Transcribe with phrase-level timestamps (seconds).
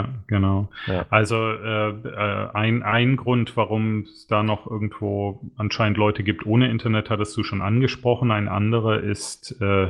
[0.00, 0.68] Ja, genau.
[0.86, 1.06] Ja.
[1.10, 6.70] Also äh, äh, ein, ein Grund, warum es da noch irgendwo anscheinend Leute gibt ohne
[6.70, 8.30] Internet, hattest du schon angesprochen.
[8.30, 9.88] Ein anderer ist äh,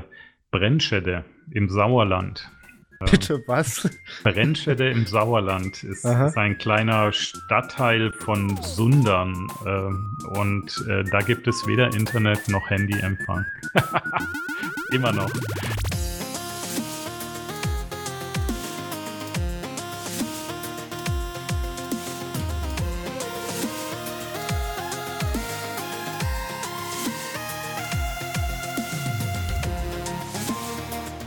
[0.51, 2.51] Brennschäde im Sauerland.
[3.11, 3.88] Bitte was?
[4.25, 11.48] Brennschäde im Sauerland ist, ist, ein kleiner Stadtteil von Sundern äh, und äh, da gibt
[11.48, 13.46] es weder Internet noch Handyempfang.
[14.92, 15.30] Immer noch.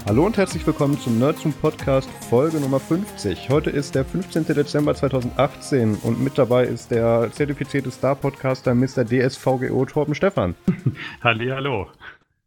[0.05, 3.49] Hallo und herzlich willkommen zum Nerdzoom Podcast Folge Nummer 50.
[3.49, 4.45] Heute ist der 15.
[4.47, 9.05] Dezember 2018 und mit dabei ist der zertifizierte Star-Podcaster Mr.
[9.05, 10.55] DSVGO Torben Stefan.
[11.23, 11.87] Halli, hallo.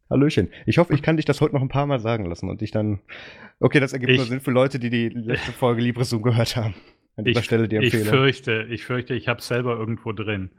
[0.09, 0.49] Hallöchen.
[0.67, 2.69] Ich hoffe, ich kann dich das heute noch ein paar Mal sagen lassen und dich
[2.69, 2.99] dann.
[3.59, 6.75] Okay, das ergibt ich, nur Sinn für Leute, die die letzte Folge LibreZoom gehört haben
[7.17, 8.05] an dieser ich, Stelle die Empfehlung.
[8.05, 10.51] Ich fürchte, ich fürchte, ich habe es selber irgendwo drin.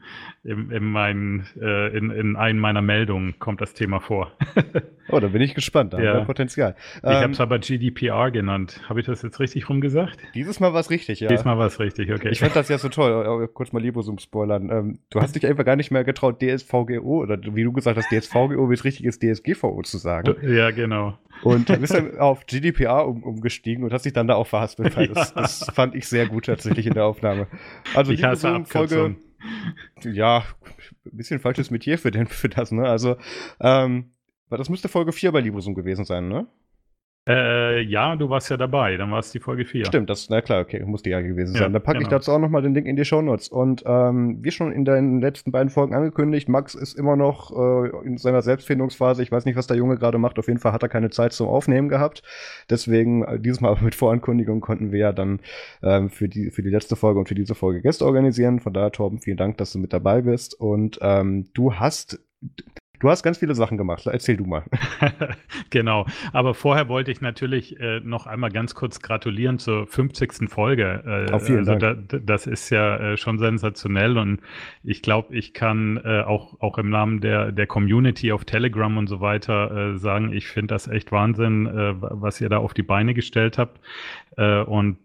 [0.42, 4.32] In, in, mein, äh, in, in einem meiner Meldungen kommt das Thema vor.
[5.08, 5.92] oh, da bin ich gespannt.
[5.92, 6.10] Da ja.
[6.10, 6.74] haben wir Potenzial.
[6.96, 8.80] Ich ähm, habe es aber GDPR genannt.
[8.88, 10.18] Habe ich das jetzt richtig rumgesagt?
[10.34, 11.28] Dieses Mal war es richtig, ja.
[11.28, 12.30] Diesmal war es richtig, okay.
[12.30, 13.48] Ich fand das ja so toll.
[13.54, 14.68] Kurz mal Librosum spoilern.
[14.70, 18.10] Ähm, du hast dich einfach gar nicht mehr getraut, DSVGO oder wie du gesagt hast,
[18.10, 20.34] DSVGO, wie es richtig ist, DSGVO zu sagen.
[20.42, 21.16] Ja, genau.
[21.42, 24.96] Und dann bist du auf GDPR um, umgestiegen und hast dich dann da auch verhaspelt.
[24.98, 25.06] Ja.
[25.06, 27.46] Das, das, fand ich sehr gut tatsächlich in der Aufnahme.
[27.94, 29.16] Also ich so Folge.
[30.02, 30.44] Ja,
[31.04, 32.82] ein bisschen falsches Metier für, den, für das, ne?
[32.88, 33.16] Also,
[33.60, 34.10] ähm,
[34.50, 36.46] das müsste Folge 4 bei Librosum gewesen sein, ne?
[37.28, 39.84] Äh, ja, du warst ja dabei, dann war es die Folge 4.
[39.84, 41.62] Stimmt, das, na klar, okay, muss die ja gewesen sein.
[41.62, 42.08] Ja, dann packe genau.
[42.08, 43.48] ich dazu auch nochmal den Link in die Show Notes.
[43.48, 48.06] Und ähm, wie schon in den letzten beiden Folgen angekündigt, Max ist immer noch äh,
[48.06, 49.22] in seiner Selbstfindungsphase.
[49.22, 50.38] Ich weiß nicht, was der Junge gerade macht.
[50.38, 52.22] Auf jeden Fall hat er keine Zeit zum Aufnehmen gehabt.
[52.70, 55.40] Deswegen, äh, dieses Mal mit Vorankündigung konnten wir ja dann
[55.82, 58.58] ähm, für, die, für die letzte Folge und für diese Folge Gäste organisieren.
[58.58, 60.58] Von daher, Torben, vielen Dank, dass du mit dabei bist.
[60.58, 62.20] Und ähm, du hast
[63.00, 64.06] Du hast ganz viele Sachen gemacht.
[64.06, 64.64] Erzähl du mal.
[65.70, 66.06] genau.
[66.32, 70.48] Aber vorher wollte ich natürlich äh, noch einmal ganz kurz gratulieren zur 50.
[70.48, 71.26] Folge.
[71.28, 72.08] Äh, Auf vielen also Dank.
[72.08, 74.40] Da, das ist ja äh, schon sensationell und
[74.82, 79.06] ich glaube, ich kann äh, auch, auch im Namen der, der Community auf Telegram und
[79.06, 82.82] so weiter äh, sagen, ich finde das echt Wahnsinn, äh, was ihr da auf die
[82.82, 83.80] Beine gestellt habt.
[84.36, 84.98] und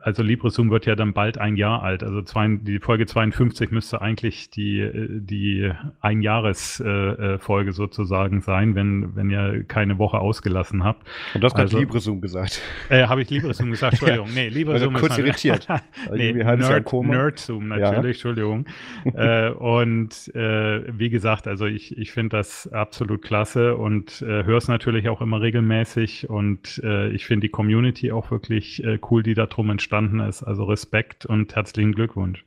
[0.00, 2.02] also LibreZoom wird ja dann bald ein Jahr alt.
[2.02, 5.70] Also zwei, die Folge 52 müsste eigentlich die, die
[6.00, 11.06] Einjahresfolge sozusagen sein, wenn, wenn ihr keine Woche ausgelassen habt.
[11.34, 12.60] Und du hast also, LibreZoom gesagt.
[12.88, 13.92] Äh, Habe ich LibreZoom gesagt?
[14.02, 14.28] Entschuldigung.
[14.34, 15.68] Nee, LibreZoom also kurz ist irritiert.
[16.12, 18.30] nee, Nerd, NerdZoom natürlich, ja.
[18.30, 18.66] Entschuldigung.
[19.14, 24.58] äh, und äh, wie gesagt, also ich, ich finde das absolut klasse und äh, höre
[24.58, 29.22] es natürlich auch immer regelmäßig und äh, ich finde die Community auch wirklich äh, cool,
[29.22, 30.42] die darum entstanden ist.
[30.42, 32.44] Also Respekt und herzlichen Glückwunsch.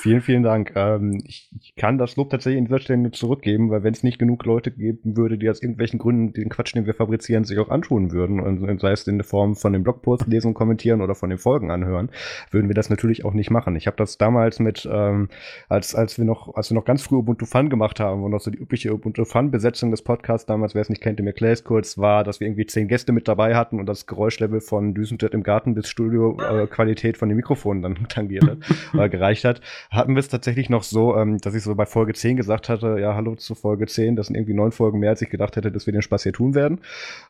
[0.00, 0.74] Vielen, vielen Dank.
[0.76, 4.04] Ähm, ich, ich, kann das Lob tatsächlich in dieser Stelle nur zurückgeben, weil wenn es
[4.04, 7.58] nicht genug Leute geben würde, die aus irgendwelchen Gründen den Quatsch, den wir fabrizieren, sich
[7.58, 11.16] auch anschauen würden, und sei es in der Form von den Blogposts lesen kommentieren oder
[11.16, 12.10] von den Folgen anhören,
[12.52, 13.74] würden wir das natürlich auch nicht machen.
[13.74, 15.30] Ich habe das damals mit, ähm,
[15.68, 18.40] als, als wir noch, als wir noch ganz früh Ubuntu Fun gemacht haben und noch
[18.40, 21.98] so die übliche Ubuntu Fun-Besetzung des Podcasts damals, wer es nicht kennt, erkläre es kurz,
[21.98, 25.42] war, dass wir irgendwie zehn Gäste mit dabei hatten und das Geräuschlevel von Düsenjet im
[25.42, 28.58] Garten bis Studio-Qualität äh, von den Mikrofonen dann tangiert hat,
[28.96, 29.60] äh, gereicht hat
[29.90, 32.98] hatten wir es tatsächlich noch so, ähm, dass ich so bei Folge 10 gesagt hatte,
[33.00, 35.72] ja, hallo zu Folge 10, das sind irgendwie neun Folgen mehr, als ich gedacht hätte,
[35.72, 36.80] dass wir den Spaß hier tun werden.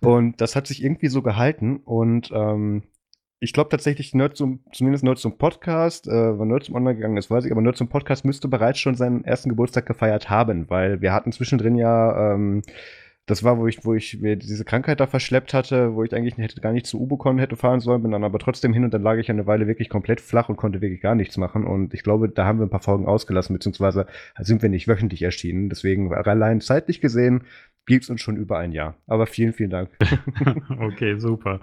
[0.00, 2.82] Und das hat sich irgendwie so gehalten und ähm,
[3.40, 7.16] ich glaube tatsächlich, Nerd zum, zumindest Nerd zum Podcast, äh, wenn Nerd zum Online gegangen
[7.16, 10.68] ist, weiß ich, aber Nerd zum Podcast müsste bereits schon seinen ersten Geburtstag gefeiert haben,
[10.68, 12.62] weil wir hatten zwischendrin ja ähm,
[13.28, 16.38] das war, wo ich, wo ich mir diese Krankheit da verschleppt hatte, wo ich eigentlich
[16.38, 19.02] hätte gar nicht zu Ubicon hätte fahren sollen, bin dann aber trotzdem hin und dann
[19.02, 21.66] lag ich eine Weile wirklich komplett flach und konnte wirklich gar nichts machen.
[21.66, 24.06] Und ich glaube, da haben wir ein paar Folgen ausgelassen, beziehungsweise
[24.40, 25.68] sind wir nicht wöchentlich erschienen.
[25.68, 27.42] Deswegen allein zeitlich gesehen
[27.88, 28.94] gibt es uns schon über ein Jahr.
[29.06, 29.90] Aber vielen, vielen Dank.
[30.78, 31.60] okay, super.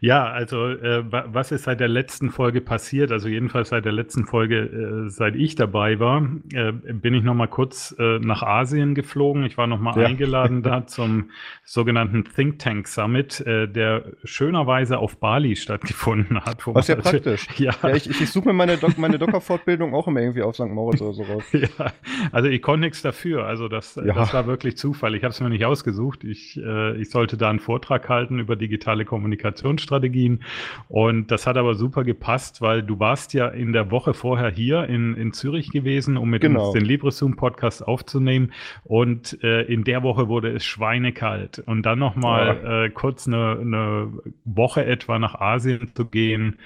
[0.00, 3.12] Ja, also äh, was ist seit der letzten Folge passiert?
[3.12, 4.58] Also jedenfalls seit der letzten Folge,
[5.06, 9.44] äh, seit ich dabei war, äh, bin ich noch mal kurz äh, nach Asien geflogen.
[9.44, 10.06] Ich war noch mal ja.
[10.06, 11.30] eingeladen da zum
[11.64, 16.64] sogenannten Think Tank Summit, äh, der schönerweise auf Bali stattgefunden hat.
[16.66, 17.46] Was ja praktisch.
[17.58, 20.68] Ja, ja ich, ich, suche mir meine, Doc, meine Docker-Fortbildung auch immer irgendwie auf St.
[20.68, 21.44] Moritz oder so raus.
[21.52, 21.92] ja,
[22.30, 23.46] also ich konnte nichts dafür.
[23.46, 24.14] Also das, ja.
[24.14, 25.14] das war wirklich Zufall.
[25.16, 26.24] Ich habe es mir nicht ausgesucht.
[26.24, 30.42] Ich, äh, ich sollte da einen Vortrag halten über digitale Kommunikationsstrategien.
[30.88, 34.84] Und das hat aber super gepasst, weil du warst ja in der Woche vorher hier
[34.84, 36.66] in, in Zürich gewesen, um mit genau.
[36.66, 38.52] uns den LibreZoom-Podcast aufzunehmen.
[38.84, 41.60] Und äh, in der Woche wurde es schweinekalt.
[41.66, 42.84] Und dann nochmal ja.
[42.84, 44.12] äh, kurz eine, eine
[44.44, 46.58] Woche etwa nach Asien zu gehen,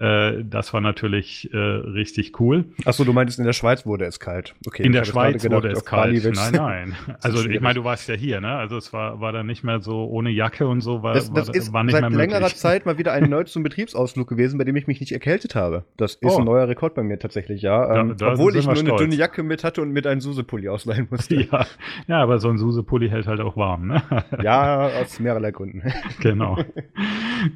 [0.00, 2.66] äh, das war natürlich äh, richtig cool.
[2.84, 4.54] Achso, du meintest, in der Schweiz wurde es kalt.
[4.66, 6.22] Okay, in der Schweiz gedacht, wurde es kalt.
[6.34, 6.96] Nein, nein.
[7.22, 8.56] Also ich meine, du warst ja hier, ne?
[8.56, 11.48] Also es war, war dann nicht mehr so ohne Jacke und so, war, das, das
[11.48, 14.58] war, ist war nicht seit mehr längerer Zeit mal wieder ein Nerd zum Betriebsausflug gewesen,
[14.58, 15.84] bei dem ich mich nicht erkältet habe.
[15.96, 16.38] Das ist oh.
[16.38, 18.00] ein neuer Rekord bei mir tatsächlich, ja.
[18.00, 18.88] Ähm, da, obwohl ich nur stolz.
[18.88, 21.36] eine dünne Jacke mit hatte und mit einem Suse-Pulli ausleihen musste.
[21.46, 21.66] Ja.
[22.08, 24.02] ja, aber so ein Suse-Pulli hält halt auch warm, ne?
[24.42, 25.82] ja, aus mehrerlei Gründen.
[26.20, 26.58] genau.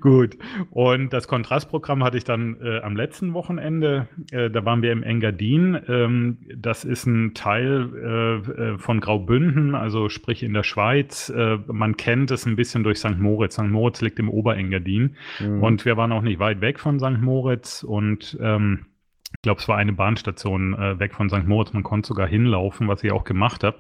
[0.00, 0.36] Gut.
[0.70, 4.08] Und das Kontrastprogramm hatte ich dann äh, am letzten Wochenende.
[4.30, 5.80] Äh, da waren wir im Engadin.
[5.88, 11.28] Ähm, das ist ein Teil äh, äh von Graubünden, also sprich in der Schweiz.
[11.28, 13.19] Äh, man kennt es ein bisschen durch St.
[13.19, 13.55] Moritz.
[13.55, 13.64] St.
[13.64, 15.17] Moritz liegt im Oberengadin.
[15.38, 15.62] Mhm.
[15.62, 17.20] Und wir waren auch nicht weit weg von St.
[17.20, 18.87] Moritz und ähm,
[19.37, 21.46] ich glaube, es war eine Bahnstation äh, weg von St.
[21.46, 21.72] Moritz.
[21.72, 23.78] Man konnte sogar hinlaufen, was ich auch gemacht habe.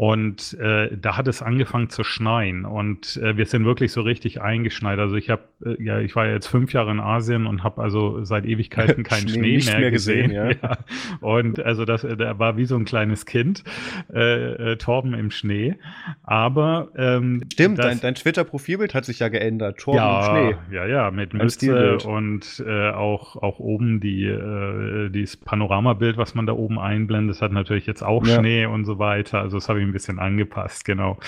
[0.00, 4.40] Und äh, da hat es angefangen zu schneien und äh, wir sind wirklich so richtig
[4.40, 4.98] eingeschneit.
[4.98, 8.24] Also ich habe, äh, ja, ich war jetzt fünf Jahre in Asien und habe also
[8.24, 10.30] seit Ewigkeiten keinen Schnee, Schnee mehr, mehr, gesehen.
[10.30, 10.50] gesehen ja.
[10.62, 10.78] ja.
[11.20, 13.62] Und also das, der war wie so ein kleines Kind,
[14.10, 15.76] äh, äh, Torben im Schnee.
[16.22, 19.80] Aber ähm, stimmt, das, dein, dein Twitter-Profilbild hat sich ja geändert.
[19.80, 20.76] Torben ja, im Schnee.
[20.76, 26.46] Ja, ja, mit Mütze und äh, auch auch oben die äh, dieses Panoramabild, was man
[26.46, 28.24] da oben einblendet, das hat natürlich jetzt auch.
[28.24, 29.40] Schnee und so weiter.
[29.40, 31.18] Also das habe ich ein bisschen angepasst, genau.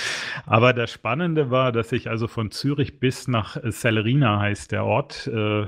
[0.46, 5.26] Aber das Spannende war, dass ich also von Zürich bis nach Celerina heißt der Ort,
[5.32, 5.66] äh,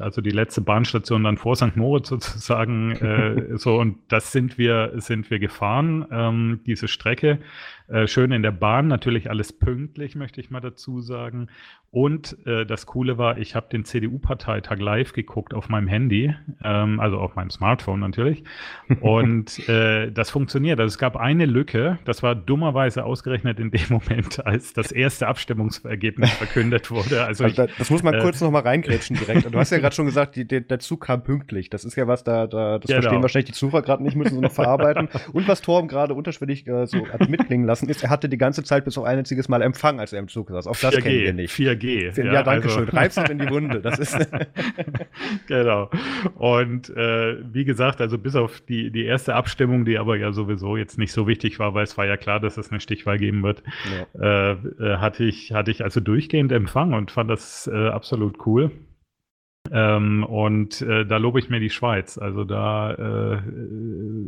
[0.00, 1.76] also die letzte Bahnstation dann vor St.
[1.76, 7.38] Moritz sozusagen, äh, so und das sind wir, sind wir gefahren, ähm, diese Strecke.
[7.88, 11.48] Äh, schön in der Bahn, natürlich alles pünktlich, möchte ich mal dazu sagen.
[11.94, 16.34] Und äh, das Coole war, ich habe den CDU-Parteitag live geguckt auf meinem Handy,
[16.64, 18.42] ähm, also auf meinem Smartphone natürlich.
[19.00, 20.80] Und äh, das funktioniert.
[20.80, 25.28] Also es gab eine Lücke, das war dummerweise ausgerechnet in dem Moment, als das erste
[25.28, 27.22] Abstimmungsergebnis verkündet wurde.
[27.24, 29.54] Also, also ich, das muss man äh, kurz noch mal reingrätschen direkt.
[29.54, 31.70] Du hast ja gerade schon gesagt, die, die, der Zug kam pünktlich.
[31.70, 33.02] Das ist ja was, da, da das genau.
[33.02, 35.08] verstehen wahrscheinlich die Zuhörer gerade nicht, müssen sie noch verarbeiten.
[35.32, 38.62] Und was Torben gerade unterschwellig äh, so hat mitklingen lassen, ist, er hatte die ganze
[38.62, 40.66] Zeit bis auf ein einziges Mal Empfang, als er im Zug saß.
[40.66, 41.54] Auch das 4G, kennen wir nicht.
[41.54, 42.22] 4G.
[42.22, 42.80] Ja, ja danke also.
[42.80, 42.88] schön.
[42.88, 43.80] Reibst in die Wunde.
[43.80, 44.16] Das ist
[45.46, 45.90] genau.
[46.36, 50.76] Und äh, wie gesagt, also bis auf die, die erste Abstimmung, die aber ja sowieso
[50.76, 53.42] jetzt nicht so wichtig war, weil es war ja klar, dass es eine Stichwahl geben
[53.42, 53.62] wird,
[54.20, 54.52] ja.
[54.52, 58.70] äh, äh hatte ich hatte ich also durchgehend Empfang und fand das äh, absolut cool.
[59.72, 62.18] Ähm, und äh, da lobe ich mir die Schweiz.
[62.18, 63.38] Also da, äh,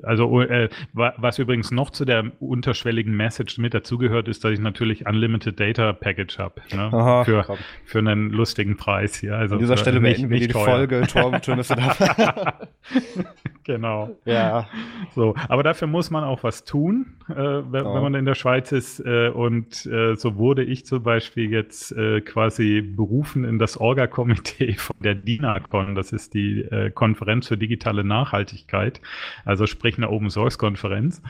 [0.03, 5.06] also äh, was übrigens noch zu der unterschwelligen Message mit dazugehört, ist, dass ich natürlich
[5.06, 7.23] Unlimited Data Package habe ne?
[7.25, 9.37] für, für einen lustigen Preis hier.
[9.37, 10.65] Also An dieser Stelle beenden wir die teuer.
[10.65, 11.06] Folge.
[11.06, 11.41] Torben,
[13.66, 14.16] Genau.
[14.24, 14.68] Ja.
[15.16, 17.94] So, aber dafür muss man auch was tun, äh, wenn, oh.
[17.94, 19.00] wenn, man in der Schweiz ist.
[19.00, 24.74] Äh, und äh, so wurde ich zum Beispiel jetzt äh, quasi berufen in das Orga-Komitee
[24.78, 25.96] von der DINACON.
[25.96, 29.00] Das ist die äh, Konferenz für digitale Nachhaltigkeit,
[29.44, 31.20] also sprich eine Open-Source-Konferenz,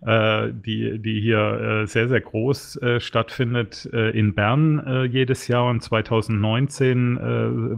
[0.00, 5.68] äh, die, die hier sehr, sehr groß stattfindet in Bern jedes Jahr.
[5.68, 7.18] Und 2019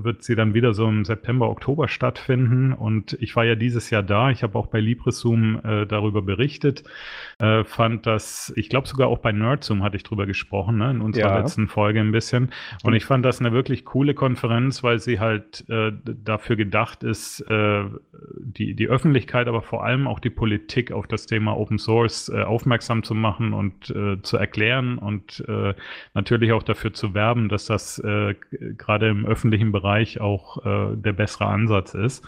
[0.05, 2.72] wird sie dann wieder so im September, Oktober stattfinden.
[2.72, 4.31] Und ich war ja dieses Jahr da.
[4.31, 6.85] Ich habe auch bei LibreZoom äh, darüber berichtet.
[7.39, 11.01] Äh, fand das, ich glaube sogar auch bei NerdZoom hatte ich drüber gesprochen, ne, in
[11.01, 11.39] unserer ja.
[11.39, 12.51] letzten Folge ein bisschen.
[12.83, 17.41] Und ich fand das eine wirklich coole Konferenz, weil sie halt äh, dafür gedacht ist,
[17.51, 17.85] äh,
[18.39, 22.43] die, die Öffentlichkeit, aber vor allem auch die Politik auf das Thema Open Source äh,
[22.43, 25.45] aufmerksam zu machen und äh, zu erklären und
[26.14, 31.95] natürlich auch dafür zu werben, dass das gerade im öffentlichen Bereich auch der bessere Ansatz
[31.95, 32.26] ist.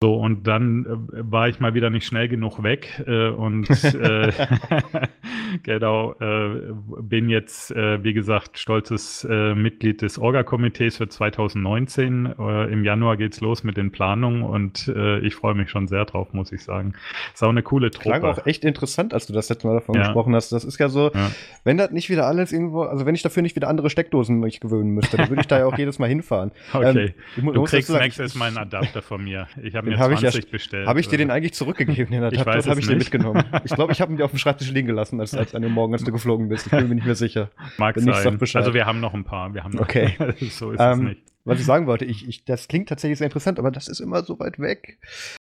[0.00, 4.32] So, und dann äh, war ich mal wieder nicht schnell genug weg äh, und äh,
[5.64, 12.26] genau, äh, bin jetzt, äh, wie gesagt, stolzes äh, Mitglied des Orga-Komitees für 2019.
[12.26, 16.52] Im Januar geht's los mit den Planungen und ich freue mich schon sehr drauf, muss
[16.52, 16.94] ich sagen.
[17.32, 18.18] Ist auch eine coole Truppe.
[18.18, 20.02] Klang auch echt interessant, als du das letzte Mal davon ja.
[20.02, 20.52] gesprochen hast.
[20.52, 21.30] Das ist ja so, ja.
[21.64, 24.60] wenn das nicht wieder alles irgendwo, also wenn ich dafür nicht wieder andere Steckdosen mich
[24.60, 26.52] gewöhnen müsste, dann würde ich da ja auch jedes Mal hinfahren.
[26.72, 29.48] Okay, ähm, du kriegst nächstes Mal einen Adapter von mir.
[29.62, 30.86] Ich habe mir 20 ich ja, bestellt.
[30.86, 32.52] Habe ich dir den eigentlich zurückgegeben, den Adapter?
[32.52, 33.44] Das habe ich dir mitgenommen.
[33.64, 35.72] Ich glaube, ich habe ihn dir auf dem Schreibtisch liegen gelassen, als, als an dem
[35.72, 36.66] Morgen, als du geflogen bist.
[36.66, 37.50] Ich bin mir nicht mehr sicher.
[37.76, 38.38] Mag Wenn sein.
[38.54, 39.52] Also wir haben noch ein paar.
[39.54, 40.14] Wir haben noch okay.
[40.50, 41.22] so ist ähm, es nicht.
[41.44, 44.22] Was ich sagen wollte, ich, ich, das klingt tatsächlich sehr interessant, aber das ist immer
[44.22, 44.98] so weit weg.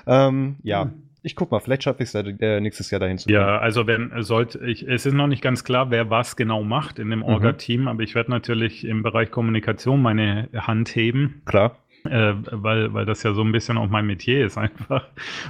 [0.07, 0.83] Ähm, ja.
[0.83, 0.93] Hm.
[1.21, 3.35] ich guck mal, vielleicht schaffe ich es äh, nächstes Jahr dahin zu kommen.
[3.35, 6.97] Ja, also wenn sollte ich, es ist noch nicht ganz klar, wer was genau macht
[6.97, 7.25] in dem mhm.
[7.25, 11.43] Orga-Team, aber ich werde natürlich im Bereich Kommunikation meine Hand heben.
[11.45, 11.77] Klar.
[12.03, 15.05] Äh, weil, weil das ja so ein bisschen auch mein Metier ist einfach.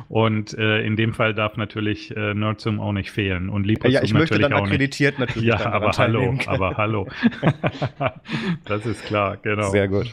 [0.10, 3.50] Und äh, in dem Fall darf natürlich äh, Nerdzoom auch nicht fehlen.
[3.50, 5.30] Und Librosum ja, ich möchte dann akkreditiert nicht.
[5.30, 5.50] natürlich.
[5.50, 7.08] Ja, aber hallo, aber hallo.
[8.66, 9.70] das ist klar, genau.
[9.70, 10.12] Sehr gut.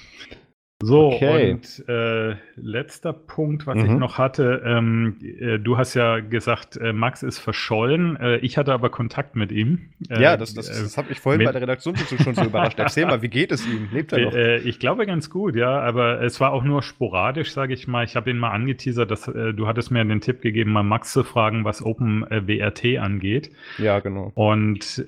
[0.80, 1.54] So, okay.
[1.54, 3.84] und äh, letzter Punkt, was mhm.
[3.84, 4.62] ich noch hatte.
[4.64, 8.14] Ähm, äh, du hast ja gesagt, äh, Max ist verschollen.
[8.14, 9.88] Äh, ich hatte aber Kontakt mit ihm.
[10.08, 12.78] Äh, ja, das, das, das habe ich vorhin bei der Redaktion schon so überrascht.
[12.78, 13.88] Erzähl mal, wie geht es ihm?
[13.90, 14.32] Lebt er noch?
[14.32, 18.04] Äh, ich glaube ganz gut, ja, aber es war auch nur sporadisch, sage ich mal.
[18.04, 21.24] Ich habe ihn mal angeteasert, dass du hattest mir den Tipp gegeben, mal Max zu
[21.24, 23.50] fragen, was Open WRT angeht.
[23.78, 24.30] Ja, genau.
[24.34, 25.04] Und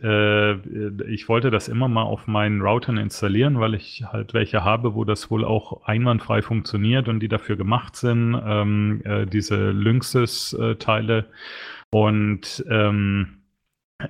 [1.09, 5.05] ich wollte das immer mal auf meinen Routern installieren, weil ich halt welche habe, wo
[5.05, 11.27] das wohl auch auch einwandfrei funktioniert und die dafür gemacht sind, ähm, äh, diese Lynxes-Teile.
[11.91, 13.40] Und ähm,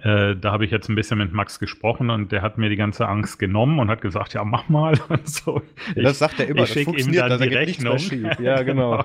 [0.03, 2.77] äh, da habe ich jetzt ein bisschen mit Max gesprochen und der hat mir die
[2.77, 5.63] ganze Angst genommen und hat gesagt, ja, mach mal und so.
[5.95, 7.99] Ja, das sagt er immer, ich schicke ihm dann die Rechnung.
[8.41, 9.05] Ja, genau.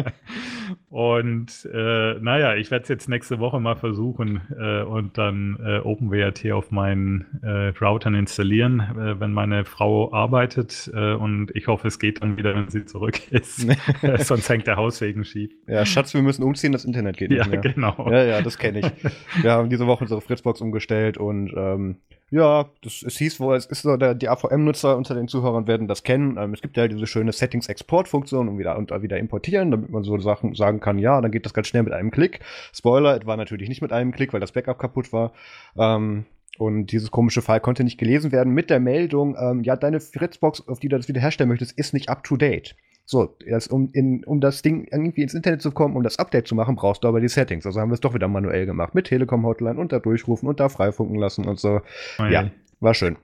[0.90, 5.78] und äh, naja, ich werde es jetzt nächste Woche mal versuchen äh, und dann äh,
[5.78, 8.82] OpenWRT auf meinen äh, Routern installieren,
[9.18, 13.66] wenn meine Frau arbeitet und ich hoffe, es geht dann wieder, wenn sie zurück ist.
[14.18, 15.50] Sonst hängt der Hauswegen schief.
[15.66, 17.60] Ja, Schatz, wir müssen umziehen, das Internet geht nicht ja, mehr.
[17.60, 18.08] genau.
[18.10, 19.42] Ja, ja, das kenne ich.
[19.42, 21.96] Wir haben die diese Woche unsere Fritzbox umgestellt und ähm,
[22.30, 26.02] ja, das, es hieß wohl, es ist so, die AVM-Nutzer unter den Zuhörern werden das
[26.02, 26.36] kennen.
[26.38, 30.18] Ähm, es gibt ja diese schöne Settings-Export-Funktion und wieder, und wieder importieren, damit man so
[30.18, 32.40] Sachen sagen kann, ja, dann geht das ganz schnell mit einem Klick.
[32.72, 35.32] Spoiler, es war natürlich nicht mit einem Klick, weil das Backup kaputt war.
[35.78, 36.26] Ähm,
[36.58, 40.66] und dieses komische File konnte nicht gelesen werden mit der Meldung, ähm, ja, deine Fritzbox,
[40.66, 42.74] auf die du das wiederherstellen möchtest, ist nicht up to date.
[43.08, 46.48] So, das, um, in, um das Ding irgendwie ins Internet zu kommen, um das Update
[46.48, 47.64] zu machen, brauchst du aber die Settings.
[47.64, 50.58] Also haben wir es doch wieder manuell gemacht mit Telekom Hotline und da durchrufen und
[50.58, 51.80] da freifunken lassen und so.
[52.18, 53.16] Oh ja, war schön.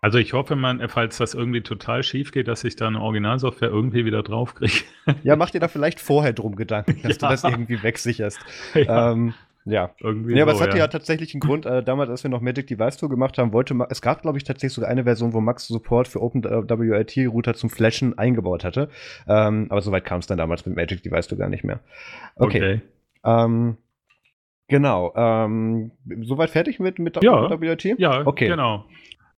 [0.00, 3.68] Also ich hoffe, man, falls das irgendwie total schief geht, dass ich da eine Originalsoftware
[3.68, 4.84] irgendwie wieder draufkriege.
[5.22, 7.28] Ja, mach dir da vielleicht vorher drum Gedanken, dass ja.
[7.28, 8.38] du das irgendwie wegsicherst.
[8.74, 9.12] Ja.
[9.12, 9.34] Ähm,
[9.66, 10.36] ja, irgendwie.
[10.36, 10.84] Ja, aber so, es hatte ja.
[10.84, 10.88] ja.
[10.88, 11.66] tatsächlich einen Grund.
[11.66, 14.44] Äh, damals, als wir noch Magic Device Tour gemacht haben, wollte es gab, glaube ich,
[14.44, 18.88] tatsächlich sogar eine Version, wo Max Support für OpenWRT-Router zum Flashen eingebaut hatte.
[19.28, 21.80] Ähm, aber soweit kam es dann damals mit Magic Device Tour gar nicht mehr.
[22.36, 22.58] Okay.
[22.58, 22.80] okay.
[23.24, 23.76] Ähm,
[24.68, 25.12] genau.
[25.16, 25.90] Ähm,
[26.22, 27.44] soweit fertig mit, mit ja.
[27.44, 27.98] OpenWRT?
[27.98, 28.46] Ja, okay.
[28.46, 28.84] genau.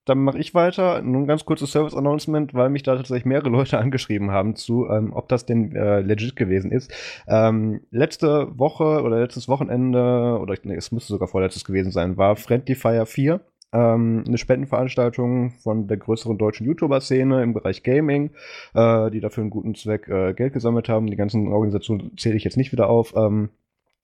[0.08, 1.02] Dann mache ich weiter.
[1.02, 5.12] Nun ein ganz kurzes Service-Announcement, weil mich da tatsächlich mehrere Leute angeschrieben haben zu, ähm,
[5.14, 6.92] ob das denn äh, legit gewesen ist.
[7.28, 12.38] Ähm, letzte Woche oder letztes Wochenende, oder nee, es müsste sogar vorletztes gewesen sein, war
[12.38, 13.42] Friendly Fire 4.
[13.74, 18.32] Ähm, eine Spendenveranstaltung von der größeren deutschen YouTuber-Szene im Bereich Gaming,
[18.74, 21.08] äh, die dafür einen guten Zweck äh, Geld gesammelt haben.
[21.08, 23.14] Die ganzen Organisationen zähle ich jetzt nicht wieder auf.
[23.18, 23.50] Ähm,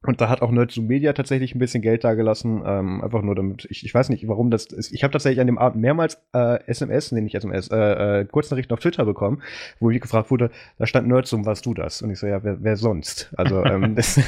[0.06, 3.66] und da hat auch Nerds Media tatsächlich ein bisschen Geld dagelassen, ähm, einfach nur damit,
[3.70, 4.92] ich, ich weiß nicht, warum das ist.
[4.92, 8.74] Ich habe tatsächlich an dem Abend mehrmals äh, SMS, nee, nicht SMS, äh, äh, Kurznachrichten
[8.74, 9.42] auf Twitter bekommen,
[9.80, 12.02] wo ich gefragt wurde, da stand Nerdsum, warst du das?
[12.02, 13.32] Und ich so, ja, wer, wer sonst?
[13.38, 14.20] Also, ähm, das,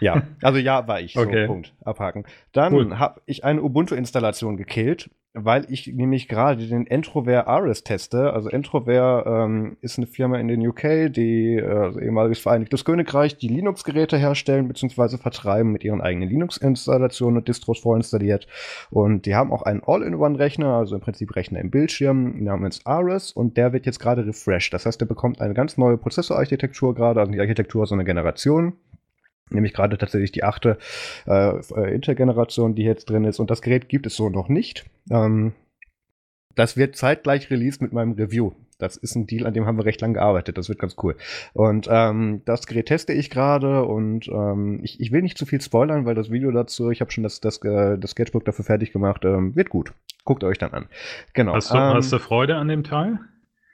[0.00, 1.16] ja, also ja, war ich.
[1.16, 1.46] Okay.
[1.46, 1.74] So, Punkt.
[1.84, 2.24] Abhaken.
[2.52, 2.98] Dann cool.
[2.98, 8.32] habe ich eine Ubuntu-Installation gekillt weil ich nämlich gerade den Entrovert Ares teste.
[8.32, 13.36] Also Entrovert ähm, ist eine Firma in den UK, die äh, also ehemaliges Vereinigtes Königreich,
[13.36, 15.18] die Linux-Geräte herstellen bzw.
[15.18, 18.46] vertreiben mit ihren eigenen Linux-Installationen und Distros vorinstalliert.
[18.90, 23.56] Und die haben auch einen All-in-One-Rechner, also im Prinzip Rechner im Bildschirm namens Ares und
[23.56, 24.72] der wird jetzt gerade refreshed.
[24.72, 28.74] Das heißt, der bekommt eine ganz neue Prozessorarchitektur gerade, also die Architektur so eine Generation
[29.50, 30.78] nämlich gerade tatsächlich die achte
[31.26, 33.38] äh, äh, Intel-Generation, die jetzt drin ist.
[33.38, 34.86] Und das Gerät gibt es so noch nicht.
[35.10, 35.52] Ähm,
[36.54, 38.52] das wird zeitgleich released mit meinem Review.
[38.78, 40.56] Das ist ein Deal, an dem haben wir recht lange gearbeitet.
[40.56, 41.16] Das wird ganz cool.
[41.52, 45.60] Und ähm, das Gerät teste ich gerade und ähm, ich, ich will nicht zu viel
[45.60, 48.92] spoilern, weil das Video dazu, ich habe schon das, das, äh, das Sketchbook dafür fertig
[48.92, 49.92] gemacht, ähm, wird gut.
[50.24, 50.86] Guckt euch dann an.
[51.32, 51.54] Genau.
[51.54, 53.18] Hast du, ähm, hast du Freude an dem Teil?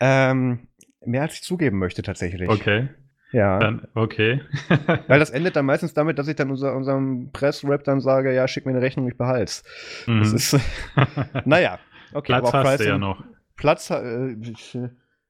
[0.00, 0.68] Ähm,
[1.04, 2.48] mehr als ich zugeben möchte tatsächlich.
[2.48, 2.88] Okay.
[3.34, 3.58] Ja.
[3.58, 4.40] Dann, okay.
[5.08, 8.46] Weil das endet dann meistens damit, dass ich dann unser, unserem Pressrap dann sage, ja,
[8.46, 9.64] schick mir eine Rechnung, ich behalt's.
[10.06, 10.20] Mhm.
[10.20, 10.60] Das ist,
[11.44, 11.80] naja.
[12.12, 13.24] Okay, Platz aber hast du ja noch.
[13.56, 14.36] Platz, äh,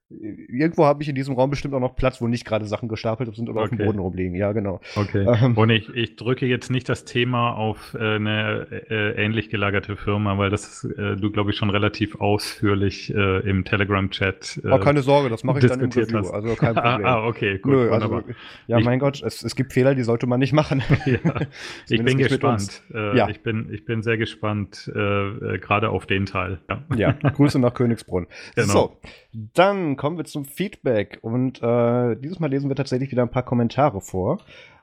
[0.07, 3.35] Irgendwo habe ich in diesem Raum bestimmt auch noch Platz, wo nicht gerade Sachen gestapelt
[3.35, 3.71] sind oder okay.
[3.71, 4.35] auf dem Boden rumliegen.
[4.35, 4.79] Ja, genau.
[4.95, 5.25] Okay.
[5.27, 9.95] Ähm, Und ich, ich drücke jetzt nicht das Thema auf äh, eine äh, ähnlich gelagerte
[9.97, 14.61] Firma, weil das äh, du, glaube ich, schon relativ ausführlich äh, im Telegram-Chat.
[14.63, 16.19] Äh, oh, keine Sorge, das mache ich dann im Review.
[16.19, 16.31] Hast.
[16.31, 17.05] Also kein Problem.
[17.05, 17.73] ah, okay, gut.
[17.73, 18.21] Nö, also,
[18.67, 20.83] ja, ich, mein Gott, es, es gibt Fehler, die sollte man nicht machen.
[21.07, 21.17] ja,
[21.89, 22.83] ich bin gespannt.
[22.93, 23.27] Äh, ja.
[23.27, 26.59] ich, bin, ich bin sehr gespannt, gerade auf den Teil.
[26.95, 28.27] Ja, ja Grüße nach Königsbrunn.
[28.55, 28.67] Genau.
[28.67, 28.97] So,
[29.53, 31.19] dann kommen wir zum Feedback.
[31.21, 34.39] Und äh, dieses Mal lesen wir tatsächlich wieder ein paar Kommentare vor.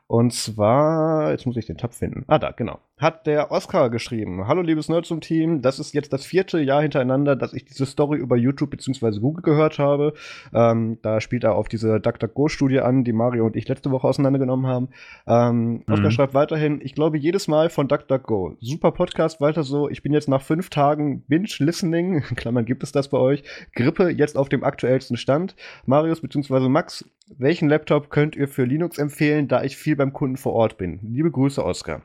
[0.07, 2.25] Und zwar, jetzt muss ich den Tab finden.
[2.27, 2.81] Ah, da, genau.
[2.99, 4.47] Hat der Oscar geschrieben.
[4.47, 5.63] Hallo, liebes Nerdsum-Team.
[5.63, 9.19] Das ist jetzt das vierte Jahr hintereinander, dass ich diese Story über YouTube bzw.
[9.21, 10.13] Google gehört habe.
[10.55, 14.67] Ähm, da spielt er auf diese DuckDuckGo-Studie an, die Mario und ich letzte Woche auseinandergenommen
[14.67, 14.89] haben.
[15.27, 15.93] Ähm, mhm.
[15.93, 18.57] Oscar schreibt weiterhin, ich glaube jedes Mal von DuckDuckGo.
[18.61, 19.89] Super Podcast, weiter so.
[19.89, 23.43] Ich bin jetzt nach fünf Tagen Binge-Listening, Klammern gibt es das bei euch,
[23.75, 25.57] Grippe jetzt auf dem aktuellsten Stand.
[25.87, 26.69] Marius bzw.
[26.69, 27.05] Max,
[27.39, 31.01] welchen Laptop könnt ihr für Linux empfehlen, da ich viel beim Kunden vor Ort bin?
[31.03, 32.03] Liebe Grüße, Oskar.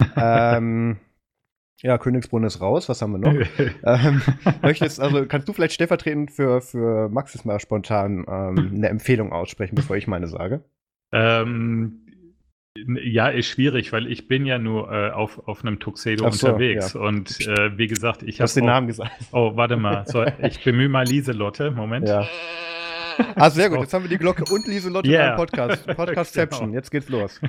[0.16, 0.98] ähm,
[1.82, 2.88] ja, Königsbrunn ist raus.
[2.88, 3.46] Was haben wir noch?
[3.84, 4.22] ähm,
[4.62, 9.74] möchtest, also kannst du vielleicht stellvertretend für, für Maxis mal spontan ähm, eine Empfehlung aussprechen,
[9.74, 10.64] bevor ich meine sage?
[11.12, 12.06] Ähm,
[13.02, 16.94] ja, ist schwierig, weil ich bin ja nur äh, auf, auf einem Tuxedo so, unterwegs.
[16.94, 17.00] Ja.
[17.00, 18.50] Und äh, wie gesagt, ich habe.
[18.50, 19.12] Du den Namen gesagt.
[19.32, 20.06] Oh, warte mal.
[20.06, 21.70] So, ich bemühe mal Lieselotte.
[21.70, 22.08] Moment.
[22.08, 22.26] Ja.
[23.34, 23.80] Ah, sehr gut.
[23.80, 25.28] Jetzt haben wir die Glocke und Lieselotte yeah.
[25.28, 25.86] beim Podcast.
[25.96, 26.66] Podcastception.
[26.66, 26.74] Genau.
[26.74, 27.40] Jetzt geht's los.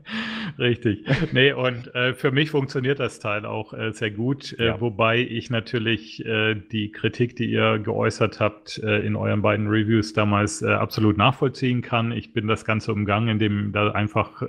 [0.58, 1.04] Richtig.
[1.32, 4.58] Nee, und äh, für mich funktioniert das Teil auch äh, sehr gut.
[4.58, 4.80] Äh, ja.
[4.80, 10.12] wobei ich natürlich äh, die Kritik, die ihr geäußert habt äh, in euren beiden Reviews
[10.12, 12.12] damals äh, absolut nachvollziehen kann.
[12.12, 14.42] Ich bin das Ganze umgangen, indem da einfach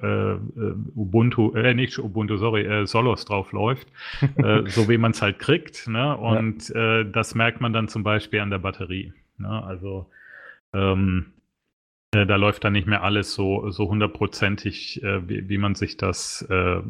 [0.96, 3.88] Ubuntu, äh, nicht Ubuntu, sorry, Solos drauf läuft.
[4.68, 5.88] so wie man es halt kriegt.
[5.88, 6.16] Ne?
[6.18, 7.04] Und ja.
[7.04, 9.14] das merkt man dann zum Beispiel an der Batterie.
[9.38, 9.64] Ne?
[9.64, 10.08] Also
[10.74, 11.34] ähm,
[12.14, 15.98] äh, da läuft dann nicht mehr alles so, so hundertprozentig, äh, wie, wie, man sich
[15.98, 16.82] das äh,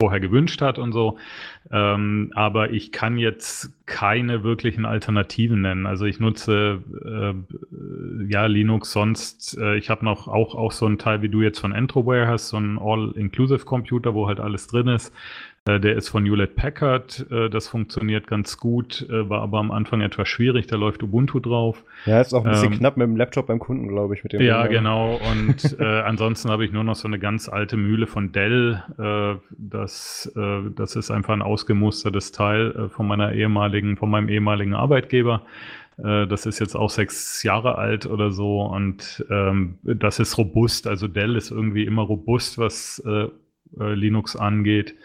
[0.00, 1.18] vorher gewünscht hat und so.
[1.70, 5.86] Ähm, aber ich kann jetzt keine wirklichen Alternativen nennen.
[5.86, 9.56] Also ich nutze äh, ja Linux sonst.
[9.58, 12.48] Äh, ich habe noch auch, auch so einen Teil, wie du jetzt von Entroware hast,
[12.48, 15.12] so einen All-Inclusive Computer, wo halt alles drin ist.
[15.66, 17.26] Äh, der ist von Hewlett Packard.
[17.30, 20.66] Äh, das funktioniert ganz gut, äh, war aber am Anfang etwas schwierig.
[20.66, 21.82] Da läuft Ubuntu drauf.
[22.04, 24.22] Ja, ist auch ein bisschen ähm, knapp mit dem Laptop beim Kunden, glaube ich.
[24.22, 24.72] Mit dem ja, Umgang.
[24.72, 25.20] genau.
[25.30, 28.82] Und äh, ansonsten habe ich nur noch so eine ganz alte Mühle von Dell.
[28.98, 34.74] Äh, das, äh, das ist einfach ein ausgemustertes Teil von meiner ehemaligen, von meinem ehemaligen
[34.74, 35.42] Arbeitgeber.
[35.96, 40.88] Das ist jetzt auch sechs Jahre alt oder so und ähm, das ist robust.
[40.88, 43.28] Also Dell ist irgendwie immer robust, was äh,
[43.78, 44.96] Linux angeht.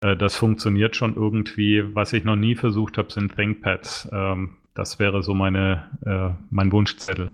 [0.00, 1.84] Äh, das funktioniert schon irgendwie.
[1.94, 4.08] Was ich noch nie versucht habe, sind ThinkPads.
[4.12, 7.30] Ähm, das wäre so meine, äh, mein Wunschzettel.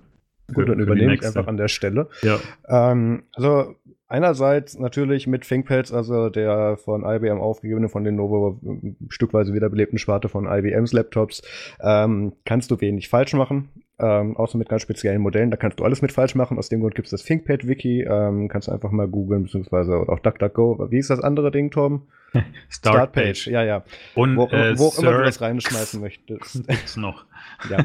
[0.52, 2.08] Gut, dann übernehme ich einfach an der Stelle.
[2.22, 2.38] Ja.
[2.68, 3.74] Ähm, also
[4.08, 8.60] einerseits natürlich mit ThinkPads, also der von IBM aufgegebene, von den Novo
[9.08, 11.42] stückweise wiederbelebten Sparte von IBMs Laptops,
[11.80, 13.70] ähm, kannst du wenig falsch machen.
[13.96, 16.58] Ähm, außer mit ganz speziellen Modellen, da kannst du alles mit falsch machen.
[16.58, 18.02] Aus dem Grund gibt es das ThinkPad-Wiki.
[18.02, 20.90] Ähm, kannst du einfach mal googeln, beziehungsweise auch DuckDuckGo.
[20.90, 22.08] Wie ist das andere Ding, Tom?
[22.68, 23.42] Startpage.
[23.42, 23.84] Start ja, ja.
[24.16, 26.66] Und wo, äh, wo auch immer du das reinschmeißen möchtest.
[26.66, 27.26] Gibt's noch.
[27.70, 27.78] ja.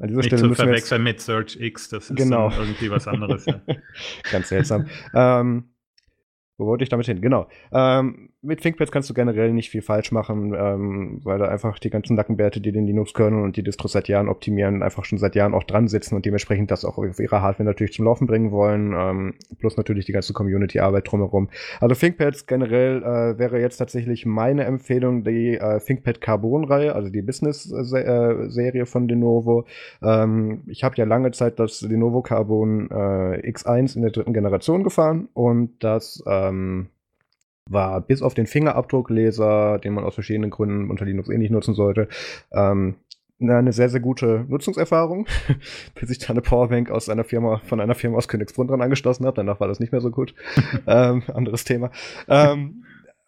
[0.00, 2.50] An dieser Nicht Stelle zu verwechseln mit Search X, das ist genau.
[2.50, 3.46] irgendwie was anderes.
[3.46, 3.60] Ja.
[4.30, 4.88] Ganz seltsam.
[5.14, 5.70] ähm,
[6.56, 7.20] wo wollte ich damit hin?
[7.20, 7.48] Genau.
[7.72, 11.90] Ähm, mit ThinkPads kannst du generell nicht viel falsch machen, ähm, weil da einfach die
[11.90, 15.54] ganzen Nackenwerte, die den Linux-Kernel und die Distros seit Jahren optimieren, einfach schon seit Jahren
[15.54, 18.94] auch dran sitzen und dementsprechend das auch auf ihrer Hardware natürlich zum Laufen bringen wollen.
[18.96, 21.50] Ähm, plus natürlich die ganze Community-Arbeit drumherum.
[21.80, 27.22] Also ThinkPads generell äh, wäre jetzt tatsächlich meine Empfehlung die äh, ThinkPad Carbon-Reihe, also die
[27.22, 29.66] Business-Serie von Lenovo.
[30.02, 34.84] Ähm, ich habe ja lange Zeit das Lenovo Carbon äh, X1 in der dritten Generation
[34.84, 36.88] gefahren und das ähm,
[37.68, 41.74] war bis auf den Fingerabdruckleser, den man aus verschiedenen Gründen unter Linux eh nicht nutzen
[41.74, 42.08] sollte,
[42.52, 42.96] ähm,
[43.40, 45.26] eine sehr, sehr gute Nutzungserfahrung,
[45.94, 49.26] bis ich da eine Powerbank aus einer Firma, von einer Firma aus Königsbrunn dran angeschlossen
[49.26, 49.36] habe.
[49.36, 50.34] Danach war das nicht mehr so gut.
[50.86, 51.90] ähm, anderes Thema.
[52.26, 52.84] Ähm,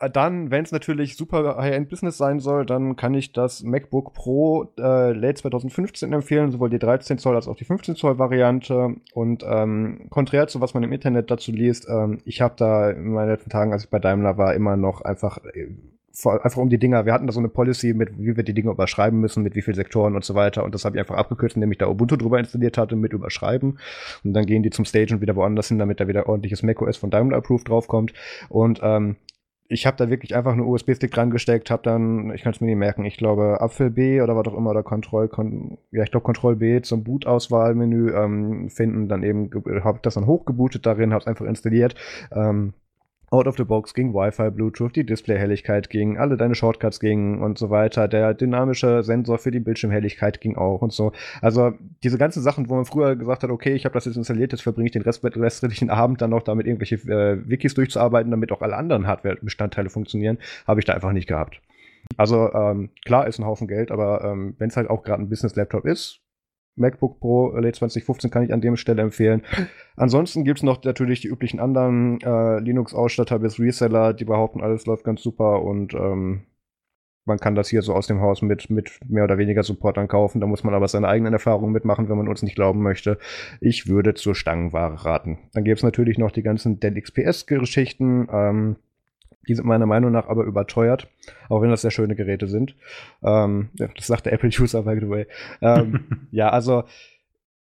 [0.08, 5.12] dann, wenn es natürlich super High-End-Business sein soll, dann kann ich das MacBook Pro äh,
[5.12, 8.96] Late 2015 empfehlen, sowohl die 13 Zoll als auch die 15 Zoll Variante.
[9.12, 13.12] Und ähm, konträr zu was man im Internet dazu liest, ähm, ich habe da in
[13.12, 15.68] meinen letzten Tagen, als ich bei Daimler war, immer noch einfach äh,
[16.26, 18.70] einfach um die Dinger, wir hatten da so eine Policy mit, wie wir die Dinge
[18.70, 20.64] überschreiben müssen, mit wie vielen Sektoren und so weiter.
[20.64, 23.78] Und das habe ich einfach abgekürzt, indem ich da Ubuntu drüber installiert hatte mit überschreiben.
[24.24, 26.96] Und dann gehen die zum Stage und wieder woanders hin, damit da wieder ordentliches macOS
[26.96, 28.12] von Daimler Approved draufkommt.
[28.48, 29.16] Und ähm,
[29.70, 32.66] ich habe da wirklich einfach eine USB-Stick dran gesteckt, habe dann, ich kann es mir
[32.66, 36.10] nicht merken, ich glaube Apfel B oder was auch immer, oder Control, Con ja, ich
[36.10, 39.48] glaube Control B zum Boot-Auswahlmenü ähm, finden, dann eben
[39.84, 41.94] habe das dann hochgebootet darin, habe es einfach installiert.
[42.32, 42.74] Ähm,
[43.30, 47.58] out of the box ging Wi-Fi, Bluetooth, die Displayhelligkeit ging, alle deine Shortcuts gingen und
[47.58, 48.08] so weiter.
[48.08, 51.12] Der dynamische Sensor für die Bildschirmhelligkeit ging auch und so.
[51.40, 54.52] Also diese ganzen Sachen, wo man früher gesagt hat, okay, ich habe das jetzt installiert,
[54.52, 58.50] jetzt verbringe ich den Rest, restlichen Abend dann noch damit irgendwelche äh, Wikis durchzuarbeiten, damit
[58.50, 61.60] auch alle anderen Hardware-Bestandteile funktionieren, habe ich da einfach nicht gehabt.
[62.16, 65.28] Also ähm, klar ist ein Haufen Geld, aber ähm, wenn es halt auch gerade ein
[65.28, 66.19] Business-Laptop ist,
[66.76, 69.42] MacBook Pro Late 2015 kann ich an der Stelle empfehlen.
[69.96, 74.86] Ansonsten gibt es noch natürlich die üblichen anderen äh, Linux-Ausstatter bis Reseller, die behaupten, alles
[74.86, 76.46] läuft ganz super und ähm,
[77.26, 80.40] man kann das hier so aus dem Haus mit, mit mehr oder weniger Supportern kaufen.
[80.40, 83.18] Da muss man aber seine eigenen Erfahrungen mitmachen, wenn man uns nicht glauben möchte.
[83.60, 85.38] Ich würde zur Stangenware raten.
[85.52, 88.26] Dann gäbe es natürlich noch die ganzen Dell XPS-Geschichten.
[88.32, 88.76] Ähm,
[89.48, 91.08] die sind meiner Meinung nach aber überteuert,
[91.48, 92.76] auch wenn das sehr schöne Geräte sind.
[93.22, 95.26] Ähm, das sagt der Apple-User, by the way.
[95.60, 96.84] Ähm, ja, also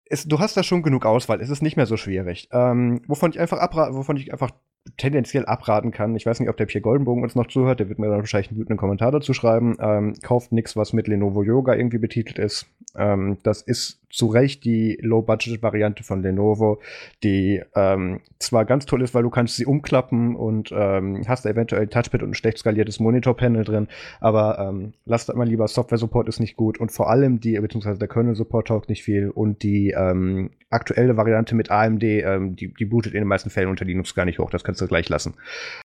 [0.05, 1.41] es, du hast da schon genug Auswahl.
[1.41, 2.49] Es ist nicht mehr so schwierig.
[2.51, 4.51] Ähm, wovon ich einfach abraten, wovon ich einfach
[4.97, 6.15] tendenziell abraten kann.
[6.15, 7.79] Ich weiß nicht, ob der Pierre Goldenbogen uns noch zuhört.
[7.79, 9.77] Der wird mir dann wahrscheinlich einen wütenden Kommentar dazu schreiben.
[9.79, 12.67] Ähm, kauft nichts, was mit Lenovo Yoga irgendwie betitelt ist.
[12.95, 16.79] Ähm, das ist zu Recht die Low-Budget-Variante von Lenovo,
[17.23, 21.49] die ähm, zwar ganz toll ist, weil du kannst sie umklappen und ähm, hast da
[21.49, 23.87] eventuell ein Touchpad und ein schlecht skaliertes Monitor-Panel drin,
[24.19, 27.97] aber ähm, lasst das mal lieber, Software-Support ist nicht gut und vor allem die, beziehungsweise
[27.97, 32.85] der Kernel-Support taugt nicht viel und die ähm, aktuelle Variante mit AMD, ähm, die, die
[32.85, 35.33] bootet in den meisten Fällen unter Linux gar nicht hoch, das kannst du gleich lassen.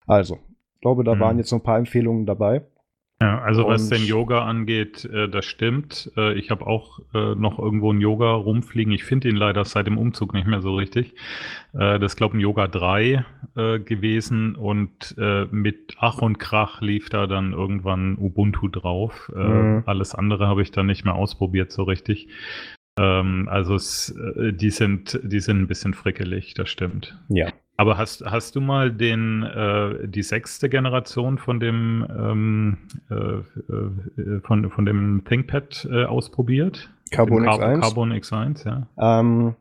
[0.07, 0.39] Also,
[0.75, 1.19] ich glaube, da mhm.
[1.19, 2.61] waren jetzt so ein paar Empfehlungen dabei.
[3.21, 6.11] Ja, also was den Yoga angeht, äh, das stimmt.
[6.17, 8.91] Äh, ich habe auch äh, noch irgendwo einen Yoga rumfliegen.
[8.91, 11.13] Ich finde ihn leider seit dem Umzug nicht mehr so richtig.
[11.73, 16.37] Äh, das ist, glaube ich, ein Yoga 3 äh, gewesen und äh, mit Ach und
[16.37, 19.31] Krach lief da dann irgendwann Ubuntu drauf.
[19.33, 19.83] Mhm.
[19.85, 22.27] Alles andere habe ich dann nicht mehr ausprobiert so richtig.
[22.99, 27.17] Ähm, also es, die, sind, die sind ein bisschen frickelig, das stimmt.
[27.29, 27.47] Ja.
[27.75, 32.77] Aber hast, hast du mal den, äh, die sechste Generation von dem, ähm,
[33.09, 36.91] äh, äh, von, von dem ThinkPad äh, ausprobiert?
[37.11, 37.79] Carbon X1?
[37.81, 38.87] Carbon X1, ja.
[39.19, 39.55] Ähm,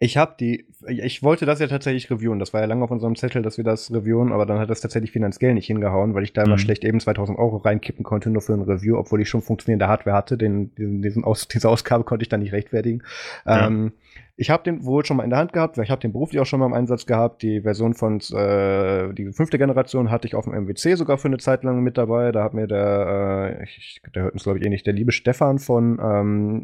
[0.00, 2.38] ich habe die, ich wollte das ja tatsächlich reviewen.
[2.38, 4.80] Das war ja lange auf unserem Zettel, dass wir das reviewen, aber dann hat das
[4.80, 6.48] tatsächlich finanziell nicht hingehauen, weil ich da mhm.
[6.48, 9.88] immer schlecht eben 2000 Euro reinkippen konnte, nur für ein Review, obwohl ich schon funktionierende
[9.88, 10.38] Hardware hatte.
[10.38, 13.02] Den, diesen, diesen Aus, diese Ausgabe konnte ich dann nicht rechtfertigen.
[13.44, 13.66] Ja.
[13.66, 13.92] Ähm,
[14.40, 16.40] ich habe den wohl schon mal in der Hand gehabt, weil ich habe den beruflich
[16.40, 17.42] auch schon mal im Einsatz gehabt.
[17.42, 21.38] Die Version von, äh, die fünfte Generation hatte ich auf dem MWC sogar für eine
[21.38, 22.30] Zeit lang mit dabei.
[22.30, 25.10] Da hat mir der, äh, ich, der hört uns glaube ich eh nicht, der liebe
[25.10, 26.62] Stefan von, ähm,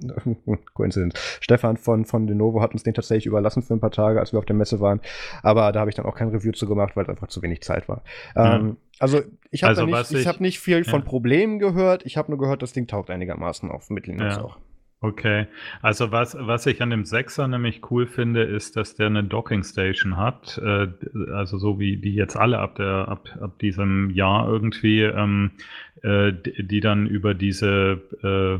[0.74, 4.33] Coincidence, Stefan von, von Lenovo hat uns den tatsächlich überlassen für ein paar Tage, als
[4.33, 5.01] wir auf der Messe waren.
[5.43, 7.62] Aber da habe ich dann auch kein Review zu gemacht, weil es einfach zu wenig
[7.62, 8.03] Zeit war.
[8.37, 8.57] Ja.
[8.57, 10.85] Ähm, also ich habe also, nicht, ich, ich habe nicht viel ja.
[10.85, 12.07] von Problemen gehört.
[12.07, 14.43] Ich habe nur gehört, das Ding taugt einigermaßen auf mit Linux ja.
[14.43, 14.59] auch.
[15.05, 15.49] Okay,
[15.83, 19.62] also was, was ich an dem Sechser nämlich cool finde, ist, dass der eine Docking
[19.62, 20.88] Station hat, äh,
[21.31, 25.51] also so wie die jetzt alle ab der ab, ab diesem Jahr irgendwie, ähm,
[25.93, 28.55] äh, die, die, dann über diese äh,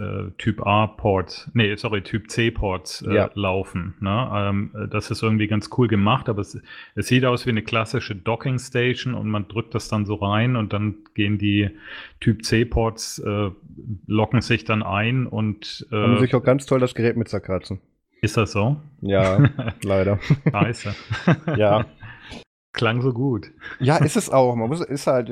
[0.00, 3.30] äh Typ A Ports, nee, sorry, Typ C Ports äh, ja.
[3.34, 3.94] laufen.
[4.00, 4.30] Ne?
[4.32, 6.60] Ähm, das ist irgendwie ganz cool gemacht, aber es,
[6.94, 10.54] es sieht aus wie eine klassische Docking Station und man drückt das dann so rein
[10.54, 11.70] und dann gehen die
[12.20, 13.50] Typ C Ports äh,
[14.06, 17.80] locken sich dann ein und äh, haben sich auch ganz toll das Gerät mit zerkratzen.
[18.22, 18.76] Ist das so?
[19.00, 19.50] Ja,
[19.82, 20.18] leider.
[20.50, 20.94] Scheiße.
[21.56, 21.86] ja.
[22.72, 23.52] Klang so gut.
[23.78, 24.56] Ja, ist es auch.
[24.56, 25.30] Man muss, ist halt,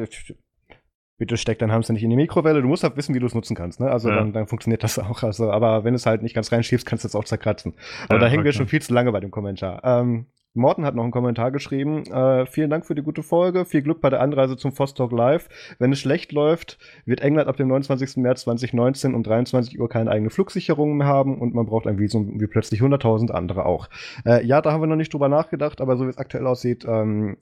[1.23, 2.63] bitte steck dein Hamster nicht in die Mikrowelle.
[2.63, 3.79] Du musst halt wissen, wie du es nutzen kannst.
[3.79, 3.89] Ne?
[3.89, 4.17] Also ja.
[4.17, 5.23] dann, dann, funktioniert das auch.
[5.23, 7.75] Also, aber wenn du es halt nicht ganz reinschiebst, kannst du es auch zerkratzen.
[8.07, 9.83] Aber ja, da hängen wir schon viel zu lange bei dem Kommentar.
[9.85, 12.03] Ähm, Morten hat noch einen Kommentar geschrieben.
[12.07, 13.65] Äh, vielen Dank für die gute Folge.
[13.65, 15.49] Viel Glück bei der Anreise zum Vostok Live.
[15.79, 18.17] Wenn es schlecht läuft, wird England ab dem 29.
[18.17, 22.41] März 2019 um 23 Uhr keine eigene Flugsicherung mehr haben und man braucht ein Visum
[22.41, 23.89] wie plötzlich 100.000 andere auch.
[24.27, 26.85] Äh, ja, da haben wir noch nicht drüber nachgedacht, aber so wie es aktuell aussieht,
[26.85, 27.37] ähm,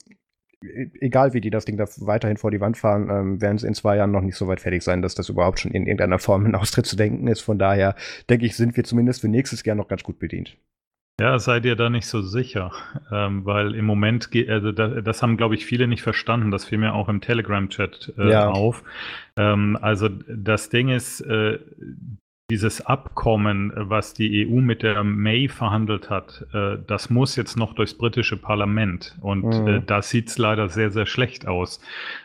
[0.61, 3.73] egal wie die das Ding da weiterhin vor die Wand fahren, ähm, werden sie in
[3.73, 6.45] zwei Jahren noch nicht so weit fertig sein, dass das überhaupt schon in irgendeiner Form
[6.45, 7.41] in Austritt zu denken ist.
[7.41, 7.95] Von daher
[8.29, 10.57] denke ich, sind wir zumindest für nächstes Jahr noch ganz gut bedient.
[11.19, 12.71] Ja, seid ihr da nicht so sicher,
[13.11, 16.49] ähm, weil im Moment, also das, das haben, glaube ich, viele nicht verstanden.
[16.49, 18.49] Das fiel mir auch im Telegram-Chat äh, ja.
[18.49, 18.83] auf.
[19.37, 21.59] Ähm, also das Ding ist, äh,
[22.51, 27.73] dieses Abkommen, was die EU mit der May verhandelt hat, äh, das muss jetzt noch
[27.73, 29.15] durchs britische Parlament.
[29.21, 29.67] Und mhm.
[29.67, 31.79] äh, da sieht es leider sehr, sehr schlecht aus.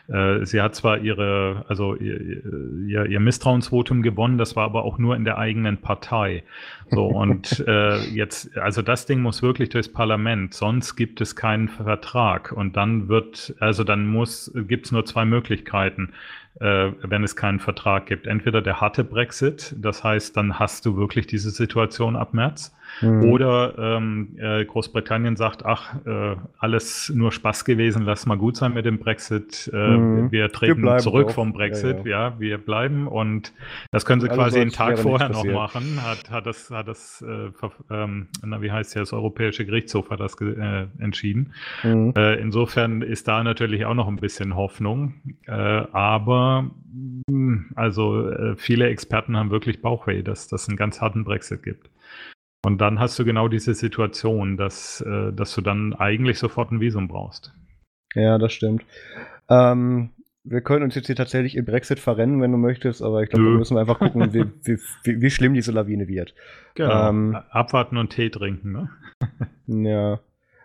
[0.09, 5.15] Äh, sie hat zwar ihre, also ihr, ihr, Misstrauensvotum gewonnen, das war aber auch nur
[5.15, 6.43] in der eigenen Partei.
[6.91, 11.69] So, und äh, jetzt, also das Ding muss wirklich durchs Parlament, sonst gibt es keinen
[11.69, 12.51] Vertrag.
[12.51, 16.11] Und dann wird, also dann muss, gibt es nur zwei Möglichkeiten
[16.59, 18.27] äh, wenn es keinen Vertrag gibt.
[18.27, 22.73] Entweder der harte Brexit, das heißt, dann hast du wirklich diese Situation ab März.
[23.01, 23.29] Mhm.
[23.31, 28.73] Oder ähm, äh, Großbritannien sagt, ach, äh, alles nur Spaß gewesen, lass mal gut sein
[28.73, 29.69] mit dem Brexit.
[29.73, 30.31] Äh, mhm.
[30.31, 31.33] Wir treten wir zurück auch.
[31.33, 32.29] vom Brexit, ja, ja.
[32.29, 33.07] ja, wir bleiben.
[33.07, 33.53] Und
[33.91, 36.01] das können sie quasi einen Tag vorher noch machen.
[36.03, 37.51] Hat, hat das, hat das äh,
[37.91, 41.53] ähm, na, wie heißt ja, das Europäische Gerichtshof hat das äh, entschieden.
[41.83, 42.13] Mhm.
[42.15, 45.15] Äh, insofern ist da natürlich auch noch ein bisschen Hoffnung.
[45.47, 46.71] Aber
[47.29, 51.89] hm, also viele Experten haben wirklich Bauchweh, dass das einen ganz harten Brexit gibt.
[52.67, 56.81] Und dann hast du genau diese Situation, dass, äh, dass du dann eigentlich sofort ein
[56.81, 57.53] Visum brauchst.
[58.13, 58.83] Ja, das stimmt.
[59.47, 60.09] Ähm,
[60.43, 63.45] wir können uns jetzt hier tatsächlich im Brexit verrennen, wenn du möchtest, aber ich glaube,
[63.45, 66.35] wir müssen einfach gucken, wie, wie, wie, wie, schlimm diese Lawine wird.
[66.75, 67.07] Genau.
[67.07, 68.89] Ähm, Abwarten und Tee trinken, ne?
[69.89, 70.19] ja.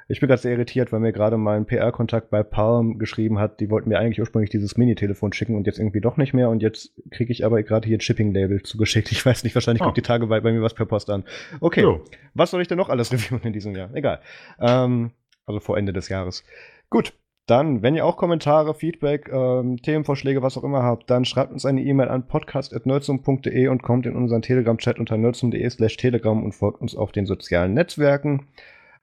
[0.09, 3.71] Ich bin gerade sehr irritiert, weil mir gerade mein PR-Kontakt bei Palm geschrieben hat, die
[3.71, 6.93] wollten mir eigentlich ursprünglich dieses Mini-Telefon schicken und jetzt irgendwie doch nicht mehr und jetzt
[7.11, 9.11] kriege ich aber gerade hier ein Shipping-Label zugeschickt.
[9.13, 9.87] Ich weiß nicht, wahrscheinlich oh.
[9.87, 11.25] kommt die Tage bei, bei, mir was per Post an.
[11.61, 12.03] Okay, jo.
[12.35, 13.91] was soll ich denn noch alles reviewen in diesem Jahr?
[13.95, 14.21] Egal.
[14.61, 15.13] Ähm,
[15.47, 16.45] also vor Ende des Jahres.
[16.91, 17.15] Gut,
[17.47, 21.67] dann, wenn ihr auch Kommentare, Feedback, ähm, Themenvorschläge, was auch immer habt, dann schreibt uns
[21.67, 26.81] eine E-Mail an podcast.nerdsum.de und kommt in unseren Telegram-Chat unter nerdsum.de slash telegram und folgt
[26.81, 28.47] uns auf den sozialen Netzwerken.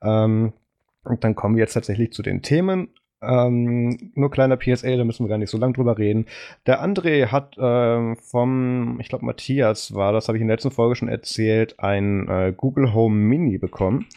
[0.01, 0.53] Ähm,
[1.03, 2.89] und dann kommen wir jetzt tatsächlich zu den Themen.
[3.21, 6.25] Ähm, nur kleiner PSA, da müssen wir gar nicht so lange drüber reden.
[6.65, 10.71] Der André hat äh, vom, ich glaube Matthias war, das habe ich in der letzten
[10.71, 14.07] Folge schon erzählt, ein äh, Google Home Mini bekommen.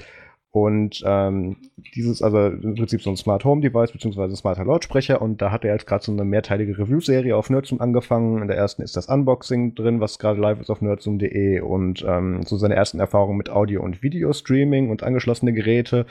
[0.53, 1.57] Und ähm,
[1.97, 5.23] dieses, also im Prinzip so ein Smart Home Device beziehungsweise smarter Lautsprecher.
[5.23, 8.43] Und da hat er jetzt gerade so eine mehrteilige Review-Serie auf Nerdsum angefangen.
[8.43, 12.43] In der ersten ist das Unboxing drin, was gerade live ist auf nerdsum.de und ähm,
[12.45, 16.05] so seine ersten Erfahrungen mit Audio- und Video-Streaming und angeschlossene Geräte.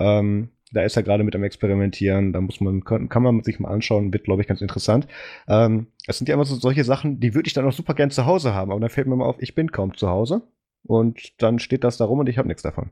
[0.00, 2.32] Ähm, da ist er gerade mit am Experimentieren.
[2.32, 5.06] Da muss man, kann, kann man sich mal anschauen, wird, glaube ich, ganz interessant.
[5.46, 8.10] Ähm, es sind ja immer so solche Sachen, die würde ich dann auch super gern
[8.10, 8.72] zu Hause haben.
[8.72, 10.42] Aber dann fällt mir mal auf, ich bin kaum zu Hause.
[10.82, 12.90] Und dann steht das da rum und ich habe nichts davon.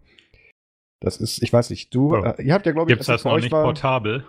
[1.03, 2.25] Das ist, ich weiß nicht, du, oh.
[2.25, 4.25] äh, ihr habt ja, glaube ich, Gibt's das noch nicht war, portabel?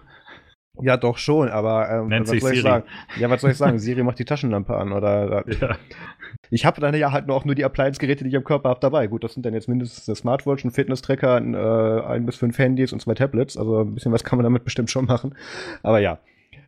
[0.81, 2.57] Ja, doch schon, aber ähm, Nennt was sich soll Siri.
[2.57, 2.85] ich sagen?
[3.19, 3.77] Ja, was soll ich sagen?
[3.79, 5.77] Siri macht die Taschenlampe an oder ja.
[6.49, 9.05] Ich habe dann ja halt noch nur die Appliance-Geräte, die ich am Körper habe, dabei.
[9.05, 11.57] Gut, das sind dann jetzt mindestens eine Smartwatch, ein Fitness-Tracker, ein, äh,
[12.07, 13.55] ein bis fünf Handys und zwei Tablets.
[13.55, 15.35] Also ein bisschen was kann man damit bestimmt schon machen.
[15.83, 16.17] Aber ja.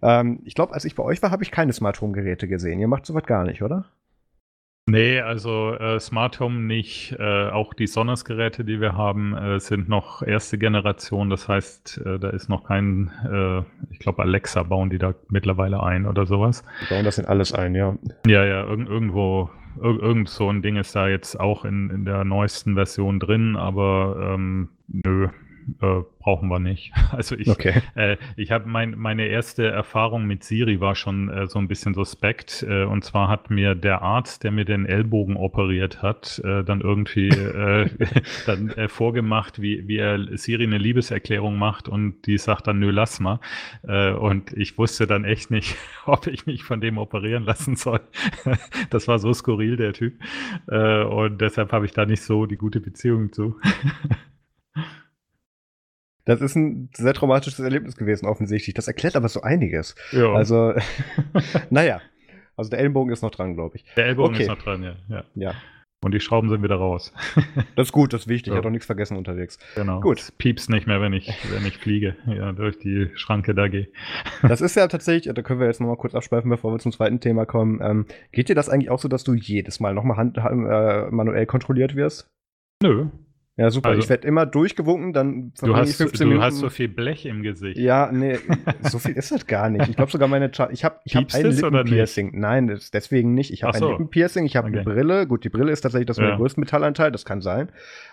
[0.04, 2.80] Ähm, ich glaube, als ich bei euch war, habe ich keine Smart Home-Geräte gesehen.
[2.80, 3.86] Ihr macht sowas gar nicht, oder?
[4.88, 7.16] Nee, also äh, Smart Home nicht.
[7.18, 11.32] Äh, auch die Sonos-Geräte, die wir haben, äh, sind noch erste Generation.
[11.32, 15.82] Das heißt, äh, da ist noch kein, äh, ich glaube, Alexa bauen die da mittlerweile
[15.82, 16.64] ein oder sowas.
[16.82, 17.98] Die bauen das in alles ein, ja.
[18.28, 19.50] Ja, ja, irg irgendwo,
[19.82, 23.56] ir irgend so ein Ding ist da jetzt auch in, in der neuesten Version drin,
[23.56, 25.30] aber ähm, nö,
[25.82, 26.92] äh, brauchen wir nicht.
[27.16, 27.82] Also ich, okay.
[27.96, 31.94] äh, ich habe mein, meine erste Erfahrung mit Siri war schon äh, so ein bisschen
[31.94, 32.66] suspekt.
[32.68, 36.82] Äh, und zwar hat mir der Arzt, der mir den Ellbogen operiert hat, äh, dann
[36.82, 37.30] irgendwie
[38.46, 43.20] dann vorgemacht, wie, wie er Siri eine Liebeserklärung macht und die sagt dann, nö, lass
[43.20, 43.40] mal.
[43.84, 45.76] Und ich wusste dann echt nicht,
[46.06, 48.02] ob ich mich von dem operieren lassen soll.
[48.90, 50.16] das war so skurril, der Typ.
[50.68, 53.56] Und deshalb habe ich da nicht so die gute Beziehung zu.
[56.26, 58.74] Das ist ein sehr traumatisches Erlebnis gewesen, offensichtlich.
[58.74, 59.96] Das erklärt aber so einiges.
[60.12, 60.34] Ja.
[60.34, 60.74] Also,
[61.70, 62.02] naja.
[62.58, 63.86] Also der Ellenbogen ist noch dran, glaube ich.
[63.96, 64.44] Der Ellbogen okay.
[64.44, 64.96] ist noch dran, ja.
[65.10, 65.24] ja.
[65.36, 65.54] ja.
[66.02, 67.14] Und die Schrauben sind wieder raus.
[67.76, 68.52] das ist gut, das ist wichtig.
[68.52, 68.54] So.
[68.54, 69.60] Ich habe doch nichts vergessen unterwegs.
[69.76, 70.02] Genau.
[70.02, 70.20] Gut.
[70.20, 73.88] Es piepst nicht mehr, wenn ich, wenn ich fliege, ja, durch die Schranke da gehe.
[74.42, 77.20] das ist ja tatsächlich, da können wir jetzt nochmal kurz abschweifen, bevor wir zum zweiten
[77.20, 77.80] Thema kommen.
[77.82, 81.46] Ähm, geht dir das eigentlich auch so, dass du jedes Mal nochmal Hand, äh, manuell
[81.46, 82.28] kontrolliert wirst?
[82.84, 83.08] Nö,
[83.58, 83.90] ja, super.
[83.90, 86.42] Also, ich werde immer durchgewunken, dann du hast, ich 15 du Minuten.
[86.42, 87.78] Du hast so viel Blech im Gesicht.
[87.78, 88.38] Ja, nee,
[88.82, 89.88] so viel ist das gar nicht.
[89.88, 92.32] Ich glaube sogar meine, Cha ich habe ich hab ein Lippenpiercing.
[92.38, 93.54] Nein, das, deswegen nicht.
[93.54, 93.86] Ich habe so.
[93.86, 94.80] ein Lippenpiercing, ich habe okay.
[94.80, 95.26] eine Brille.
[95.26, 96.36] Gut, die Brille ist tatsächlich das ja.
[96.36, 97.72] größte Metallanteil, das kann sein.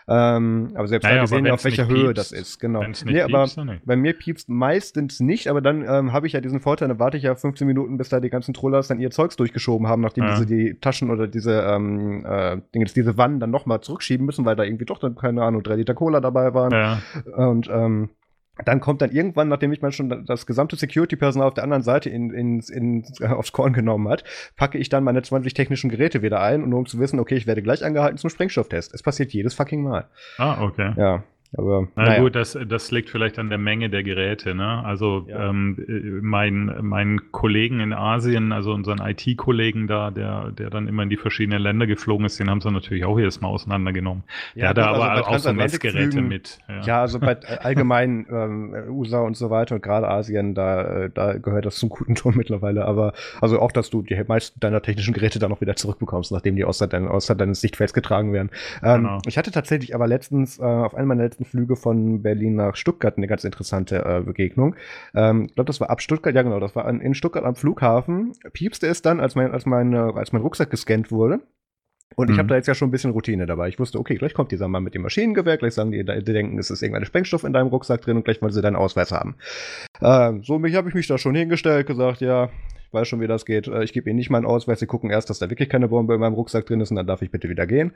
[0.09, 2.61] Ähm, aber selbst naja, da, wir sehen ja, auf welcher Höhe das ist.
[2.61, 2.83] Genau.
[3.05, 6.61] Nee, aber piepst, bei mir piepst meistens nicht, aber dann ähm, habe ich ja diesen
[6.61, 9.37] Vorteil, dann warte ich ja 15 Minuten, bis da die ganzen Trollers dann ihr Zeugs
[9.37, 10.37] durchgeschoben haben, nachdem ja.
[10.37, 14.57] sie die Taschen oder diese ähm, äh, Dinge, diese Wannen dann nochmal zurückschieben müssen, weil
[14.57, 16.73] da irgendwie doch dann, keine Ahnung, drei Liter Cola dabei waren.
[16.73, 17.03] Ja.
[17.37, 18.11] Und ähm,
[18.65, 22.11] dann kommt dann irgendwann, nachdem ich mal schon das gesamte Security-Personal auf der anderen Seite
[22.11, 24.25] in, in, in, aufs Korn genommen hat,
[24.57, 27.47] packe ich dann meine 20 technischen Geräte wieder ein, nur um zu wissen, okay, ich
[27.47, 28.95] werde gleich angehalten zum Sprengstofftest.
[28.95, 30.07] Es passiert jedes fucking Mal.
[30.37, 30.93] Ah, okay.
[30.97, 31.25] Ja.
[31.57, 32.21] Aber, Na naja.
[32.23, 34.55] gut, das, das liegt vielleicht an der Menge der Geräte.
[34.55, 34.83] Ne?
[34.85, 35.51] Also ja.
[35.51, 41.11] ähm, mein, mein Kollegen in Asien, also unseren IT-Kollegen da, der, der dann immer in
[41.11, 44.25] die verschiedenen Länder geflogen ist, den haben sie natürlich auch jedes Mal auseinandergenommen.
[44.55, 46.59] Ja, der hat da aber also auch so Messgeräte mit.
[46.69, 46.81] Ja.
[46.81, 47.01] ja.
[47.03, 51.77] also bei allgemein ähm, USA und so weiter und gerade Asien, da, da gehört das
[51.77, 52.87] zum guten Ton mittlerweile.
[52.87, 53.13] Aber
[53.43, 56.65] also auch, dass du die meisten deiner technischen Geräte dann noch wieder zurückbekommst, nachdem die
[56.65, 58.51] außer, dein, außer deines Sichtfelds getragen werden.
[58.83, 59.19] Ähm, genau.
[59.27, 63.17] Ich hatte tatsächlich aber letztens äh, auf einem meiner letzten Flüge von Berlin nach Stuttgart
[63.17, 64.77] eine ganz interessante äh, Begegnung.
[65.15, 67.55] Ähm, ich glaube, das war ab Stuttgart, ja genau, das war an, in Stuttgart am
[67.55, 68.33] Flughafen.
[68.53, 71.41] Piepste es dann, als mein, als mein, als mein Rucksack gescannt wurde.
[72.15, 72.49] Und ich habe mhm.
[72.49, 73.69] da jetzt ja schon ein bisschen Routine dabei.
[73.69, 76.59] Ich wusste, okay, gleich kommt dieser Mann mit dem Maschinengewehr, gleich sagen die, die denken,
[76.59, 79.37] es ist irgendein Sprengstoff in deinem Rucksack drin und gleich wollen sie deinen Ausweis haben.
[80.01, 82.51] Ähm, so habe ich mich da schon hingestellt, gesagt, ja,
[82.93, 83.69] weiß schon, wie das geht.
[83.69, 86.15] Äh, ich gebe ihnen nicht meinen Ausweis, sie gucken erst, dass da wirklich keine Bombe
[86.15, 87.93] in meinem Rucksack drin ist und dann darf ich bitte wieder gehen.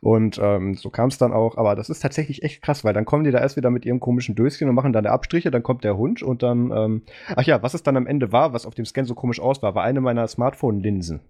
[0.00, 1.56] Und ähm, so kam es dann auch.
[1.56, 4.00] Aber das ist tatsächlich echt krass, weil dann kommen die da erst wieder mit ihrem
[4.00, 7.02] komischen Döschen und machen dann Abstriche, dann kommt der Hund und dann, ähm,
[7.36, 9.62] ach ja, was es dann am Ende war, was auf dem Scan so komisch aus
[9.62, 11.20] war, war eine meiner Smartphone-Linsen.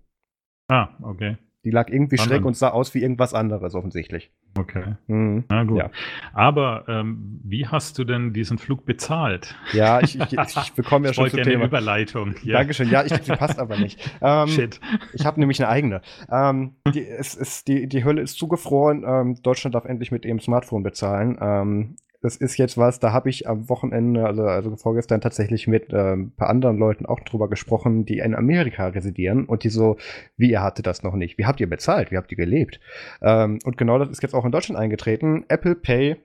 [0.68, 1.36] Ah, okay.
[1.64, 2.38] Die lag irgendwie Anderen.
[2.38, 4.30] schräg und sah aus wie irgendwas anderes offensichtlich.
[4.56, 4.96] Okay.
[5.06, 5.44] Mhm.
[5.48, 5.78] Na gut.
[5.78, 5.90] Ja.
[6.32, 9.56] Aber ähm, wie hast du denn diesen Flug bezahlt?
[9.72, 11.56] Ja, ich, ich, ich bekomme ja ich schon zum Thema.
[11.56, 12.34] Eine Überleitung.
[12.42, 12.58] Ja.
[12.58, 12.90] Dankeschön.
[12.90, 14.00] Ja, ich, die passt aber nicht.
[14.20, 14.80] Ähm, Shit.
[15.12, 16.00] Ich habe nämlich eine eigene.
[16.30, 19.04] Ähm, die, es ist, die, die Hölle ist zugefroren.
[19.06, 21.96] Ähm, Deutschland darf endlich mit ihrem Smartphone bezahlen.
[22.24, 26.14] Das ist jetzt was, da habe ich am Wochenende, also, also vorgestern tatsächlich mit äh,
[26.14, 29.98] ein paar anderen Leuten auch drüber gesprochen, die in Amerika residieren und die so,
[30.38, 31.36] wie ihr hattet das noch nicht?
[31.36, 32.10] Wie habt ihr bezahlt?
[32.10, 32.80] Wie habt ihr gelebt?
[33.20, 35.44] Ähm, und genau das ist jetzt auch in Deutschland eingetreten.
[35.48, 36.16] Apple Pay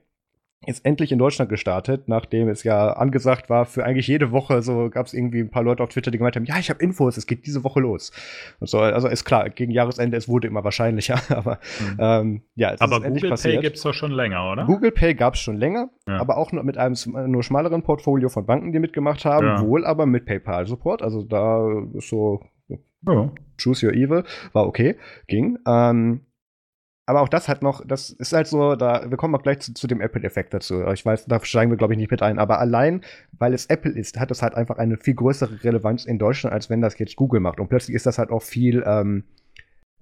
[0.66, 4.90] ist endlich in Deutschland gestartet, nachdem es ja angesagt war, für eigentlich jede Woche so
[4.90, 7.16] gab es irgendwie ein paar Leute auf Twitter, die gemeint haben, ja, ich habe Infos,
[7.16, 8.12] es geht diese Woche los.
[8.60, 11.96] Und so, also ist klar, gegen Jahresende, es wurde immer wahrscheinlicher, aber mhm.
[11.98, 14.66] ähm, ja, es aber ist Google Pay gibt es doch schon länger, oder?
[14.66, 16.20] Google Pay gab es schon länger, ja.
[16.20, 16.94] aber auch nur mit einem
[17.28, 19.62] nur schmaleren Portfolio von Banken, die mitgemacht haben, ja.
[19.62, 22.40] wohl aber mit PayPal-Support, also da ist so
[23.06, 23.32] ja.
[23.56, 24.96] Choose Your Evil, war okay,
[25.26, 25.58] ging.
[25.66, 26.20] Ähm,
[27.10, 29.74] aber auch das hat noch, das ist halt so, da, wir kommen auch gleich zu,
[29.74, 30.84] zu dem Apple-Effekt dazu.
[30.92, 32.38] Ich weiß, da steigen wir, glaube ich, nicht mit ein.
[32.38, 33.00] Aber allein,
[33.36, 36.70] weil es Apple ist, hat es halt einfach eine viel größere Relevanz in Deutschland, als
[36.70, 37.58] wenn das jetzt Google macht.
[37.58, 39.24] Und plötzlich ist das halt auch viel, ähm,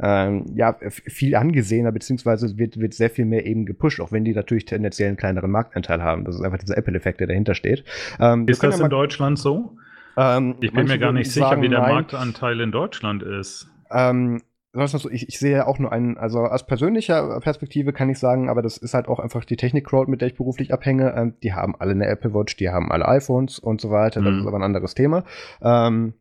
[0.00, 4.34] ähm, ja, viel angesehener, beziehungsweise wird, wird sehr viel mehr eben gepusht, auch wenn die
[4.34, 6.26] natürlich tendenziell einen kleineren Marktanteil haben.
[6.26, 7.84] Das ist einfach dieser Apple-Effekt, der dahinter steht.
[8.20, 9.78] Ähm, ist das ja in Deutschland so?
[10.18, 13.66] Ähm, ich bin mir gar nicht sicher, sagen, wie der nein, Marktanteil in Deutschland ist.
[13.90, 14.42] Ähm,
[14.72, 18.50] so, ich, ich sehe ja auch nur einen, also aus persönlicher Perspektive kann ich sagen,
[18.50, 21.14] aber das ist halt auch einfach die Technik-Crowd, mit der ich beruflich abhänge.
[21.16, 24.20] Ähm, die haben alle eine Apple Watch, die haben alle iPhones und so weiter.
[24.20, 24.40] Das mhm.
[24.40, 25.24] ist aber ein anderes Thema.
[25.62, 26.14] Ähm,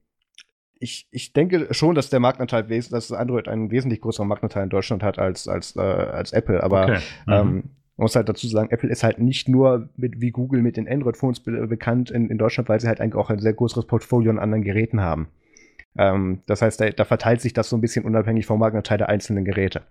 [0.79, 5.03] ich, ich denke schon, dass der Marktanteil, dass Android einen wesentlich größeren Marktanteil in Deutschland
[5.03, 6.63] hat als, als, äh, als Apple.
[6.63, 6.99] Aber okay.
[7.25, 7.33] mhm.
[7.33, 7.63] ähm,
[7.97, 10.87] man muss halt dazu sagen, Apple ist halt nicht nur mit, wie Google mit den
[10.87, 14.29] Android-Phones be bekannt in, in Deutschland, weil sie halt eigentlich auch ein sehr größeres Portfolio
[14.29, 15.29] an anderen Geräten haben.
[15.97, 19.09] Ähm, das heißt, da, da, verteilt sich das so ein bisschen unabhängig vom Marktanteil der
[19.09, 19.83] einzelnen Geräte.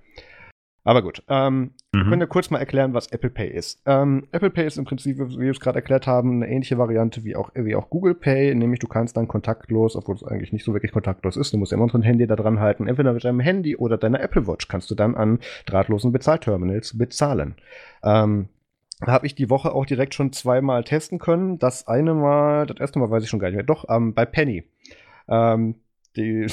[0.87, 1.71] Aber gut, ähm, mhm.
[1.93, 3.83] wir können ja kurz mal erklären, was Apple Pay ist.
[3.87, 7.25] Ähm, Apple Pay ist im Prinzip, wie wir es gerade erklärt haben, eine ähnliche Variante
[7.25, 10.65] wie auch, wie auch Google Pay, nämlich du kannst dann kontaktlos, obwohl es eigentlich nicht
[10.65, 13.25] so wirklich kontaktlos ist, du musst immer noch ein Handy da dran halten, entweder mit
[13.25, 17.57] deinem Handy oder deiner Apple Watch kannst du dann an drahtlosen Bezahlterminals bezahlen.
[18.05, 18.49] Ähm,
[19.01, 21.59] da habe ich die Woche auch direkt schon zweimal testen können.
[21.59, 24.25] Das eine Mal, das erste Mal weiß ich schon gar nicht mehr, doch, ähm, bei
[24.25, 24.65] Penny.
[25.29, 25.75] Ähm,
[26.17, 26.47] die,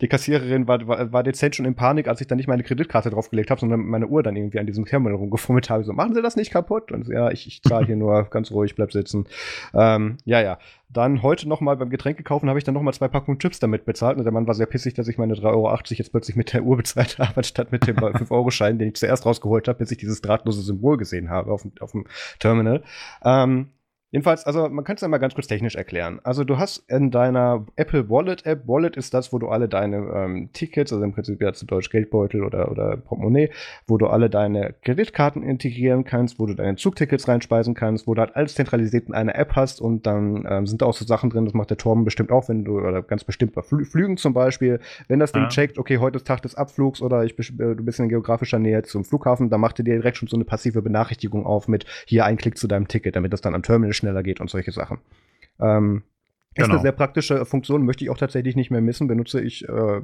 [0.00, 3.10] die Kassiererin war, war, war dezent schon in Panik, als ich dann nicht meine Kreditkarte
[3.10, 5.84] draufgelegt habe, sondern meine Uhr dann irgendwie an diesem Terminal rumgefummelt habe.
[5.84, 6.92] So, machen Sie das nicht kaputt?
[6.92, 9.26] Und so, ja, ich, ich zahle hier nur ganz ruhig, bleib sitzen.
[9.74, 10.58] Ähm, ja, ja.
[10.92, 14.18] Dann heute nochmal beim Getränke kaufen habe ich dann nochmal zwei Packungen Chips damit bezahlt.
[14.18, 16.64] Und der Mann war sehr pissig, dass ich meine 3,80 Euro jetzt plötzlich mit der
[16.64, 20.20] Uhr bezahlt habe, anstatt mit dem 5-Euro-Schein, den ich zuerst rausgeholt habe, bis ich dieses
[20.20, 22.06] drahtlose Symbol gesehen habe auf, auf dem
[22.40, 22.82] Terminal.
[23.24, 23.68] Ähm,
[24.12, 26.18] Jedenfalls, also man kann es ja mal ganz kurz technisch erklären.
[26.24, 29.98] Also du hast in deiner Apple Wallet App, Wallet ist das, wo du alle deine
[29.98, 33.50] ähm, Tickets, also im Prinzip ja zu Deutsch Geldbeutel oder, oder Portemonnaie,
[33.86, 38.20] wo du alle deine Kreditkarten integrieren kannst, wo du deine Zugtickets reinspeisen kannst, wo du
[38.20, 41.30] halt alles zentralisiert in einer App hast und dann ähm, sind da auch so Sachen
[41.30, 44.16] drin, das macht der Torben bestimmt auch, wenn du, oder ganz bestimmt bei Flü Flügen
[44.16, 45.48] zum Beispiel, wenn das Ding ja.
[45.48, 48.82] checkt, okay, heute ist Tag des Abflugs oder ich, äh, du bist in geografischer Nähe
[48.82, 52.24] zum Flughafen, dann macht er dir direkt schon so eine passive Benachrichtigung auf mit hier
[52.24, 54.98] ein Klick zu deinem Ticket, damit das dann am Terminal schneller geht und solche Sachen.
[55.60, 56.02] Ähm,
[56.56, 56.82] Ist eine genau.
[56.82, 60.00] sehr praktische Funktion, möchte ich auch tatsächlich nicht mehr missen, benutze ich äh,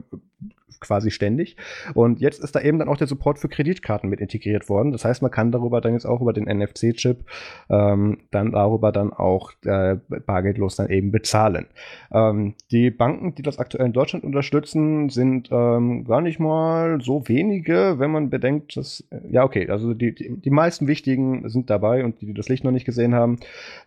[0.81, 1.57] quasi ständig.
[1.95, 4.93] Und jetzt ist da eben dann auch der Support für Kreditkarten mit integriert worden.
[4.93, 7.25] Das heißt, man kann darüber dann jetzt auch über den NFC-Chip
[7.71, 11.67] ähm, dann darüber dann auch äh, bargeldlos dann eben bezahlen.
[12.13, 17.29] Ähm, die Banken, die das aktuell in Deutschland unterstützen, sind ähm, gar nicht mal so
[17.29, 21.71] wenige, wenn man bedenkt, dass, äh, ja okay, also die, die, die meisten wichtigen sind
[21.71, 23.39] dabei und die, die das Licht noch nicht gesehen haben.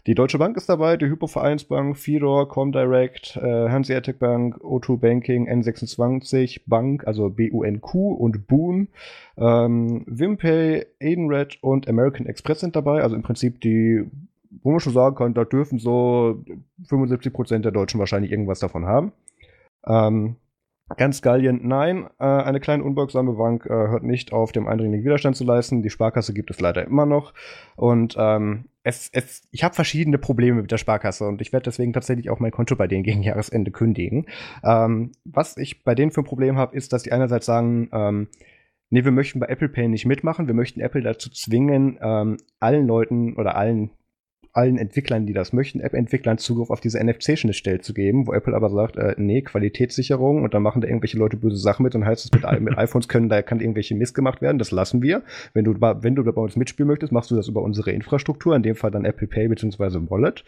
[0.07, 6.63] Die Deutsche Bank ist dabei, die Hypovereinsbank, Fidor, Comdirect, äh, Hanseatic Bank, O2 Banking, N26,
[6.67, 8.89] Bank, also B-U-N-Q und Boon.
[9.37, 13.01] Ähm, Wimpay, Edenred und American Express sind dabei.
[13.01, 14.03] Also im Prinzip die,
[14.61, 16.43] wo man schon sagen kann, da dürfen so
[16.89, 19.13] 75% der Deutschen wahrscheinlich irgendwas davon haben.
[19.87, 20.35] Ähm,
[20.97, 22.09] Ganz Gallien, nein.
[22.19, 25.83] Äh, eine kleine unbeugsame Bank äh, hört nicht auf, dem eindringlichen Widerstand zu leisten.
[25.83, 27.33] Die Sparkasse gibt es leider immer noch.
[27.75, 31.93] Und ähm, es, es, ich habe verschiedene Probleme mit der Sparkasse und ich werde deswegen
[31.93, 34.25] tatsächlich auch mein Konto bei denen gegen Jahresende kündigen.
[34.63, 38.27] Ähm, was ich bei denen für ein Problem habe, ist, dass die einerseits sagen, ähm,
[38.89, 42.87] nee, wir möchten bei Apple Pay nicht mitmachen, wir möchten Apple dazu zwingen, ähm, allen
[42.87, 43.91] Leuten oder allen
[44.59, 48.69] allen Entwicklern, die das möchten, App-Entwicklern Zugriff auf diese NFC-Schnittstelle zu geben, wo Apple aber
[48.69, 52.25] sagt, äh, nee, Qualitätssicherung und dann machen da irgendwelche Leute böse Sachen mit und heißt
[52.25, 55.23] es, mit, mit iPhones können, da kann irgendwelche Mist gemacht werden, das lassen wir.
[55.53, 58.63] Wenn du, wenn du bei uns mitspielen möchtest, machst du das über unsere Infrastruktur, in
[58.63, 60.09] dem Fall dann Apple Pay bzw.
[60.09, 60.43] Wallet.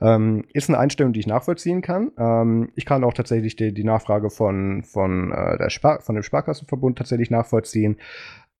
[0.00, 2.12] Ähm, ist eine Einstellung, die ich nachvollziehen kann.
[2.16, 6.22] Ähm, ich kann auch tatsächlich die, die Nachfrage von, von, äh, der Spar von dem
[6.22, 7.96] Sparkassenverbund tatsächlich nachvollziehen.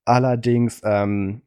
[0.03, 1.41] Allerdings, ähm,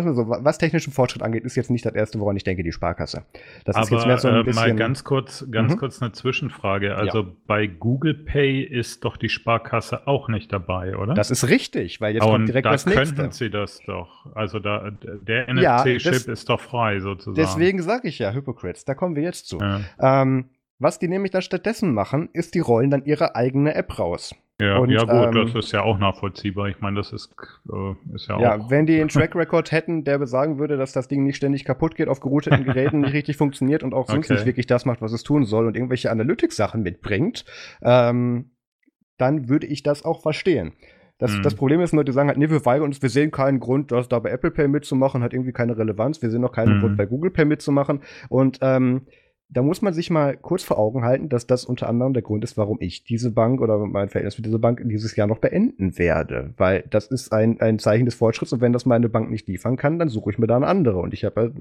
[0.00, 2.62] sagen wir so, was technischen Fortschritt angeht, ist jetzt nicht das erste, woran ich denke,
[2.62, 3.24] die Sparkasse.
[3.64, 4.62] Das Aber, ist jetzt mehr so ein äh, bisschen.
[4.62, 5.78] Mal ganz kurz, ganz mhm.
[5.78, 6.94] kurz eine Zwischenfrage.
[6.96, 7.28] Also ja.
[7.46, 11.14] bei Google Pay ist doch die Sparkasse auch nicht dabei, oder?
[11.14, 13.14] Das ist richtig, weil jetzt Und kommt direkt da das nächste.
[13.14, 14.26] könnten sie das doch.
[14.34, 17.34] Also da, der NFC-Chip ja, ist doch frei sozusagen.
[17.34, 19.58] Deswegen sage ich ja, Hypocrites, da kommen wir jetzt zu.
[19.58, 19.80] Ja.
[20.00, 24.34] Ähm, was die nämlich da stattdessen machen, ist, die rollen dann ihre eigene App raus.
[24.62, 26.68] Ja, und, ja gut, ähm, das ist ja auch nachvollziehbar.
[26.68, 27.34] Ich meine, das ist,
[27.70, 28.70] äh, ist ja, ja auch.
[28.70, 31.96] wenn die einen Track Record hätten, der besagen würde, dass das Ding nicht ständig kaputt
[31.96, 34.34] geht, auf gerouteten Geräten nicht richtig funktioniert und auch sonst okay.
[34.34, 37.44] nicht wirklich das macht, was es tun soll und irgendwelche Analytics-Sachen mitbringt,
[37.82, 38.50] ähm,
[39.18, 40.74] dann würde ich das auch verstehen.
[41.18, 41.42] Das, mhm.
[41.42, 43.92] das Problem ist nur, die sagen halt, nee, wir weigern uns, wir sehen keinen Grund,
[43.92, 46.20] das da bei Apple Pay mitzumachen, hat irgendwie keine Relevanz.
[46.20, 46.80] Wir sehen auch keinen mhm.
[46.80, 48.00] Grund, bei Google Pay mitzumachen.
[48.28, 49.02] Und ähm,
[49.52, 52.42] da muss man sich mal kurz vor Augen halten, dass das unter anderem der Grund
[52.42, 55.98] ist, warum ich diese Bank oder mein Verhältnis mit dieser Bank dieses Jahr noch beenden
[55.98, 56.54] werde.
[56.56, 59.76] Weil das ist ein, ein Zeichen des Fortschritts und wenn das meine Bank nicht liefern
[59.76, 60.98] kann, dann suche ich mir da eine andere.
[60.98, 61.52] Und ich habe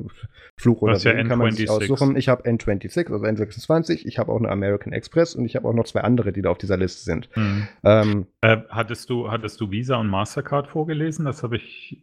[0.58, 2.16] Fluch oder ja kann man sich aussuchen.
[2.16, 5.74] Ich habe N26, also N26, ich habe auch eine American Express und ich habe auch
[5.74, 7.30] noch zwei andere, die da auf dieser Liste sind.
[7.36, 7.68] Mhm.
[7.84, 11.26] Ähm, äh, hattest, du, hattest du Visa und Mastercard vorgelesen?
[11.26, 12.02] Das habe ich.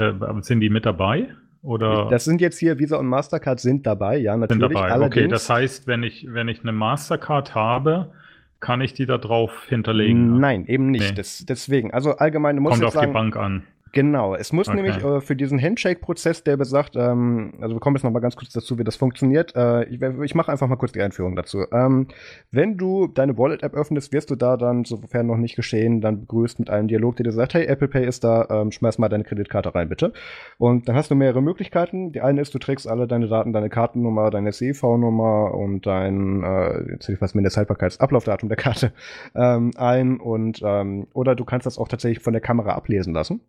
[0.00, 1.28] Äh, sind die mit dabei?
[1.64, 4.68] Oder das sind jetzt hier Visa und Mastercard sind dabei, ja, natürlich.
[4.68, 5.06] Sind dabei.
[5.06, 8.12] okay, das heißt, wenn ich, wenn ich eine Mastercard habe,
[8.60, 10.38] kann ich die da drauf hinterlegen?
[10.38, 11.10] Nein, eben nicht.
[11.10, 11.14] Nee.
[11.14, 13.62] Das, deswegen, also allgemeine muss Kommt auf sagen, die Bank an.
[13.94, 14.76] Genau, es muss okay.
[14.76, 18.34] nämlich äh, für diesen Handshake-Prozess, der besagt, ähm, also wir kommen jetzt noch mal ganz
[18.34, 19.54] kurz dazu, wie das funktioniert.
[19.54, 21.64] Äh, ich ich mache einfach mal kurz die Einführung dazu.
[21.72, 22.08] Ähm,
[22.50, 26.58] wenn du deine Wallet-App öffnest, wirst du da dann, sofern noch nicht geschehen, dann begrüßt
[26.58, 29.22] mit einem Dialog, der dir sagt, hey, Apple Pay ist da, ähm, schmeiß mal deine
[29.22, 30.12] Kreditkarte rein, bitte.
[30.58, 32.10] Und dann hast du mehrere Möglichkeiten.
[32.10, 36.90] Die eine ist, du trägst alle deine Daten, deine Kartennummer, deine CV-Nummer und dein, äh,
[36.90, 38.92] jetzt hätte ich was Mindesthaltbarkeitsablaufdatum der Karte
[39.36, 43.40] ähm, ein und ähm, oder du kannst das auch tatsächlich von der Kamera ablesen lassen.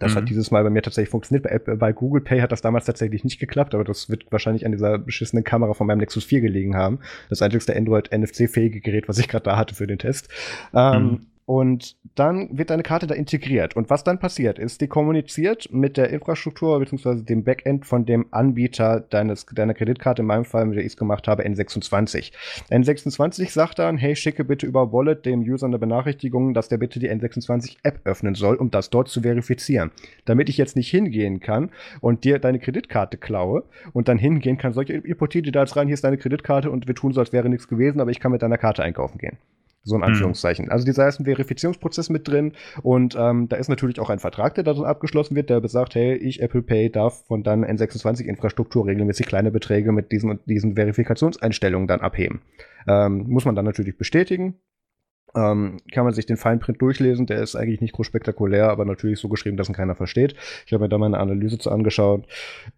[0.00, 0.16] Das mhm.
[0.16, 1.44] hat dieses Mal bei mir tatsächlich funktioniert.
[1.44, 4.72] Bei, bei, Google Pay hat das damals tatsächlich nicht geklappt, aber das wird wahrscheinlich an
[4.72, 6.98] dieser beschissenen Kamera von meinem Nexus 4 gelegen haben.
[7.28, 10.28] Das einzigste Android-NFC-fähige Gerät, was ich gerade da hatte für den Test.
[10.74, 11.26] Ähm, mhm.
[11.50, 13.74] Und dann wird deine Karte da integriert.
[13.74, 17.24] Und was dann passiert ist, die kommuniziert mit der Infrastruktur bzw.
[17.24, 20.96] dem Backend von dem Anbieter deines, deiner Kreditkarte, in meinem Fall, mit der ich es
[20.96, 22.30] gemacht habe, N26.
[22.70, 27.00] N26 sagt dann, hey, schicke bitte über Wallet dem User eine Benachrichtigung, dass der bitte
[27.00, 29.90] die N26-App öffnen soll, um das dort zu verifizieren.
[30.26, 31.70] Damit ich jetzt nicht hingehen kann
[32.00, 35.94] und dir deine Kreditkarte klaue und dann hingehen kann, solche die da jetzt rein, hier
[35.94, 38.40] ist deine Kreditkarte und wir tun so, als wäre nichts gewesen, aber ich kann mit
[38.40, 39.36] deiner Karte einkaufen gehen.
[39.82, 40.08] So in hm.
[40.08, 40.66] Anführungszeichen.
[40.66, 40.72] Mhm.
[40.72, 42.52] Also dieser ist ein Verifizierungsprozess mit drin
[42.82, 46.14] und ähm, da ist natürlich auch ein Vertrag, der darin abgeschlossen wird, der besagt, hey,
[46.16, 51.88] ich Apple Pay darf von dann N26-Infrastruktur regelmäßig kleine Beträge mit diesen und diesen Verifikationseinstellungen
[51.88, 52.42] dann abheben.
[52.86, 54.60] Ähm, muss man dann natürlich bestätigen.
[55.34, 59.20] Ähm, kann man sich den Feinprint durchlesen, der ist eigentlich nicht groß spektakulär, aber natürlich
[59.20, 60.34] so geschrieben, dass ihn keiner versteht.
[60.66, 62.26] Ich habe mir da mal eine Analyse zu angeschaut.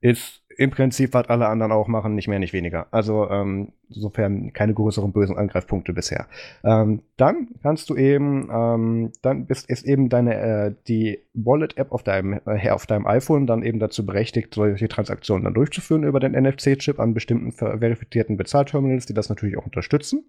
[0.00, 2.86] Ist im Prinzip, was alle anderen auch machen, nicht mehr, nicht weniger.
[2.90, 6.26] Also ähm, insofern keine größeren bösen Angreifpunkte bisher.
[6.64, 12.02] Ähm, dann kannst du eben, ähm, dann bist, ist eben deine äh, die Wallet-App auf
[12.02, 16.32] deinem äh, auf deinem iPhone dann eben dazu berechtigt, solche Transaktionen dann durchzuführen über den
[16.32, 20.24] NFC-Chip an bestimmten verifizierten Bezahlterminals, die das natürlich auch unterstützen.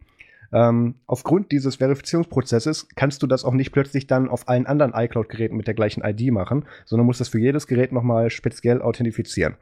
[0.54, 5.58] Ähm, aufgrund dieses Verifizierungsprozesses kannst du das auch nicht plötzlich dann auf allen anderen iCloud-Geräten
[5.58, 9.56] mit der gleichen ID machen, sondern musst das für jedes Gerät nochmal speziell authentifizieren.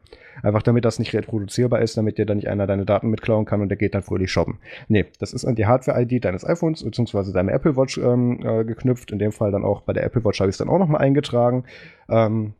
[0.44, 3.62] Einfach damit das nicht reproduzierbar ist, damit dir dann nicht einer deine Daten mitklauen kann
[3.62, 4.58] und der geht dann fröhlich shoppen.
[4.88, 7.32] Nee, das ist an die Hardware-ID deines iPhones bzw.
[7.32, 9.12] deiner Apple Watch ähm, äh, geknüpft.
[9.12, 11.02] In dem Fall dann auch bei der Apple Watch habe ich es dann auch nochmal
[11.02, 11.64] eingetragen.
[12.10, 12.54] Ähm,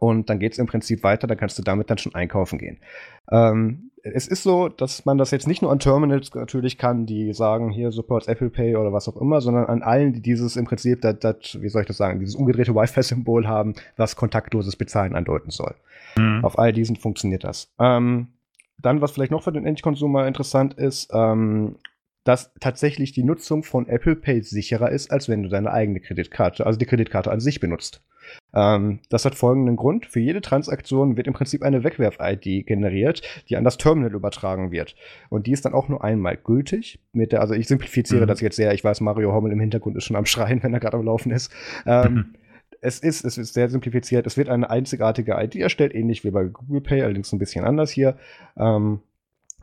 [0.00, 2.78] und dann geht es im Prinzip weiter, dann kannst du damit dann schon einkaufen gehen.
[3.30, 7.32] Ähm, es ist so, dass man das jetzt nicht nur an Terminals natürlich kann, die
[7.32, 10.66] sagen, hier supports Apple Pay oder was auch immer, sondern an allen, die dieses im
[10.66, 15.14] Prinzip, dat, dat, wie soll ich das sagen, dieses umgedrehte Wi-Fi-Symbol haben, was kontaktloses Bezahlen
[15.14, 15.74] andeuten soll.
[16.16, 16.44] Mhm.
[16.44, 17.72] Auf all diesen funktioniert das.
[17.80, 18.28] Ähm,
[18.80, 21.74] dann, was vielleicht noch für den Endkonsumer interessant ist, ähm,
[22.28, 26.66] dass tatsächlich die Nutzung von Apple Pay sicherer ist, als wenn du deine eigene Kreditkarte,
[26.66, 28.02] also die Kreditkarte an sich benutzt.
[28.52, 30.04] Ähm, das hat folgenden Grund.
[30.04, 34.94] Für jede Transaktion wird im Prinzip eine Wegwerf-ID generiert, die an das Terminal übertragen wird.
[35.30, 37.00] Und die ist dann auch nur einmal gültig.
[37.14, 38.28] Mit der, also ich simplifiziere mhm.
[38.28, 38.74] das jetzt sehr.
[38.74, 41.32] Ich weiß, Mario Hommel im Hintergrund ist schon am Schreien, wenn er gerade am Laufen
[41.32, 41.50] ist.
[41.86, 42.34] Ähm, mhm.
[42.80, 44.24] Es ist, es ist sehr simplifiziert.
[44.24, 47.90] Es wird eine einzigartige ID erstellt, ähnlich wie bei Google Pay, allerdings ein bisschen anders
[47.90, 48.16] hier.
[48.56, 49.00] Ähm,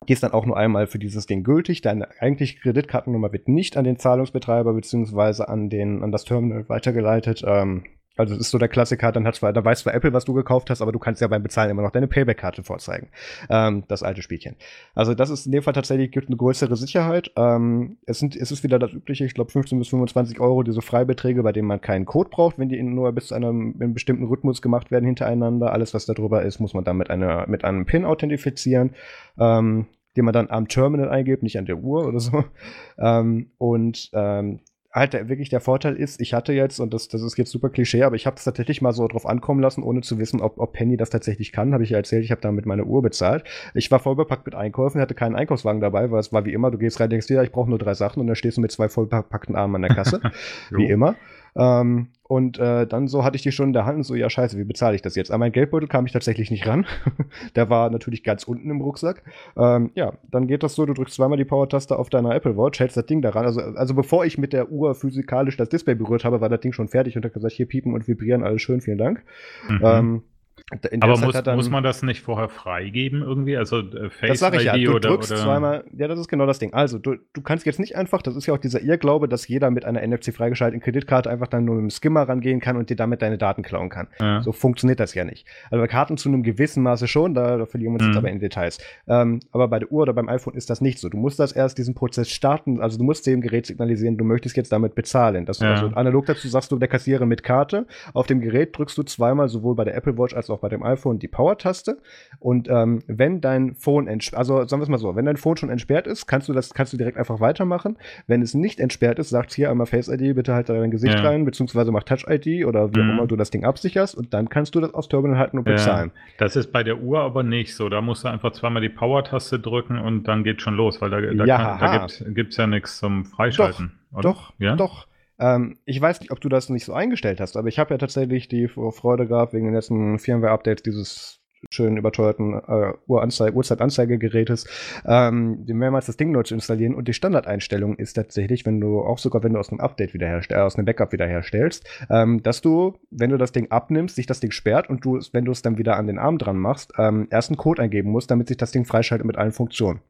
[0.08, 1.82] die ist dann auch nur einmal für dieses Ding gültig.
[1.82, 5.44] Deine eigentliche Kreditkartennummer wird nicht an den Zahlungsbetreiber bzw.
[5.44, 5.70] an,
[6.04, 7.44] an das Terminal weitergeleitet.
[7.46, 7.86] Ähm,
[8.18, 10.34] also es ist so der Klassiker, dann hat zwar, da weiß zwar Apple, was du
[10.34, 13.10] gekauft hast, aber du kannst ja beim Bezahlen immer noch deine Payback-Karte vorzeigen.
[13.50, 14.56] Ähm, das alte Spielchen.
[14.94, 17.32] Also das ist in dem Fall tatsächlich gibt eine größere Sicherheit.
[17.36, 20.82] Ähm, es, sind, es ist wieder das übliche, ich glaube 15 bis 25 Euro, diese
[20.82, 24.26] Freibeträge, bei denen man keinen Code braucht, wenn die nur bis zu einem, einem bestimmten
[24.26, 25.72] Rhythmus gemacht werden hintereinander.
[25.74, 28.92] Alles, was da drüber ist, muss man dann mit, einer, mit einem PIN authentifizieren.
[29.40, 32.44] Ähm, den man dann am Terminal eingibt, nicht an der Uhr oder so.
[32.98, 34.62] Ähm, und ähm,
[34.96, 38.04] halt wirklich der Vorteil ist, ich hatte jetzt, und das, das ist jetzt super Klischee,
[38.04, 40.72] aber ich habe es tatsächlich mal so drauf ankommen lassen, ohne zu wissen, ob, ob
[40.72, 41.74] Penny das tatsächlich kann.
[41.74, 43.44] Habe ich ja erzählt, ich habe damit meine Uhr bezahlt.
[43.74, 46.78] Ich war vollbepackt mit Einkäufen, hatte keinen Einkaufswagen dabei, weil es war wie immer, du
[46.78, 48.72] gehst rein, denkst dir, ja, ich brauche nur drei Sachen und dann stehst du mit
[48.72, 50.22] zwei vollbepackten Armen an der Kasse.
[50.72, 51.16] wie immer.
[51.56, 54.30] Ähm, und äh, dann so hatte ich die schon in der Hand und so, ja
[54.30, 55.32] scheiße, wie bezahle ich das jetzt?
[55.32, 56.88] An meinen Geldbeutel kam ich tatsächlich nicht ran.
[57.56, 59.22] der war natürlich ganz unten im Rucksack.
[59.56, 62.80] Ähm, ja, dann geht das so, du drückst zweimal die Power-Taste auf deiner Apple Watch,
[62.80, 63.46] hältst das Ding daran.
[63.46, 66.74] Also, also bevor ich mit der Uhr physikalisch das Display berührt habe, war das Ding
[66.74, 69.24] schon fertig und hat gesagt, hier piepen und vibrieren, alles schön, vielen Dank.
[69.70, 69.82] Mhm.
[69.84, 70.24] Ähm,
[70.72, 73.56] aber muss, dann, muss man das nicht vorher freigeben irgendwie?
[73.56, 74.76] Also äh, Face das sag ich ID ja.
[74.78, 75.42] Du oder, drückst oder?
[75.42, 75.84] zweimal.
[75.96, 76.74] Ja, das ist genau das Ding.
[76.74, 79.70] Also du, du kannst jetzt nicht einfach, das ist ja auch dieser Irrglaube, dass jeder
[79.70, 82.96] mit einer NFC freigeschalteten Kreditkarte einfach dann nur mit dem Skimmer rangehen kann und dir
[82.96, 84.08] damit deine Daten klauen kann.
[84.20, 84.42] Ja.
[84.42, 85.46] So funktioniert das ja nicht.
[85.70, 88.10] Also bei Karten zu einem gewissen Maße schon, da, da verlieren wir uns mhm.
[88.10, 88.80] jetzt aber in Details.
[89.08, 91.10] Ähm, aber bei der Uhr oder beim iPhone ist das nicht so.
[91.10, 94.58] Du musst das erst diesen Prozess starten, also du musst dem Gerät signalisieren, du möchtest
[94.58, 95.46] jetzt damit bezahlen.
[95.46, 95.76] Das, ja.
[95.76, 97.86] also analog dazu sagst du der Kassierer mit Karte.
[98.14, 100.84] Auf dem Gerät drückst du zweimal, sowohl bei der Apple Watch als auch bei dem
[100.84, 101.98] iPhone, die Power-Taste.
[102.40, 105.58] Und ähm, wenn dein Phone entsperrt, also sagen wir es mal so, wenn dein Phone
[105.58, 107.98] schon entsperrt ist, kannst du das, kannst du direkt einfach weitermachen.
[108.28, 111.22] Wenn es nicht entsperrt ist, sagt hier einmal Face ID, bitte halt dein Gesicht ja.
[111.22, 113.10] rein, beziehungsweise mach Touch ID oder wie mhm.
[113.10, 115.64] auch immer du das Ding absicherst und dann kannst du das aus Terminal halten und
[115.64, 116.12] bezahlen.
[116.14, 117.90] Ja, das ist bei der Uhr aber nicht so.
[117.90, 121.22] Da musst du einfach zweimal die Power-Taste drücken und dann geht schon los, weil da,
[121.22, 123.92] da, ja, da gibt es ja nichts zum Freischalten.
[124.12, 124.30] Doch, oder?
[124.30, 124.76] doch, ja?
[124.76, 125.08] doch.
[125.40, 127.98] Ähm, ich weiß nicht, ob du das nicht so eingestellt hast, aber ich habe ja
[127.98, 134.68] tatsächlich die Freude gehabt, wegen den letzten Firmware-Updates dieses schön überteuerten äh, Uhrzeitanzeigegerätes,
[135.06, 136.96] ähm, mehrmals das Ding neu zu installieren.
[136.96, 140.60] Und die Standardeinstellung ist tatsächlich, wenn du auch sogar, wenn du aus einem Update wiederherstellst,
[140.60, 144.40] äh, aus einem Backup wiederherstellst, ähm, dass du, wenn du das Ding abnimmst, sich das
[144.40, 147.28] Ding sperrt und du, wenn du es dann wieder an den Arm dran machst, ähm,
[147.32, 150.02] erst einen Code eingeben musst, damit sich das Ding freischaltet mit allen Funktionen.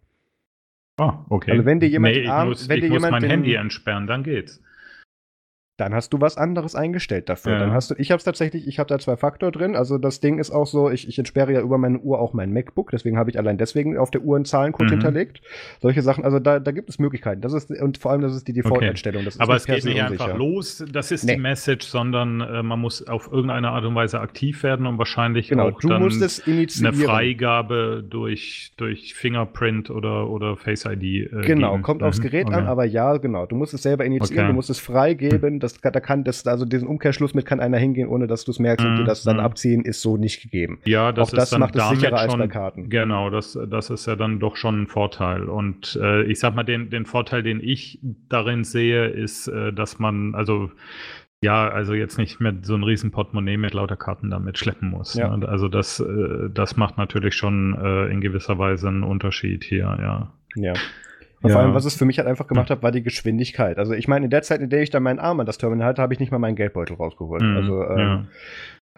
[0.98, 1.52] Ah, okay.
[1.52, 4.62] Also wenn dir jemand nee, Arm, muss, wenn dir jemand mein Handy entsperren, dann geht's
[5.78, 7.54] dann hast du was anderes eingestellt dafür.
[7.54, 7.60] Ja.
[7.60, 9.76] Dann hast du, ich habe es tatsächlich, ich habe da zwei Faktor drin.
[9.76, 12.54] Also das Ding ist auch so, ich, ich entsperre ja über meine Uhr auch mein
[12.54, 14.92] MacBook, deswegen habe ich allein deswegen auf der Uhr einen Zahlencode mhm.
[14.92, 15.42] hinterlegt.
[15.82, 17.42] Solche Sachen, also da, da gibt es Möglichkeiten.
[17.42, 19.28] Das ist und vor allem das ist die Default-Einstellung.
[19.28, 19.36] Okay.
[19.40, 20.24] Aber es geht nicht unsicher.
[20.24, 21.36] einfach los, das ist nee.
[21.36, 25.50] die Message, sondern äh, man muss auf irgendeine Art und Weise aktiv werden und wahrscheinlich
[25.50, 31.04] genau, auch dann eine Freigabe durch, durch Fingerprint oder, oder Face ID.
[31.04, 31.84] Äh, genau, geben.
[31.84, 32.08] kommt mhm.
[32.08, 32.56] aufs Gerät okay.
[32.56, 33.46] an, aber ja, genau.
[33.46, 34.52] Du musst es selber initiieren, okay.
[34.52, 35.60] du musst es freigeben.
[35.66, 38.60] Das, da kann das also diesen Umkehrschluss mit kann einer hingehen, ohne dass du es
[38.60, 39.42] merkst mm, und dir das dann mm.
[39.42, 40.80] abziehen, ist so nicht gegeben.
[40.86, 42.90] Ja, das, Auch das macht es sicherer schon, als bei Karten.
[42.90, 45.50] Genau, das, das ist ja dann doch schon ein Vorteil.
[45.50, 48.00] Und äh, ich sag mal, den, den Vorteil, den ich
[48.30, 50.72] darin sehe, ist, äh, dass man, also
[51.42, 55.14] Ja, also jetzt nicht mehr so ein riesen Portemonnaie mit lauter Karten damit schleppen muss.
[55.14, 55.36] Ja.
[55.36, 55.48] Ne?
[55.48, 60.34] Also das, äh, das macht natürlich schon äh, in gewisser Weise einen Unterschied hier, ja.
[60.56, 60.74] Ja.
[61.42, 61.56] Und ja.
[61.56, 63.78] vor allem, was es für mich halt einfach gemacht hat, war die Geschwindigkeit.
[63.78, 65.88] Also ich meine, in der Zeit, in der ich dann meinen Arm an das Terminal
[65.88, 67.42] hatte, habe ich nicht mal meinen Geldbeutel rausgeholt.
[67.42, 68.26] Mhm, also ähm, ja.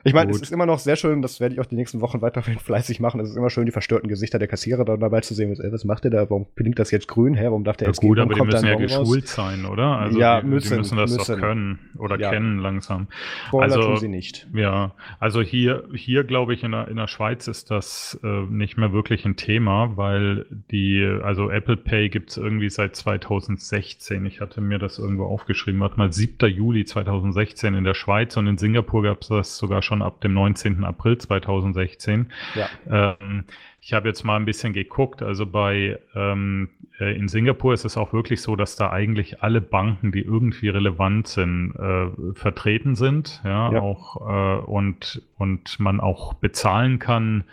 [0.04, 2.22] Ich meine, es ist immer noch sehr schön, das werde ich auch die nächsten Wochen
[2.22, 3.20] weiterhin fleißig machen.
[3.20, 5.58] Es ist immer schön, die verstörten Gesichter der Kassierer da dabei zu sehen.
[5.58, 6.30] Was, macht der da?
[6.30, 7.34] Warum blinkt das jetzt grün?
[7.34, 9.34] Hä, warum darf der ja, jetzt gut, aber die müssen ja geschult raus?
[9.34, 9.98] sein, oder?
[9.98, 11.34] Also ja, die, müssen, die müssen das müssen.
[11.34, 12.30] doch können oder ja.
[12.30, 13.08] kennen langsam.
[13.48, 14.48] Spoiler also, tun sie nicht.
[14.54, 18.78] Ja, also hier, hier glaube ich, in der, in der Schweiz ist das äh, nicht
[18.78, 24.26] mehr wirklich ein Thema, weil die, also Apple Pay gibt es irgendwie seit 2016.
[24.28, 25.82] Ich hatte mir das irgendwo aufgeschrieben.
[25.82, 26.48] Warte mal, 7.
[26.50, 30.34] Juli 2016 in der Schweiz und in Singapur gab es das sogar schon ab dem
[30.34, 30.84] 19.
[30.84, 32.32] April 2016.
[32.54, 33.16] Ja.
[33.20, 33.46] Ähm,
[33.82, 35.24] ich habe jetzt mal ein bisschen geguckt.
[35.24, 36.70] Also bei ähm,
[37.00, 40.70] äh, in Singapur ist es auch wirklich so, dass da eigentlich alle Banken, die irgendwie
[40.70, 43.42] relevant sind, äh, vertreten sind.
[43.46, 43.82] Ja, ja.
[43.82, 47.46] auch äh, und und man auch bezahlen kann,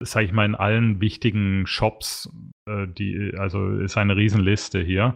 [0.00, 2.28] sage ich mal, in allen wichtigen Shops.
[2.66, 5.14] Äh, die also ist eine Riesenliste hier.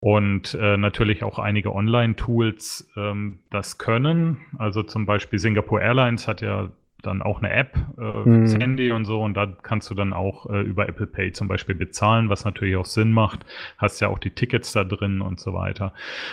[0.00, 4.38] Und äh, natürlich auch einige Online-Tools ähm, das können.
[4.58, 6.70] Also zum Beispiel Singapore Airlines hat ja
[7.02, 8.46] dann auch eine App äh, mhm.
[8.46, 11.48] fürs Handy und so und da kannst du dann auch äh, über Apple Pay zum
[11.48, 13.44] Beispiel bezahlen, was natürlich auch Sinn macht.
[13.78, 15.92] Hast ja auch die Tickets da drin und so weiter.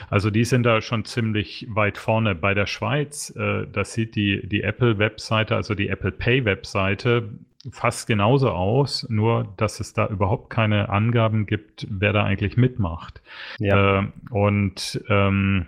[0.09, 2.36] Also die sind da schon ziemlich weit vorne.
[2.36, 7.30] Bei der Schweiz, äh, das sieht die, die Apple-Webseite, also die Apple Pay-Webseite,
[7.72, 13.22] fast genauso aus, nur dass es da überhaupt keine Angaben gibt, wer da eigentlich mitmacht.
[13.59, 13.99] Ja.
[13.99, 15.68] Äh, und ähm,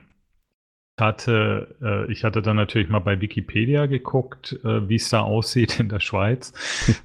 [0.99, 5.79] hatte, äh, ich hatte dann natürlich mal bei Wikipedia geguckt, äh, wie es da aussieht
[5.79, 6.53] in der Schweiz.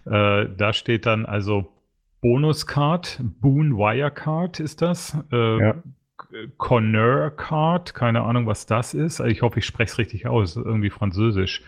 [0.06, 1.72] äh, da steht dann also
[2.20, 5.16] Bonuscard, Boon Wirecard ist das.
[5.30, 5.74] Äh, ja.
[6.56, 9.20] Conneur Card, keine Ahnung, was das ist.
[9.20, 11.62] Ich hoffe, ich spreche es richtig aus, irgendwie französisch.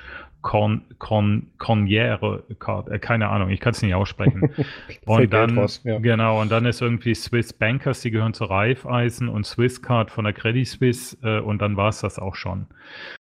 [0.46, 4.48] Con, Con, Conniere Card, äh, keine Ahnung, ich kann es nicht aussprechen.
[5.04, 5.98] und dann, raus, ja.
[5.98, 10.24] genau, und dann ist irgendwie Swiss Bankers, die gehören zur Raiffeisen und Swiss Card von
[10.24, 12.68] der Credit Suisse äh, und dann war es das auch schon.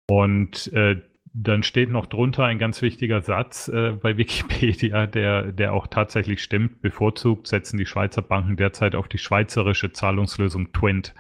[0.09, 0.97] Und äh,
[1.33, 6.43] dann steht noch drunter ein ganz wichtiger Satz äh, bei Wikipedia, der, der auch tatsächlich
[6.43, 6.83] stimmt.
[6.83, 11.15] Bevorzugt setzen die Schweizer Banken derzeit auf die schweizerische Zahlungslösung Twint,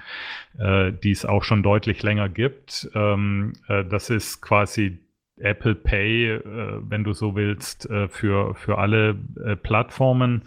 [0.59, 2.91] äh, die es auch schon deutlich länger gibt.
[2.93, 4.99] Ähm, äh, das ist quasi
[5.39, 6.41] Apple Pay, äh,
[6.89, 10.43] wenn du so willst, äh, für, für alle äh, Plattformen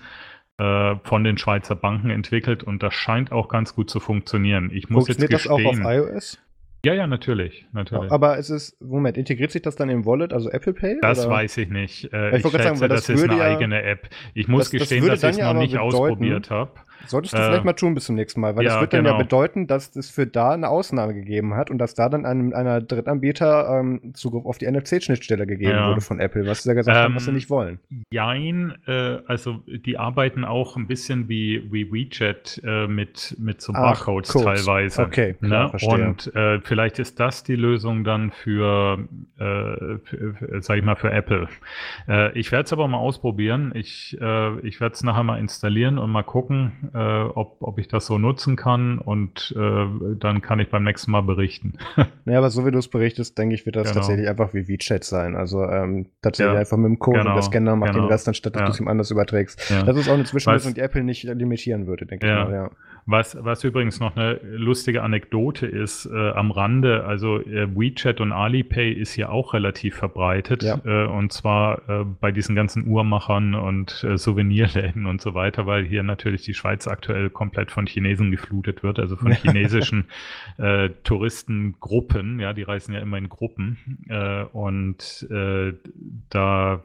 [0.62, 4.72] von den Schweizer Banken entwickelt und das scheint auch ganz gut zu funktionieren.
[4.74, 6.40] Ich muss Funktioniert jetzt gestehen, das auch auf iOS?
[6.84, 8.12] Ja, ja, natürlich, natürlich.
[8.12, 10.98] Aber es ist, Moment, integriert sich das dann im Wallet, also Apple Pay?
[11.02, 11.36] Das oder?
[11.36, 12.04] weiß ich nicht.
[12.04, 14.10] Ich, ich schätze, sagen, das, das ist eine ja, eigene App.
[14.34, 16.72] Ich muss das, gestehen, das dass ich es noch nicht bedeuten, ausprobiert habe.
[17.08, 19.04] Solltest du äh, vielleicht mal tun bis zum nächsten Mal, weil ja, das wird dann
[19.04, 19.18] genau.
[19.18, 22.54] ja bedeuten, dass es für da eine Ausnahme gegeben hat und dass da dann einem,
[22.54, 25.90] einer Drittanbieter ähm, Zugriff auf die NFC-Schnittstelle gegeben ja.
[25.90, 27.80] wurde von Apple, was sie ja gesagt ähm, haben, was sie ähm, nicht wollen.
[28.12, 33.74] Jein, äh, also die arbeiten auch ein bisschen wie, wie WeChat äh, mit, mit so
[33.74, 35.04] Barcodes Ach, teilweise.
[35.04, 35.88] Okay, klar, ne?
[35.88, 39.00] Und äh, vielleicht ist das die Lösung dann für,
[39.38, 41.48] äh, für sag ich mal, für Apple.
[42.08, 43.72] Äh, ich werde es aber mal ausprobieren.
[43.74, 48.06] Ich, ich werde es nachher mal installieren und mal gucken, äh, ob, ob ich das
[48.06, 51.74] so nutzen kann und äh, dann kann ich beim nächsten Mal berichten.
[52.26, 54.02] ja, aber so wie du es berichtest, denke ich, wird das genau.
[54.02, 55.36] tatsächlich einfach wie WeChat sein.
[55.36, 56.60] Also ähm, tatsächlich ja.
[56.60, 57.32] einfach mit dem Code genau.
[57.32, 58.06] und der Scanner macht genau.
[58.06, 58.66] den Rest, anstatt dass ja.
[58.66, 59.70] du es ihm anders überträgst.
[59.70, 59.84] Ja.
[59.84, 62.52] Das ist auch eine Zwischenlösung, die Apple nicht limitieren würde, denke ich mal.
[62.52, 62.72] Ja.
[63.12, 68.32] Was, was übrigens noch eine lustige Anekdote ist äh, am Rande, also äh, WeChat und
[68.32, 70.80] Alipay ist hier auch relativ verbreitet ja.
[70.86, 75.86] äh, und zwar äh, bei diesen ganzen Uhrmachern und äh, Souvenirläden und so weiter, weil
[75.86, 80.06] hier natürlich die Schweiz aktuell komplett von Chinesen geflutet wird, also von chinesischen
[80.60, 83.78] äh, Touristengruppen, ja, die reisen ja immer in Gruppen
[84.54, 85.28] und
[86.30, 86.84] da,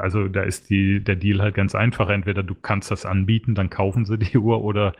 [0.00, 3.70] also da ist die, der Deal halt ganz einfach, entweder du kannst das anbieten, dann
[3.70, 4.92] kaufen sie die Uhr oder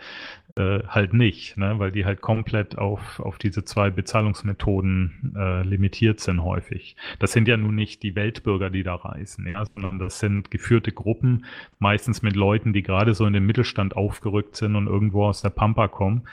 [0.61, 1.79] äh, halt nicht, ne?
[1.79, 6.97] weil die halt komplett auf, auf diese zwei Bezahlungsmethoden äh, limitiert sind häufig.
[7.19, 9.65] Das sind ja nun nicht die Weltbürger, die da reisen, ja?
[9.65, 11.47] sondern das sind geführte Gruppen,
[11.79, 15.51] meistens mit Leuten, die gerade so in den Mittelstand aufgerückt sind und irgendwo aus der
[15.51, 16.29] Pampa kommen.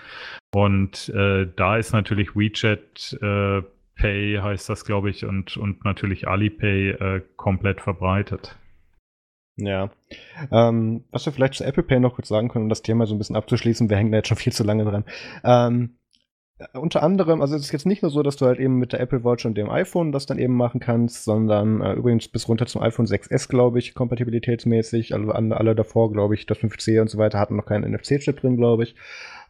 [0.54, 3.62] Und äh, da ist natürlich WeChat äh,
[3.98, 8.56] Pay heißt das, glaube ich, und, und natürlich Alipay äh, komplett verbreitet.
[9.58, 9.90] Ja.
[10.52, 13.16] Ähm, was wir vielleicht zu Apple Pay noch kurz sagen können, um das Thema so
[13.16, 15.04] ein bisschen abzuschließen, wir hängen da jetzt schon viel zu lange dran.
[15.44, 16.07] Ähm, Äh,
[16.74, 19.00] unter anderem, also es ist jetzt nicht nur so, dass du halt eben mit der
[19.00, 22.66] Apple Watch und dem iPhone das dann eben machen kannst, sondern äh, übrigens bis runter
[22.66, 25.14] zum iPhone 6S, glaube ich, kompatibilitätsmäßig.
[25.14, 28.58] Also alle davor, glaube ich, das 5C und so weiter hatten noch keinen NFC-Chip drin,
[28.58, 28.96] glaube ich.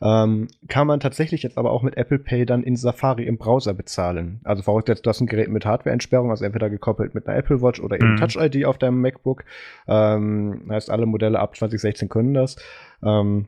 [0.01, 3.73] Ähm, kann man tatsächlich jetzt aber auch mit Apple Pay dann in Safari im Browser
[3.73, 4.41] bezahlen.
[4.43, 7.79] Also vorausgesetzt, du hast ein Gerät mit Hardware-Entsperrung, also entweder gekoppelt mit einer Apple Watch
[7.79, 8.17] oder eben mhm.
[8.17, 9.45] Touch-ID auf deinem MacBook.
[9.87, 12.57] Ähm, heißt, alle Modelle ab 2016 können das.
[13.01, 13.47] Ähm,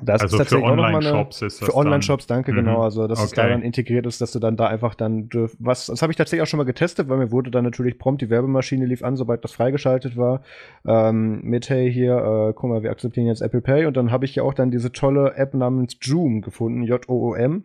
[0.00, 2.56] das also für Online-Shops ist das Für Online-Shops, danke, mhm.
[2.56, 2.82] genau.
[2.82, 3.26] Also, dass okay.
[3.26, 5.28] es da dann integriert ist, dass du dann da einfach dann,
[5.58, 8.22] was, das habe ich tatsächlich auch schon mal getestet, weil mir wurde dann natürlich prompt
[8.22, 10.42] die Werbemaschine lief an, sobald das freigeschaltet war.
[10.86, 14.24] Ähm, mit, hey, hier, äh, guck mal, wir akzeptieren jetzt Apple Pay und dann habe
[14.24, 17.64] ich ja auch dann diese tolle App namens Joom gefunden, J-O-O-M.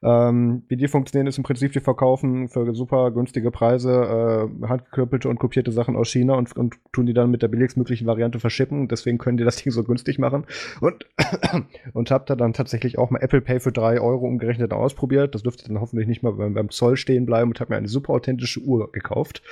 [0.00, 5.28] Ähm, wie die funktionieren, ist im Prinzip, die verkaufen für super günstige Preise äh, handgeklöppelte
[5.28, 8.86] und kopierte Sachen aus China und, und tun die dann mit der billigstmöglichen Variante verschippen.
[8.86, 10.46] Deswegen können die das Ding so günstig machen.
[10.80, 11.06] Und,
[11.94, 15.34] und hab da dann tatsächlich auch mal Apple Pay für drei Euro umgerechnet ausprobiert.
[15.34, 17.88] Das dürfte dann hoffentlich nicht mal beim, beim Zoll stehen bleiben und habe mir eine
[17.88, 19.42] super authentische Uhr gekauft.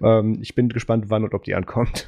[0.00, 2.06] Ähm, ich bin gespannt, wann und ob die ankommt.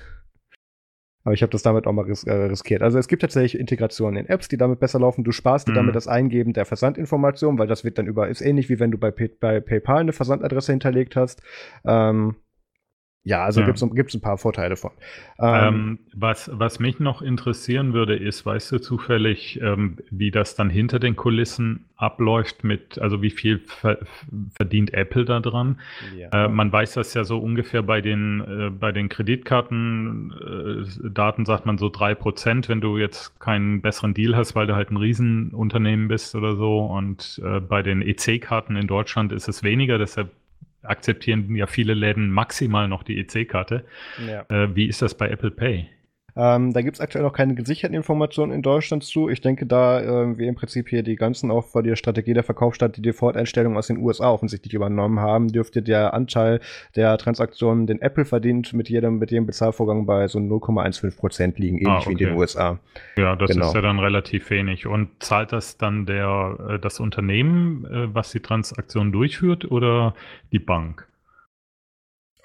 [1.28, 2.80] Aber ich habe das damit auch mal ris äh, riskiert.
[2.80, 5.24] Also es gibt tatsächlich Integrationen in Apps, die damit besser laufen.
[5.24, 5.76] Du sparst dir mhm.
[5.76, 8.96] damit das Eingeben der Versandinformation, weil das wird dann über, ist ähnlich wie wenn du
[8.96, 11.42] bei, Pay bei PayPal eine Versandadresse hinterlegt hast.
[11.84, 12.36] Ähm,
[13.28, 13.66] ja, also ja.
[13.66, 14.92] gibt es ein paar Vorteile von.
[15.38, 20.54] Ähm, ähm, was, was mich noch interessieren würde, ist, weißt du zufällig, ähm, wie das
[20.54, 23.98] dann hinter den Kulissen abläuft mit, also wie viel ver
[24.54, 25.78] verdient Apple da dran?
[26.16, 26.46] Ja.
[26.46, 31.66] Äh, man weiß das ja so ungefähr bei den, äh, bei den Kreditkartendaten, äh, sagt
[31.66, 34.96] man so drei Prozent, wenn du jetzt keinen besseren Deal hast, weil du halt ein
[34.96, 36.78] Riesenunternehmen bist oder so.
[36.78, 40.30] Und äh, bei den EC-Karten in Deutschland ist es weniger, deshalb
[40.82, 43.84] akzeptieren ja viele Läden maximal noch die EC-Karte.
[44.26, 44.44] Ja.
[44.48, 45.88] Äh, wie ist das bei Apple Pay?
[46.38, 49.28] Ähm, da gibt es aktuell noch keine gesicherten Informationen in Deutschland zu.
[49.28, 52.44] Ich denke, da äh, wir im Prinzip hier die ganzen auch vor der Strategie der
[52.44, 56.60] Verkaufsstadt die Default-Einstellungen aus den USA offensichtlich übernommen haben, dürfte der Anteil
[56.94, 61.78] der Transaktionen, den Apple verdient, mit jedem, mit jedem Bezahlvorgang bei so 0,15 Prozent liegen,
[61.78, 62.10] ähnlich ah, okay.
[62.10, 62.78] wie in den USA.
[63.16, 63.66] Ja, das genau.
[63.66, 64.86] ist ja dann relativ wenig.
[64.86, 70.14] Und zahlt das dann der, äh, das Unternehmen, äh, was die Transaktion durchführt, oder
[70.52, 71.08] die Bank?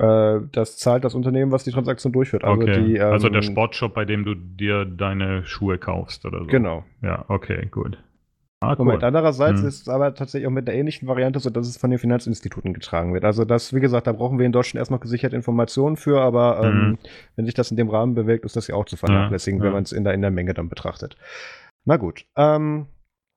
[0.04, 2.44] Äh, das zahlt das Unternehmen, was die Transaktion durchführt.
[2.44, 2.84] Also, okay.
[2.84, 6.48] die, ähm, also der Sportshop, bei dem du dir deine Schuhe kaufst oder so.
[6.48, 6.84] Genau.
[7.02, 7.98] Ja, okay, gut.
[8.60, 8.86] Ah, cool.
[8.86, 9.68] Moment, andererseits hm.
[9.68, 12.74] ist es aber tatsächlich auch mit der ähnlichen Variante so, dass es von den Finanzinstituten
[12.74, 13.26] getragen wird.
[13.26, 16.62] Also das, wie gesagt, da brauchen wir in Deutschland erst noch gesicherte Informationen für, aber
[16.64, 16.98] ähm, hm.
[17.36, 19.68] wenn sich das in dem Rahmen bewegt, ist das ja auch zu vernachlässigen, ja, ja.
[19.68, 21.18] wenn man es in der, in der Menge dann betrachtet.
[21.86, 22.26] Na gut.
[22.38, 22.88] Ähm,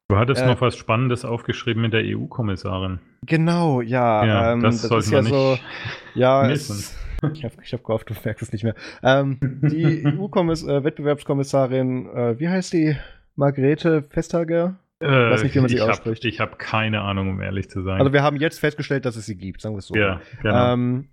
[0.08, 3.00] Du hattest äh, noch was Spannendes aufgeschrieben mit der EU-Kommissarin.
[3.22, 4.24] Genau, ja.
[4.24, 5.58] ja ähm, das, das ist ja so.
[6.14, 6.96] Ja, es,
[7.32, 8.74] ich habe ich hab gehofft, du merkst es nicht mehr.
[9.02, 12.96] Ähm, die EU-Wettbewerbskommissarin, äh, wie heißt die?
[13.34, 14.78] Margrethe Vestager?
[15.00, 16.24] Äh, weiß nicht, wie man sie ausspricht.
[16.24, 18.00] Hab, ich habe keine Ahnung, um ehrlich zu sein.
[18.00, 19.94] Also wir haben jetzt festgestellt, dass es sie gibt, sagen wir es so.
[19.94, 20.72] Ja, genau.
[20.72, 21.08] Ähm,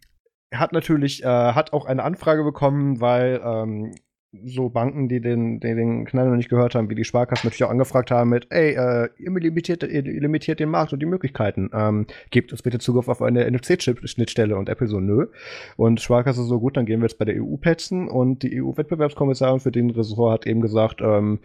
[0.53, 3.95] hat natürlich, äh, hat auch eine Anfrage bekommen, weil ähm,
[4.45, 7.63] so Banken, die den, die den Knall noch nicht gehört haben, wie die Sparkassen natürlich
[7.65, 11.69] auch angefragt haben mit, ey, äh, ihr, limitiert, ihr limitiert den Markt und die Möglichkeiten.
[11.73, 15.27] Ähm, gebt uns bitte Zugriff auf eine NFC-Chip-Schnittstelle und Apple so, nö.
[15.77, 19.59] Und Sparkasse so, gut, dann gehen wir jetzt bei der EU petzen und die EU-Wettbewerbskommissarin
[19.59, 21.39] für den Ressort hat eben gesagt, ähm,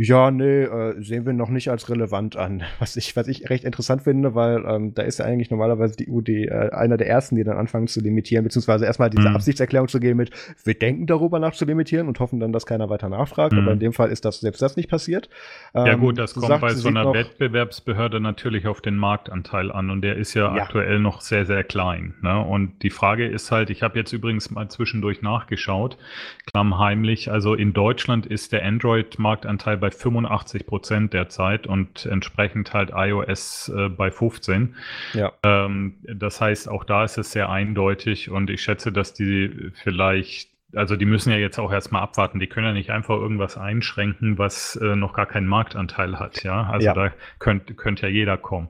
[0.00, 2.62] ja, nee, äh, sehen wir noch nicht als relevant an.
[2.78, 6.08] Was ich, was ich recht interessant finde, weil ähm, da ist ja eigentlich normalerweise die
[6.08, 9.34] EU die, äh, einer der ersten, die dann anfangen zu limitieren, beziehungsweise erstmal diese mhm.
[9.34, 10.30] Absichtserklärung zu gehen mit,
[10.62, 13.52] wir denken darüber nach zu limitieren und hoffen dann, dass keiner weiter nachfragt.
[13.52, 13.58] Mhm.
[13.58, 15.28] Aber in dem Fall ist das selbst das nicht passiert.
[15.74, 19.90] Ähm, ja gut, das kommt sagt, bei so einer Wettbewerbsbehörde natürlich auf den Marktanteil an
[19.90, 20.62] und der ist ja, ja.
[20.62, 22.14] aktuell noch sehr, sehr klein.
[22.22, 22.38] Ne?
[22.38, 25.98] Und die Frage ist halt, ich habe jetzt übrigens mal zwischendurch nachgeschaut,
[26.46, 32.90] klammheimlich, also in Deutschland ist der Android-Marktanteil bei bei 85 Prozent derzeit und entsprechend halt
[32.94, 34.74] iOS äh, bei 15.
[35.14, 35.32] Ja.
[35.42, 40.50] Ähm, das heißt, auch da ist es sehr eindeutig und ich schätze, dass die vielleicht
[40.74, 42.40] also die müssen ja jetzt auch erstmal abwarten.
[42.40, 46.42] Die können ja nicht einfach irgendwas einschränken, was äh, noch gar keinen Marktanteil hat.
[46.44, 46.92] Ja, also ja.
[46.92, 48.68] da könnte könnt ja jeder kommen.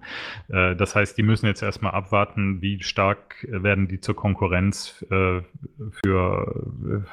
[0.49, 5.41] Äh, das heißt, die müssen jetzt erstmal abwarten, wie stark werden die zur Konkurrenz äh,
[6.05, 6.65] für,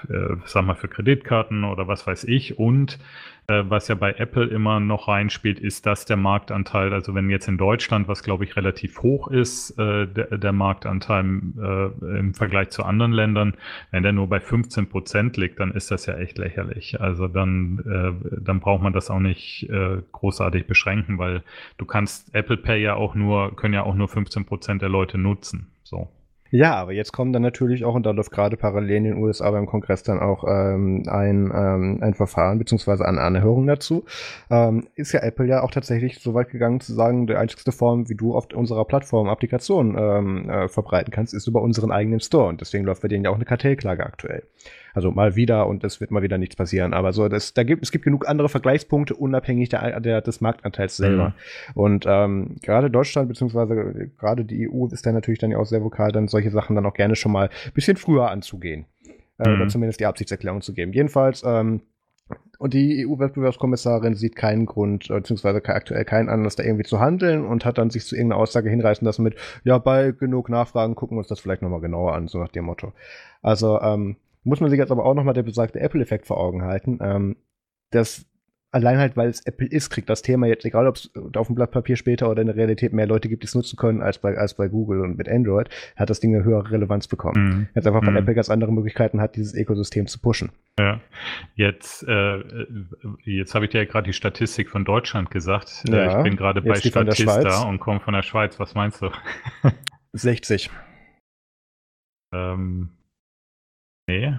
[0.07, 2.99] äh, sag mal, für Kreditkarten oder was weiß ich und
[3.47, 7.47] äh, was ja bei Apple immer noch reinspielt, ist, dass der Marktanteil, also wenn jetzt
[7.47, 12.69] in Deutschland, was glaube ich relativ hoch ist, äh, der, der, Marktanteil äh, im Vergleich
[12.69, 13.53] zu anderen Ländern,
[13.91, 16.99] wenn der nur bei 15 Prozent liegt, dann ist das ja echt lächerlich.
[17.01, 21.43] Also dann, äh, dann braucht man das auch nicht äh, großartig beschränken, weil
[21.77, 25.17] du kannst Apple Pay ja auch nur, können ja auch nur 15 Prozent der Leute
[25.17, 25.71] nutzen.
[25.83, 26.09] So.
[26.51, 29.49] Ja, aber jetzt kommen dann natürlich auch, und da läuft gerade parallel in den USA
[29.49, 34.05] beim Kongress dann auch ähm, ein, ähm, ein Verfahren beziehungsweise eine Anhörung dazu,
[34.51, 38.09] ähm, ist ja Apple ja auch tatsächlich so weit gegangen zu sagen, die einzigste Form,
[38.09, 42.47] wie du auf unserer Plattform Applikationen ähm, äh, verbreiten kannst, ist über unseren eigenen Store.
[42.47, 44.43] Und deswegen läuft bei denen ja auch eine Kartellklage aktuell.
[44.95, 46.93] Also mal wieder und es wird mal wieder nichts passieren.
[46.93, 50.95] Aber so, das, da gibt, es gibt genug andere Vergleichspunkte, unabhängig der, der, des Marktanteils
[50.95, 51.29] selber.
[51.29, 51.81] Mhm.
[51.81, 55.83] Und ähm, gerade Deutschland, beziehungsweise gerade die EU ist da natürlich dann ja auch sehr
[55.83, 58.85] vokal, dann solche Sachen dann auch gerne schon mal ein bisschen früher anzugehen.
[59.37, 59.55] Äh, mhm.
[59.55, 60.93] Oder zumindest die Absichtserklärung zu geben.
[60.93, 61.81] Jedenfalls, ähm,
[62.57, 67.45] und die EU-Wettbewerbskommissarin sieht keinen Grund, äh, beziehungsweise aktuell keinen Anlass, da irgendwie zu handeln
[67.45, 71.17] und hat dann sich zu irgendeiner Aussage hinreißen lassen mit, ja, bei genug Nachfragen gucken
[71.17, 72.93] wir uns das vielleicht nochmal genauer an, so nach dem Motto.
[73.41, 74.15] Also, ähm,
[74.45, 76.99] muss man sich jetzt aber auch nochmal der besagte Apple-Effekt vor Augen halten.
[77.01, 77.35] Ähm,
[77.91, 78.25] das
[78.75, 81.55] allein halt, weil es Apple ist, kriegt das Thema jetzt, egal ob es auf dem
[81.55, 84.17] Blatt Papier später oder in der Realität mehr Leute gibt, die es nutzen können als
[84.17, 87.43] bei, als bei Google und mit Android, hat das Ding eine höhere Relevanz bekommen.
[87.43, 87.67] Mhm.
[87.73, 88.17] Jetzt einfach, weil mhm.
[88.17, 90.51] Apple ganz andere Möglichkeiten hat, dieses Ökosystem zu pushen.
[90.77, 90.99] Ja,
[91.55, 92.43] jetzt, äh,
[93.23, 95.85] jetzt habe ich dir ja gerade die Statistik von Deutschland gesagt.
[95.87, 98.59] Äh, ja, ich bin gerade bei Statista und komme von der Schweiz.
[98.59, 99.09] Was meinst du?
[100.11, 100.69] 60.
[102.33, 102.89] Ähm,
[104.07, 104.37] Nee.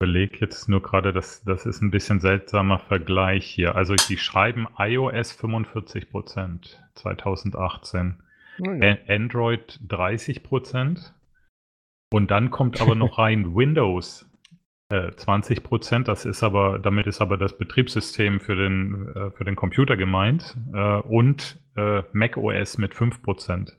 [0.00, 3.76] Überlege jetzt nur gerade, das, das ist ein bisschen seltsamer Vergleich hier.
[3.76, 8.22] Also die schreiben iOS 45% 2018,
[8.58, 8.96] ja.
[9.08, 11.12] Android 30%
[12.12, 14.28] und dann kommt aber noch rein Windows
[14.90, 16.04] äh, 20%.
[16.04, 20.56] Das ist aber, damit ist aber das Betriebssystem für den, äh, für den Computer gemeint
[20.74, 23.72] äh, und äh, macOS mit 5%.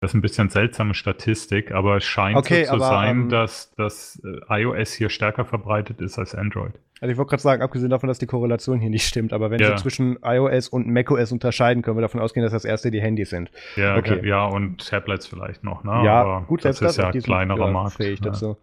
[0.00, 3.28] Das ist ein bisschen seltsame Statistik, aber es scheint okay, so zu aber, sein, ähm,
[3.30, 6.74] dass, dass äh, iOS hier stärker verbreitet ist als Android.
[7.00, 9.60] Also ich wollte gerade sagen, abgesehen davon, dass die Korrelation hier nicht stimmt, aber wenn
[9.60, 9.70] ja.
[9.70, 13.30] wir zwischen iOS und macOS unterscheiden, können wir davon ausgehen, dass das erste die Handys
[13.30, 13.50] sind.
[13.76, 14.24] Ja, okay.
[14.26, 16.02] ja und Tablets vielleicht noch, ne?
[16.04, 17.96] Ja, aber gut, das ist ja ein kleinerer Markt.
[17.96, 18.26] Fähig ja.
[18.30, 18.56] dazu.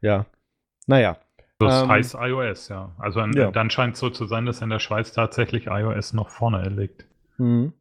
[0.00, 0.26] Ja.
[0.86, 1.18] Naja.
[1.58, 2.92] Das ähm, heißt iOS, ja.
[2.98, 3.50] Also an, ja.
[3.50, 7.06] dann scheint es so zu sein, dass in der Schweiz tatsächlich iOS noch vorne liegt.
[7.38, 7.74] Mhm.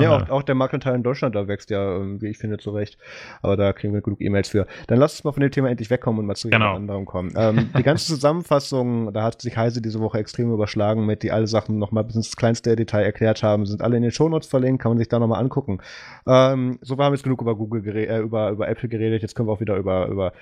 [0.00, 2.98] Ja, auch, auch, der Marktanteil in Deutschland, da wächst ja, wie ich finde, zurecht.
[3.40, 4.66] Aber da kriegen wir genug E-Mails für.
[4.88, 6.74] Dann lass uns mal von dem Thema endlich wegkommen und mal zu genau.
[6.74, 7.32] anderem kommen.
[7.36, 11.46] Ähm, die ganze Zusammenfassung, da hat sich Heise diese Woche extrem überschlagen mit, die alle
[11.46, 14.90] Sachen nochmal bis ins kleinste Detail erklärt haben, sind alle in den Shownotes verlinkt, kann
[14.90, 15.78] man sich da nochmal angucken.
[16.26, 19.48] Ähm, so, wir haben jetzt genug über Google äh, über, über Apple geredet, jetzt können
[19.48, 20.32] wir auch wieder über, über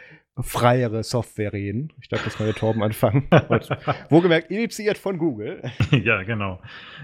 [0.40, 1.92] freiere Software reden.
[2.00, 3.28] Ich dachte, das mal der Torben anfangen.
[4.10, 5.62] Wo gemerkt, initiiert von Google.
[5.90, 6.60] ja, genau.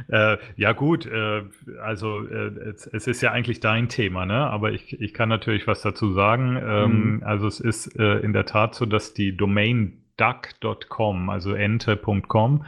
[0.09, 1.43] Äh, ja, gut, äh,
[1.82, 4.47] also äh, es, es, ist ja eigentlich dein Thema, ne?
[4.47, 6.57] Aber ich, ich kann natürlich was dazu sagen.
[6.57, 7.22] Ähm, mhm.
[7.24, 12.64] Also es ist äh, in der Tat so, dass die Domain duck.com, also ente.com,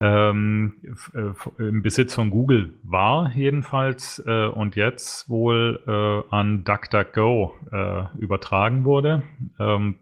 [0.00, 0.74] ähm,
[1.14, 8.04] äh, im Besitz von Google war jedenfalls äh, und jetzt wohl äh, an DuckDuckGo äh,
[8.18, 9.22] übertragen wurde.
[9.58, 9.96] Ähm,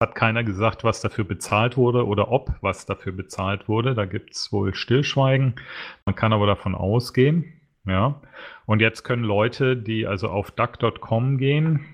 [0.00, 3.94] hat keiner gesagt, was dafür bezahlt wurde oder ob was dafür bezahlt wurde.
[3.94, 5.54] Da gibt es wohl Stillschweigen.
[6.04, 7.52] Man kann aber davon ausgehen.
[7.86, 8.20] Ja.
[8.66, 11.86] Und jetzt können Leute, die also auf duck.com gehen,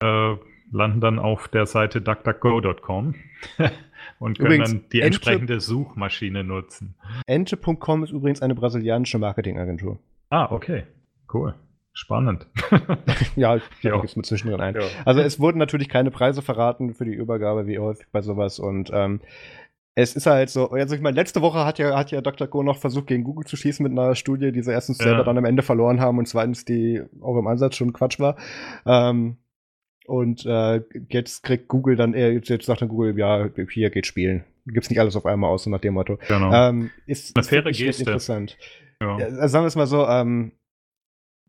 [0.00, 0.36] äh,
[0.70, 3.14] landen dann auf der Seite duckduckgo.com.
[4.24, 6.94] und können übrigens, dann die entsprechende Suchmaschine nutzen.
[7.26, 9.98] Ente.com ist übrigens eine brasilianische Marketingagentur.
[10.30, 10.84] Ah, okay.
[11.32, 11.54] Cool.
[11.92, 12.46] Spannend.
[13.36, 14.02] ja, ich ja.
[14.02, 14.74] es mit zwischendrin ein.
[14.74, 14.80] Ja.
[15.04, 18.58] Also es wurden natürlich keine Preise verraten für die Übergabe, wie häufig bei sowas.
[18.58, 19.20] Und ähm,
[19.94, 22.48] es ist halt so, also ich meine, letzte Woche hat ja, hat ja Dr.
[22.48, 25.04] Go noch versucht, gegen Google zu schießen mit einer Studie, die sie erstens ja.
[25.04, 28.36] selber dann am Ende verloren haben und zweitens, die auch im Ansatz schon Quatsch war.
[28.86, 29.36] Ähm,
[30.06, 34.44] und äh, jetzt kriegt Google dann, äh, jetzt sagt dann Google, ja, hier geht spielen.
[34.66, 36.18] Gibt's nicht alles auf einmal aus, so nach dem Motto.
[36.28, 36.52] Genau.
[36.52, 38.02] Ähm, ist Eine faire Geste.
[38.02, 38.56] interessant.
[39.00, 39.18] Ja.
[39.18, 39.48] ja.
[39.48, 40.52] sagen wir es mal so, ähm,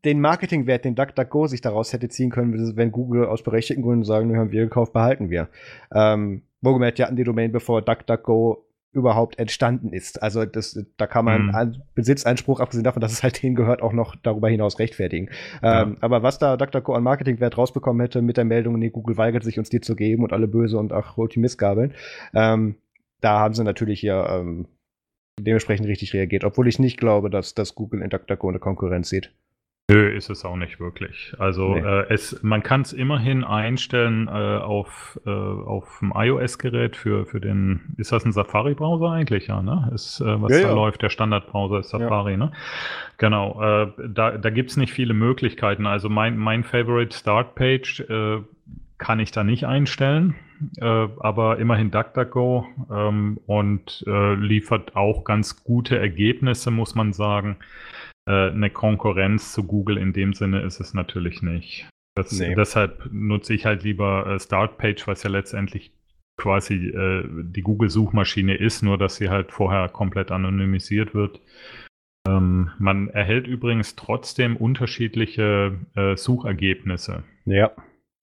[0.03, 4.31] den Marketingwert, den DuckDuckGo sich daraus hätte ziehen können, wenn Google aus berechtigten Gründen sagen,
[4.31, 5.49] wir haben wir gekauft, behalten wir.
[5.93, 8.65] Ähm, wohlgemerkt, die hatten die Domain, bevor DuckDuckGo
[8.95, 10.23] überhaupt entstanden ist.
[10.23, 11.81] Also das, da kann man mhm.
[11.93, 15.29] Besitzeinspruch, abgesehen davon, dass es halt denen gehört, auch noch darüber hinaus rechtfertigen.
[15.61, 15.83] Ja.
[15.83, 19.43] Ähm, aber was da DuckDuckGo an Marketingwert rausbekommen hätte mit der Meldung, nee, Google weigert
[19.43, 21.93] sich uns die zu geben und alle böse und ach, die Missgabeln,
[22.33, 22.75] ähm,
[23.21, 24.67] da haben sie natürlich hier ähm,
[25.39, 29.31] dementsprechend richtig reagiert, obwohl ich nicht glaube, dass, dass Google in DuckDuckGo eine Konkurrenz sieht.
[29.87, 31.35] Nö, ist es auch nicht wirklich.
[31.37, 31.79] Also nee.
[31.79, 37.39] äh, es, man kann es immerhin einstellen äh, auf, äh, auf dem iOS-Gerät für, für
[37.39, 39.91] den, ist das ein Safari-Browser eigentlich, ja, ne?
[39.93, 40.73] Ist, äh, was ja, da ja.
[40.73, 42.37] läuft, der Standard-Browser ist Safari, ja.
[42.37, 42.51] ne?
[43.19, 45.85] Genau, äh, da, da gibt es nicht viele Möglichkeiten.
[45.85, 48.41] Also mein, mein Favorite Start-Page äh,
[48.97, 50.33] kann ich da nicht einstellen,
[50.77, 50.85] äh,
[51.19, 57.57] aber immerhin DuckDuckGo ähm, und äh, liefert auch ganz gute Ergebnisse, muss man sagen.
[58.27, 61.89] Äh, eine Konkurrenz zu Google in dem Sinne ist es natürlich nicht.
[62.15, 62.55] Das, nee.
[62.55, 65.91] Deshalb nutze ich halt lieber äh, Startpage, was ja letztendlich
[66.37, 71.41] quasi äh, die Google-Suchmaschine ist, nur dass sie halt vorher komplett anonymisiert wird.
[72.27, 77.23] Ähm, man erhält übrigens trotzdem unterschiedliche äh, Suchergebnisse.
[77.45, 77.71] Ja.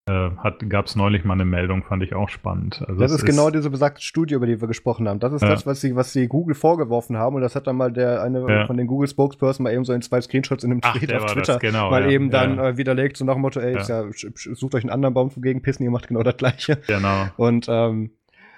[0.07, 0.31] Äh,
[0.69, 2.83] Gab es neulich mal eine Meldung, fand ich auch spannend.
[2.89, 5.21] Also das ist, ist genau diese besagte Studie, über die wir gesprochen haben.
[5.21, 5.49] Das ist ja.
[5.49, 7.37] das, was sie, was sie Google vorgeworfen haben.
[7.37, 8.67] Und das hat dann mal der eine ja.
[8.67, 11.59] von den Google Spokesperson mal eben so in zwei Screenshots in einem Tweet auf Twitter
[11.61, 12.11] genau, mal ja.
[12.11, 13.79] eben dann äh, widerlegt, so nach dem Motto, ey,
[14.15, 16.79] sucht euch einen anderen Baum gegen pissen, ihr macht genau das gleiche.
[16.89, 17.27] Genau.
[17.37, 18.11] Und ähm,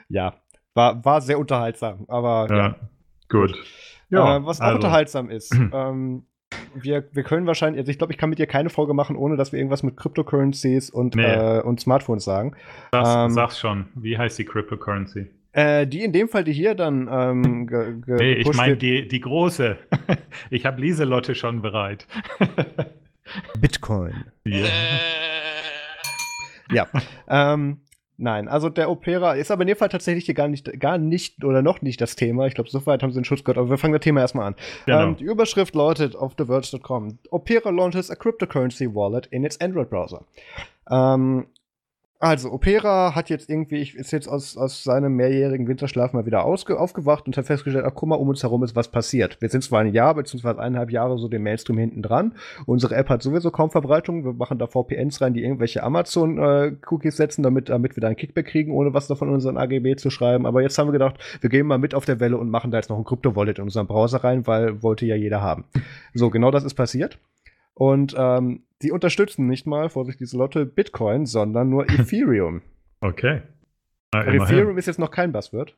[0.08, 0.34] ja,
[0.72, 2.06] war, war sehr unterhaltsam.
[2.08, 2.76] Aber ja.
[3.28, 3.54] Gut.
[4.08, 4.76] Ja, äh, was auch also.
[4.76, 5.54] unterhaltsam ist.
[5.72, 6.24] ähm,
[6.74, 9.36] wir, wir können wahrscheinlich, also ich glaube, ich kann mit dir keine Folge machen, ohne
[9.36, 11.22] dass wir irgendwas mit Cryptocurrencies und, nee.
[11.22, 12.54] äh, und Smartphones sagen.
[12.90, 13.86] Das, ähm, sag's schon.
[13.94, 15.26] Wie heißt die Cryptocurrency?
[15.52, 17.08] Äh, die in dem Fall, die hier dann.
[17.10, 19.76] Ähm, nee, ich meine die, die große.
[20.50, 22.08] ich habe Lieselotte schon bereit.
[23.60, 24.24] Bitcoin.
[24.44, 24.68] Yeah.
[26.72, 26.88] ja.
[27.28, 27.78] Ähm,
[28.16, 31.44] Nein, also der Opera ist aber in dem Fall tatsächlich hier gar nicht, gar nicht
[31.44, 32.46] oder noch nicht das Thema.
[32.46, 34.54] Ich glaube, soweit haben sie den Schutz gehört, aber wir fangen das Thema erstmal an.
[34.86, 35.02] Genau.
[35.02, 40.22] Ähm, die Überschrift lautet auf TheVerge.com: Opera launches a cryptocurrency wallet in its Android-Browser.
[40.90, 41.46] Ähm,
[42.24, 46.80] also, Opera hat jetzt irgendwie, ist jetzt aus, aus seinem mehrjährigen Winterschlaf mal wieder ausge,
[46.80, 49.36] aufgewacht und hat festgestellt, ach guck mal, um uns herum ist was passiert.
[49.42, 50.48] Wir sind zwar ein Jahr bzw.
[50.58, 52.34] eineinhalb Jahre so dem Mainstream hinten dran.
[52.64, 54.24] Unsere App hat sowieso kaum Verbreitung.
[54.24, 58.16] Wir machen da VPNs rein, die irgendwelche Amazon-Cookies äh, setzen, damit, damit wir da ein
[58.16, 60.46] Kickback kriegen, ohne was davon in unseren AGB zu schreiben.
[60.46, 62.78] Aber jetzt haben wir gedacht, wir gehen mal mit auf der Welle und machen da
[62.78, 65.64] jetzt noch ein Krypto-Wallet in unseren Browser rein, weil wollte ja jeder haben.
[66.14, 67.18] So, genau das ist passiert.
[67.74, 72.62] Und ähm, die unterstützen nicht mal, Vorsicht, diese Lotte, Bitcoin, sondern nur Ethereum.
[73.00, 73.42] Okay.
[74.12, 75.76] Na, Ethereum ist jetzt noch kein Buzzword.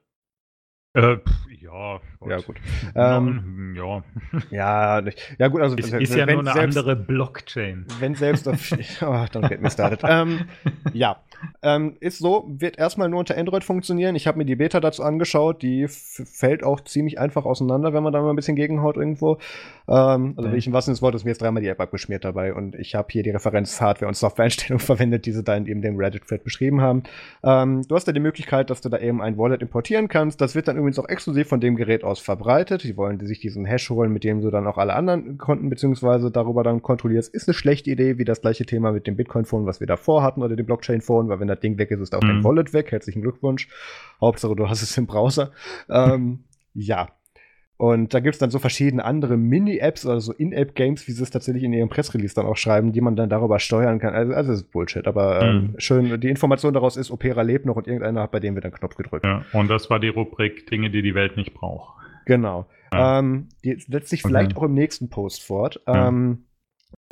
[0.97, 1.19] Äh,
[1.61, 2.31] ja, gut.
[2.31, 2.57] ja, gut.
[2.95, 4.03] Ähm, ja.
[4.51, 5.03] ja,
[5.39, 7.85] ja, gut, also ist, ist ja nur eine selbst, andere Blockchain.
[8.01, 8.73] Wenn selbst auf,
[9.03, 10.01] oh, don't get me started.
[10.05, 10.47] ähm,
[10.95, 11.19] ja,
[11.63, 14.17] ähm, ist so, wird erstmal nur unter Android funktionieren.
[14.17, 18.13] Ich habe mir die Beta dazu angeschaut, die fällt auch ziemlich einfach auseinander, wenn man
[18.13, 19.39] da mal ein bisschen gegenhaut irgendwo.
[19.89, 20.57] Ähm, also, okay.
[20.57, 22.95] ich im wahrsten Sinne des Wortes, mir ist dreimal die App abgeschmiert dabei und ich
[22.95, 26.45] habe hier die Referenz Hardware- und Softwareeinstellungen verwendet, die sie da in eben dem Reddit-Thread
[26.45, 27.03] beschrieben haben.
[27.43, 30.41] Ähm, du hast da die Möglichkeit, dass du da eben ein Wallet importieren kannst.
[30.41, 32.85] Das wird dann übrigens auch exklusiv von dem Gerät aus verbreitet.
[32.85, 36.31] Die wollen sich diesen Hash holen, mit dem du dann auch alle anderen Konten beziehungsweise
[36.31, 37.35] darüber dann kontrollierst.
[37.35, 40.43] Ist eine schlechte Idee, wie das gleiche Thema mit dem Bitcoin-Phone, was wir davor hatten,
[40.43, 42.29] oder dem Blockchain-Phone, weil wenn das Ding weg ist, ist auch mhm.
[42.29, 42.93] dein Wallet weg.
[42.93, 43.69] Herzlichen Glückwunsch.
[44.21, 45.51] Hauptsache, du hast es im Browser.
[45.91, 47.09] ähm, ja,
[47.79, 51.31] und da gibt es dann so verschiedene andere Mini-Apps oder so In-App-Games, wie sie es
[51.31, 54.15] tatsächlich in ihrem Pressrelease dann auch schreiben, die man dann darüber steuern kann.
[54.15, 55.75] Also, also das ist Bullshit, aber ähm, mhm.
[55.79, 58.73] schön, die Information daraus ist, Opera lebt noch und irgendeiner hat bei dem wird ein
[58.73, 59.27] Knopf gedrückt.
[59.27, 62.01] Ja, und das war die Rubrik Dinge, die die Welt nicht braucht.
[62.25, 62.67] Genau.
[62.93, 63.19] Ja.
[63.19, 65.81] Ähm, die setzt sich vielleicht auch im nächsten Post fort.
[65.87, 66.09] Ja.
[66.09, 66.47] Ähm,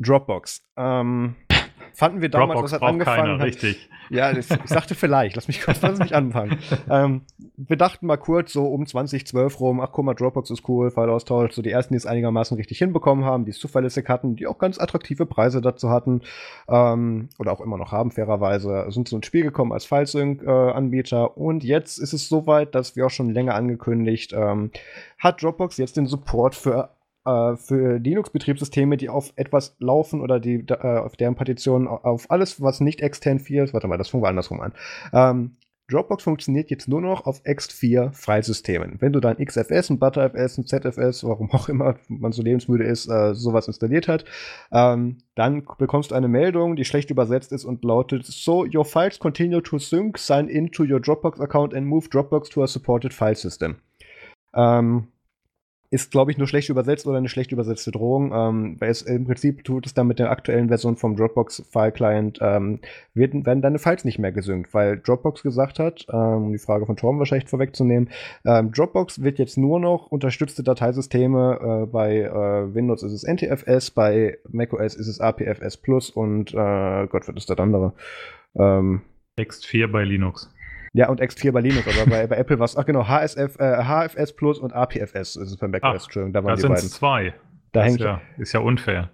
[0.01, 0.67] Dropbox.
[0.77, 1.35] Ähm,
[1.95, 3.45] fanden wir damals, Dropbox was hat angefangen keiner, hat.
[3.45, 3.89] Richtig.
[4.09, 6.59] Ja, ich sagte vielleicht, lass mich kurz, lass mich anfangen.
[6.89, 7.21] ähm,
[7.57, 11.53] wir dachten mal kurz so um 2012 rum, ach guck mal, Dropbox ist cool, File-Austausch,
[11.53, 14.57] so die ersten, die es einigermaßen richtig hinbekommen haben, die es zuverlässig hatten, die auch
[14.57, 16.21] ganz attraktive Preise dazu hatten,
[16.67, 21.39] ähm, oder auch immer noch haben, fairerweise, sind so ins Spiel gekommen als File-Sync-Anbieter äh,
[21.39, 24.71] und jetzt ist es soweit, dass wir auch schon länger angekündigt, ähm,
[25.17, 26.94] hat Dropbox jetzt den Support für
[27.25, 32.61] äh, für Linux-Betriebssysteme, die auf etwas laufen oder die äh, auf deren Partitionen auf alles,
[32.61, 34.73] was nicht extern 4 ist, warte mal, das fangen wir andersrum an.
[35.13, 35.57] Ähm,
[35.87, 38.95] Dropbox funktioniert jetzt nur noch auf X4 Freisystemen.
[38.99, 43.07] Wenn du dein XFS, ein ButterFS, ein ZFS, warum auch immer man so lebensmüde ist,
[43.07, 44.25] äh, sowas installiert hat,
[44.71, 49.19] ähm, dann bekommst du eine Meldung, die schlecht übersetzt ist und lautet: So, your files
[49.19, 53.35] continue to sync, sign into your Dropbox account and move Dropbox to a supported file
[53.35, 53.75] system.
[54.55, 55.09] Ähm,
[55.89, 58.31] ist, glaube ich, nur schlecht übersetzt oder eine schlecht übersetzte Drohung.
[58.33, 61.91] Ähm, weil es im Prinzip tut es dann mit der aktuellen Version vom Dropbox File
[61.91, 62.79] Client, ähm,
[63.13, 66.85] werden, werden deine Files nicht mehr gesynkt, weil Dropbox gesagt hat, ähm, um die Frage
[66.85, 68.09] von Torben wahrscheinlich vorwegzunehmen,
[68.45, 73.91] ähm, Dropbox wird jetzt nur noch unterstützte Dateisysteme, äh, bei äh, Windows ist es NTFS,
[73.91, 77.93] bei macOS ist es APFS Plus und äh, Gott, wird es das andere?
[78.55, 79.01] Ähm,
[79.37, 80.49] Text 4 bei Linux.
[80.95, 83.83] Ja, und X4 bei Linux, aber bei, bei Apple war es, ach genau, HSF, äh,
[83.83, 86.89] HFS Plus und APFS ist es bei macOS, Entschuldigung, da waren die beiden.
[86.89, 87.33] zwei.
[87.73, 89.09] Da hängt ja, ist ja unfair.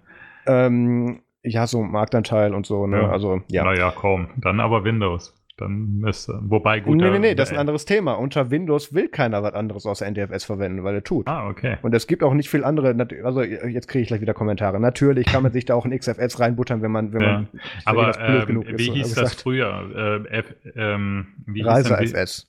[0.46, 3.02] Ähm, ja, so Marktanteil und so, ne?
[3.02, 3.10] Ja.
[3.10, 3.64] Also, ja.
[3.64, 4.28] Naja, kaum.
[4.36, 5.34] Dann aber Windows.
[5.62, 6.96] Dann müsste, wobei gut.
[6.96, 8.14] Nee, nee, nee, das ist ein anderes Thema.
[8.14, 11.28] Unter Windows will keiner was anderes außer NTFS verwenden, weil er tut.
[11.28, 11.78] Ah, okay.
[11.82, 14.80] Und es gibt auch nicht viel andere, also jetzt kriege ich gleich wieder Kommentare.
[14.80, 17.32] Natürlich kann man sich da auch ein XFS reinbuttern, wenn man, wenn ja.
[17.32, 17.48] man
[17.84, 20.24] Aber ähm, genug wie ist, hieß das früher?
[20.30, 22.48] Äh, F, ähm, wie Reise FS.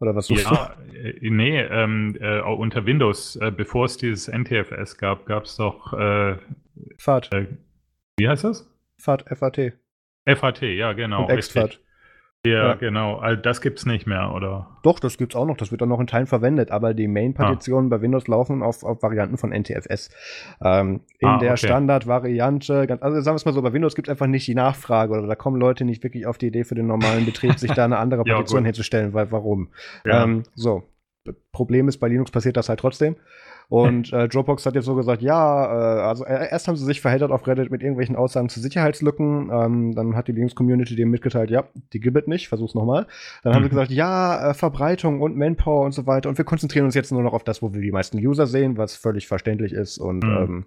[0.00, 0.96] Oder was suchst ja, du?
[0.96, 5.92] Äh, nee, ähm, äh, unter Windows, äh, bevor es dieses NTFS gab, gab es doch
[5.92, 6.36] äh,
[6.98, 7.32] Fahrt.
[7.32, 7.46] Äh,
[8.16, 8.68] wie heißt das?
[8.98, 9.72] Fahrt FAT.
[10.26, 11.24] FAT, ja, genau.
[11.24, 11.80] Und Exfat.
[12.48, 13.16] Ja, ja, genau.
[13.16, 14.68] Also das gibt es nicht mehr, oder?
[14.82, 15.56] Doch, das gibt es auch noch.
[15.56, 17.96] Das wird dann noch in Teilen verwendet, aber die Main-Partitionen ah.
[17.96, 20.10] bei Windows laufen auf, auf Varianten von NTFS.
[20.62, 21.66] Ähm, in ah, der okay.
[21.66, 25.12] Standard-Variante, also sagen wir es mal so, bei Windows gibt es einfach nicht die Nachfrage
[25.12, 27.84] oder da kommen Leute nicht wirklich auf die Idee für den normalen Betrieb, sich da
[27.84, 29.68] eine andere Partition ja, herzustellen, weil warum?
[30.04, 30.24] Ja.
[30.24, 30.82] Ähm, so.
[31.52, 33.16] Problem ist, bei Linux passiert das halt trotzdem.
[33.68, 37.02] Und äh, Dropbox hat jetzt so gesagt, ja, äh, also äh, erst haben sie sich
[37.02, 39.50] verheddert auf Reddit mit irgendwelchen Aussagen zu Sicherheitslücken.
[39.52, 43.06] Ähm, dann hat die Linux-Community dem mitgeteilt, ja, die gibt es nicht, versuch's nochmal.
[43.42, 43.70] Dann haben sie mhm.
[43.70, 46.30] gesagt, ja, äh, Verbreitung und Manpower und so weiter.
[46.30, 48.78] Und wir konzentrieren uns jetzt nur noch auf das, wo wir die meisten User sehen,
[48.78, 49.98] was völlig verständlich ist.
[49.98, 50.36] Und mhm.
[50.36, 50.64] ähm,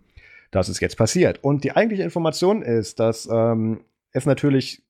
[0.52, 1.44] das ist jetzt passiert.
[1.44, 3.80] Und die eigentliche Information ist, dass ähm,
[4.12, 4.84] es natürlich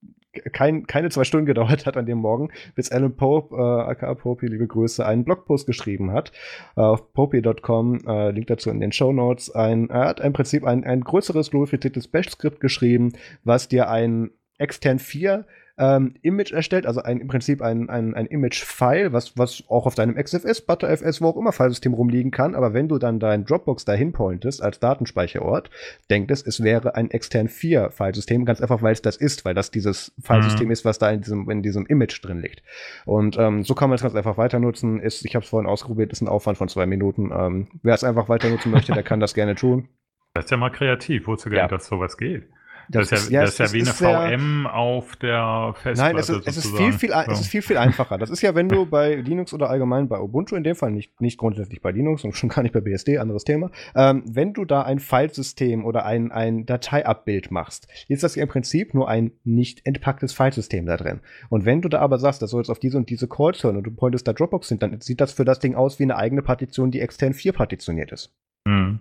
[0.54, 4.48] kein, keine zwei Stunden gedauert hat an dem Morgen, bis Alan Pope, äh, aka Pope,
[4.48, 6.32] liebe Grüße, einen Blogpost geschrieben hat
[6.76, 9.50] äh, auf popey.com, äh, Link dazu in den Show Notes.
[9.50, 13.14] Er hat im Prinzip ein, ein größeres glorifiziertes Bash-Skript geschrieben,
[13.44, 15.46] was dir ein extern 4
[15.82, 19.96] ähm, Image erstellt, also ein, im Prinzip ein, ein, ein Image-File, was, was auch auf
[19.96, 22.54] deinem XFS, ButterFS, wo auch immer Filesystem rumliegen kann.
[22.54, 25.72] Aber wenn du dann dein Dropbox dahin pointest als Datenspeicherort,
[26.12, 29.56] denkt es, es wäre ein extern 4 Filesystem, ganz einfach, weil es das ist, weil
[29.56, 30.72] das dieses Filesystem mhm.
[30.72, 32.62] ist, was da in diesem, in diesem Image drin liegt.
[33.06, 35.00] Und ähm, so kann man es ganz einfach weiter nutzen.
[35.00, 37.32] Ist, ich habe es vorhin ausprobiert, ist ein Aufwand von zwei Minuten.
[37.34, 39.88] Ähm, Wer es einfach weiter nutzen möchte, der kann das gerne tun.
[40.36, 42.44] Das ist ja mal kreativ, wozu nicht, dass sowas geht.
[42.92, 43.92] Das, das, ist, ja, das ist ja wie eine
[44.28, 46.14] VM auf der Festplatte.
[46.14, 47.32] Nein, es ist, es ist, viel, viel, so.
[47.32, 48.18] es ist viel, viel einfacher.
[48.18, 51.22] Das ist ja, wenn du bei Linux oder allgemein bei Ubuntu, in dem Fall nicht,
[51.22, 54.66] nicht grundsätzlich bei Linux und schon gar nicht bei BSD, anderes Thema, ähm, wenn du
[54.66, 59.32] da ein Filesystem oder ein, ein Dateiabbild machst, ist das ja im Prinzip nur ein
[59.44, 61.22] nicht entpacktes Filesystem da drin.
[61.50, 63.78] Und wenn du da aber sagst, das soll jetzt auf diese und diese Calls hören
[63.78, 66.18] und du pointest da Dropbox hin, dann sieht das für das Ding aus wie eine
[66.18, 68.34] eigene Partition, die extern 4 partitioniert ist.
[68.66, 69.00] Mhm.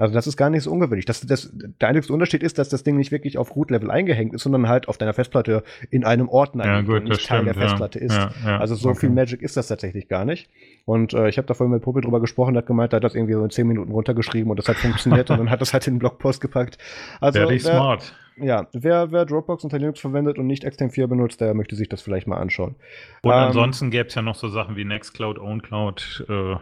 [0.00, 1.04] Also das ist gar nicht so ungewöhnlich.
[1.04, 4.42] Das, das, der einzige Unterschied ist, dass das Ding nicht wirklich auf Root-Level eingehängt ist,
[4.42, 7.98] sondern halt auf deiner Festplatte in einem Ordner ja, gut, nicht Teil stimmt, der Festplatte
[7.98, 8.04] ja.
[8.06, 8.14] ist.
[8.14, 9.00] Ja, ja, also so okay.
[9.00, 10.48] viel Magic ist das tatsächlich gar nicht.
[10.86, 13.04] Und äh, ich habe da vorhin mit Popel drüber gesprochen, der hat gemeint, der hat
[13.04, 15.74] das irgendwie so in 10 Minuten runtergeschrieben und das hat funktioniert und dann hat das
[15.74, 16.78] halt in den Blogpost gepackt.
[17.20, 18.14] Also, Very wer, smart.
[18.38, 22.00] Ja, wer, wer Dropbox unter Linux verwendet und nicht Extern4 benutzt, der möchte sich das
[22.00, 22.74] vielleicht mal anschauen.
[23.20, 26.56] Und ähm, ansonsten gäbe es ja noch so Sachen wie Nextcloud, OwnCloud, äh,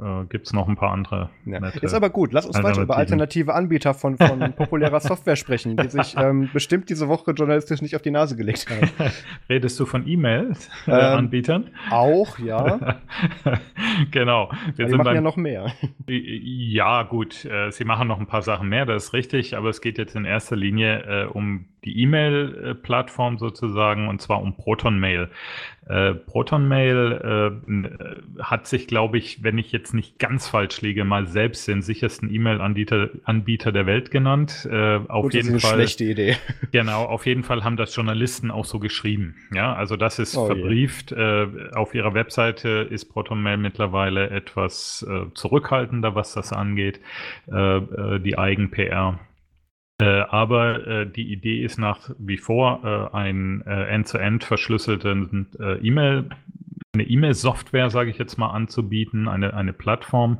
[0.00, 1.30] äh, gibt es noch ein paar andere.
[1.44, 1.58] Ja.
[1.68, 2.32] Ist aber gut.
[2.32, 6.88] Lass uns weiter über alternative Anbieter von, von populärer Software sprechen, die sich ähm, bestimmt
[6.90, 8.90] diese Woche journalistisch nicht auf die Nase gelegt haben.
[9.48, 11.64] Redest du von E-Mail-Anbietern?
[11.64, 12.98] Ähm, auch, ja.
[14.10, 14.50] genau.
[14.76, 15.72] Wir die machen beim, ja noch mehr.
[16.06, 17.44] Ja, gut.
[17.44, 20.14] Äh, sie machen noch ein paar Sachen mehr, das ist richtig, aber es geht jetzt
[20.16, 25.30] in erster Linie äh, um die E-Mail-Plattform sozusagen und zwar um Proton Mail.
[25.88, 31.04] Äh, Proton Mail äh, hat sich, glaube ich, wenn ich jetzt nicht ganz falsch liege,
[31.04, 34.68] mal selbst den sichersten E-Mail-Anbieter Anbieter der Welt genannt.
[34.70, 35.78] Äh, auf Gut, jeden das ist eine Fall.
[35.80, 36.36] Schlechte Idee.
[36.70, 39.34] Genau, auf jeden Fall haben das Journalisten auch so geschrieben.
[39.52, 41.12] Ja, also das ist oh, verbrieft.
[41.12, 47.00] Äh, auf ihrer Webseite ist Proton Mail mittlerweile etwas äh, zurückhaltender, was das angeht,
[47.50, 49.18] äh, äh, die Eigen-PR.
[50.02, 55.74] Äh, aber äh, die Idee ist nach wie vor äh, ein äh, end-to-end verschlüsselten äh,
[55.78, 56.28] E-Mail,
[56.92, 60.38] eine E-Mail-Software, sage ich jetzt mal, anzubieten, eine, eine Plattform,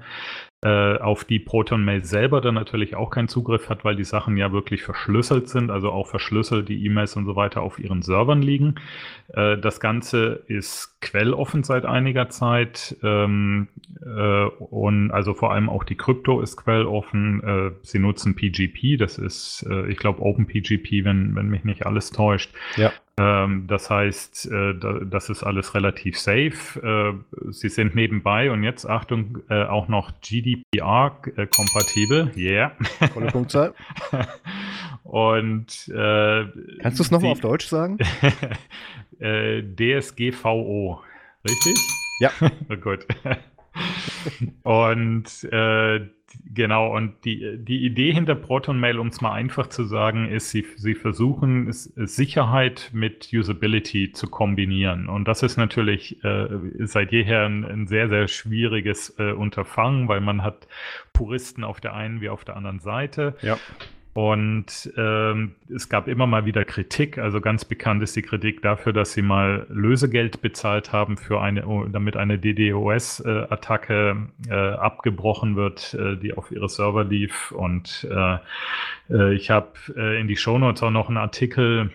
[0.65, 4.53] auf die Proton Mail selber dann natürlich auch keinen Zugriff hat, weil die Sachen ja
[4.53, 8.77] wirklich verschlüsselt sind, also auch verschlüsselt die E-Mails und so weiter auf ihren Servern liegen.
[9.35, 13.69] Äh, das Ganze ist quelloffen seit einiger Zeit ähm,
[14.05, 17.43] äh, und also vor allem auch die Krypto ist quelloffen.
[17.43, 22.11] Äh, sie nutzen PGP, das ist, äh, ich glaube, OpenPGP, wenn, wenn mich nicht alles
[22.11, 22.53] täuscht.
[22.77, 22.93] Ja.
[23.19, 24.73] Ähm, das heißt, äh,
[25.05, 26.81] das ist alles relativ safe.
[26.81, 27.13] Äh,
[27.51, 32.33] sie sind nebenbei und jetzt, Achtung, äh, auch noch GDPR-kompatibel.
[32.37, 32.73] Yeah.
[33.13, 33.75] Volle Punktzahl.
[35.05, 37.99] und Kannst du es nochmal auf Deutsch sagen?
[39.21, 41.03] DSGVO.
[41.45, 41.77] Richtig?
[42.21, 42.31] Ja.
[42.71, 43.07] oh, gut.
[44.63, 46.09] und äh,
[46.55, 50.51] genau, und die, die Idee hinter Proton Mail, um es mal einfach zu sagen, ist,
[50.51, 55.09] sie, sie versuchen Sicherheit mit Usability zu kombinieren.
[55.09, 56.49] Und das ist natürlich äh,
[56.80, 60.66] seit jeher ein, ein, sehr, sehr schwieriges äh, Unterfangen, weil man hat
[61.12, 63.37] Puristen auf der einen wie auf der anderen Seite.
[63.43, 63.59] Ja.
[64.15, 67.17] Und ähm, es gab immer mal wieder Kritik.
[67.17, 71.65] Also ganz bekannt ist die Kritik dafür, dass sie mal Lösegeld bezahlt haben für eine,
[71.91, 77.53] damit eine DDoS-Attacke äh, abgebrochen wird, äh, die auf ihre Server lief.
[77.53, 78.37] Und äh,
[79.09, 81.91] äh ich habe äh, in die Shownotes auch noch einen Artikel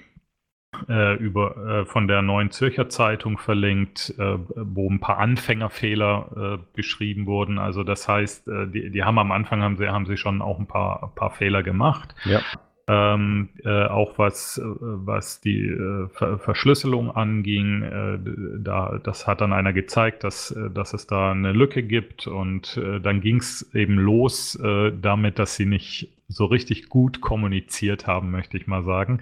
[0.89, 6.63] äh, über, äh, von der Neuen Zürcher Zeitung verlinkt, äh, wo ein paar Anfängerfehler äh,
[6.75, 7.57] beschrieben wurden.
[7.57, 10.59] Also das heißt, äh, die, die haben am Anfang haben sie, haben sie schon auch
[10.59, 12.15] ein paar, ein paar Fehler gemacht.
[12.25, 12.41] Ja.
[12.89, 18.17] Ähm, äh, auch was, was die äh, Ver Verschlüsselung anging, äh,
[18.59, 23.01] da, das hat dann einer gezeigt, dass, dass es da eine Lücke gibt und äh,
[23.01, 28.31] dann ging es eben los äh, damit, dass sie nicht so richtig gut kommuniziert haben,
[28.31, 29.21] möchte ich mal sagen.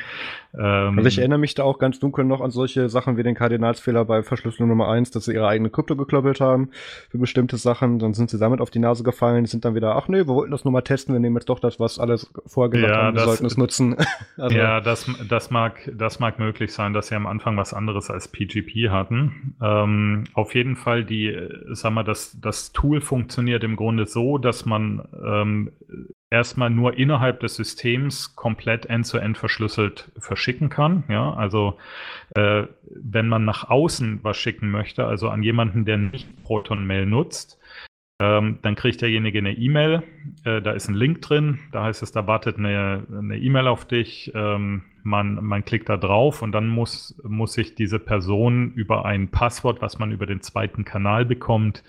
[0.56, 3.36] Ähm, also ich erinnere mich da auch ganz dunkel noch an solche Sachen wie den
[3.36, 6.70] Kardinalsfehler bei Verschlüsselung Nummer eins, dass sie ihre eigene Krypto geklöppelt haben
[7.10, 10.08] für bestimmte Sachen, dann sind sie damit auf die Nase gefallen, sind dann wieder, ach
[10.08, 12.72] nee, wir wollten das nur mal testen, wir nehmen jetzt doch das, was alles vorher
[12.72, 13.96] gesagt ja, haben, wir das, sollten es nutzen.
[14.38, 18.10] also, ja, das, das, mag, das mag möglich sein, dass sie am Anfang was anderes
[18.10, 19.56] als PGP hatten.
[19.62, 21.38] Ähm, auf jeden Fall, die,
[21.72, 25.72] sag mal, das, das Tool funktioniert im Grunde so, dass man ähm,
[26.30, 31.04] erstmal nur innerhalb des Systems komplett end-zu-end -end verschlüsselt verschicken kann.
[31.08, 31.78] Ja, also
[32.36, 37.06] äh, wenn man nach außen was schicken möchte, also an jemanden, der nicht Proton Mail
[37.06, 37.60] nutzt,
[38.22, 40.04] ähm, dann kriegt derjenige eine E-Mail,
[40.46, 43.04] äh, da ist ein Link drin, da heißt es, da wartet eine
[43.38, 48.00] E-Mail auf dich, ähm, man, man klickt da drauf und dann muss, muss sich diese
[48.00, 51.84] Person über ein Passwort, was man über den zweiten Kanal bekommt,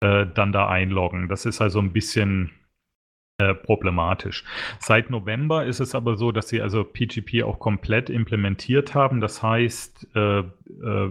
[0.00, 1.28] äh, dann da einloggen.
[1.28, 2.50] Das ist also ein bisschen
[3.54, 4.44] problematisch.
[4.78, 9.20] Seit November ist es aber so, dass sie also PGP auch komplett implementiert haben.
[9.20, 10.44] Das heißt, äh, äh,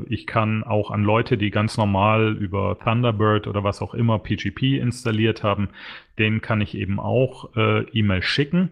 [0.08, 4.80] ich kann auch an Leute, die ganz normal über Thunderbird oder was auch immer PGP
[4.80, 5.70] installiert haben,
[6.18, 8.72] denen kann ich eben auch äh, E-Mail schicken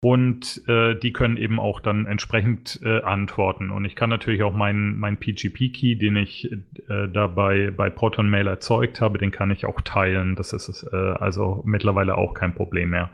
[0.00, 3.70] und äh, die können eben auch dann entsprechend äh, antworten.
[3.70, 6.52] Und ich kann natürlich auch meinen mein PGP-Key, den ich
[6.88, 10.36] äh, dabei bei Proton Mail erzeugt habe, den kann ich auch teilen.
[10.36, 13.10] Das ist äh, also mittlerweile auch kein Problem mehr.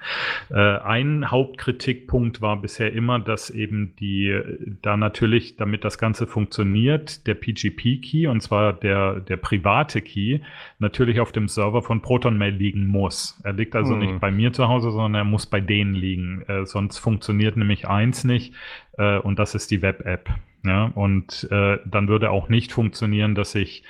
[0.50, 4.38] Äh, ein Hauptkritikpunkt war bisher immer, dass eben die
[4.82, 10.40] da natürlich, damit das Ganze funktioniert, der PGP-Key, und zwar der, der private Key,
[10.80, 13.40] natürlich auf dem Server von Proton Mail liegen muss.
[13.42, 14.00] Er liegt also hm.
[14.00, 17.88] nicht bei mir zu Hause, sondern er muss bei denen liegen äh, sonst funktioniert nämlich
[17.88, 18.52] eins nicht
[18.98, 20.28] äh, und das ist die Web-App.
[20.66, 23.82] Ja, und äh, dann würde auch nicht funktionieren, dass ich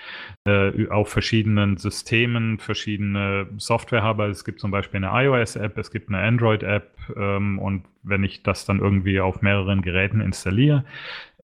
[0.44, 4.26] äh, auf verschiedenen Systemen verschiedene Software habe.
[4.26, 8.66] Es gibt zum Beispiel eine iOS-App, es gibt eine Android-App ähm, und wenn ich das
[8.66, 10.84] dann irgendwie auf mehreren Geräten installiere,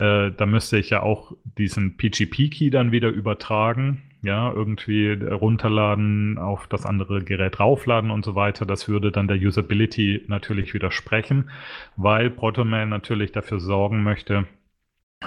[0.01, 6.67] äh, dann müsste ich ja auch diesen PGP-Key dann wieder übertragen ja, irgendwie runterladen, auf
[6.67, 8.67] das andere Gerät raufladen und so weiter.
[8.67, 11.51] Das würde dann der Usability natürlich widersprechen,
[11.97, 14.47] weil Protomail natürlich dafür sorgen möchte,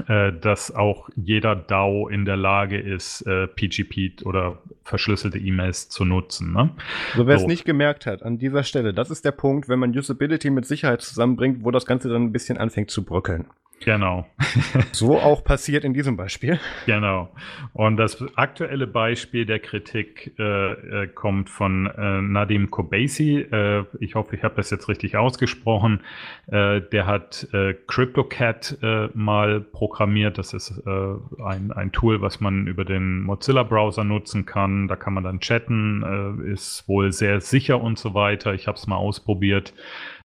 [0.07, 6.03] äh, dass auch jeder DAO in der Lage ist, äh, PGP oder verschlüsselte E-Mails zu
[6.03, 6.51] nutzen.
[6.51, 6.71] Ne?
[7.15, 7.43] So, wer so.
[7.43, 10.65] es nicht gemerkt hat, an dieser Stelle, das ist der Punkt, wenn man Usability mit
[10.65, 13.45] Sicherheit zusammenbringt, wo das Ganze dann ein bisschen anfängt zu bröckeln.
[13.83, 14.25] Genau.
[14.91, 16.59] so auch passiert in diesem Beispiel.
[16.85, 17.29] Genau.
[17.73, 23.39] Und das aktuelle Beispiel der Kritik äh, äh, kommt von äh, Nadim Kobeisi.
[23.39, 26.01] Äh, ich hoffe, ich habe das jetzt richtig ausgesprochen.
[26.47, 27.47] Äh, der hat
[27.87, 28.77] CryptoCat
[29.13, 30.37] mal programmiert.
[30.37, 34.87] Das ist ein, ein Tool, was man über den Mozilla-Browser nutzen kann.
[34.87, 38.53] Da kann man dann chatten, ist wohl sehr sicher und so weiter.
[38.53, 39.73] Ich habe es mal ausprobiert.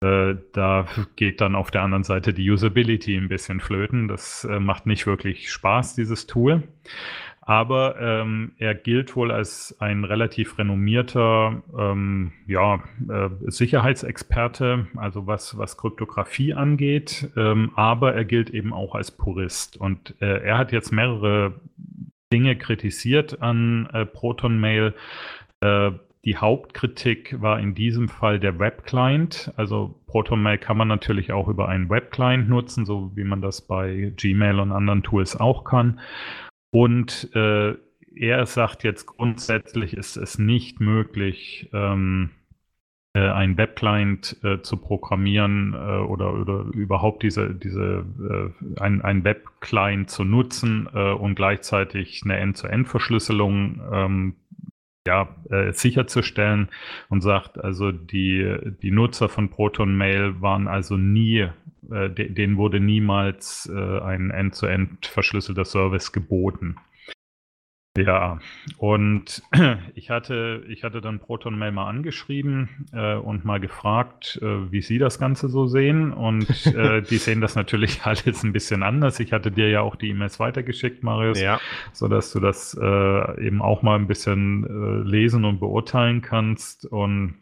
[0.02, 0.86] Äh, da
[1.16, 4.08] geht dann auf der anderen Seite die Usability ein bisschen flöten.
[4.08, 6.62] Das äh, macht nicht wirklich Spaß, dieses Tool.
[7.42, 15.58] Aber ähm, er gilt wohl als ein relativ renommierter ähm, ja, äh, Sicherheitsexperte, also was,
[15.58, 17.28] was Kryptographie angeht.
[17.36, 19.76] Ähm, aber er gilt eben auch als Purist.
[19.76, 21.60] Und äh, er hat jetzt mehrere
[22.32, 24.94] Dinge kritisiert an äh, Proton Mail.
[26.24, 29.52] Die Hauptkritik war in diesem Fall der Web-Client.
[29.56, 34.12] Also ProtonMail kann man natürlich auch über einen Web-Client nutzen, so wie man das bei
[34.16, 36.00] Gmail und anderen Tools auch kann.
[36.70, 37.74] Und äh,
[38.14, 42.30] er sagt jetzt grundsätzlich ist es nicht möglich, ähm,
[43.14, 49.24] äh, einen Web-Client äh, zu programmieren äh, oder, oder überhaupt diese, diese äh, ein, ein
[49.24, 54.34] Web-Client zu nutzen äh, und gleichzeitig eine End-zu-End-Verschlüsselung ähm,
[55.06, 56.68] ja, äh, sicherzustellen
[57.08, 61.48] und sagt, also die, die Nutzer von Proton Mail waren also nie,
[61.90, 66.76] äh, de, denen wurde niemals äh, ein end-zu-end verschlüsselter Service geboten.
[67.98, 68.38] Ja,
[68.78, 69.42] und
[69.94, 74.80] ich hatte, ich hatte dann Proton Mail mal angeschrieben äh, und mal gefragt, äh, wie
[74.80, 76.12] Sie das Ganze so sehen.
[76.12, 79.18] Und äh, die sehen das natürlich alles ein bisschen anders.
[79.18, 81.60] Ich hatte dir ja auch die E-Mails weitergeschickt, Marius, ja.
[81.92, 86.86] sodass du das äh, eben auch mal ein bisschen äh, lesen und beurteilen kannst.
[86.86, 87.34] Und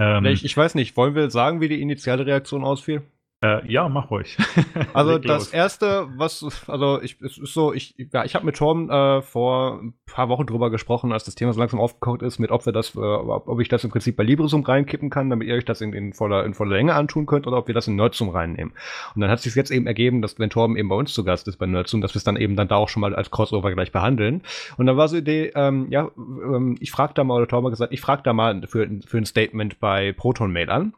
[0.00, 3.02] ähm, ich, ich weiß nicht, wollen wir sagen, wie die initiale Reaktion ausfiel?
[3.42, 4.38] Äh, ja, mach ruhig.
[4.94, 8.88] also das erste, was, also ich, es ist so, ich, ja, ich habe mit Tom
[8.88, 12.50] äh, vor ein paar Wochen drüber gesprochen, als das Thema so langsam aufgekocht ist, mit
[12.50, 15.56] ob wir das, äh, ob ich das im Prinzip bei Librosum reinkippen kann, damit ihr
[15.56, 17.96] euch das in, in, voller, in voller Länge antun könnt, oder ob wir das in
[17.96, 18.72] Nerdsum reinnehmen.
[19.14, 21.46] Und dann hat sich jetzt eben ergeben, dass wenn Torben eben bei uns zu Gast
[21.46, 23.70] ist bei Nerdsum, dass wir es dann eben dann da auch schon mal als Crossover
[23.72, 24.42] gleich behandeln.
[24.78, 27.66] Und dann war so die Idee, ähm, ja, ähm, ich frag da mal, oder Torben
[27.66, 30.94] hat gesagt, ich frag da mal für, für ein Statement bei Proton Mail an.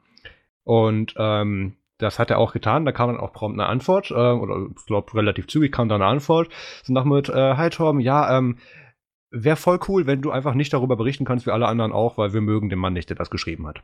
[0.62, 2.84] Und ähm, das hat er auch getan.
[2.84, 5.96] Da kam dann auch prompt eine Antwort, äh, oder ich glaube relativ zügig kam da
[5.96, 6.48] eine Antwort.
[6.82, 8.58] So nach mit, äh, hi Torben, ja, ähm,
[9.30, 12.32] wäre voll cool, wenn du einfach nicht darüber berichten kannst, wie alle anderen auch, weil
[12.32, 13.82] wir mögen den Mann nicht, der das geschrieben hat.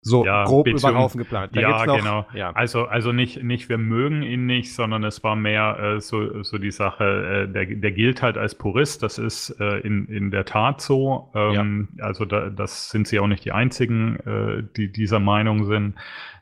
[0.00, 1.56] So ja, grob über den Haufen geplant.
[1.56, 2.26] Da ja, noch, genau.
[2.32, 2.52] Ja.
[2.52, 6.58] Also, also nicht, nicht, wir mögen ihn nicht, sondern es war mehr äh, so, so
[6.58, 9.02] die Sache, äh, der, der gilt halt als Purist.
[9.02, 11.32] Das ist äh, in, in der Tat so.
[11.34, 12.04] Ähm, ja.
[12.04, 15.96] Also, da, das sind sie auch nicht die einzigen, äh, die dieser Meinung sind.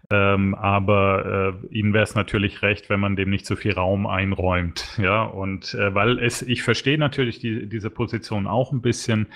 [0.09, 4.07] Ähm, aber äh, ihnen wäre es natürlich recht, wenn man dem nicht so viel Raum
[4.07, 4.99] einräumt.
[4.99, 9.27] Ja, und äh, weil es, ich verstehe natürlich die, diese Position auch ein bisschen,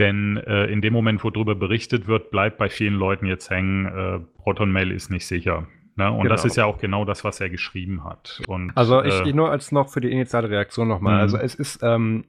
[0.00, 3.86] denn äh, in dem Moment, wo darüber berichtet wird, bleibt bei vielen Leuten jetzt hängen,
[3.86, 5.66] äh, Proton Mail ist nicht sicher.
[5.96, 6.10] Ne?
[6.10, 6.34] Und genau.
[6.34, 8.42] das ist ja auch genau das, was er geschrieben hat.
[8.48, 11.20] Und, also ich äh, nur als noch für die initiale Reaktion nochmal.
[11.20, 12.24] Also es ist ähm,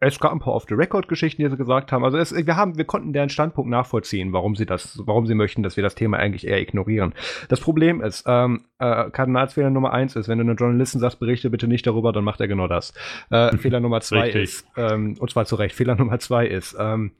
[0.00, 2.04] es gab ein paar Off-the-Record-Geschichten, die sie gesagt haben.
[2.04, 5.62] Also es, wir haben, wir konnten deren Standpunkt nachvollziehen, warum sie das, warum sie möchten,
[5.62, 7.14] dass wir das Thema eigentlich eher ignorieren.
[7.48, 11.50] Das Problem ist, ähm, äh, Kardinalsfehler Nummer eins ist, wenn du einem Journalisten sagst, berichte
[11.50, 12.94] bitte nicht darüber, dann macht er genau das.
[13.28, 14.42] Äh, Fehler Nummer zwei Richtig.
[14.42, 17.12] ist, ähm, und zwar zu Recht, Fehler Nummer zwei ist, ähm,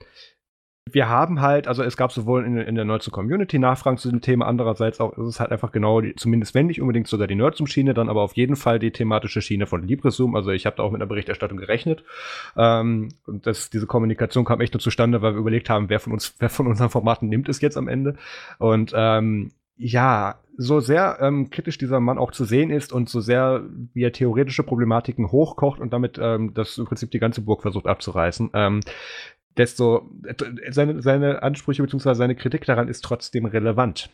[0.92, 4.20] wir haben halt, also es gab sowohl in, in der Nerdsum Community Nachfragen zu dem
[4.20, 7.34] Thema, andererseits auch ist es halt einfach genau, die, zumindest wenn nicht unbedingt sogar die
[7.34, 10.34] Nerdsum-Schiene, dann aber auf jeden Fall die thematische Schiene von LibreSum.
[10.34, 12.04] Also ich habe da auch mit einer Berichterstattung gerechnet.
[12.56, 16.12] Ähm, und das, diese Kommunikation kam echt nur zustande, weil wir überlegt haben, wer von
[16.12, 18.16] uns, wer von unseren Formaten nimmt es jetzt am Ende.
[18.58, 23.20] Und ähm, ja, so sehr ähm, kritisch dieser Mann auch zu sehen ist und so
[23.20, 23.62] sehr
[23.94, 27.86] wie er theoretische Problematiken hochkocht und damit ähm, das im Prinzip die ganze Burg versucht
[27.86, 28.80] abzureißen, ähm,
[29.56, 30.10] desto
[30.70, 32.14] seine, seine Ansprüche bzw.
[32.14, 34.10] seine Kritik daran ist trotzdem relevant,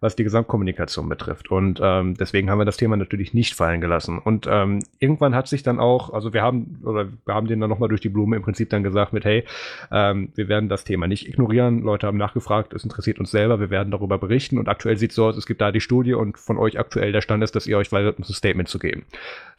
[0.00, 1.50] was die Gesamtkommunikation betrifft.
[1.50, 4.18] Und ähm, deswegen haben wir das Thema natürlich nicht fallen gelassen.
[4.18, 7.70] Und ähm, irgendwann hat sich dann auch, also wir haben, oder wir haben den dann
[7.70, 9.44] nochmal durch die Blume im Prinzip dann gesagt mit, hey,
[9.90, 11.82] ähm, wir werden das Thema nicht ignorieren.
[11.82, 14.58] Leute haben nachgefragt, es interessiert uns selber, wir werden darüber berichten.
[14.58, 17.12] Und aktuell sieht es so aus, es gibt da die Studie und von euch aktuell
[17.12, 19.04] der Stand ist, dass ihr euch weigert, uns ein Statement zu geben.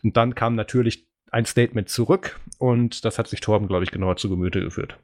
[0.03, 4.17] Und dann kam natürlich ein Statement zurück und das hat sich Torben, glaube ich, genauer
[4.17, 4.97] zu Gemüte geführt.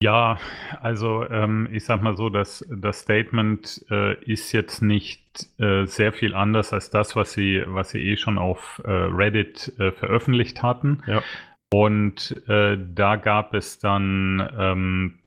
[0.00, 0.38] Ja,
[0.80, 5.22] also ähm, ich sag mal so, dass das Statement äh, ist jetzt nicht
[5.58, 9.72] äh, sehr viel anders als das, was sie, was sie eh schon auf äh, Reddit
[9.78, 11.02] äh, veröffentlicht hatten.
[11.06, 11.22] Ja.
[11.72, 15.18] Und äh, da gab es dann ähm,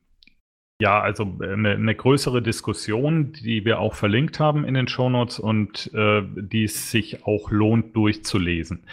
[0.80, 5.92] ja, also eine, eine, größere Diskussion, die wir auch verlinkt haben in den Shownotes und
[5.96, 8.84] äh, die es sich auch lohnt durchzulesen.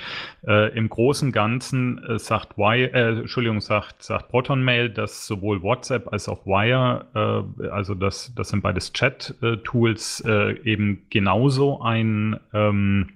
[0.47, 5.61] Äh, Im Großen und Ganzen äh, sagt Wire, äh, Entschuldigung, sagt, sagt Protonmail, dass sowohl
[5.61, 12.41] WhatsApp als auch Wire, äh, also das, das sind beides Chat-Tools, äh, eben genauso ein
[12.55, 13.11] ähm,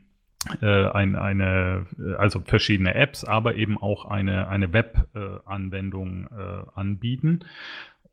[0.62, 1.86] äh, ein, eine,
[2.16, 7.40] also verschiedene Apps, aber eben auch eine, eine Web-Anwendung äh, anbieten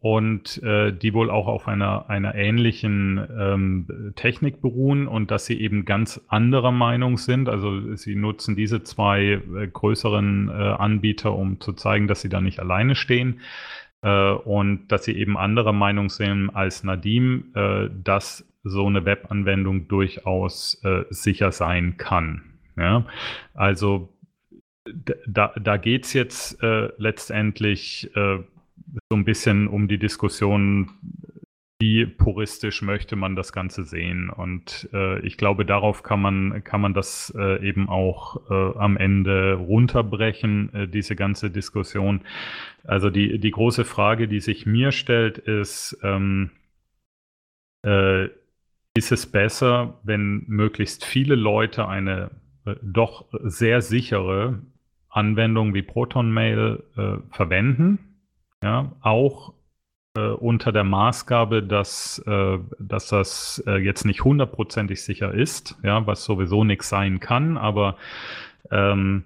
[0.06, 5.60] und äh, die wohl auch auf einer, einer ähnlichen ähm, Technik beruhen und dass sie
[5.60, 7.49] eben ganz anderer Meinung sind.
[7.49, 12.40] Also sie nutzen diese zwei äh, größeren äh, Anbieter, um zu zeigen, dass sie da
[12.40, 13.40] nicht alleine stehen
[14.03, 19.88] äh, und dass sie eben anderer Meinung sind als Nadim, äh, dass so eine Webanwendung
[19.88, 22.44] durchaus äh, sicher sein kann.
[22.77, 23.07] Ja?
[23.56, 24.14] Also
[25.26, 28.11] da, da geht es jetzt letztendlich
[29.10, 30.91] so ein bisschen um die Diskussion,
[31.80, 34.30] wie puristisch möchte man das Ganze sehen.
[34.30, 38.95] Und äh, ich glaube, darauf kann man, kann man das äh, eben auch äh, am
[38.95, 42.22] Ende runterbrechen, äh, diese ganze Diskussion.
[42.86, 46.52] Also die, die große Frage, die sich mir stellt, ist, ähm,
[47.86, 48.30] äh,
[48.94, 52.32] ist es besser, wenn möglichst viele Leute eine
[52.66, 54.62] äh, doch sehr sichere
[55.10, 56.84] Anwendung wie ProtonMail
[57.32, 58.05] verwenden?
[58.66, 59.54] Ja, auch
[60.18, 66.08] äh, unter der Maßgabe, dass, äh, dass das äh, jetzt nicht hundertprozentig sicher ist, ja,
[66.08, 67.98] was sowieso nichts sein kann, aber
[68.72, 69.26] ähm,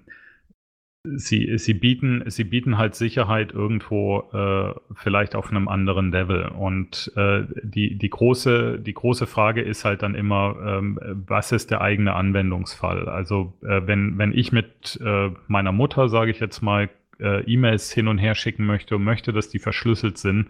[1.04, 6.48] sie, sie, bieten, sie bieten halt Sicherheit irgendwo äh, vielleicht auf einem anderen Level.
[6.48, 11.70] Und äh, die, die, große, die große Frage ist halt dann immer, ähm, was ist
[11.70, 13.08] der eigene Anwendungsfall?
[13.08, 17.92] Also äh, wenn, wenn ich mit äh, meiner Mutter, sage ich jetzt mal, äh, E-Mails
[17.92, 20.48] hin und her schicken möchte und möchte, dass die verschlüsselt sind,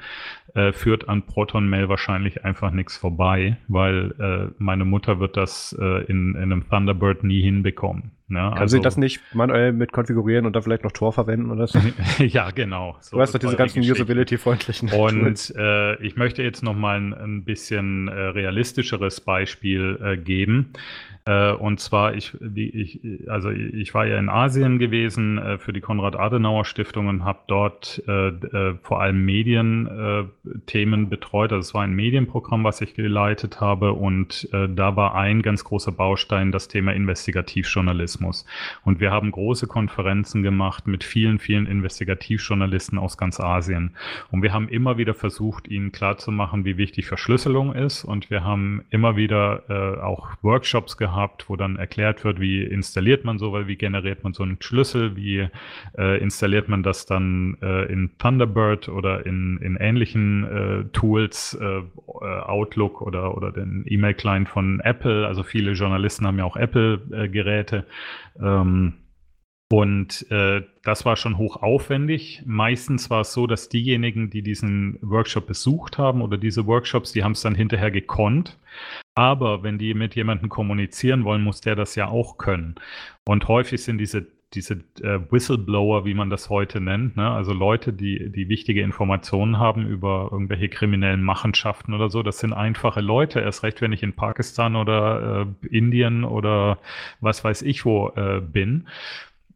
[0.55, 5.77] äh, führt an Proton Mail wahrscheinlich einfach nichts vorbei, weil äh, meine Mutter wird das
[5.79, 8.13] äh, in, in einem Thunderbird nie hinbekommen.
[8.29, 8.39] Ne?
[8.39, 11.67] Kann also, sie das nicht manuell mit konfigurieren und da vielleicht noch Tor verwenden oder
[11.67, 11.81] so?
[12.19, 12.97] ja, genau.
[13.01, 14.91] So du hast doch diese ganzen Usability-freundlichen.
[14.91, 20.73] Und äh, ich möchte jetzt noch mal ein, ein bisschen äh, realistischeres Beispiel geben.
[21.27, 25.81] Äh, und zwar, ich, ich, also ich war ja in Asien gewesen äh, für die
[25.81, 31.53] Konrad-Adenauer-Stiftung und habe dort äh, äh, vor allem Medienthemen betreut.
[31.53, 35.65] Also es war ein Medienprogramm, was ich geleitet habe und äh, da war ein ganz
[35.65, 38.47] großer Baustein das Thema Investigativjournalismus.
[38.85, 43.95] Und wir haben große Konferenzen gemacht mit vielen, vielen Investigativjournalisten aus ganz Asien.
[44.31, 48.05] Und wir haben immer wieder versucht, ihnen klarzumachen, wie wichtig Verschlüsselung ist.
[48.05, 52.63] Und wir haben immer wieder äh, auch Workshops gehabt, gehabt, wo dann erklärt wird, wie
[52.63, 55.49] installiert man so, wie generiert man so einen Schlüssel, wie
[55.99, 61.79] äh, installiert man das dann äh, in Thunderbird oder in, in ähnlichen äh, Tools, äh,
[61.79, 61.83] äh,
[62.23, 65.27] Outlook oder, oder den E-Mail-Client von Apple.
[65.27, 67.85] Also viele Journalisten haben ja auch Apple-Geräte.
[68.41, 68.95] Ähm,
[69.73, 72.43] und äh, das war schon hoch aufwendig.
[72.45, 77.23] Meistens war es so, dass diejenigen, die diesen Workshop besucht haben oder diese Workshops, die
[77.23, 78.59] haben es dann hinterher gekonnt.
[79.15, 82.75] Aber wenn die mit jemandem kommunizieren wollen, muss der das ja auch können.
[83.25, 87.31] Und häufig sind diese diese äh, Whistleblower, wie man das heute nennt, ne?
[87.31, 92.53] also Leute, die, die wichtige Informationen haben über irgendwelche kriminellen Machenschaften oder so, das sind
[92.53, 96.79] einfache Leute, erst recht, wenn ich in Pakistan oder äh, Indien oder
[97.21, 98.89] was weiß ich wo äh, bin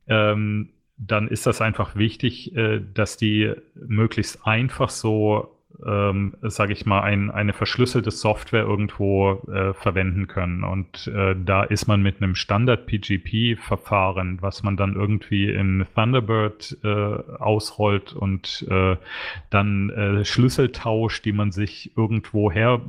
[0.08, 6.86] ähm, dann ist das einfach wichtig, äh, dass die möglichst einfach so, ähm, sage ich
[6.86, 10.62] mal, ein, eine verschlüsselte Software irgendwo äh, verwenden können.
[10.62, 16.88] Und äh, da ist man mit einem Standard-PGP-Verfahren, was man dann irgendwie in Thunderbird äh,
[16.88, 18.96] ausrollt und äh,
[19.50, 22.80] dann äh, Schlüsseltausch, die man sich irgendwo her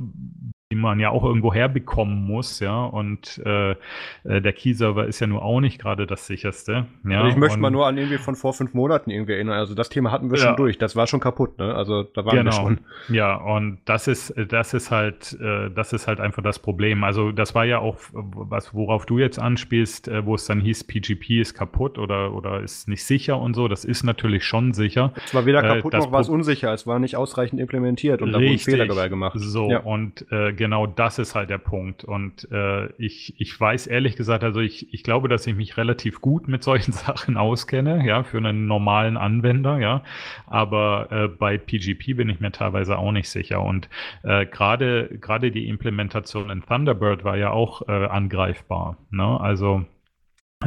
[0.72, 2.84] die man ja auch irgendwo herbekommen muss, ja.
[2.86, 3.76] Und äh, äh,
[4.24, 6.86] der Key-Server ist ja nur auch nicht gerade das sicherste.
[7.08, 7.18] Ja?
[7.18, 9.58] Also ich möchte und, mal nur an irgendwie von vor fünf Monaten irgendwie erinnern.
[9.58, 10.46] Also das Thema hatten wir ja.
[10.46, 10.76] schon durch.
[10.76, 11.72] Das war schon kaputt, ne?
[11.72, 12.50] Also da waren genau.
[12.50, 12.80] wir schon.
[13.08, 17.04] Ja, und das ist, das ist halt, äh, das ist halt einfach das Problem.
[17.04, 20.82] Also das war ja auch, was, worauf du jetzt anspielst, äh, wo es dann hieß,
[20.82, 23.68] PGP ist kaputt oder, oder ist nicht sicher und so.
[23.68, 25.12] Das ist natürlich schon sicher.
[25.24, 26.72] Es war weder äh, kaputt noch war es unsicher.
[26.72, 29.38] Es war nicht ausreichend implementiert und da wurden Fehler dabei gemacht.
[29.38, 29.78] So, ja.
[29.78, 32.04] und äh, genau das ist halt der Punkt.
[32.04, 36.20] Und äh, ich, ich weiß ehrlich gesagt, also ich, ich glaube, dass ich mich relativ
[36.20, 40.02] gut mit solchen Sachen auskenne, ja, für einen normalen Anwender, ja.
[40.46, 43.62] Aber äh, bei PGP bin ich mir teilweise auch nicht sicher.
[43.62, 43.88] Und
[44.22, 48.96] äh, gerade gerade die Implementation in Thunderbird war ja auch äh, angreifbar.
[49.10, 49.40] Ne?
[49.40, 49.84] Also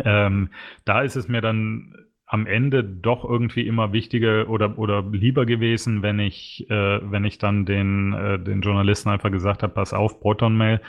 [0.04, 0.50] ähm,
[0.86, 1.94] da ist es mir dann
[2.32, 7.40] am Ende doch irgendwie immer wichtiger oder, oder lieber gewesen, wenn ich, äh, wenn ich
[7.40, 10.80] dann den, äh, den Journalisten einfach gesagt habe, pass auf, Proton-Mail,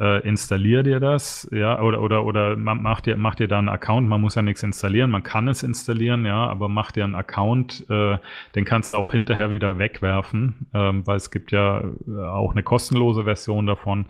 [0.00, 4.08] äh, installier dir das, ja, oder, oder, oder mach dir, mach dir da einen Account,
[4.08, 7.86] man muss ja nichts installieren, man kann es installieren, ja, aber mach dir einen Account,
[7.88, 8.18] äh,
[8.56, 12.64] den kannst du auch hinterher wieder wegwerfen, ähm, weil es gibt ja äh, auch eine
[12.64, 14.06] kostenlose Version davon.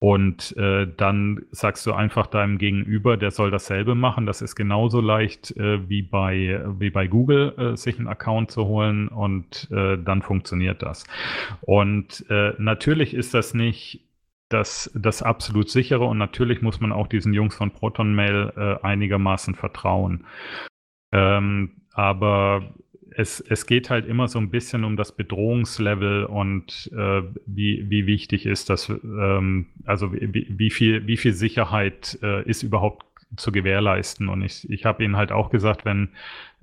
[0.00, 4.26] Und äh, dann sagst du einfach deinem Gegenüber, der soll dasselbe machen.
[4.26, 8.66] Das ist genauso leicht äh, wie, bei, wie bei Google, äh, sich einen Account zu
[8.66, 11.04] holen und äh, dann funktioniert das.
[11.62, 14.04] Und äh, natürlich ist das nicht
[14.48, 18.86] das, das absolut sichere und natürlich muss man auch diesen Jungs von Proton Mail äh,
[18.86, 20.24] einigermaßen vertrauen.
[21.12, 22.62] Ähm, aber
[23.18, 28.06] es, es geht halt immer so ein bisschen um das Bedrohungslevel und äh, wie, wie
[28.06, 33.52] wichtig ist das, ähm, also wie, wie, viel, wie viel Sicherheit äh, ist überhaupt zu
[33.52, 34.28] gewährleisten.
[34.28, 36.10] Und ich, ich habe Ihnen halt auch gesagt, wenn,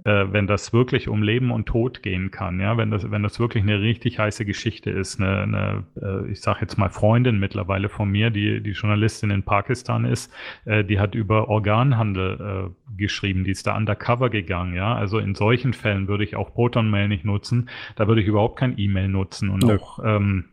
[0.03, 3.39] äh, wenn das wirklich um Leben und Tod gehen kann, ja, wenn das, wenn das
[3.39, 7.89] wirklich eine richtig heiße Geschichte ist, eine, eine äh, ich sage jetzt mal Freundin mittlerweile
[7.89, 10.33] von mir, die, die Journalistin in Pakistan ist,
[10.65, 14.95] äh, die hat über Organhandel äh, geschrieben, die ist da undercover gegangen, ja.
[14.95, 18.57] Also in solchen Fällen würde ich auch Proton Mail nicht nutzen, da würde ich überhaupt
[18.59, 19.75] kein E-Mail nutzen und Nö.
[19.75, 20.45] auch ähm,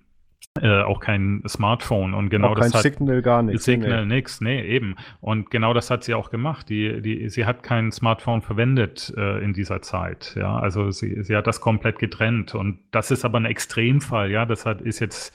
[0.61, 3.65] äh, auch kein Smartphone und genau auch das kein hat Signal gar nichts.
[3.65, 4.17] Signal nee.
[4.17, 4.97] nix, nee, eben.
[5.21, 6.69] Und genau das hat sie auch gemacht.
[6.69, 10.35] Die, die, sie hat kein Smartphone verwendet äh, in dieser Zeit.
[10.37, 12.55] Ja, also sie, sie hat das komplett getrennt.
[12.55, 14.31] Und das ist aber ein Extremfall.
[14.31, 15.35] Ja, das hat, ist jetzt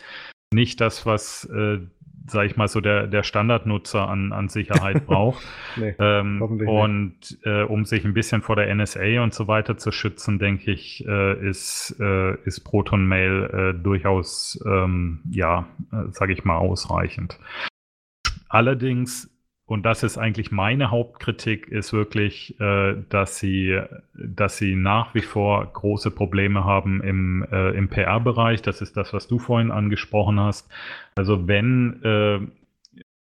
[0.53, 1.79] nicht das, was äh,
[2.27, 5.43] sage ich mal, so der, der Standardnutzer an, an Sicherheit braucht.
[5.75, 9.91] nee, ähm, und äh, um sich ein bisschen vor der NSA und so weiter zu
[9.91, 16.33] schützen, denke ich, äh, ist, äh, ist Proton Mail äh, durchaus, ähm, ja, äh, sage
[16.33, 17.39] ich mal, ausreichend.
[18.49, 19.29] Allerdings
[19.67, 23.79] und das ist eigentlich meine Hauptkritik, ist wirklich, äh, dass sie,
[24.13, 28.61] dass sie nach wie vor große Probleme haben im, äh, im PR-Bereich.
[28.61, 30.69] Das ist das, was du vorhin angesprochen hast.
[31.15, 32.39] Also wenn äh,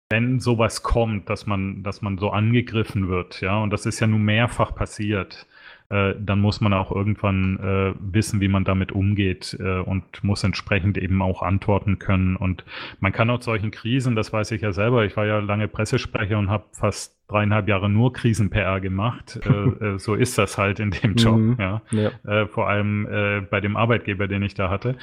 [0.10, 4.08] wenn sowas kommt, dass man, dass man so angegriffen wird, ja, und das ist ja
[4.08, 5.48] nun mehrfach passiert,
[5.92, 10.44] äh, dann muss man auch irgendwann äh, wissen, wie man damit umgeht äh, und muss
[10.44, 12.38] entsprechend eben auch antworten können.
[12.38, 12.64] Und
[13.02, 16.40] man kann aus solchen Krisen, das weiß ich ja selber, ich war ja lange Pressesprecher
[16.40, 19.40] und habe fast dreieinhalb Jahre nur Krisen-PR gemacht.
[19.46, 19.50] Äh,
[19.86, 21.82] äh, so ist das halt in dem Job, mhm, ja.
[21.92, 22.12] ja.
[22.26, 24.96] Äh, vor allem äh, bei dem Arbeitgeber, den ich da hatte.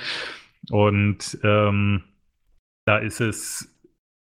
[0.71, 2.03] Und ähm,
[2.87, 3.78] da ist es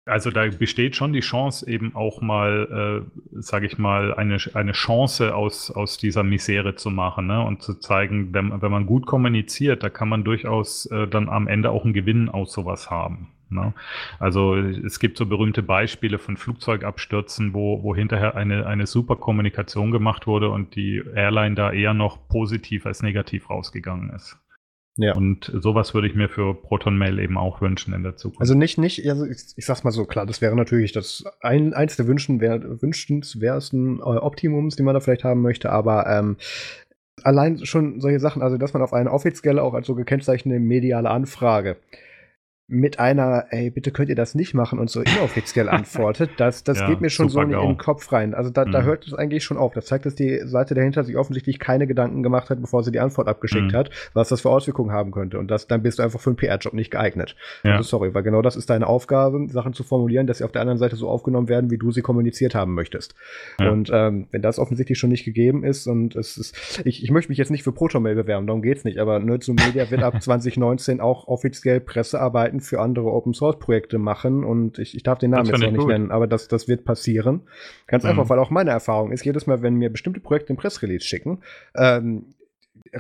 [0.10, 4.72] also da besteht schon die Chance, eben auch mal, äh, sage ich mal, eine, eine
[4.74, 7.44] Chance aus, aus dieser Misere zu machen ne?
[7.44, 11.48] und zu zeigen, wenn, wenn man gut kommuniziert, da kann man durchaus äh, dann am
[11.48, 13.30] Ende auch einen Gewinn aus sowas haben.
[13.50, 13.74] Ne?
[14.20, 19.92] Also es gibt so berühmte Beispiele von Flugzeugabstürzen, wo, wo hinterher eine, eine super Kommunikation
[19.92, 24.38] gemacht wurde und die Airline da eher noch positiv als negativ rausgegangen ist.
[25.02, 25.16] Ja.
[25.16, 28.42] Und sowas würde ich mir für Proton Mail eben auch wünschen in der Zukunft.
[28.42, 31.74] Also nicht, nicht, also ich, ich sag's mal so, klar, das wäre natürlich das ein,
[31.74, 36.36] eins der Wünschen, wär, wünschenswertesten äh, Optimums, die man da vielleicht haben möchte, aber ähm,
[37.24, 41.10] allein schon solche Sachen, also dass man auf eine offizielle, auch als so gekennzeichnete mediale
[41.10, 41.78] Anfrage
[42.72, 46.80] mit einer, ey, bitte könnt ihr das nicht machen und so inoffiziell antwortet, das, das
[46.80, 48.36] ja, geht mir schon so in den Kopf rein.
[48.36, 48.72] Also da, mhm.
[48.72, 49.74] da hört es eigentlich schon auf.
[49.74, 53.00] Das zeigt, dass die Seite dahinter sich offensichtlich keine Gedanken gemacht hat, bevor sie die
[53.00, 53.76] Antwort abgeschickt mhm.
[53.76, 55.40] hat, was das für Auswirkungen haben könnte.
[55.40, 57.36] Und das, dann bist du einfach für einen PR-Job nicht geeignet.
[57.64, 57.78] Ja.
[57.78, 60.62] Also sorry, weil genau das ist deine Aufgabe, Sachen zu formulieren, dass sie auf der
[60.62, 63.16] anderen Seite so aufgenommen werden, wie du sie kommuniziert haben möchtest.
[63.60, 63.72] Ja.
[63.72, 67.32] Und ähm, wenn das offensichtlich schon nicht gegeben ist und es ist, ich, ich möchte
[67.32, 71.02] mich jetzt nicht für Protomail bewerben, darum geht's nicht, aber Nerds Media wird ab 2019
[71.02, 75.32] auch offiziell Pressearbeiten Projekten für andere Open Source Projekte machen und ich, ich darf den
[75.32, 75.90] Namen jetzt noch nicht gut.
[75.90, 77.42] nennen, aber das, das wird passieren.
[77.88, 78.12] Ganz mhm.
[78.12, 81.40] einfach, weil auch meine Erfahrung ist, jedes Mal, wenn mir bestimmte Projekte ein Pressrelease schicken,
[81.76, 82.26] ähm,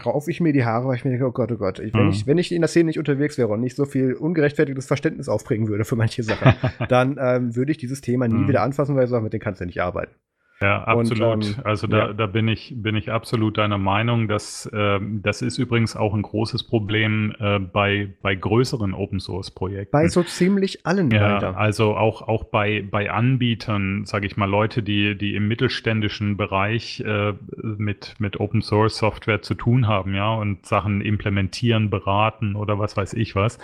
[0.05, 2.05] rauf ich mir die Haare, weil ich mir denke, oh Gott, oh Gott, ich, wenn,
[2.05, 2.11] mhm.
[2.11, 5.29] ich, wenn ich in der Szene nicht unterwegs wäre und nicht so viel ungerechtfertigtes Verständnis
[5.29, 6.53] aufbringen würde für manche Sachen,
[6.89, 8.47] dann ähm, würde ich dieses Thema nie mhm.
[8.47, 10.13] wieder anfassen, weil ich sage, mit dem kannst du nicht arbeiten.
[10.61, 11.33] Ja, absolut.
[11.33, 12.13] Und, ähm, also da, ja.
[12.13, 14.27] da bin ich bin ich absolut deiner Meinung.
[14.27, 19.51] Dass, äh, das ist übrigens auch ein großes Problem äh, bei bei größeren Open Source
[19.51, 19.91] Projekten.
[19.91, 21.11] Bei so ziemlich allen.
[21.11, 21.57] Ja, weiter.
[21.57, 26.99] also auch auch bei bei Anbietern, sage ich mal, Leute, die die im mittelständischen Bereich
[27.01, 27.33] äh,
[27.77, 32.97] mit mit Open Source Software zu tun haben, ja, und Sachen implementieren, beraten oder was
[32.97, 33.59] weiß ich was.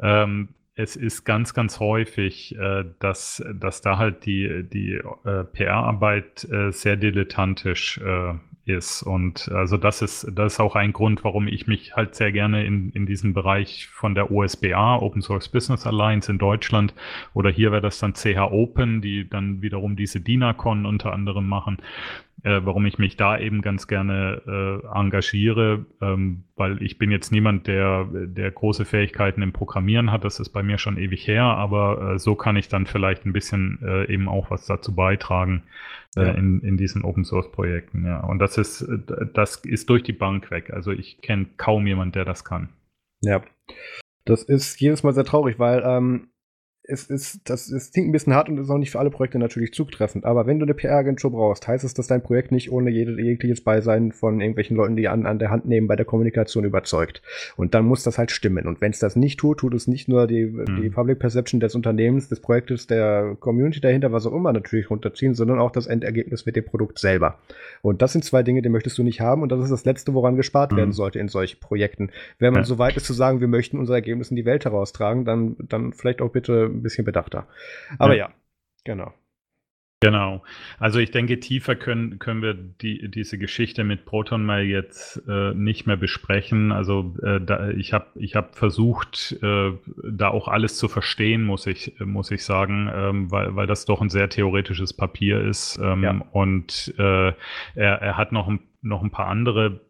[0.00, 6.44] Ähm, es ist ganz, ganz häufig, äh, dass, dass da halt die, die äh, PR-Arbeit
[6.44, 8.34] äh, sehr dilettantisch äh,
[8.66, 9.02] ist.
[9.02, 12.66] Und also das ist, das ist auch ein Grund, warum ich mich halt sehr gerne
[12.66, 16.94] in, in diesen Bereich von der OSBA, Open Source Business Alliance in Deutschland,
[17.32, 21.78] oder hier wäre das dann CH Open, die dann wiederum diese DINACON unter anderem machen,
[22.42, 27.30] äh, warum ich mich da eben ganz gerne äh, engagiere, ähm, weil ich bin jetzt
[27.30, 30.24] niemand, der, der große Fähigkeiten im Programmieren hat.
[30.24, 33.32] Das ist bei mir schon ewig her, aber äh, so kann ich dann vielleicht ein
[33.32, 35.62] bisschen äh, eben auch was dazu beitragen
[36.22, 36.32] ja.
[36.32, 38.04] in, in diesen Open Source Projekten.
[38.04, 38.98] Ja, und das ist, äh,
[39.32, 40.70] das ist durch die Bank weg.
[40.72, 42.70] Also ich kenne kaum jemand, der das kann.
[43.20, 43.42] Ja.
[44.24, 46.28] Das ist jedes Mal sehr traurig, weil ähm,
[46.88, 49.38] es ist, das, das klingt ein bisschen hart und ist auch nicht für alle Projekte
[49.38, 50.24] natürlich zutreffend.
[50.24, 53.62] Aber wenn du eine PR-Agentur brauchst, heißt es, dass dein Projekt nicht ohne jede, jegliches
[53.62, 57.22] Beisein von irgendwelchen Leuten, die an, an der Hand nehmen, bei der Kommunikation überzeugt.
[57.56, 58.66] Und dann muss das halt stimmen.
[58.66, 60.82] Und wenn es das nicht tut, tut es nicht nur die, mhm.
[60.82, 65.34] die Public Perception des Unternehmens, des Projektes, der Community dahinter, was auch immer natürlich runterziehen,
[65.34, 67.38] sondern auch das Endergebnis mit dem Produkt selber.
[67.82, 69.42] Und das sind zwei Dinge, die möchtest du nicht haben.
[69.42, 70.76] Und das ist das Letzte, woran gespart mhm.
[70.76, 72.10] werden sollte in solchen Projekten.
[72.38, 72.66] Wenn man ja.
[72.66, 75.92] so weit ist zu sagen, wir möchten unser Ergebnis in die Welt heraustragen, dann, dann
[75.92, 77.48] vielleicht auch bitte ein bisschen bedachter.
[77.98, 78.34] Aber ja, ja
[78.84, 79.12] genau.
[80.00, 80.42] Genau.
[80.78, 85.54] Also ich denke, tiefer können, können wir die, diese Geschichte mit Proton mal jetzt äh,
[85.54, 86.70] nicht mehr besprechen.
[86.70, 89.72] Also äh, da, ich habe ich hab versucht, äh,
[90.04, 94.02] da auch alles zu verstehen, muss ich, muss ich sagen, ähm, weil, weil das doch
[94.02, 95.78] ein sehr theoretisches Papier ist.
[95.82, 96.20] Ähm, ja.
[96.30, 97.32] Und äh,
[97.74, 99.80] er, er hat noch ein, noch ein paar andere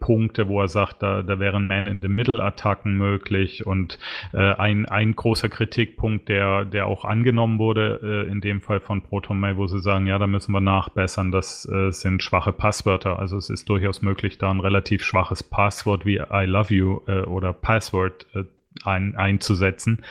[0.00, 3.66] Punkte, wo er sagt, da, da wären Man-in-the-Middle-Attacken möglich.
[3.66, 3.98] Und
[4.32, 9.02] äh, ein, ein großer Kritikpunkt, der, der auch angenommen wurde, äh, in dem Fall von
[9.02, 13.18] ProtonMail, wo sie sagen, ja, da müssen wir nachbessern, das äh, sind schwache Passwörter.
[13.18, 17.22] Also es ist durchaus möglich, da ein relativ schwaches Passwort wie I love you äh,
[17.22, 18.44] oder Password äh,
[18.82, 20.02] ein, einzusetzen.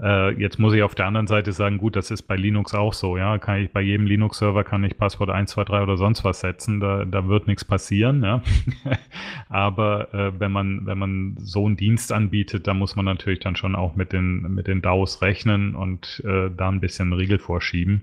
[0.00, 2.92] Äh, jetzt muss ich auf der anderen Seite sagen, gut, das ist bei Linux auch
[2.92, 3.38] so, ja.
[3.38, 6.80] Kann ich bei jedem Linux-Server kann ich Passwort 1, 2, 3 oder sonst was setzen,
[6.80, 8.42] da, da wird nichts passieren, ja.
[9.48, 13.56] Aber äh, wenn man, wenn man so einen Dienst anbietet, da muss man natürlich dann
[13.56, 18.02] schon auch mit den, mit den DAOs rechnen und äh, da ein bisschen Riegel vorschieben.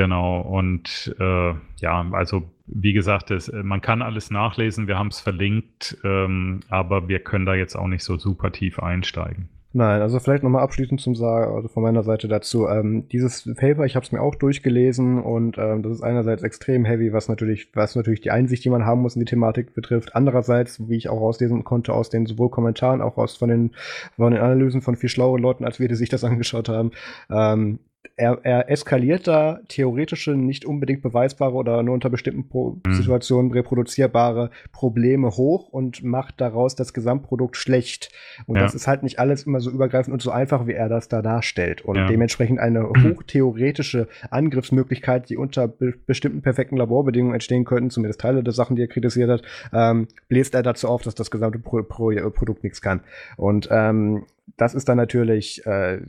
[0.00, 5.20] Genau, und äh, ja, also wie gesagt, es, man kann alles nachlesen, wir haben es
[5.20, 9.50] verlinkt, ähm, aber wir können da jetzt auch nicht so super tief einsteigen.
[9.74, 12.66] Nein, also vielleicht nochmal abschließend zum Sagen, also von meiner Seite dazu.
[12.66, 16.86] Ähm, dieses Paper, ich habe es mir auch durchgelesen und ähm, das ist einerseits extrem
[16.86, 20.16] heavy, was natürlich, was natürlich die Einsicht, die man haben muss in die Thematik betrifft.
[20.16, 23.72] Andererseits, wie ich auch auslesen konnte aus den sowohl Kommentaren, auch aus von den,
[24.16, 26.92] von den Analysen von viel schlaueren Leuten, als wir, die sich das angeschaut haben,
[27.30, 27.80] ähm,
[28.16, 32.94] er, er eskaliert da theoretische, nicht unbedingt beweisbare oder nur unter bestimmten Pro mhm.
[32.94, 38.10] Situationen reproduzierbare Probleme hoch und macht daraus das Gesamtprodukt schlecht.
[38.46, 38.62] Und ja.
[38.62, 41.22] das ist halt nicht alles immer so übergreifend und so einfach, wie er das da
[41.22, 41.82] darstellt.
[41.82, 42.06] Und ja.
[42.06, 48.52] dementsprechend eine hochtheoretische Angriffsmöglichkeit, die unter be bestimmten perfekten Laborbedingungen entstehen könnten, zumindest Teile der
[48.52, 52.10] Sachen, die er kritisiert hat, ähm, bläst er dazu auf, dass das gesamte Pro Pro
[52.30, 53.00] Produkt nichts kann.
[53.36, 54.24] Und ähm,
[54.56, 56.00] das ist dann natürlich äh,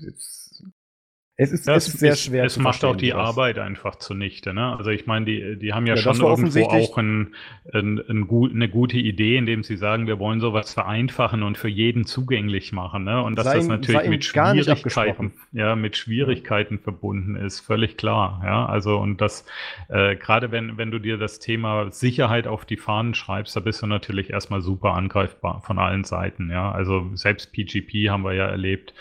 [1.42, 2.46] es ist, das es ist sehr ist, schwer.
[2.46, 3.30] Es macht auch die was.
[3.30, 4.54] Arbeit einfach zunichte.
[4.54, 4.78] Ne?
[4.78, 7.34] Also ich meine, die, die haben ja, ja schon irgendwo auch ein,
[7.74, 11.68] ein, ein gut, eine gute Idee, indem sie sagen, wir wollen sowas vereinfachen und für
[11.68, 13.06] jeden zugänglich machen.
[13.06, 13.24] Ne?
[13.24, 18.42] Und dass sei das natürlich mit Schwierigkeiten, ja, mit Schwierigkeiten verbunden ist, völlig klar.
[18.46, 19.44] Ja, also und das
[19.90, 23.82] äh, gerade wenn wenn du dir das Thema Sicherheit auf die Fahnen schreibst, da bist
[23.82, 26.52] du natürlich erstmal super angreifbar von allen Seiten.
[26.52, 28.94] Ja, also selbst PGP haben wir ja erlebt,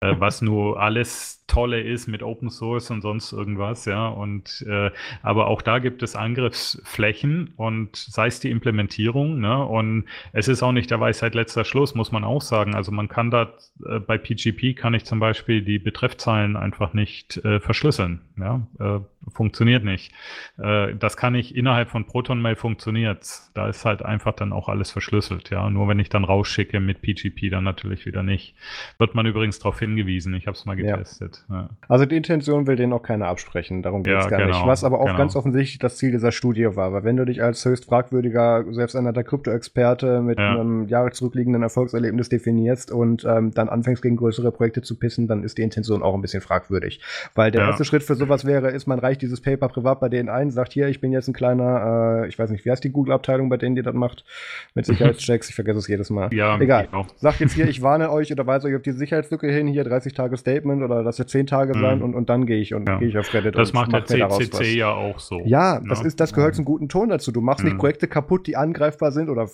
[0.00, 4.06] äh, was nur alles Tolle ist mit Open Source und sonst irgendwas, ja.
[4.08, 4.90] Und äh,
[5.22, 9.64] aber auch da gibt es Angriffsflächen und sei es die Implementierung, ne?
[9.64, 12.74] Und es ist auch nicht der Weisheit letzter Schluss, muss man auch sagen.
[12.74, 13.54] Also man kann da
[13.84, 18.66] äh, bei PGP kann ich zum Beispiel die Betreffzeilen einfach nicht äh, verschlüsseln, ja.
[19.32, 20.12] Funktioniert nicht.
[20.58, 23.26] Äh, das kann ich innerhalb von ProtonMail funktioniert.
[23.54, 25.68] Da ist halt einfach dann auch alles verschlüsselt, ja.
[25.70, 28.54] Nur wenn ich dann rausschicke mit PGP, dann natürlich wieder nicht.
[28.98, 30.34] Wird man übrigens darauf hingewiesen.
[30.34, 31.44] Ich habe es mal getestet.
[31.48, 31.56] Ja.
[31.56, 31.70] Ja.
[31.88, 33.82] Also die Intention will denen auch keiner absprechen.
[33.82, 34.66] Darum geht es ja, gar genau, nicht.
[34.66, 35.18] Was aber auch genau.
[35.18, 36.92] ganz offensichtlich das Ziel dieser Studie war.
[36.92, 42.90] Weil wenn du dich als höchst fragwürdiger, selbsternannter Krypto-Experte mit einem Jahre zurückliegenden Erfolgserlebnis definierst
[42.90, 46.22] und ähm, dann anfängst gegen größere Projekte zu pissen, dann ist die Intention auch ein
[46.22, 47.00] bisschen fragwürdig.
[47.34, 50.08] Weil der erste Schritt für sowas wäre, ist, man reicht reicht dieses Paper privat bei
[50.08, 52.82] denen ein, sagt hier, ich bin jetzt ein kleiner, äh, ich weiß nicht, wie heißt
[52.84, 54.24] die Google-Abteilung, bei denen die das macht,
[54.74, 56.32] mit Sicherheitschecks, ich vergesse es jedes Mal.
[56.32, 56.86] Ja, egal.
[56.86, 57.06] Genau.
[57.16, 60.12] Sagt jetzt hier, ich warne euch oder weise euch auf die Sicherheitslücke hin, hier 30
[60.12, 61.80] Tage Statement oder das wird 10 Tage mhm.
[61.80, 62.98] sein und, und dann gehe ich und ja.
[62.98, 63.56] gehe ich auf Reddit.
[63.56, 65.40] Das macht der CCC ja auch so.
[65.44, 66.08] Ja, das, ne?
[66.08, 67.32] ist, das gehört zum guten Ton dazu.
[67.32, 67.70] Du machst mhm.
[67.70, 69.48] nicht Projekte kaputt, die angreifbar sind oder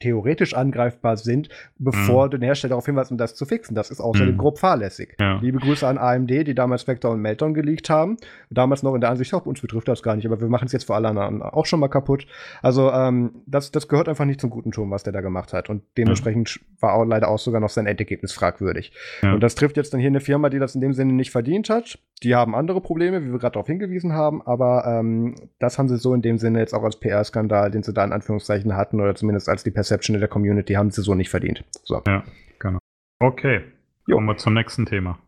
[0.00, 1.48] theoretisch angreifbar sind,
[1.78, 2.30] bevor mhm.
[2.30, 3.74] den Hersteller darauf hinweist, um das zu fixen.
[3.74, 4.38] Das ist außerdem mhm.
[4.38, 5.16] grob fahrlässig.
[5.20, 5.38] Ja.
[5.40, 8.16] Liebe Grüße an AMD, die damals Spectre und Meltdown geleakt haben.
[8.50, 10.84] Damals noch in der Ansicht, uns betrifft das gar nicht, aber wir machen es jetzt
[10.84, 12.26] für alle anderen auch schon mal kaputt.
[12.62, 15.70] Also ähm, das, das gehört einfach nicht zum guten Ton, was der da gemacht hat.
[15.70, 16.62] Und dementsprechend ja.
[16.80, 18.92] war auch leider auch sogar noch sein Endergebnis fragwürdig.
[19.22, 19.34] Ja.
[19.34, 21.70] Und das trifft jetzt dann hier eine Firma, die das in dem Sinne nicht verdient
[21.70, 21.98] hat.
[22.22, 25.96] Die haben andere Probleme, wie wir gerade darauf hingewiesen haben, aber ähm, das haben sie
[25.96, 29.14] so in dem Sinne jetzt auch als PR-Skandal, den sie da in Anführungszeichen hatten, oder
[29.14, 31.64] zumindest als die Perception in der Community, haben sie so nicht verdient.
[31.84, 32.00] So.
[32.06, 32.24] Ja,
[32.60, 32.78] genau.
[33.18, 33.64] Okay,
[34.06, 34.14] jo.
[34.14, 35.18] kommen wir zum nächsten Thema.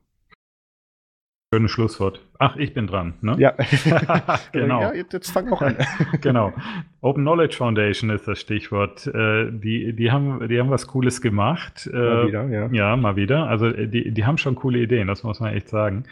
[1.52, 2.24] Schönes Schlusswort.
[2.42, 3.36] Ach, ich bin dran, ne?
[3.38, 3.54] Ja.
[4.52, 4.80] genau.
[4.80, 5.76] Ja, jetzt fang auch an.
[6.20, 6.52] genau.
[7.00, 9.06] Open Knowledge Foundation ist das Stichwort.
[9.06, 11.88] Äh, die, die, haben, die haben was Cooles gemacht.
[11.92, 12.68] Äh, mal wieder, ja.
[12.72, 13.46] Ja, mal wieder.
[13.48, 16.04] Also äh, die, die haben schon coole Ideen, das muss man echt sagen.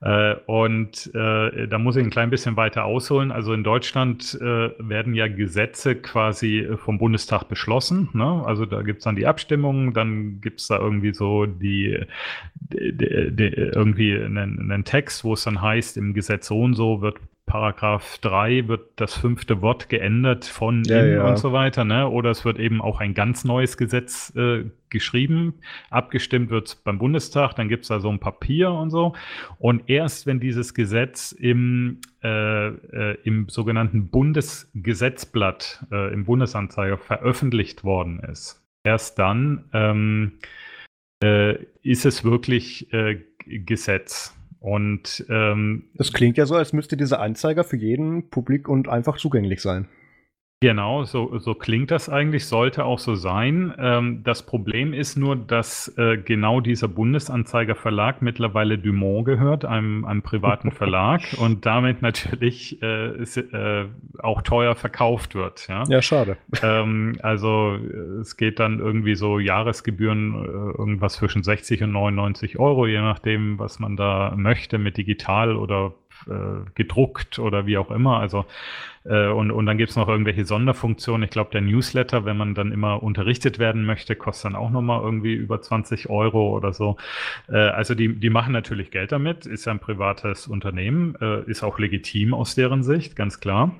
[0.00, 3.30] Äh, und da muss ich ein klein bisschen weiter ausholen.
[3.32, 8.08] Also in Deutschland werden ja Gesetze quasi vom Bundestag beschlossen.
[8.12, 8.42] Ne?
[8.44, 12.00] Also da gibt es dann die Abstimmung, dann gibt es da irgendwie so die,
[12.54, 16.74] die, die, die irgendwie einen, einen Text, wo es dann heißt, im Gesetz so und
[16.74, 17.16] so wird
[17.48, 21.26] Paragraph 3 wird das fünfte Wort geändert von ja, in ja.
[21.26, 22.08] und so weiter, ne?
[22.08, 25.54] Oder es wird eben auch ein ganz neues Gesetz äh, geschrieben.
[25.90, 29.14] Abgestimmt wird beim Bundestag, dann gibt es da so ein Papier und so.
[29.58, 37.82] Und erst wenn dieses Gesetz im, äh, äh, im sogenannten Bundesgesetzblatt, äh, im Bundesanzeiger veröffentlicht
[37.82, 40.32] worden ist, erst dann ähm,
[41.24, 44.37] äh, ist es wirklich äh, Gesetz.
[44.60, 49.16] Und ähm, das klingt ja so, als müsste dieser Anzeiger für jeden publik und einfach
[49.16, 49.88] zugänglich sein.
[50.60, 53.72] Genau, so, so klingt das eigentlich, sollte auch so sein.
[53.78, 60.04] Ähm, das Problem ist nur, dass äh, genau dieser Bundesanzeiger Verlag mittlerweile Dumont gehört, einem,
[60.04, 63.84] einem privaten Verlag und damit natürlich äh, ist, äh,
[64.18, 65.68] auch teuer verkauft wird.
[65.68, 66.36] Ja, ja schade.
[66.60, 67.78] Ähm, also
[68.20, 73.60] es geht dann irgendwie so Jahresgebühren äh, irgendwas zwischen 60 und 99 Euro, je nachdem,
[73.60, 75.92] was man da möchte mit digital oder
[76.26, 78.18] äh, gedruckt oder wie auch immer.
[78.18, 78.44] Also
[79.04, 81.24] äh, und, und dann gibt es noch irgendwelche Sonderfunktionen.
[81.24, 85.02] Ich glaube, der Newsletter, wenn man dann immer unterrichtet werden möchte, kostet dann auch nochmal
[85.02, 86.96] irgendwie über 20 Euro oder so.
[87.48, 91.62] Äh, also die, die machen natürlich Geld damit, ist ja ein privates Unternehmen, äh, ist
[91.62, 93.74] auch legitim aus deren Sicht, ganz klar.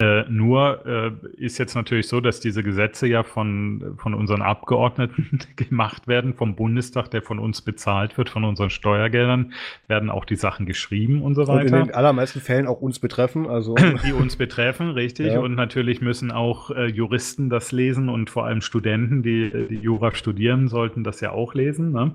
[0.00, 5.38] Äh, nur äh, ist jetzt natürlich so, dass diese Gesetze ja von, von unseren Abgeordneten
[5.56, 9.52] gemacht werden, vom Bundestag, der von uns bezahlt wird, von unseren Steuergeldern,
[9.86, 11.60] werden auch die Sachen geschrieben und so weiter.
[11.60, 13.46] Und in den allermeisten Fällen auch uns betreffen.
[13.48, 13.74] Also.
[14.04, 15.34] Die uns betreffen, richtig.
[15.34, 15.40] Ja.
[15.40, 20.14] Und natürlich müssen auch äh, Juristen das lesen und vor allem Studenten, die, die Jura
[20.14, 21.92] studieren, sollten das ja auch lesen.
[21.92, 22.12] Ne?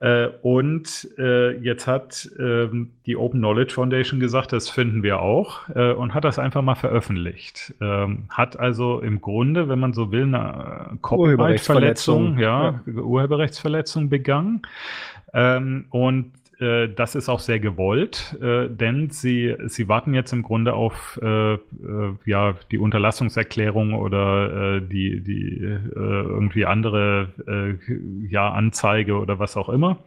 [0.00, 5.68] Äh, und äh, jetzt hat ähm, die Open Knowledge Foundation gesagt, das finden wir auch
[5.74, 7.74] äh, und hat das einfach mal veröffentlicht.
[7.80, 14.62] Ähm, hat also im Grunde, wenn man so will, eine Copyright-Verletzung, ja, ja, Urheberrechtsverletzung begangen.
[15.32, 20.42] Ähm, und äh, das ist auch sehr gewollt, äh, denn sie, sie warten jetzt im
[20.42, 21.58] Grunde auf äh, äh
[22.24, 27.28] ja, die Unterlassungserklärung oder äh, die, die äh, irgendwie andere
[28.28, 29.98] ja, Anzeige oder was auch immer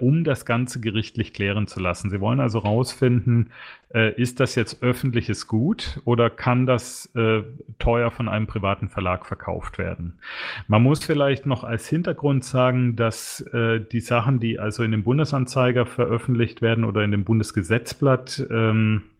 [0.00, 2.10] um das Ganze gerichtlich klären zu lassen.
[2.10, 3.50] Sie wollen also herausfinden,
[3.90, 7.42] ist das jetzt öffentliches Gut oder kann das äh,
[7.78, 10.18] teuer von einem privaten Verlag verkauft werden?
[10.66, 15.04] Man muss vielleicht noch als Hintergrund sagen, dass äh, die Sachen, die also in dem
[15.04, 19.17] Bundesanzeiger veröffentlicht werden oder in dem Bundesgesetzblatt, ähm, äh,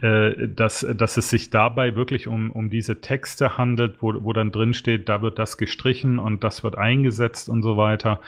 [0.00, 4.74] dass, dass es sich dabei wirklich um, um diese Texte handelt, wo, wo dann drin
[4.74, 8.20] steht, da wird das gestrichen und das wird eingesetzt und so weiter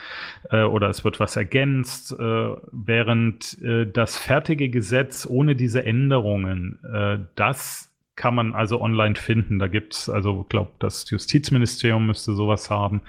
[0.51, 6.79] äh, oder es wird was ergänzt, äh, während äh, das fertige Gesetz ohne diese Änderungen,
[6.83, 9.59] äh, das kann man also online finden.
[9.59, 13.01] Da gibt's also glaube, das Justizministerium müsste sowas haben,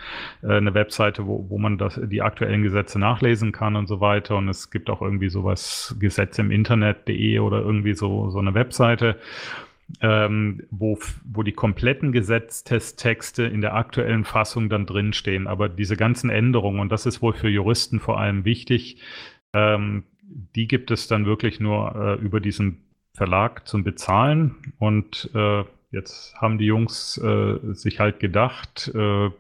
[0.42, 4.36] äh, eine Webseite, wo, wo man das, die aktuellen Gesetze nachlesen kann und so weiter.
[4.36, 9.16] Und es gibt auch irgendwie sowas, Gesetz im Internet.de oder irgendwie so, so eine Webseite.
[10.00, 15.46] Ähm, wo, wo die kompletten Gesetztexte in der aktuellen Fassung dann drinstehen.
[15.46, 19.00] Aber diese ganzen Änderungen, und das ist wohl für Juristen vor allem wichtig,
[19.52, 20.02] ähm,
[20.56, 22.85] die gibt es dann wirklich nur äh, über diesen
[23.16, 24.54] Verlag zum Bezahlen.
[24.78, 29.30] Und äh, jetzt haben die Jungs äh, sich halt gedacht, äh,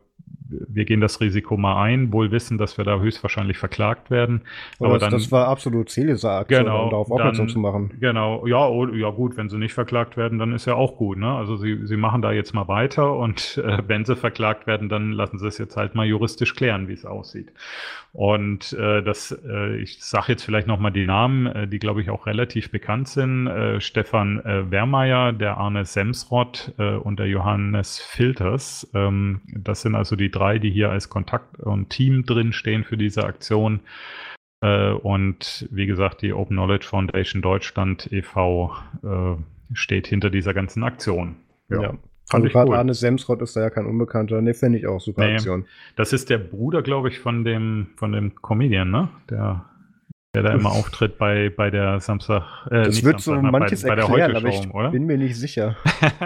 [0.48, 4.42] wir gehen das Risiko mal ein, wohl wissen, dass wir da höchstwahrscheinlich verklagt werden.
[4.78, 7.58] Aber, aber das, dann, das war absolut Ziel dieser Aktion, genau, um darauf aufmerksam zu
[7.58, 7.90] machen.
[8.00, 11.18] Genau, ja, oh, ja gut, wenn sie nicht verklagt werden, dann ist ja auch gut.
[11.18, 11.32] Ne?
[11.34, 15.12] Also sie, sie machen da jetzt mal weiter und äh, wenn sie verklagt werden, dann
[15.12, 17.52] lassen sie es jetzt halt mal juristisch klären, wie es aussieht.
[18.16, 22.08] Und äh, das, äh, ich sage jetzt vielleicht nochmal die Namen, äh, die glaube ich
[22.08, 23.46] auch relativ bekannt sind.
[23.46, 28.90] Äh, Stefan äh, Wermeier, der Arne Semsrott äh, und der Johannes Filters.
[28.94, 32.96] Ähm, das sind also die drei, die hier als Kontakt und Team drin stehen für
[32.96, 33.80] diese Aktion.
[34.62, 38.74] Äh, und wie gesagt, die Open Knowledge Foundation Deutschland e.V.
[39.04, 41.36] Äh, steht hinter dieser ganzen Aktion.
[41.68, 41.82] Ja.
[41.82, 41.94] ja.
[42.28, 42.76] Fand also gerade cool.
[42.76, 44.40] Arne Semsrott ist da ja kein Unbekannter.
[44.40, 45.66] Ne, finde ich auch super nee, Aktion.
[45.94, 49.08] Das ist der Bruder, glaube ich, von dem, von dem Comedian, ne?
[49.30, 49.64] Der
[50.36, 52.66] der da immer auftritt bei, bei der Samstag.
[52.66, 54.90] Äh, das wird Samstag, so manches bei, erklären, bei der aber ich oder?
[54.90, 55.76] bin mir nicht sicher.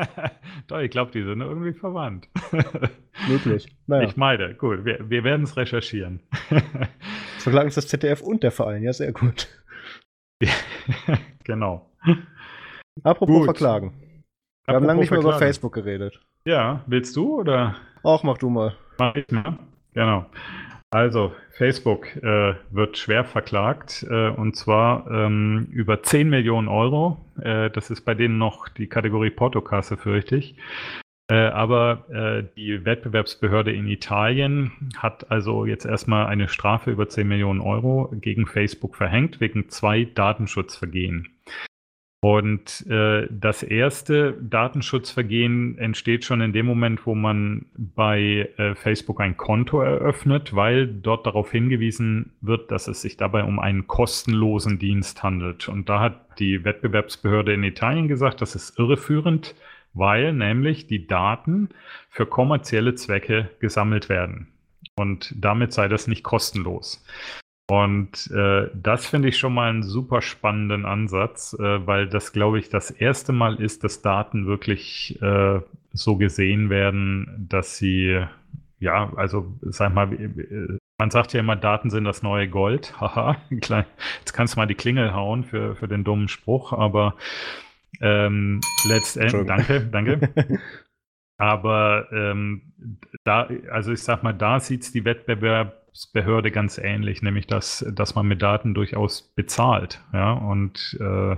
[0.66, 2.28] Doch, ich glaube, die sind irgendwie verwandt.
[3.28, 3.68] Möglich.
[3.86, 4.08] Naja.
[4.08, 6.20] Ich meine, gut, wir, wir werden es recherchieren.
[7.38, 9.48] Verklagen ist das ZDF und der Verein, ja, sehr gut.
[11.44, 11.88] genau.
[13.04, 13.44] Apropos gut.
[13.44, 13.92] verklagen.
[14.70, 16.20] Wir haben lange nicht mehr über Facebook geredet.
[16.44, 17.76] Ja, willst du oder?
[18.02, 18.74] Auch mach du mal.
[18.98, 19.58] Mach ich mal.
[19.94, 20.26] Genau.
[20.92, 27.18] Also, Facebook äh, wird schwer verklagt äh, und zwar ähm, über 10 Millionen Euro.
[27.40, 30.56] Äh, das ist bei denen noch die Kategorie Portokasse, fürchte ich.
[31.30, 37.28] Äh, aber äh, die Wettbewerbsbehörde in Italien hat also jetzt erstmal eine Strafe über 10
[37.28, 41.28] Millionen Euro gegen Facebook verhängt wegen zwei Datenschutzvergehen.
[42.22, 49.22] Und äh, das erste Datenschutzvergehen entsteht schon in dem Moment, wo man bei äh, Facebook
[49.22, 54.78] ein Konto eröffnet, weil dort darauf hingewiesen wird, dass es sich dabei um einen kostenlosen
[54.78, 55.70] Dienst handelt.
[55.70, 59.54] Und da hat die Wettbewerbsbehörde in Italien gesagt, das ist irreführend,
[59.94, 61.70] weil nämlich die Daten
[62.10, 64.48] für kommerzielle Zwecke gesammelt werden.
[64.94, 67.02] Und damit sei das nicht kostenlos.
[67.70, 72.58] Und äh, das finde ich schon mal einen super spannenden Ansatz, äh, weil das, glaube
[72.58, 75.60] ich, das erste Mal ist, dass Daten wirklich äh,
[75.92, 78.24] so gesehen werden, dass sie,
[78.80, 80.08] ja, also sag mal,
[80.98, 82.92] man sagt ja immer, Daten sind das neue Gold.
[83.00, 87.14] Haha, jetzt kannst du mal die Klingel hauen für, für den dummen Spruch, aber
[88.00, 90.28] ähm, letztendlich, danke, danke.
[91.38, 92.72] aber ähm,
[93.22, 95.04] da, also ich sag mal, da sieht es die
[95.90, 100.00] Wettbewerbsbehörde ganz ähnlich, nämlich dass, dass man mit Daten durchaus bezahlt.
[100.12, 101.36] Ja, und äh,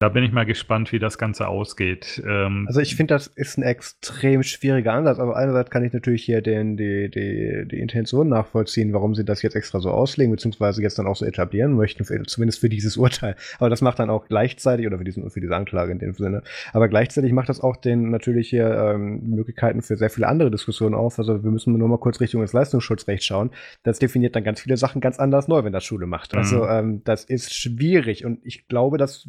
[0.00, 2.22] da bin ich mal gespannt, wie das Ganze ausgeht.
[2.26, 5.20] Ähm, also ich finde, das ist ein extrem schwieriger Ansatz.
[5.20, 9.42] Aber einerseits kann ich natürlich hier den, die, die, die Intention nachvollziehen, warum sie das
[9.42, 12.96] jetzt extra so auslegen, beziehungsweise jetzt dann auch so etablieren möchten, für, zumindest für dieses
[13.04, 13.36] Urteil.
[13.58, 16.42] Aber das macht dann auch gleichzeitig, oder für, diesen, für diese Anklage in dem Sinne,
[16.72, 20.94] aber gleichzeitig macht das auch den natürlich hier ähm, Möglichkeiten für sehr viele andere Diskussionen
[20.94, 21.18] auf.
[21.18, 23.50] Also wir müssen nur mal kurz Richtung des Leistungsschutzrechts schauen.
[23.84, 26.34] Das definiert dann ganz viele Sachen ganz anders neu, wenn das Schule macht.
[26.34, 26.70] Also mhm.
[26.70, 29.28] ähm, das ist schwierig und ich glaube, dass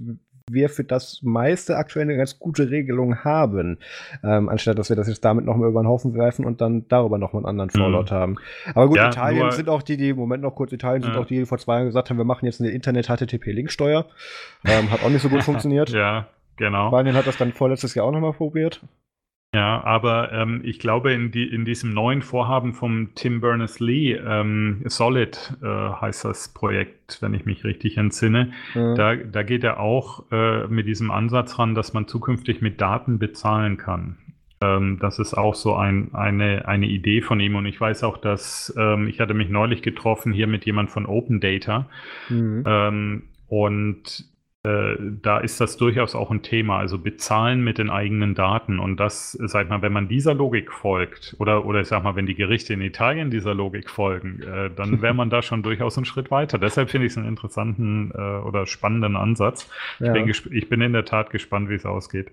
[0.49, 3.79] wir für das meiste aktuell eine ganz gute Regelung haben,
[4.23, 7.17] ähm, anstatt dass wir das jetzt damit nochmal über den Haufen werfen und dann darüber
[7.17, 8.15] nochmal einen anderen Fallout mhm.
[8.15, 8.35] haben.
[8.73, 11.09] Aber gut, ja, Italien sind auch die, die, Moment noch kurz, Italien ja.
[11.09, 14.05] sind auch die, die vor zwei Jahren gesagt haben, wir machen jetzt eine Internet-HTTP-Linksteuer.
[14.65, 15.89] Ähm, hat auch nicht so gut funktioniert.
[15.89, 16.27] Ja,
[16.57, 16.89] genau.
[16.89, 18.81] Spanien hat das dann vorletztes Jahr auch nochmal probiert.
[19.55, 24.81] Ja, aber ähm, ich glaube, in, die, in diesem neuen Vorhaben vom Tim Berners-Lee, ähm,
[24.83, 28.95] Solid äh, heißt das Projekt, wenn ich mich richtig entsinne, mhm.
[28.95, 33.17] da, da geht er auch äh, mit diesem Ansatz ran, dass man zukünftig mit Daten
[33.17, 34.17] bezahlen kann.
[34.59, 37.55] Ähm, das ist auch so ein, eine, eine Idee von ihm.
[37.55, 41.05] Und ich weiß auch, dass ähm, ich hatte mich neulich getroffen hier mit jemand von
[41.05, 41.87] Open Data.
[42.27, 42.63] Mhm.
[42.67, 44.25] Ähm, und
[44.65, 46.79] äh, da ist das durchaus auch ein Thema.
[46.79, 48.79] Also bezahlen mit den eigenen Daten.
[48.79, 52.25] Und das, sag mal, wenn man dieser Logik folgt, oder, oder ich sag mal, wenn
[52.25, 56.05] die Gerichte in Italien dieser Logik folgen, äh, dann wäre man da schon durchaus einen
[56.05, 56.57] Schritt weiter.
[56.57, 59.69] Deshalb finde ich es einen interessanten äh, oder spannenden Ansatz.
[59.99, 60.15] Ja.
[60.15, 62.31] Ich, bin ich bin in der Tat gespannt, wie es ausgeht.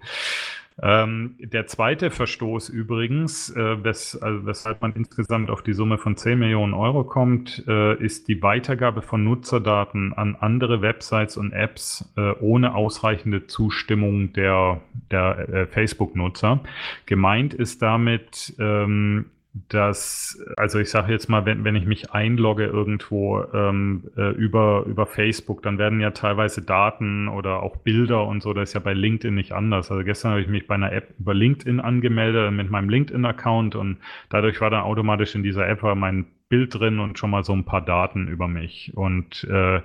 [0.80, 6.16] Ähm, der zweite Verstoß übrigens, äh, wes also weshalb man insgesamt auf die Summe von
[6.16, 12.10] 10 Millionen Euro kommt, äh, ist die Weitergabe von Nutzerdaten an andere Websites und Apps
[12.16, 14.80] äh, ohne ausreichende Zustimmung der,
[15.10, 16.60] der äh, Facebook-Nutzer.
[17.06, 22.64] Gemeint ist damit ähm, dass, also ich sage jetzt mal, wenn, wenn ich mich einlogge
[22.64, 28.42] irgendwo ähm, äh, über, über Facebook, dann werden ja teilweise Daten oder auch Bilder und
[28.42, 29.90] so, das ist ja bei LinkedIn nicht anders.
[29.90, 33.98] Also gestern habe ich mich bei einer App über LinkedIn angemeldet mit meinem LinkedIn-Account und
[34.30, 37.64] dadurch war dann automatisch in dieser App mein Bild drin und schon mal so ein
[37.64, 38.92] paar Daten über mich.
[38.94, 39.82] Und äh,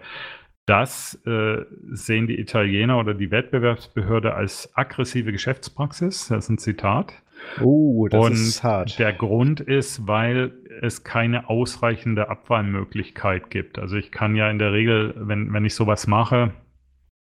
[0.65, 6.27] das äh, sehen die Italiener oder die Wettbewerbsbehörde als aggressive Geschäftspraxis.
[6.27, 7.13] Das ist ein Zitat.
[7.61, 8.99] Oh, das und ist hart.
[8.99, 13.79] Der Grund ist, weil es keine ausreichende Abwahlmöglichkeit gibt.
[13.79, 16.53] Also ich kann ja in der Regel, wenn, wenn ich sowas mache,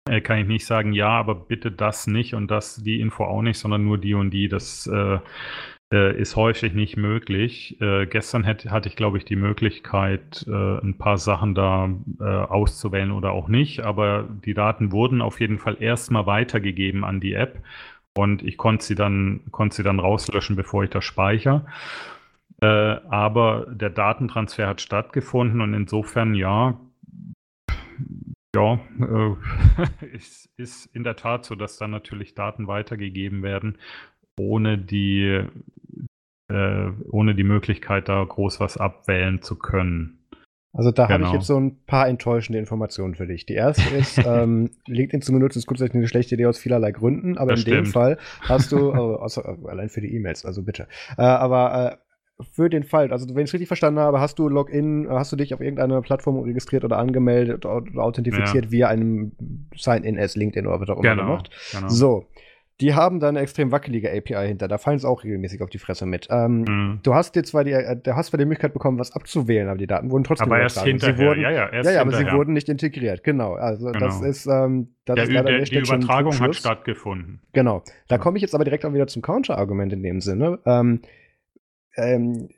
[0.09, 3.43] äh, kann ich nicht sagen, ja, aber bitte das nicht und das, die Info auch
[3.43, 4.49] nicht, sondern nur die und die.
[4.49, 5.19] Das äh,
[5.93, 7.81] äh, ist häufig nicht möglich.
[7.81, 11.89] Äh, gestern hätte, hatte ich, glaube ich, die Möglichkeit, äh, ein paar Sachen da
[12.21, 17.21] äh, auszuwählen oder auch nicht, aber die Daten wurden auf jeden Fall erstmal weitergegeben an
[17.21, 17.63] die App
[18.19, 21.67] und ich konnte sie dann, konnte sie dann rauslöschen, bevor ich das speichere.
[22.61, 26.81] Äh, aber der Datentransfer hat stattgefunden und insofern ja,
[28.57, 33.79] ja, äh, ist, ist in der Tat so, dass dann natürlich Daten weitergegeben werden,
[34.37, 35.45] ohne die,
[36.51, 40.18] äh, ohne die Möglichkeit, da groß was abwählen zu können.
[40.73, 41.19] Also da genau.
[41.19, 43.47] habe ich jetzt so ein paar enttäuschende Informationen für dich.
[43.47, 47.39] Die erste ist, ähm, LinkedIn zu benutzen ist grundsätzlich eine schlechte Idee aus vielerlei Gründen,
[47.39, 47.87] aber das in stimmt.
[47.87, 50.87] dem Fall hast du, also, also, allein für die E-Mails, also bitte.
[51.17, 54.49] Äh, aber äh, für den Fall, also wenn ich es richtig verstanden habe, hast du
[54.49, 58.71] Login, hast du dich auf irgendeiner Plattform registriert oder angemeldet oder authentifiziert ja.
[58.71, 59.33] via einem
[59.75, 61.51] Sign-in as LinkedIn oder was auch immer genau, gemacht.
[61.73, 61.89] Genau.
[61.89, 62.27] So,
[62.81, 64.69] die haben da eine extrem wackelige API hinter.
[64.69, 66.29] Da fallen sie auch regelmäßig auf die Fresse mit.
[66.31, 67.01] Ähm, mhm.
[67.03, 69.79] Du hast jetzt zwar die, äh, du hast zwar die Möglichkeit bekommen, was abzuwählen, aber
[69.79, 71.17] die Daten wurden trotzdem aber erst hinterher.
[71.17, 73.25] Sie wurden, ja, ja, erst ja, ja, aber sie wurden nicht integriert.
[73.25, 73.55] Genau.
[73.55, 73.99] Also genau.
[73.99, 77.41] das ist, ähm, das der, ist leider der, die Übertragung hat stattgefunden.
[77.53, 77.83] Genau.
[78.07, 80.61] Da komme ich jetzt aber direkt auch wieder zum Counter-Argument in dem Sinne.
[80.65, 81.01] Ähm,
[81.99, 82.49] ähm,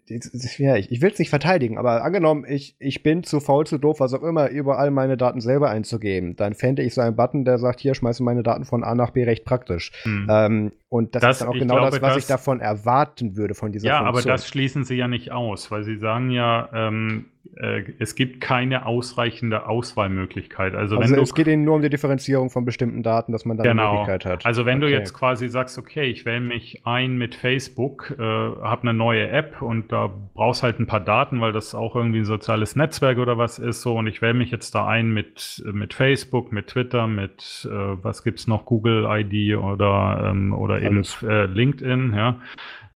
[0.58, 3.78] ja, ich, ich will es nicht verteidigen, aber angenommen, ich, ich bin zu faul, zu
[3.78, 7.46] doof, was auch immer, überall meine Daten selber einzugeben, dann fände ich so einen Button,
[7.46, 9.92] der sagt, hier, schmeiße meine Daten von A nach B recht praktisch.
[10.02, 10.26] Hm.
[10.30, 13.36] Ähm, und das, das, ist dann auch genau glaube, das, was das, ich davon erwarten
[13.36, 14.14] würde von dieser ja, Funktion.
[14.14, 17.26] Ja, aber das schließen sie ja nicht aus, weil sie sagen ja, ähm,
[17.56, 20.74] äh, es gibt keine ausreichende Auswahlmöglichkeit.
[20.74, 23.64] Also, also es geht ihnen nur um die Differenzierung von bestimmten Daten, dass man da
[23.64, 23.82] genau.
[23.82, 24.46] eine Möglichkeit hat.
[24.46, 24.92] Also wenn okay.
[24.92, 29.28] du jetzt quasi sagst, okay, ich wähle mich ein mit Facebook, äh, habe eine neue
[29.28, 33.18] App und da brauchst halt ein paar Daten, weil das auch irgendwie ein soziales Netzwerk
[33.18, 36.68] oder was ist so und ich wähle mich jetzt da ein mit, mit Facebook, mit
[36.68, 42.36] Twitter, mit äh, was es noch, Google ID oder, ähm, oder eben äh, LinkedIn, ja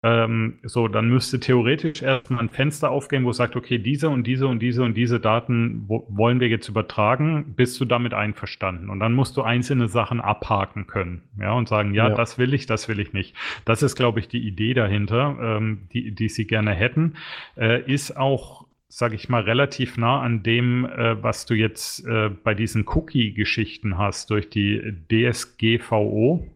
[0.05, 4.27] ähm, so, dann müsste theoretisch erstmal ein Fenster aufgehen, wo es sagt, okay, diese und
[4.27, 7.55] diese und diese und diese Daten wollen wir jetzt übertragen.
[7.55, 8.91] Bist du damit einverstanden?
[8.91, 12.15] Und dann musst du einzelne Sachen abhaken können, ja, und sagen, ja, ja.
[12.15, 13.37] das will ich, das will ich nicht.
[13.65, 17.15] Das ist, glaube ich, die Idee dahinter, ähm, die, die sie gerne hätten.
[17.57, 22.29] Äh, ist auch sage ich mal, relativ nah an dem, äh, was du jetzt äh,
[22.29, 26.47] bei diesen Cookie-Geschichten hast durch die DSGVO.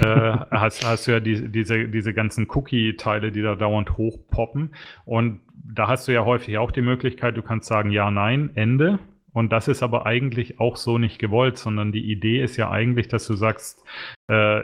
[0.00, 4.74] Äh, hast, hast du ja die, diese, diese ganzen Cookie-Teile, die da dauernd hochpoppen.
[5.04, 8.98] Und da hast du ja häufig auch die Möglichkeit, du kannst sagen, ja, nein, Ende.
[9.32, 13.08] Und das ist aber eigentlich auch so nicht gewollt, sondern die Idee ist ja eigentlich,
[13.08, 13.82] dass du sagst,
[14.28, 14.62] äh,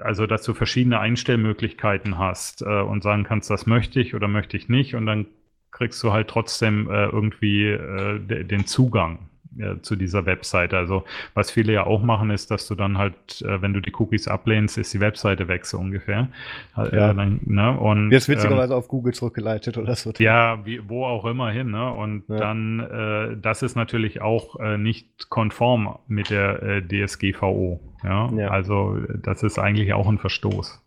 [0.00, 4.56] also dass du verschiedene Einstellmöglichkeiten hast äh, und sagen kannst, das möchte ich oder möchte
[4.56, 4.94] ich nicht.
[4.94, 5.26] Und dann
[5.72, 9.18] kriegst du halt trotzdem äh, irgendwie äh, den Zugang
[9.58, 10.76] äh, zu dieser Webseite.
[10.76, 11.04] Also
[11.34, 14.28] was viele ja auch machen, ist, dass du dann halt, äh, wenn du die Cookies
[14.28, 16.28] ablehnst, ist die Webseite weg so ungefähr.
[16.76, 17.12] Äh, ja.
[17.12, 17.78] Dann, ne?
[17.78, 20.12] Und, Wird witzigerweise ähm, auf Google zurückgeleitet oder so.
[20.18, 21.70] Ja, wie, wo auch immer hin.
[21.70, 21.92] Ne?
[21.92, 22.36] Und ja.
[22.36, 27.80] dann, äh, das ist natürlich auch äh, nicht konform mit der äh, DSGVO.
[28.02, 28.30] Ja?
[28.36, 28.48] ja?
[28.48, 30.83] Also das ist eigentlich auch ein Verstoß.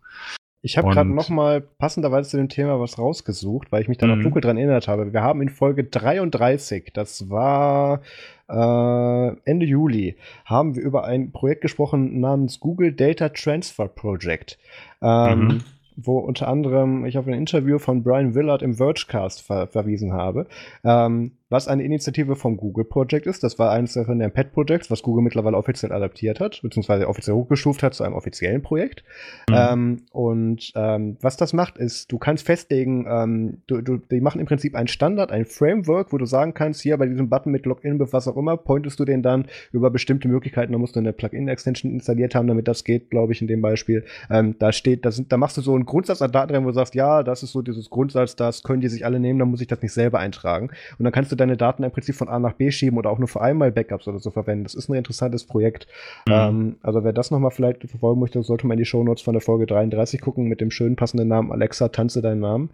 [0.60, 4.06] Ich habe gerade noch mal passenderweise zu dem Thema was rausgesucht, weil ich mich da
[4.06, 4.22] noch mhm.
[4.22, 5.12] dunkel dran erinnert habe.
[5.12, 8.00] Wir haben in Folge 33, das war
[8.48, 14.58] äh, Ende Juli, haben wir über ein Projekt gesprochen namens Google Data Transfer Project.
[15.00, 15.64] Ähm, mhm
[16.00, 20.46] wo unter anderem ich auf ein Interview von Brian Willard im Vergecast ver verwiesen habe.
[20.84, 23.42] Ähm, was eine Initiative vom Google Project ist.
[23.42, 27.82] Das war eines den Pet Projects, was Google mittlerweile offiziell adaptiert hat, beziehungsweise offiziell hochgestuft
[27.82, 29.02] hat zu einem offiziellen Projekt.
[29.48, 29.56] Mhm.
[29.56, 34.40] Ähm, und ähm, was das macht, ist, du kannst festlegen, ähm, du, du, die machen
[34.40, 37.64] im Prinzip einen Standard, ein Framework, wo du sagen kannst, hier bei diesem Button mit
[37.64, 41.12] Login, was auch immer, pointest du den dann über bestimmte Möglichkeiten, da musst du eine
[41.12, 44.04] Plugin-Extension installiert haben, damit das geht, glaube ich, in dem Beispiel.
[44.30, 46.68] Ähm, da steht, da, sind, da machst du so einen Grundsatz an Daten drin, wo
[46.68, 49.48] du sagst, ja, das ist so dieses Grundsatz, das können die sich alle nehmen, dann
[49.48, 50.70] muss ich das nicht selber eintragen.
[50.98, 53.18] Und dann kannst du deine Daten im Prinzip von A nach B schieben oder auch
[53.18, 54.64] nur für einmal Backups oder so verwenden.
[54.64, 55.86] Das ist ein interessantes Projekt.
[56.26, 56.32] Mhm.
[56.32, 59.40] Ähm, also wer das nochmal vielleicht verfolgen möchte, sollte mal in die Shownotes von der
[59.40, 62.70] Folge 33 gucken mit dem schönen passenden Namen Alexa, tanze deinen Namen.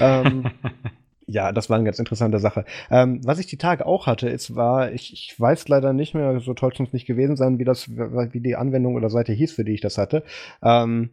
[0.00, 0.50] Ähm,
[1.26, 2.64] ja, das war eine ganz interessante Sache.
[2.90, 6.40] Ähm, was ich die Tage auch hatte, ist war, ich, ich weiß leider nicht mehr,
[6.40, 9.64] so toll es nicht gewesen sein, wie das, wie die Anwendung oder Seite hieß, für
[9.64, 10.22] die ich das hatte.
[10.62, 11.10] Ähm,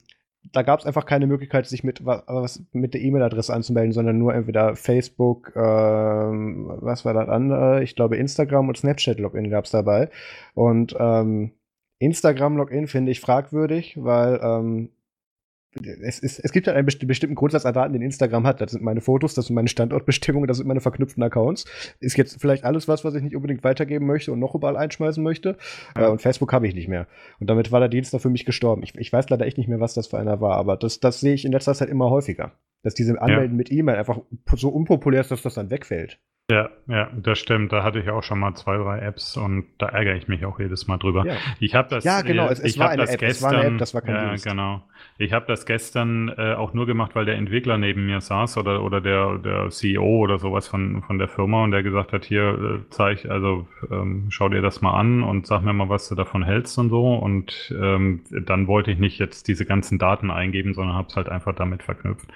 [0.52, 4.34] da gab es einfach keine Möglichkeit, sich mit, was, mit der E-Mail-Adresse anzumelden, sondern nur
[4.34, 7.84] entweder Facebook, ähm, was war das andere?
[7.84, 10.10] Ich glaube Instagram und Snapchat-Login gab es dabei.
[10.54, 11.52] Und ähm,
[12.00, 14.90] Instagram-Login finde ich fragwürdig, weil ähm,
[15.84, 18.62] es, ist, es gibt halt einen bestimmten Grundsatz an Daten, den Instagram hat.
[18.62, 21.66] Das sind meine Fotos, das sind meine Standortbestimmungen, das sind meine verknüpften Accounts.
[22.00, 25.24] Ist jetzt vielleicht alles was, was ich nicht unbedingt weitergeben möchte und noch überall einschmeißen
[25.24, 25.58] möchte.
[25.96, 26.08] Ja.
[26.08, 27.08] Äh, und Facebook habe ich nicht mehr.
[27.40, 28.84] Und damit war der Dienst da für mich gestorben.
[28.84, 31.20] Ich, ich, weiß leider echt nicht mehr, was das für einer war, aber das, das
[31.20, 32.54] sehe ich in letzter Zeit immer häufiger.
[32.84, 33.58] Dass diese Anmelden ja.
[33.58, 34.20] mit E-Mail einfach
[34.56, 36.20] so unpopulär ist, dass das dann wegfällt.
[36.52, 37.72] Ja, ja, das stimmt.
[37.74, 40.60] Da hatte ich auch schon mal zwei, drei Apps und da ärgere ich mich auch
[40.60, 41.26] jedes Mal drüber.
[41.26, 42.04] Ja, ich habe das.
[42.04, 42.48] Ja, genau.
[42.50, 43.20] Es, es war eine App.
[43.20, 43.78] Gestern, es war eine App.
[43.80, 44.46] Das war kein Ja, Dienst.
[44.46, 44.84] genau.
[45.18, 48.84] Ich habe das gestern äh, auch nur gemacht, weil der Entwickler neben mir saß oder
[48.84, 52.84] oder der der CEO oder sowas von von der Firma und der gesagt hat, hier
[52.86, 56.16] äh, zeig, also ähm, schau dir das mal an und sag mir mal, was du
[56.16, 57.16] davon hältst und so.
[57.16, 61.28] Und ähm, dann wollte ich nicht jetzt diese ganzen Daten eingeben, sondern habe es halt
[61.28, 62.28] einfach damit verknüpft.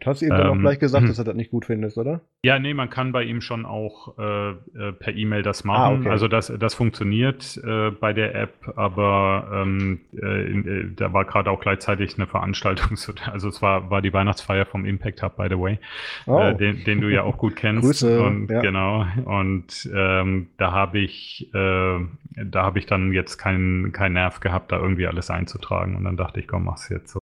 [0.00, 2.20] Du hast dann ähm, auch gleich gesagt, dass er das nicht gut findest, oder?
[2.44, 5.96] Ja, nee, man kann bei ihm schon auch äh, äh per E-Mail das machen.
[5.96, 6.08] Ah, okay.
[6.10, 11.24] Also das, das funktioniert äh, bei der App, aber ähm, äh, in, äh, da war
[11.24, 12.96] gerade auch gleichzeitig eine Veranstaltung,
[13.32, 15.78] also es war, war die Weihnachtsfeier vom Impact Hub, by the way,
[16.26, 16.38] oh.
[16.38, 17.82] Äh, den, den du ja auch gut kennst.
[17.82, 18.60] Grüße, und, ja.
[18.60, 19.06] Genau.
[19.24, 24.78] Und ähm, da habe ich, da habe ich dann jetzt keinen keinen Nerv gehabt, da
[24.78, 25.96] irgendwie alles einzutragen.
[25.96, 27.21] Und dann dachte ich, komm, mach's jetzt so.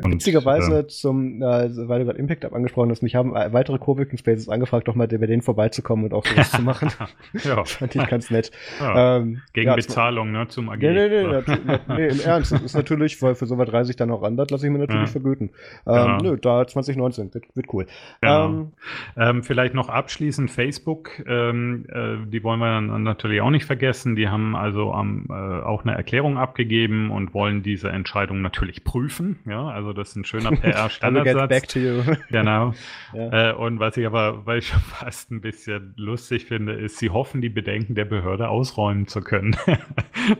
[0.00, 3.52] Und, Witzigerweise ähm, zum, äh, weil du gerade Impact Up angesprochen hast, mich haben äh,
[3.52, 6.90] weitere Coworking Spaces angefragt, doch mal bei denen vorbeizukommen und auch sowas zu machen.
[7.44, 7.64] ja.
[7.64, 8.50] Fand ich ganz nett.
[8.80, 9.16] Ja.
[9.16, 10.78] Ähm, Gegen ja, Bezahlung, ne, zum AG.
[10.78, 12.52] Nee, nee, nee, nee, nee im Ernst.
[12.52, 14.72] Das ist natürlich, weil für so weit reise ich dann auch ran, das lasse ich
[14.72, 15.50] mir natürlich vergüten.
[15.86, 16.18] Ähm.
[16.22, 17.86] Nö, da 2019, wird, wird cool.
[18.22, 18.72] Ähm,
[19.16, 24.16] ähm, vielleicht noch abschließend Facebook, ähm, äh, die wollen wir dann natürlich auch nicht vergessen.
[24.16, 29.38] Die haben also ähm, äh, auch eine Erklärung abgegeben und wollen diese Entscheidung natürlich prüfen.
[29.46, 31.48] Ja, also also das ist ein schöner PR-Standardsatz.
[31.48, 32.02] back to you.
[32.30, 32.74] genau.
[33.14, 33.52] Ja.
[33.52, 37.08] Äh, und was ich aber, weil ich schon fast ein bisschen lustig finde, ist, sie
[37.08, 39.56] hoffen, die Bedenken der Behörde ausräumen zu können.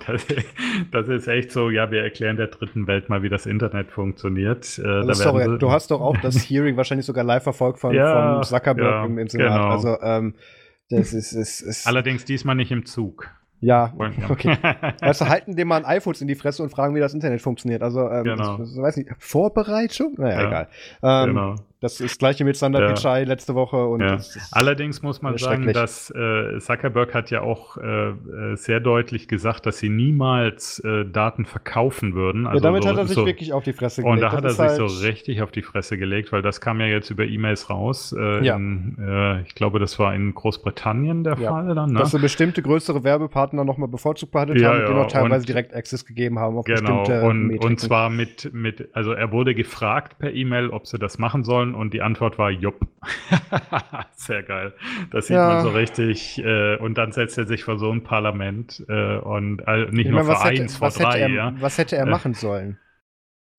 [0.07, 0.27] das,
[0.91, 4.79] das, ist echt so, ja, wir erklären der dritten Welt mal, wie das Internet funktioniert.
[4.79, 8.35] Äh, also sorry, du hast doch auch das Hearing wahrscheinlich sogar live verfolgt von, ja,
[8.35, 9.49] von Zuckerberg ja, im, im Senat.
[9.49, 9.69] Genau.
[9.71, 10.35] Also ähm,
[10.91, 13.31] das ist, ist, ist Allerdings diesmal nicht im Zug.
[13.61, 13.93] Ja,
[14.29, 14.57] okay.
[15.01, 17.83] also halten dem mal ein iPhones in die Fresse und fragen, wie das Internet funktioniert.
[17.83, 18.57] Also, ähm, genau.
[18.59, 20.15] das, das, weiß nicht, Vorbereitung?
[20.17, 20.47] Naja, ja.
[20.47, 20.69] egal.
[21.03, 21.55] Ähm, genau.
[21.81, 22.93] Das ist das gleiche mit Sander ja.
[22.93, 23.87] Pichai letzte Woche.
[23.87, 24.19] Und ja.
[24.51, 29.65] Allerdings muss man sagen, dass äh, Zuckerberg hat ja auch äh, äh, sehr deutlich gesagt,
[29.65, 32.49] dass sie niemals äh, Daten verkaufen würden.
[32.49, 34.13] Also ja, damit so, hat er sich so, wirklich auf die Fresse gelegt.
[34.13, 36.81] Und da hat er sich halt so richtig auf die Fresse gelegt, weil das kam
[36.81, 38.13] ja jetzt über E-Mails raus.
[38.19, 38.57] Äh, ja.
[38.57, 41.51] In, äh, ich glaube, das war in Großbritannien der ja.
[41.51, 41.93] Fall dann.
[41.93, 42.01] Ne?
[42.01, 44.87] Dass so bestimmte größere Werbepartner nochmal bevorzugt behandelt haben, ja.
[44.87, 48.53] denen auch teilweise und, direkt Access gegeben haben auf genau, bestimmte und, und zwar mit,
[48.53, 52.39] mit, also er wurde gefragt per E-Mail, ob sie das machen sollen und die Antwort
[52.39, 52.87] war Jupp.
[54.13, 54.73] Sehr geil.
[55.11, 56.39] Das sieht man so richtig.
[56.39, 60.11] Äh, und dann setzt er sich vor so ein Parlament äh, und äh, nicht ich
[60.11, 61.21] nur meine, vor eins, vor drei.
[61.21, 61.53] Er, ja.
[61.61, 62.79] Was hätte er äh, machen sollen?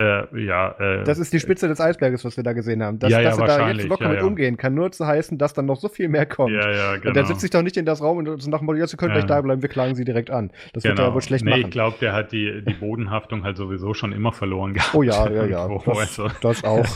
[0.01, 2.99] Äh, ja, äh, das ist die Spitze des Eisberges, was wir da gesehen haben.
[2.99, 5.37] Dass, ja, ja, dass er da jetzt locker ja, mit umgehen kann, nur zu heißen,
[5.37, 6.53] dass dann noch so viel mehr kommt.
[6.53, 7.09] Ja, ja, genau.
[7.09, 8.87] Und der sitzt sich doch nicht in das Raum und so nach dem Motto, ja,
[8.87, 10.51] Sie können gleich da bleiben, wir klagen Sie direkt an.
[10.71, 10.95] Das genau.
[10.95, 11.63] wird er wohl schlecht nee, machen.
[11.63, 14.95] ich glaube, der hat die, die Bodenhaftung halt sowieso schon immer verloren gehabt.
[14.95, 15.67] Oh ja, ja, ja.
[15.85, 16.29] das, also.
[16.41, 16.87] das, auch.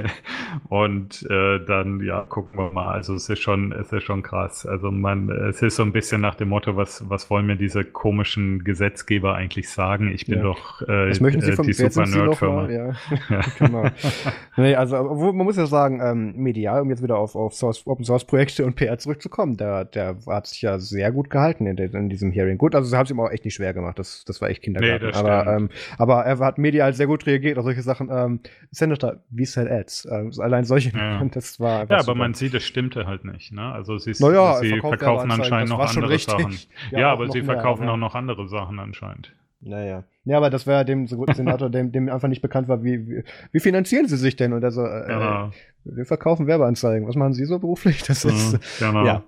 [0.70, 2.88] und äh, dann, ja, gucken wir mal.
[2.88, 4.64] Also es ist schon, es ist schon krass.
[4.64, 7.84] Also man, es ist so ein bisschen nach dem Motto, was, was wollen mir diese
[7.84, 10.10] komischen Gesetzgeber eigentlich sagen?
[10.10, 12.70] Ich bin doch äh, was möchten Sie von, die super Nerd-Firma.
[12.70, 12.92] Ja.
[13.58, 13.84] genau.
[14.56, 18.04] nee, also man muss ja sagen, ähm, medial, um jetzt wieder auf, auf Source, Open
[18.04, 22.08] Source Projekte und PR zurückzukommen, der, der hat sich ja sehr gut gehalten in, in
[22.08, 22.58] diesem Hearing.
[22.58, 24.62] Gut, also sie haben es ihm auch echt nicht schwer gemacht, das, das war echt
[24.62, 25.06] Kindergarten.
[25.06, 28.08] Nee, aber, ähm, aber er hat medial sehr gut reagiert auf solche Sachen.
[28.10, 28.40] Ähm,
[28.70, 30.06] Senator, wie sell ads?
[30.10, 31.22] Ähm, allein solche, ja.
[31.32, 32.18] das war Ja, aber super.
[32.18, 33.52] man sieht, es stimmte halt nicht.
[33.52, 33.62] Ne?
[33.62, 36.58] Also sie, naja, sie verkaufen anscheinend noch andere Sachen.
[36.90, 39.32] Ja, ja aber sie verkaufen auch noch andere Sachen anscheinend.
[39.60, 40.04] Naja.
[40.24, 43.60] Ja, aber das war dem Senator, dem, dem einfach nicht bekannt war, wie, wie, wie
[43.60, 44.52] finanzieren sie sich denn?
[44.52, 45.48] Und er so, äh, genau.
[45.48, 45.50] äh,
[45.84, 47.08] wir verkaufen Werbeanzeigen.
[47.08, 48.02] Was machen Sie so beruflich?
[48.02, 49.06] Das ist, mhm, genau.
[49.06, 49.22] ja.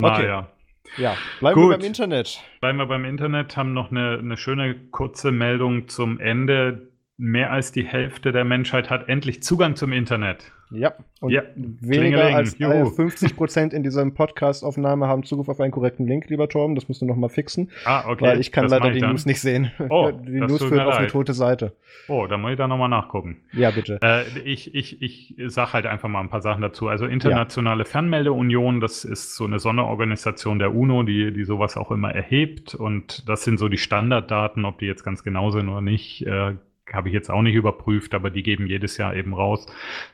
[0.00, 0.26] Okay.
[0.26, 0.48] ja.
[0.96, 1.70] Ja, bleiben Gut.
[1.70, 2.40] wir beim Internet.
[2.60, 6.92] Bleiben wir beim Internet, haben noch eine, eine schöne kurze Meldung zum Ende.
[7.18, 10.52] Mehr als die Hälfte der Menschheit hat endlich Zugang zum Internet.
[10.70, 11.42] Ja, und ja.
[11.54, 16.74] weniger als 50 Prozent in dieser Podcast-Aufnahme haben Zugriff auf einen korrekten Link, lieber Torben.
[16.74, 17.70] Das musst du nochmal fixen.
[17.84, 18.24] Ah, okay.
[18.24, 19.70] Weil ich kann das leider die News nicht sehen.
[19.88, 21.72] Oh, die News führt auf eine tote Seite.
[22.06, 23.38] Oh, da muss ich da nochmal nachgucken.
[23.52, 23.98] Ja, bitte.
[24.02, 26.88] Äh, ich ich, ich sage halt einfach mal ein paar Sachen dazu.
[26.88, 27.88] Also Internationale ja.
[27.88, 32.74] Fernmeldeunion, das ist so eine Sonderorganisation der UNO, die, die sowas auch immer erhebt.
[32.74, 36.54] Und das sind so die Standarddaten, ob die jetzt ganz genau sind oder nicht, äh,
[36.92, 39.66] habe ich jetzt auch nicht überprüft, aber die geben jedes Jahr eben raus,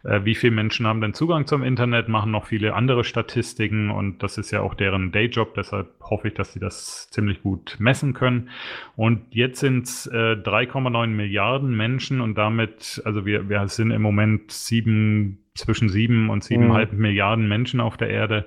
[0.05, 4.22] äh, wie viele Menschen haben denn Zugang zum Internet, machen noch viele andere Statistiken und
[4.22, 8.14] das ist ja auch deren Dayjob, deshalb hoffe ich, dass sie das ziemlich gut messen
[8.14, 8.51] können.
[8.96, 14.02] Und jetzt sind es äh, 3,9 Milliarden Menschen und damit, also wir, wir sind im
[14.02, 16.98] Moment sieben, zwischen sieben und siebeneinhalb mhm.
[16.98, 18.46] Milliarden Menschen auf der Erde.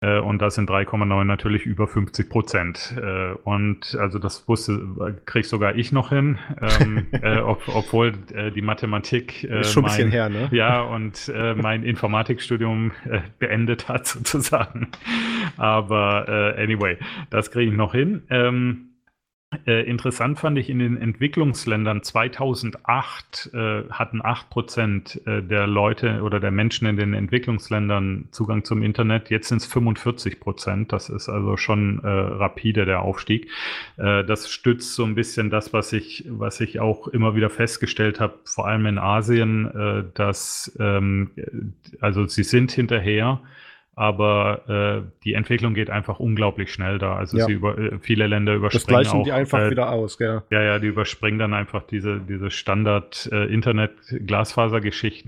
[0.00, 2.94] Äh, und das sind 3,9 natürlich über 50 Prozent.
[2.96, 8.50] Äh, und also das wusste, krieg sogar ich noch hin, ähm, äh, ob, obwohl äh,
[8.50, 10.48] die Mathematik äh, ist schon ein bisschen her, ne?
[10.52, 12.92] Ja, und äh, mein Informatikstudium
[13.38, 14.88] beendet hat sozusagen.
[15.56, 16.98] Aber anyway,
[17.30, 18.22] das kriege ich noch hin.
[18.30, 18.95] Ähm,
[19.64, 26.22] äh, interessant fand ich in den Entwicklungsländern 2008 äh, hatten 8 Prozent äh, der Leute
[26.22, 29.30] oder der Menschen in den Entwicklungsländern Zugang zum Internet.
[29.30, 30.92] Jetzt sind es 45 Prozent.
[30.92, 33.48] Das ist also schon äh, rapide der Aufstieg.
[33.98, 38.18] Äh, das stützt so ein bisschen das, was ich, was ich auch immer wieder festgestellt
[38.18, 41.30] habe, vor allem in Asien, äh, dass ähm,
[42.00, 43.40] also sie sind hinterher
[43.98, 47.16] aber äh, die Entwicklung geht einfach unglaublich schnell da.
[47.16, 47.46] Also ja.
[47.46, 49.24] sie über, äh, viele Länder überspringen das auch.
[49.24, 50.42] die einfach äh, wieder aus, gell?
[50.50, 53.46] Ja, ja, die überspringen dann einfach diese, diese Standard äh,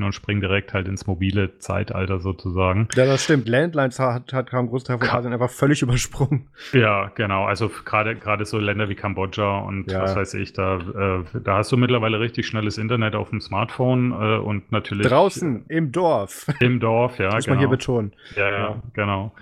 [0.05, 2.89] und springen direkt halt ins mobile Zeitalter sozusagen.
[2.95, 3.49] Ja, das stimmt.
[3.49, 6.49] Landlines hat, hat kam Großteil von Asien einfach völlig übersprungen.
[6.75, 7.45] Ja, genau.
[7.45, 10.03] Also gerade gerade so Länder wie Kambodscha und ja.
[10.03, 14.13] was weiß ich, da, äh, da hast du mittlerweile richtig schnelles Internet auf dem Smartphone
[14.13, 15.07] äh, und natürlich.
[15.07, 16.49] Draußen, im Dorf.
[16.61, 17.31] Im Dorf, ja.
[17.35, 17.55] Muss genau.
[17.55, 18.13] man hier betonen.
[18.37, 19.33] Ja, ja ja, genau.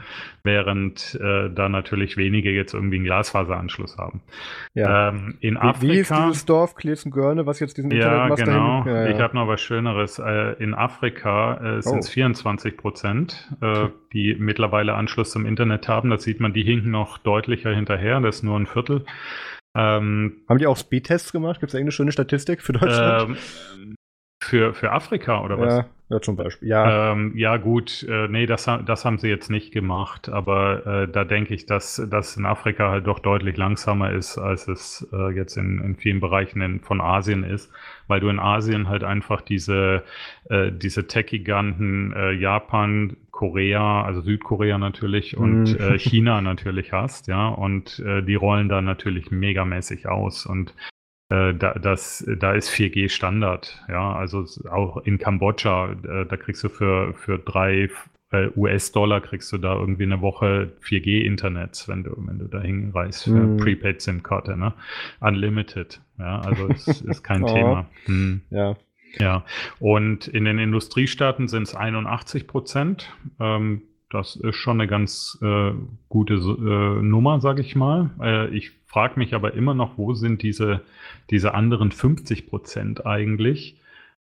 [0.42, 4.22] Während äh, da natürlich wenige jetzt irgendwie einen Glasfaseranschluss haben.
[4.74, 5.08] Ja.
[5.08, 5.92] Ähm, in wie, Afrika.
[5.92, 8.84] Wie ist dieses Dorf Klesengörne, was jetzt diesen ja, genau.
[8.86, 9.08] Ja, ja.
[9.08, 10.18] Ich habe noch was Schöneres.
[10.18, 12.12] Äh, in Afrika äh, sind es oh.
[12.12, 16.10] 24 Prozent, äh, die mittlerweile Anschluss zum Internet haben.
[16.10, 18.20] Da sieht man, die hinken noch deutlicher hinterher.
[18.20, 19.04] Das ist nur ein Viertel.
[19.76, 21.60] Ähm, haben die auch Speedtests gemacht?
[21.60, 23.30] Gibt es irgendeine schöne Statistik für Deutschland?
[23.30, 23.96] Ähm,
[24.42, 25.74] für, für Afrika oder was?
[25.74, 26.68] Ja, ja zum Beispiel.
[26.68, 31.08] Ja, ähm, ja gut, äh, nee, das, das haben sie jetzt nicht gemacht, aber äh,
[31.08, 35.30] da denke ich, dass das in Afrika halt doch deutlich langsamer ist, als es äh,
[35.34, 37.72] jetzt in, in vielen Bereichen in, von Asien ist,
[38.06, 40.04] weil du in Asien halt einfach diese,
[40.48, 45.80] äh, diese Tech-Giganten äh, Japan, Korea, also Südkorea natürlich und Mhm.
[45.80, 50.72] äh, China natürlich hast, ja, und äh, die rollen da natürlich megamäßig aus und
[51.28, 56.68] da, das, da ist 4G Standard, ja, also auch in Kambodscha, äh, da kriegst du
[56.68, 57.88] für, für drei
[58.32, 63.24] äh, US-Dollar kriegst du da irgendwie eine Woche 4G-Internet, wenn du, wenn du da hinreist,
[63.24, 63.56] für Mhm.
[63.56, 64.72] Prepaid-SIM-Karte, ne?
[65.20, 67.46] Unlimited, ja, also es ist kein Oh.
[67.52, 67.86] Thema.
[68.06, 68.42] Hm.
[68.50, 68.76] Ja.
[69.18, 69.44] Ja,
[69.78, 73.14] und in den Industriestaaten sind es 81 Prozent.
[73.40, 75.72] Ähm, das ist schon eine ganz äh,
[76.08, 78.10] gute äh, Nummer, sage ich mal.
[78.20, 80.82] Äh, ich frage mich aber immer noch, wo sind diese,
[81.30, 83.80] diese anderen 50 Prozent eigentlich?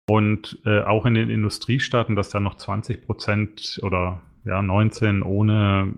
[0.08, 5.94] Und äh, auch in den Industriestaaten, dass da noch 20 Prozent oder ja 19 ohne,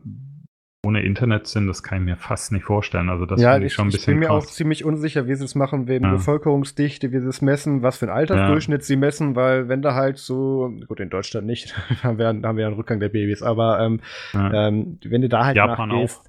[0.86, 3.10] ohne Internet sind, das kann ich mir fast nicht vorstellen.
[3.10, 4.54] Also das ja, finde ich ich, schon ein ich bisschen bin mir auch krass.
[4.54, 6.12] ziemlich unsicher, wie sie es machen wegen Ja.
[6.12, 10.18] Bevölkerungsdichte, wie sie es messen, was für ein Altersdurchschnitt sie messen, weil wenn da halt
[10.18, 13.42] so, gut, in Deutschland nicht, da haben wir, haben wir ja einen Rückgang der Babys,
[13.42, 14.00] aber ähm,
[14.34, 14.68] Ja.
[14.68, 16.22] ähm, wenn du da halt Japan nachgehst,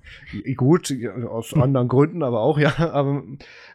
[0.56, 3.22] gut, ja, aus anderen Gründen, aber auch, ja, aber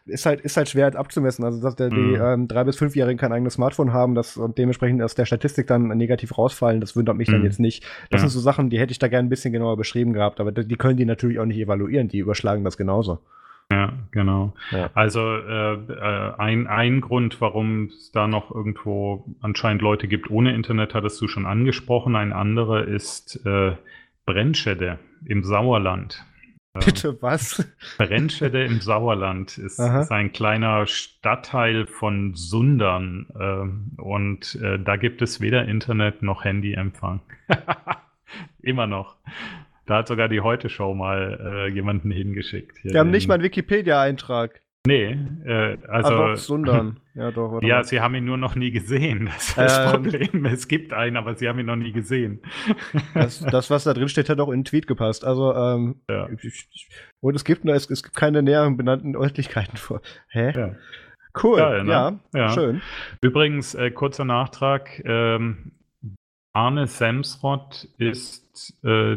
[0.06, 1.44] ist halt, ist halt schwer halt abzumessen.
[1.44, 2.20] Also, dass der, die Mhm.
[2.22, 5.88] ähm, drei- bis fünfjährigen kein eigenes Smartphone haben das, und dementsprechend aus der Statistik dann
[5.88, 7.44] negativ rausfallen, das wundert mich dann Mhm.
[7.46, 7.82] jetzt nicht.
[8.10, 8.28] Das Ja.
[8.28, 10.66] sind so Sachen, die hätte ich da gerne ein bisschen genauer beschrieben gehabt, aber die
[10.68, 13.18] die können die natürlich auch nicht evaluieren, die überschlagen das genauso.
[13.72, 14.52] Ja, genau.
[14.72, 14.90] Ja.
[14.92, 20.54] Also äh, äh, ein, ein Grund, warum es da noch irgendwo anscheinend Leute gibt ohne
[20.54, 22.14] Internet, hattest du schon angesprochen.
[22.14, 23.72] Ein anderer ist äh,
[24.26, 26.22] Brennschäde im Sauerland.
[26.74, 27.64] Ähm, Bitte, was?
[27.98, 35.22] Brennschäde im Sauerland ist, ist ein kleiner Stadtteil von Sundern ähm, und äh, da gibt
[35.22, 37.20] es weder Internet noch Handyempfang.
[38.62, 39.16] Immer noch.
[39.86, 42.82] Da hat sogar die Heute-Show mal äh, jemanden hingeschickt.
[42.82, 44.60] Die haben nicht mal einen Wikipedia-Eintrag.
[44.86, 45.16] Nee,
[45.46, 47.00] äh, Also, ah, doch, Sundern.
[47.14, 47.84] Ja, doch, Ja, mal.
[47.84, 49.26] sie haben ihn nur noch nie gesehen.
[49.32, 49.90] Das ist das Ähm.
[50.02, 50.44] Problem.
[50.46, 52.42] Es gibt einen, aber sie haben ihn noch nie gesehen.
[53.14, 55.24] Das, das, was da drin steht, hat auch in den Tweet gepasst.
[55.24, 56.28] Also, ähm, Ja.
[57.20, 60.00] und es gibt, nur, es, es gibt keine näheren benannten Örtlichkeiten vor.
[60.28, 60.52] Hä?
[60.54, 60.74] Ja.
[61.42, 61.90] Cool, Geil, ne?
[61.90, 62.48] ja, Ja.
[62.50, 62.82] schön.
[63.22, 65.02] Übrigens, äh, kurzer Nachtrag.
[65.04, 65.72] Ähm,
[66.52, 69.16] Arne Semsrott ist, äh,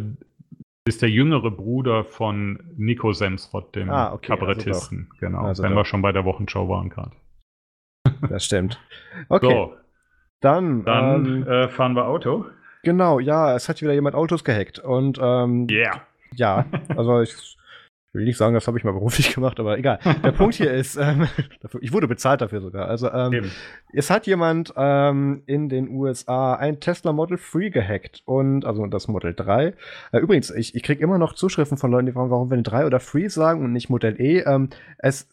[0.88, 5.09] ist der jüngere Bruder von Nico Semsrott, dem Ah, okay, Kabarettisten.
[5.19, 5.77] genau, Also wenn doch.
[5.80, 7.11] wir schon bei der Wochenshow waren gerade.
[8.30, 8.80] Das stimmt.
[9.30, 9.76] Okay, So,
[10.39, 12.45] dann, dann ähm, äh, fahren wir Auto.
[12.84, 14.80] genau, ja, es hat wieder jemand Autos gehackt.
[14.80, 16.01] Und ähm, Yeah.
[16.35, 16.65] ja,
[16.95, 17.56] also ich
[18.18, 19.99] will nicht sagen, das habe ich mal beruflich gemacht, aber egal.
[20.23, 21.27] Der Punkt hier ist, ähm,
[21.80, 22.89] ich wurde bezahlt dafür sogar.
[22.89, 23.49] Also ähm.
[23.94, 29.07] Es hat jemand ähm, in den USA ein Tesla Model 3 gehackt und also das
[29.07, 29.73] Model 3.
[30.11, 32.85] Äh, übrigens, ich, ich kriege immer noch Zuschriften von Leuten, die fragen, warum wir 3
[32.85, 34.41] oder 3 sagen und nicht Modell E.
[34.41, 35.30] Ähm, es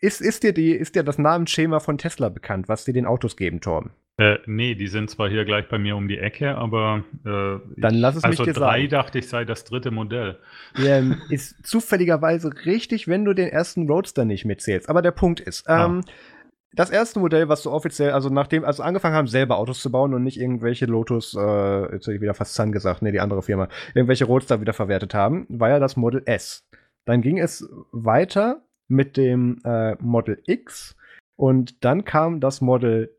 [0.00, 3.36] ist, ist dir die, ist dir das Namensschema von Tesla bekannt, was die den Autos
[3.36, 3.90] geben, Torben?
[4.22, 7.94] Äh, nee, die sind zwar hier gleich bei mir um die Ecke, aber äh, Dann
[7.94, 8.90] lass es mich also dir drei sagen.
[8.90, 10.38] dachte ich sei das dritte Modell.
[10.78, 14.88] ähm, ist zufälligerweise richtig, wenn du den ersten Roadster nicht mitzählst.
[14.88, 16.02] Aber der Punkt ist, ähm,
[16.72, 20.14] das erste Modell, was so offiziell, also nachdem, also angefangen haben, selber Autos zu bauen
[20.14, 23.42] und nicht irgendwelche Lotus, äh, jetzt hätte ich wieder fast Sun gesagt, nee, die andere
[23.42, 26.64] Firma, irgendwelche Roadster wieder verwertet haben, war ja das Model S.
[27.06, 30.96] Dann ging es weiter mit dem äh, Model X
[31.34, 33.10] und dann kam das Model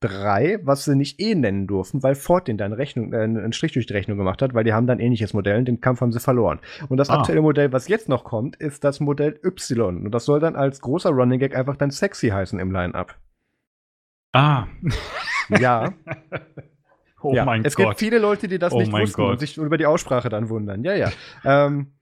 [0.00, 3.72] 3, was sie nicht E nennen durften, weil Ford den dann Rechnung, äh, einen Strich
[3.72, 6.12] durch die Rechnung gemacht hat, weil die haben dann ähnliches Modell und den Kampf haben
[6.12, 6.60] sie verloren.
[6.88, 7.18] Und das Ah.
[7.20, 10.04] aktuelle Modell, was jetzt noch kommt, ist das Modell Y.
[10.04, 13.16] Und das soll dann als großer Running Gag einfach dann sexy heißen im Line-Up.
[14.32, 14.66] Ah.
[15.60, 15.94] Ja,
[17.22, 17.46] oh ja.
[17.46, 17.86] mein es Gott.
[17.86, 19.40] gibt viele Leute, die das Oh nicht wussten und Gott.
[19.40, 20.84] sich über die Aussprache dann wundern.
[20.84, 21.10] Ja, ja.
[21.44, 21.92] ähm,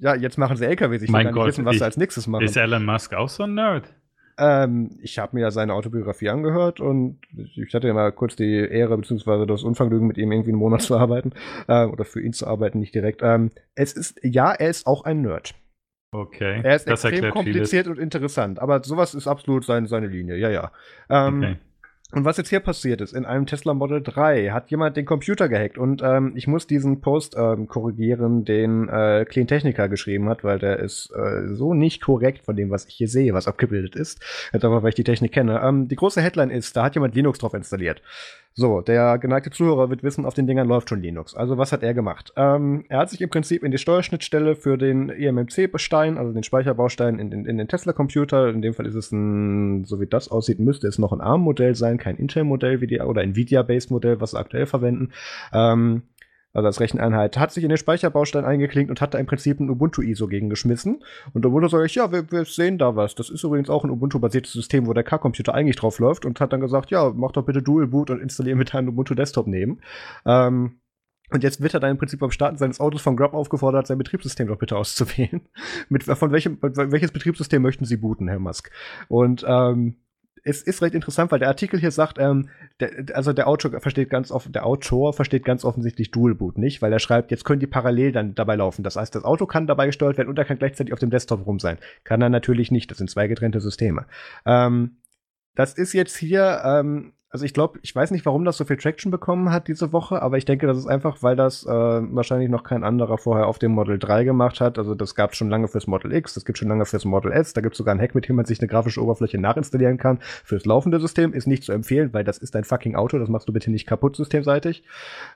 [0.00, 1.02] ja, jetzt machen sie LKWs.
[1.02, 2.44] Ich will Mein nicht Gott, wissen, was ich- sie als nächstes machen.
[2.44, 3.94] Ist Elon Musk auch so ein Nerd?
[4.38, 8.54] Ähm, ich habe mir ja seine Autobiografie angehört und ich hatte ja mal kurz die
[8.54, 9.46] Ehre bzw.
[9.46, 11.32] das Unvergnügen, mit ihm irgendwie einen Monat zu arbeiten
[11.68, 13.20] äh, oder für ihn zu arbeiten, nicht direkt.
[13.22, 15.54] Ähm, es ist, ja, er ist auch ein Nerd.
[16.12, 16.60] Okay.
[16.62, 20.50] Er ist das extrem kompliziert und interessant, aber sowas ist absolut seine, seine Linie, ja,
[20.50, 20.70] ja.
[21.10, 21.56] Ähm, vieles.
[21.56, 21.60] Okay.
[22.16, 25.50] Und was jetzt hier passiert ist, in einem Tesla Model 3 hat jemand den Computer
[25.50, 30.42] gehackt und ähm, ich muss diesen Post ähm, korrigieren, den äh, Clean Technica geschrieben hat,
[30.42, 33.96] weil der ist äh, so nicht korrekt von dem, was ich hier sehe, was abgebildet
[33.96, 34.22] ist.
[34.50, 35.60] Jetzt aber, weil ich die Technik kenne.
[35.62, 38.00] Ähm, die große Headline ist, da hat jemand Linux drauf installiert.
[38.58, 41.34] So, der geneigte Zuhörer wird wissen, auf den Dingern läuft schon Linux.
[41.34, 42.32] Also was hat er gemacht?
[42.36, 46.42] Ähm, er hat sich im Prinzip in die Steuerschnittstelle für den E eMMC-Baustein, also den
[46.42, 50.30] Speicherbaustein in, in, in den Tesla-Computer, in dem Fall ist es ein, so wie das
[50.30, 54.38] aussieht, müsste es noch ein ARM-Modell sein, kein Intel-Modell wie die, oder Nvidia-Based-Modell, was sie
[54.38, 55.12] aktuell verwenden.
[55.52, 56.02] Ähm,
[56.52, 59.68] also als Recheneinheit, hat sich in den Speicherbaustein eingeklinkt und hat da im Prinzip ein
[59.68, 61.02] Ubuntu-ISO gegengeschmissen.
[61.34, 63.14] Und Ubuntu sage ich, ja, wir, wir sehen da was.
[63.16, 66.52] Das ist übrigens auch ein Ubuntu-basiertes System, wo der K-Computer eigentlich drauf läuft und hat
[66.52, 69.80] dann gesagt, ja, mach doch bitte Dual Boot und installiere mit deinem Ubuntu Desktop neben.
[70.24, 70.80] Ähm,
[71.30, 73.98] Und jetzt wird er dann im Prinzip beim Starten seines Autos von Grub aufgefordert, sein
[73.98, 75.40] Betriebssystem doch bitte auszuwählen.
[75.88, 78.70] Mit, von welchem, welches Betriebssystem möchten Sie booten, Herr Musk?
[79.08, 79.96] Und ähm,
[80.46, 82.48] es ist recht interessant, weil der Artikel hier sagt, ähm,
[82.78, 86.80] der, also der Autor versteht ganz offen, der Autor versteht ganz offensichtlich Dual Boot nicht,
[86.80, 88.84] weil er schreibt, jetzt können die parallel dann dabei laufen.
[88.84, 91.44] Das heißt, das Auto kann dabei gesteuert werden und er kann gleichzeitig auf dem Desktop
[91.44, 91.78] rum sein.
[92.04, 92.88] Kann er natürlich nicht.
[92.92, 94.06] Das sind zwei getrennte Systeme.
[94.44, 94.98] Ähm,
[95.56, 98.78] das ist jetzt hier ähm, also ich glaube, ich weiß nicht, warum das so viel
[98.78, 102.48] Traction bekommen hat diese Woche, aber ich denke, das ist einfach, weil das äh, wahrscheinlich
[102.48, 104.78] noch kein anderer vorher auf dem Model 3 gemacht hat.
[104.78, 107.32] Also das gab es schon lange fürs Model X, das gibt schon lange fürs Model
[107.32, 109.98] S, da gibt es sogar einen Hack, mit dem man sich eine grafische Oberfläche nachinstallieren
[109.98, 110.20] kann.
[110.44, 113.46] Fürs laufende System ist nicht zu empfehlen, weil das ist ein fucking Auto, das machst
[113.50, 114.82] du bitte nicht kaputt systemseitig.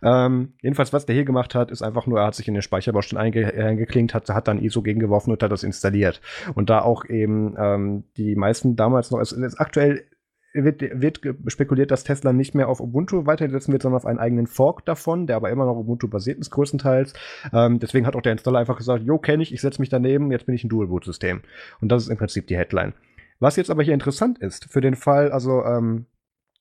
[0.03, 2.63] Ähm, jedenfalls, was der hier gemacht hat, ist einfach nur, er hat sich in den
[2.63, 6.23] Speicherbaustein einge eingeklinkt, hat, hat dann ISO gegengeworfen und hat das installiert.
[6.55, 10.07] Und da auch eben ähm, die meisten damals noch, also aktuell
[10.53, 14.47] wird, wird spekuliert, dass Tesla nicht mehr auf Ubuntu weitersetzen wird, sondern auf einen eigenen
[14.47, 17.15] Fork davon, der aber immer noch Ubuntu basiert ist, größtenteils.
[17.53, 20.33] Ähm, deswegen hat auch der Installer einfach gesagt, jo, kenne ich, ich setze mich daneben,
[20.33, 21.43] jetzt bin ich ein Dual-Boot-System.
[21.81, 22.95] Und das ist im Prinzip die Headline.
[23.39, 26.07] Was jetzt aber hier interessant ist, für den Fall, also ähm,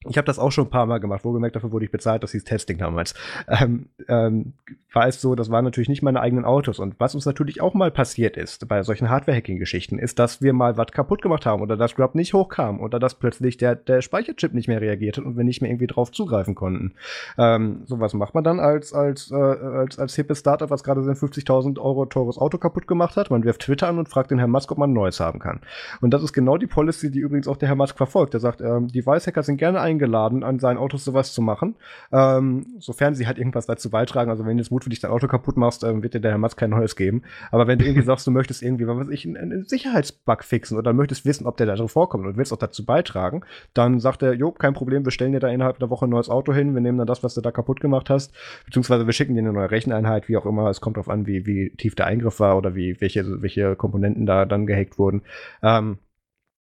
[0.07, 1.25] ich habe das auch schon ein paar Mal gemacht.
[1.25, 3.13] Wohlgemerkt, dafür wurde ich bezahlt, das hieß Testing damals.
[3.49, 4.53] Ähm, ähm,
[4.93, 6.79] war es so, das waren natürlich nicht meine eigenen Autos.
[6.79, 10.77] Und was uns natürlich auch mal passiert ist bei solchen Hardware-Hacking-Geschichten, ist, dass wir mal
[10.77, 14.53] was kaputt gemacht haben oder dass Grub nicht hochkam oder dass plötzlich der, der Speicherchip
[14.53, 16.93] nicht mehr reagiert hat und wir nicht mehr irgendwie drauf zugreifen konnten.
[17.37, 21.15] Ähm, sowas macht man dann als, als, äh, als, als hippes Startup, was gerade sein
[21.15, 23.29] 50.000 Euro teures Auto kaputt gemacht hat.
[23.29, 25.59] Man wirft Twitter an und fragt den Herrn Musk, ob man ein neues haben kann.
[26.01, 28.33] Und das ist genau die Policy, die übrigens auch der Herr Musk verfolgt.
[28.33, 31.75] Der sagt, ähm, Device-Hacker sind gerne eingeladen, an seinen Autos sowas zu machen,
[32.11, 34.29] ähm, sofern sie halt irgendwas dazu beitragen.
[34.29, 36.55] Also wenn du jetzt mutwillig dein Auto kaputt machst, ähm, wird dir der Herr Matz
[36.55, 37.23] kein neues geben.
[37.51, 40.77] Aber wenn du irgendwie sagst, du möchtest irgendwie, was weiß ich, einen, einen Sicherheitsbug fixen
[40.77, 43.41] oder möchtest wissen, ob der da drin vorkommt und willst auch dazu beitragen,
[43.73, 46.29] dann sagt er, jo, kein Problem, wir stellen dir da innerhalb einer Woche ein neues
[46.29, 48.33] Auto hin, wir nehmen dann das, was du da kaputt gemacht hast,
[48.65, 50.69] beziehungsweise wir schicken dir eine neue Recheneinheit, wie auch immer.
[50.69, 54.25] Es kommt darauf an, wie, wie tief der Eingriff war oder wie, welche, welche Komponenten
[54.25, 55.23] da dann gehackt wurden.
[55.63, 55.97] Ähm,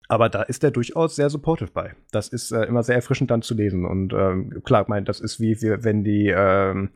[0.07, 1.93] aber da ist er durchaus sehr supportive bei.
[2.11, 3.85] Das ist äh, immer sehr erfrischend dann zu lesen.
[3.85, 6.89] Und ähm, klar, ich meine, das ist wie wir, wenn die, ähm,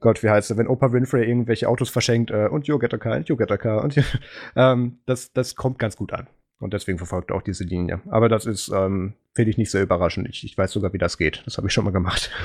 [0.00, 2.98] Gott, wie heißt es, wenn Oprah Winfrey irgendwelche Autos verschenkt äh, und you get a
[2.98, 3.96] car und you get a car und
[4.56, 6.26] ähm, das, das kommt ganz gut an.
[6.60, 8.00] Und deswegen verfolgt er auch diese Linie.
[8.08, 10.28] Aber das ist, ähm, finde ich nicht sehr überraschend.
[10.28, 11.42] Ich, ich weiß sogar, wie das geht.
[11.44, 12.30] Das habe ich schon mal gemacht.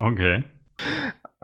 [0.00, 0.42] Okay.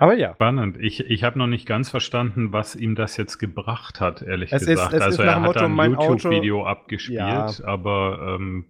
[0.01, 0.32] Aber ja.
[0.32, 0.78] Spannend.
[0.81, 4.64] Ich, ich habe noch nicht ganz verstanden, was ihm das jetzt gebracht hat, ehrlich es
[4.64, 4.94] gesagt.
[4.94, 7.51] Ist, also er hat Motto, ein YouTube-Video abgespielt, ja.
[7.64, 8.64] aber ähm,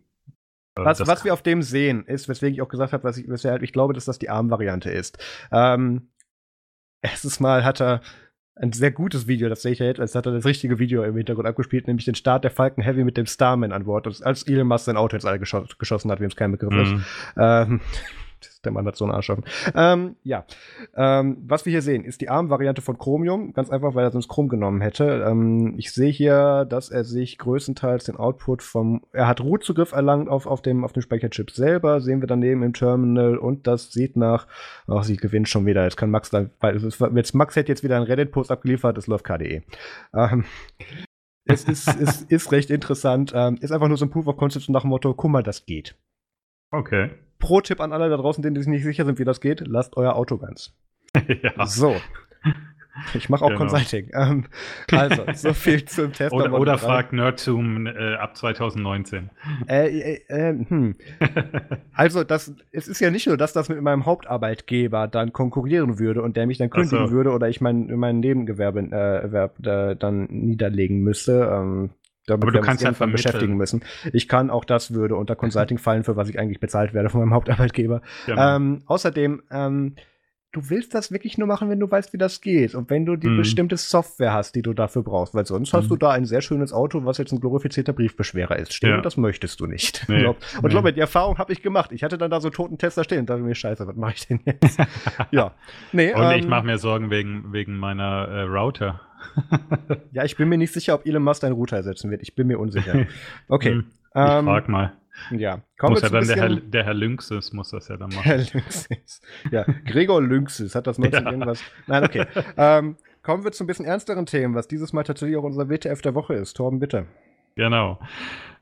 [0.76, 3.28] äh, was, was wir auf dem sehen, ist, weswegen ich auch gesagt habe, was ich,
[3.28, 5.24] weshalb ich glaube, dass das die ARM-Variante ist.
[5.52, 6.10] Ähm,
[7.00, 8.00] erstes Mal hat er
[8.56, 11.04] ein sehr gutes Video, das sehe ich ja jetzt, als hat er das richtige Video
[11.04, 14.42] im Hintergrund abgespielt, nämlich den Start der Falcon Heavy mit dem Starman an Bord, als
[14.48, 16.80] Elon Musk sein Auto ins All geschossen, geschossen hat, wem es kein Begriff mhm.
[16.80, 16.94] ist.
[17.38, 17.80] Ähm,
[18.64, 19.44] der Mann hat so einen Arsch offen.
[19.74, 20.44] Ähm, ja.
[20.96, 23.52] Ähm, was wir hier sehen, ist die ARM-Variante von Chromium.
[23.52, 25.24] Ganz einfach, weil er sonst Chrom genommen hätte.
[25.26, 29.02] Ähm, ich sehe hier, dass er sich größtenteils den Output vom.
[29.12, 32.00] Er hat Root-Zugriff erlangt auf, auf, dem, auf dem Speicherchip selber.
[32.00, 33.36] Sehen wir daneben im Terminal.
[33.38, 34.46] Und das sieht nach.
[34.86, 35.84] Ach, sie gewinnt schon wieder.
[35.84, 36.50] Jetzt kann Max dann.
[36.60, 36.78] Weil
[37.14, 38.96] jetzt, Max hätte jetzt wieder einen Reddit-Post abgeliefert.
[38.96, 39.62] Das läuft KDE.
[40.14, 40.44] Ähm,
[41.44, 43.32] es ist, ist, ist recht interessant.
[43.34, 45.66] Ähm, ist einfach nur so ein Proof of Concept nach dem Motto: guck mal, das
[45.66, 45.96] geht.
[46.70, 47.10] Okay.
[47.40, 50.14] Pro-Tipp an alle da draußen, denen sich nicht sicher sind, wie das geht, lasst euer
[50.14, 50.72] Auto ganz.
[51.42, 51.66] ja.
[51.66, 51.96] So.
[53.14, 53.60] Ich mache auch genau.
[53.60, 54.10] Consulting.
[54.12, 54.44] Ähm,
[54.92, 56.32] also, so viel zum Test.
[56.32, 59.30] Oder, oder fragt Nerdzoom äh, ab 2019.
[59.68, 60.96] Äh, äh, äh, hm.
[61.92, 66.22] also, das, es ist ja nicht nur, dass das mit meinem Hauptarbeitgeber dann konkurrieren würde
[66.22, 67.12] und der mich dann kündigen so.
[67.12, 71.50] würde oder ich mein, mein Nebengewerbe äh, dann niederlegen müsste.
[71.52, 71.90] Ähm,
[72.30, 73.82] damit Aber du kannst ja beschäftigen müssen.
[74.12, 77.20] Ich kann auch das würde unter Consulting fallen, für was ich eigentlich bezahlt werde von
[77.20, 78.02] meinem Hauptarbeitgeber.
[78.26, 78.56] Genau.
[78.56, 79.94] Ähm, außerdem, ähm,
[80.52, 83.16] du willst das wirklich nur machen, wenn du weißt, wie das geht und wenn du
[83.16, 83.38] die mhm.
[83.38, 85.78] bestimmte Software hast, die du dafür brauchst, weil sonst mhm.
[85.78, 88.72] hast du da ein sehr schönes Auto, was jetzt ein glorifizierter Briefbeschwerer ist.
[88.72, 89.00] Stehen, ja.
[89.00, 90.04] das möchtest du nicht.
[90.08, 90.26] Nee.
[90.26, 90.68] und nee.
[90.68, 91.92] glaube, die Erfahrung habe ich gemacht.
[91.92, 94.26] Ich hatte dann da so toten Tester stehen und dachte mir, scheiße, was mache ich
[94.26, 94.78] denn jetzt?
[95.30, 95.52] ja.
[95.92, 99.00] Nee, und ähm, ich mache mir Sorgen wegen, wegen meiner äh, Router.
[100.12, 102.22] ja, ich bin mir nicht sicher, ob Elon Musk einen Router ersetzen wird.
[102.22, 103.06] Ich bin mir unsicher.
[103.48, 103.72] Okay.
[103.72, 104.92] Hm, ich ähm, frag mal.
[105.30, 108.22] Ja, kommen muss ja dann der Herr, der Herr Lynxes muss das ja dann machen.
[108.24, 109.20] Herr Lynxes.
[109.50, 111.30] Ja, Gregor Lynxes hat das 19 ja.
[111.30, 111.62] irgendwas.
[111.86, 112.26] Nein, okay.
[112.56, 116.00] ähm, kommen wir zu ein bisschen ernsteren Themen, was dieses Mal tatsächlich auch unser WTF
[116.02, 116.54] der Woche ist.
[116.54, 117.06] Torben, bitte.
[117.56, 118.00] Genau.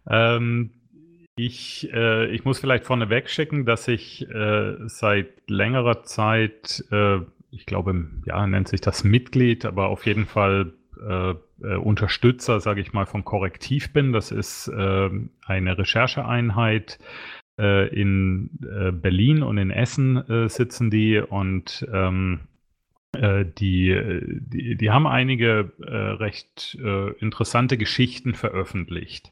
[0.08, 0.70] Ähm,
[1.36, 7.20] ich, äh, ich muss vielleicht vorneweg schicken, dass ich äh, seit längerer Zeit äh,
[7.50, 12.80] ich glaube, ja, nennt sich das Mitglied, aber auf jeden Fall äh, äh, Unterstützer, sage
[12.80, 14.12] ich mal, von Korrektiv bin.
[14.12, 15.10] Das ist äh,
[15.46, 16.98] eine Rechercheeinheit
[17.58, 22.57] äh, in äh, Berlin und in Essen sitzen die und ähm, äh,
[23.14, 29.30] die, die, die haben einige äh, recht äh, interessante Geschichten veröffentlicht.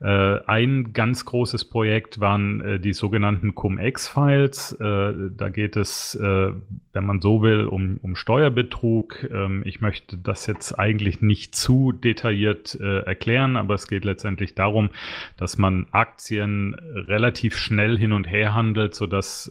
[0.00, 4.72] Äh, ein ganz großes Projekt waren äh, die sogenannten Cum-Ex-Files.
[4.72, 9.28] Äh, da geht es, wenn man so will, um, um Steuerbetrug.
[9.30, 14.90] Ähm, ich möchte das jetzt eigentlich nicht zu detailliert erklären, aber es geht letztendlich darum,
[15.36, 19.50] dass man Aktien relativ schnell hin und her handelt, sodass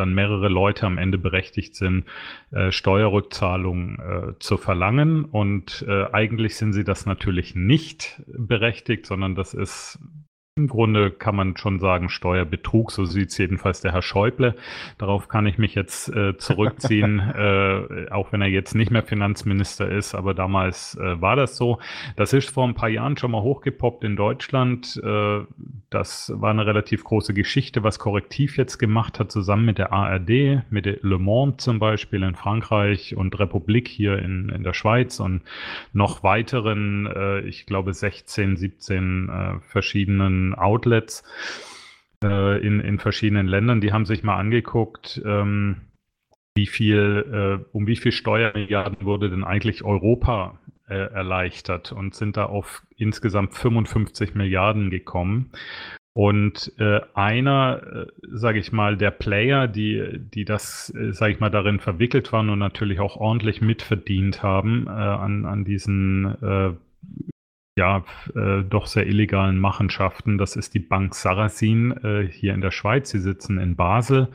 [0.00, 2.04] dann mehrere Leute am Ende berechtigt sind,
[2.50, 5.24] äh, Steuerrückzahlungen äh, zu verlangen.
[5.24, 9.98] Und äh, eigentlich sind sie das natürlich nicht berechtigt, sondern das ist
[10.56, 14.56] im Grunde kann man schon sagen Steuerbetrug, so sieht es jedenfalls der Herr Schäuble.
[14.98, 19.88] Darauf kann ich mich jetzt äh, zurückziehen, äh, auch wenn er jetzt nicht mehr Finanzminister
[19.88, 21.78] ist, aber damals äh, war das so.
[22.16, 25.00] Das ist vor ein paar Jahren schon mal hochgepoppt in Deutschland.
[25.02, 25.40] Äh,
[25.88, 30.62] das war eine relativ große Geschichte, was Korrektiv jetzt gemacht hat, zusammen mit der ARD,
[30.70, 35.42] mit Le Monde zum Beispiel in Frankreich und Republik hier in, in der Schweiz und
[35.92, 39.60] noch weiteren, äh, ich glaube 16, 17 äh,
[40.54, 41.22] Outlets
[42.22, 45.82] äh, in, in verschiedenen Ländern, die haben sich mal angeguckt, ähm,
[46.54, 50.58] wie viel, äh, um wie viel Steuermilliarden wurde denn eigentlich Europa
[50.88, 55.52] äh, erleichtert und sind da auf insgesamt 55 Milliarden gekommen.
[56.12, 61.40] Und äh, einer, äh, sage ich mal, der Player, die, die das, äh, sage ich
[61.40, 66.72] mal, darin verwickelt waren und natürlich auch ordentlich mitverdient haben äh, an, an diesen äh,
[67.80, 68.04] ja,
[68.34, 70.36] äh, doch sehr illegalen Machenschaften.
[70.36, 73.08] Das ist die Bank Sarasin äh, hier in der Schweiz.
[73.08, 74.28] Sie sitzen in Basel,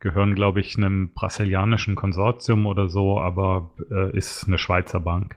[0.00, 5.36] gehören, glaube ich, einem brasilianischen Konsortium oder so, aber äh, ist eine Schweizer Bank.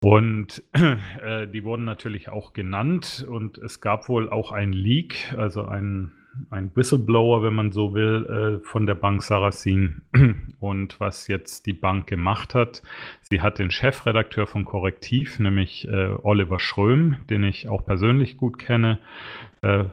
[0.00, 5.64] Und äh, die wurden natürlich auch genannt und es gab wohl auch ein Leak, also
[5.64, 6.12] ein
[6.50, 10.02] ein Whistleblower, wenn man so will, äh, von der Bank Saracen.
[10.60, 12.82] Und was jetzt die Bank gemacht hat,
[13.22, 18.58] sie hat den Chefredakteur von Korrektiv, nämlich äh, Oliver Schröm, den ich auch persönlich gut
[18.58, 18.98] kenne,
[19.62, 19.84] äh,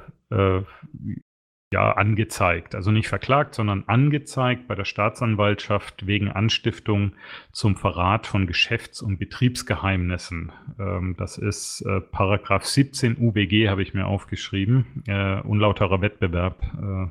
[1.73, 2.75] ja, angezeigt.
[2.75, 7.13] Also nicht verklagt, sondern angezeigt bei der Staatsanwaltschaft wegen Anstiftung
[7.51, 10.53] zum Verrat von Geschäfts- und Betriebsgeheimnissen.
[10.79, 16.63] Ähm, das ist äh, Paragraph 17 UWG, habe ich mir aufgeschrieben, äh, unlauterer Wettbewerb.
[16.81, 17.09] Äh,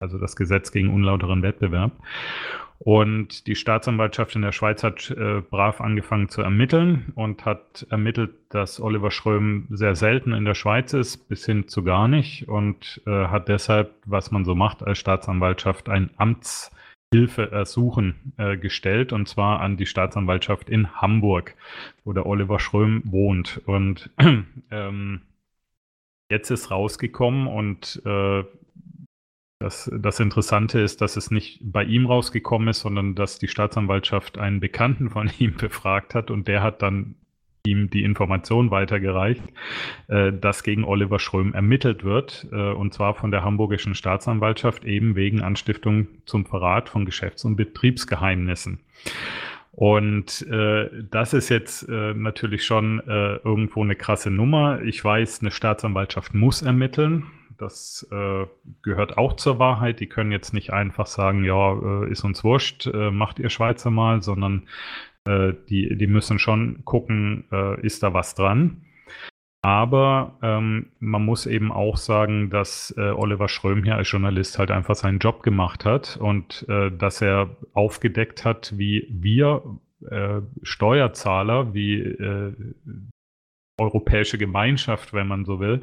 [0.00, 1.92] also das Gesetz gegen unlauteren Wettbewerb.
[2.78, 8.34] Und die Staatsanwaltschaft in der Schweiz hat äh, brav angefangen zu ermitteln und hat ermittelt,
[8.50, 13.00] dass Oliver Schröm sehr selten in der Schweiz ist, bis hin zu gar nicht und
[13.06, 19.60] äh, hat deshalb, was man so macht als Staatsanwaltschaft, ein Amtshilfeersuchen äh, gestellt und zwar
[19.60, 21.54] an die Staatsanwaltschaft in Hamburg,
[22.04, 23.62] wo der Oliver Schröm wohnt.
[23.64, 24.10] Und
[24.70, 25.22] ähm,
[26.30, 28.44] jetzt ist rausgekommen und äh,
[29.58, 34.38] das, das Interessante ist, dass es nicht bei ihm rausgekommen ist, sondern dass die Staatsanwaltschaft
[34.38, 37.16] einen Bekannten von ihm befragt hat und der hat dann
[37.66, 39.42] ihm die Information weitergereicht,
[40.08, 45.16] äh, dass gegen Oliver Schröm ermittelt wird, äh, und zwar von der hamburgischen Staatsanwaltschaft eben
[45.16, 48.80] wegen Anstiftung zum Verrat von Geschäfts- und Betriebsgeheimnissen.
[49.72, 54.80] Und äh, das ist jetzt äh, natürlich schon äh, irgendwo eine krasse Nummer.
[54.82, 57.24] Ich weiß, eine Staatsanwaltschaft muss ermitteln.
[57.58, 58.46] Das äh,
[58.82, 60.00] gehört auch zur Wahrheit.
[60.00, 63.90] Die können jetzt nicht einfach sagen, ja, äh, ist uns wurscht, äh, macht ihr Schweizer
[63.90, 64.68] mal, sondern
[65.26, 68.82] äh, die, die müssen schon gucken, äh, ist da was dran.
[69.62, 74.70] Aber ähm, man muss eben auch sagen, dass äh, Oliver Schröm hier als Journalist halt
[74.70, 79.62] einfach seinen Job gemacht hat und dass er aufgedeckt hat, wie wir
[80.62, 82.16] Steuerzahler, wie
[83.78, 85.82] europäische Gemeinschaft, wenn man so will,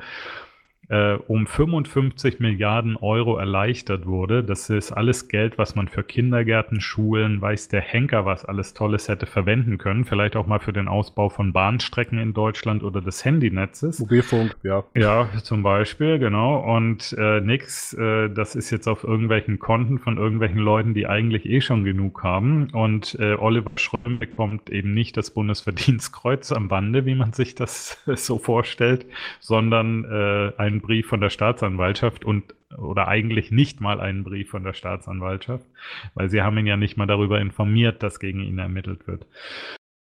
[0.90, 4.44] äh, um 55 Milliarden Euro erleichtert wurde.
[4.44, 9.08] Das ist alles Geld, was man für Kindergärten, Schulen, weiß der Henker, was alles Tolles
[9.08, 10.06] hätte verwenden können.
[10.06, 14.00] Vielleicht auch mal für den Ausbau von Bahnstrecken in Deutschland oder des Handynetzes.
[14.00, 14.84] Mobilfunk, ja.
[14.96, 16.60] Ja, zum Beispiel, genau.
[16.60, 21.46] Und äh, nix, äh, das ist jetzt auf irgendwelchen Konten von irgendwelchen Leuten, die eigentlich
[21.46, 22.70] eh schon genug haben.
[22.72, 28.02] Und äh, Oliver Schröm bekommt eben nicht das Bundesverdienstkreuz am Bande, wie man sich das
[28.16, 29.06] so vorstellt,
[29.40, 34.64] sondern äh, ein Brief von der Staatsanwaltschaft und oder eigentlich nicht mal einen Brief von
[34.64, 35.66] der Staatsanwaltschaft,
[36.14, 39.26] weil sie haben ihn ja nicht mal darüber informiert, dass gegen ihn ermittelt wird.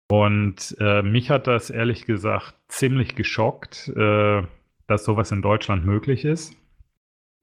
[0.09, 4.43] Und äh, mich hat das ehrlich gesagt ziemlich geschockt, äh,
[4.87, 6.57] dass sowas in Deutschland möglich ist.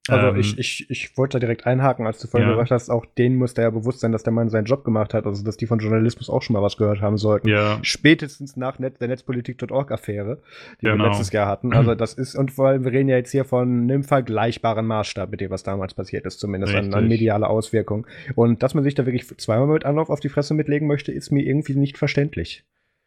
[0.09, 2.55] Also ähm, ich, ich, ich wollte da direkt einhaken, als du vorhin ja.
[2.55, 5.13] gesagt hast, auch denen muss der ja bewusst sein, dass der Mann seinen Job gemacht
[5.13, 7.47] hat, also dass die von Journalismus auch schon mal was gehört haben sollten.
[7.47, 7.79] Ja.
[7.83, 10.39] Spätestens nach Net der Netzpolitik.org-Affäre,
[10.81, 10.97] die genau.
[10.97, 11.73] wir letztes Jahr hatten.
[11.73, 15.31] Also das ist, und vor allem, wir reden ja jetzt hier von einem vergleichbaren Maßstab
[15.31, 18.05] mit dem, was damals passiert ist, zumindest an, an mediale Auswirkungen.
[18.35, 21.31] Und dass man sich da wirklich zweimal mit Anlauf auf die Fresse mitlegen möchte, ist
[21.31, 22.65] mir irgendwie nicht verständlich.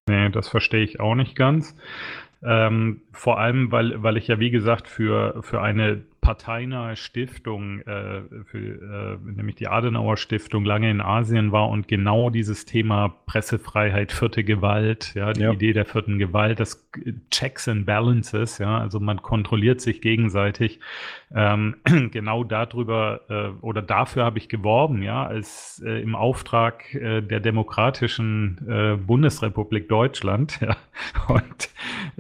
[0.09, 1.77] Nee, das verstehe ich auch nicht ganz.
[2.43, 8.23] Ähm, vor allem, weil, weil ich ja, wie gesagt, für, für eine parteinahe Stiftung, äh,
[8.47, 14.11] für, äh, nämlich die Adenauer Stiftung, lange in Asien war und genau dieses Thema Pressefreiheit,
[14.11, 15.53] vierte Gewalt, ja, die ja.
[15.53, 16.91] Idee der vierten Gewalt, das
[17.31, 20.81] Checks and Balances, ja, also man kontrolliert sich gegenseitig.
[21.33, 21.77] Ähm,
[22.11, 27.39] genau darüber äh, oder dafür habe ich geworben, ja, als äh, im Auftrag äh, der
[27.39, 30.77] demokratischen äh, Bundesrepublik Deutschland, ja,
[31.29, 31.71] und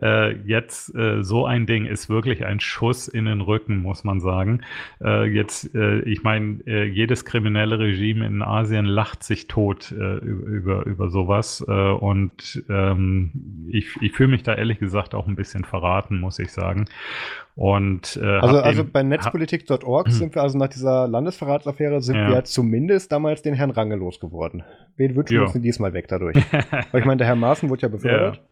[0.00, 4.05] äh, jetzt äh, so ein Ding ist wirklich ein Schuss in den Rücken, muss muss
[4.05, 4.60] man sagen.
[5.02, 10.16] Äh, jetzt, äh, ich meine, äh, jedes kriminelle Regime in Asien lacht sich tot äh,
[10.16, 11.64] über, über sowas.
[11.66, 16.39] Äh, und ähm, ich, ich fühle mich da ehrlich gesagt auch ein bisschen verraten, muss
[16.39, 16.85] ich sagen.
[17.55, 22.28] Und, äh, also, also bei netzpolitik.org sind wir also nach dieser Landesverratsaffäre sind ja.
[22.28, 24.62] wir zumindest damals den Herrn Range losgeworden.
[24.98, 26.36] Wen wünschen wir uns denn diesmal weg dadurch?
[26.93, 28.36] Weil ich meine, der Herr Maaßen wurde ja befördert.
[28.36, 28.43] Ja.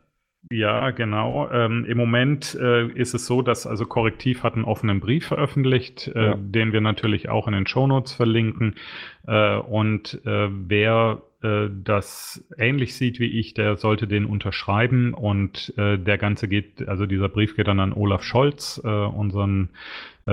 [0.51, 1.49] Ja, genau.
[1.51, 6.09] Ähm, Im Moment äh, ist es so, dass also Korrektiv hat einen offenen Brief veröffentlicht,
[6.09, 6.35] äh, ja.
[6.37, 8.75] den wir natürlich auch in den Shownotes verlinken.
[9.27, 15.15] Äh, und äh, wer äh, das ähnlich sieht wie ich, der sollte den unterschreiben.
[15.15, 19.71] Und äh, der Ganze geht, also dieser Brief geht dann an Olaf Scholz, unseren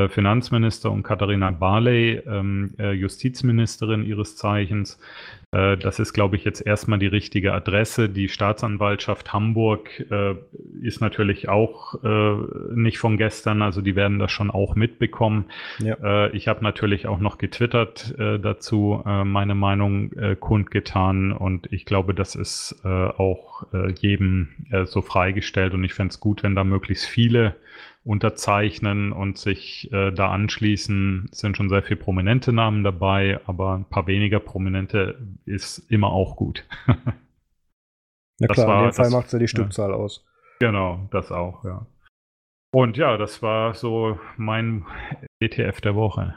[0.08, 4.98] Finanzminister, und Katharina Barley, ähm, Justizministerin ihres Zeichens.
[5.52, 8.10] Äh, das ist, glaube ich, jetzt erstmal die richtige Adresse.
[8.10, 10.36] Die Staatsanwaltschaft Hamburg äh,
[10.82, 12.36] ist natürlich auch äh,
[12.74, 15.46] nicht von gestern, also die werden das schon auch mitbekommen.
[15.80, 15.96] Ja.
[16.02, 21.86] Äh, ich habe natürlich auch noch getwittert äh, dazu, äh, meine Meinung kundgetan und ich
[21.86, 23.64] glaube, das ist auch
[24.00, 24.50] jedem
[24.86, 27.56] so freigestellt und ich fände es gut, wenn da möglichst viele
[28.04, 31.30] unterzeichnen und sich äh, da anschließen.
[31.32, 36.12] Es sind schon sehr viele prominente Namen dabei, aber ein paar weniger prominente ist immer
[36.12, 36.66] auch gut.
[38.40, 39.96] ja klar, war, in dem Fall macht es ja die Stückzahl ja.
[39.96, 40.26] aus.
[40.60, 41.86] Genau, das auch, ja.
[42.74, 44.86] Und ja, das war so mein
[45.40, 46.34] ETF der Woche.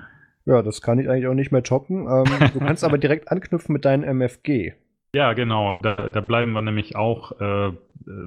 [0.46, 2.06] Ja, das kann ich eigentlich auch nicht mehr toppen.
[2.08, 4.74] Ähm, du kannst aber direkt anknüpfen mit deinem MFG.
[5.14, 5.78] Ja, genau.
[5.80, 7.40] Da, da bleiben wir nämlich auch.
[7.40, 7.72] Äh,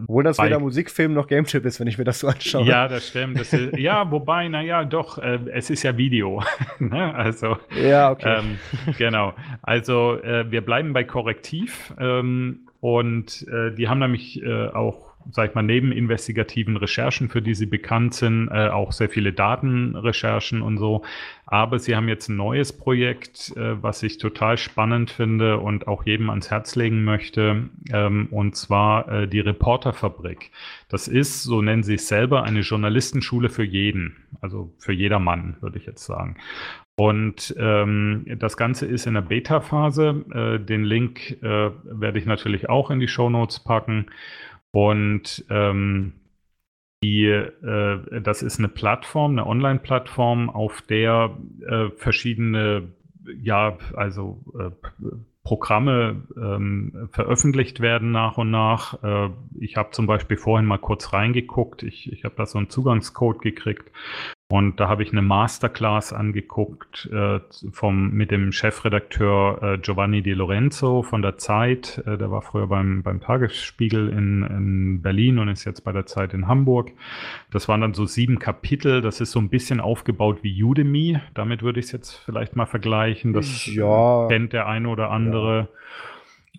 [0.04, 2.66] Obwohl das bei, weder Musikfilm noch Gamechip ist, wenn ich mir das so anschaue.
[2.66, 3.40] Ja, das stimmt.
[3.40, 6.42] Das ist, ja, wobei, naja, doch, äh, es ist ja Video.
[6.80, 7.14] ne?
[7.14, 7.58] Also.
[7.76, 8.40] Ja, okay.
[8.40, 8.58] Ähm,
[8.98, 9.34] genau.
[9.62, 11.94] Also, äh, wir bleiben bei Korrektiv.
[12.00, 17.42] Ähm, und äh, die haben nämlich äh, auch sag ich mal, neben investigativen Recherchen, für
[17.42, 21.04] die sie bekannt sind, äh, auch sehr viele Datenrecherchen und so.
[21.46, 26.06] Aber sie haben jetzt ein neues Projekt, äh, was ich total spannend finde und auch
[26.06, 30.52] jedem ans Herz legen möchte, ähm, und zwar äh, die Reporterfabrik.
[30.90, 35.78] Das ist, so nennen sie es selber, eine Journalistenschule für jeden, also für jedermann, würde
[35.78, 36.38] ich jetzt sagen.
[37.00, 40.26] Und ähm, das Ganze ist in der Beta-Phase.
[40.34, 44.08] Äh, den Link äh, werde ich natürlich auch in die Show Notes packen.
[44.78, 46.14] Und ähm,
[47.04, 51.36] die, äh, das ist eine Plattform, eine Online-Plattform, auf der
[51.68, 52.94] äh, verschiedene,
[53.42, 54.70] ja, also äh,
[55.42, 59.02] Programme ähm, veröffentlicht werden nach und nach.
[59.02, 61.82] Äh, ich habe zum Beispiel vorhin mal kurz reingeguckt.
[61.82, 63.92] Ich, ich habe da so einen Zugangscode gekriegt
[64.50, 67.42] und da habe ich eine Masterclass angeguckt äh,
[67.74, 72.02] vom, mit dem Chefredakteur äh, Giovanni Di Lorenzo von der Zeit.
[72.06, 76.06] Äh, der war früher beim, beim Tagesspiegel in, in Berlin und ist jetzt bei der
[76.06, 76.94] Zeit in Hamburg.
[77.52, 79.02] Das waren dann so sieben Kapitel.
[79.02, 81.20] Das ist so ein bisschen aufgebaut wie Udemy.
[81.34, 83.34] Damit würde ich es jetzt vielleicht mal vergleichen.
[83.34, 84.30] Das ja.
[84.30, 85.58] kennt der eine oder andere.
[85.58, 85.68] Ja.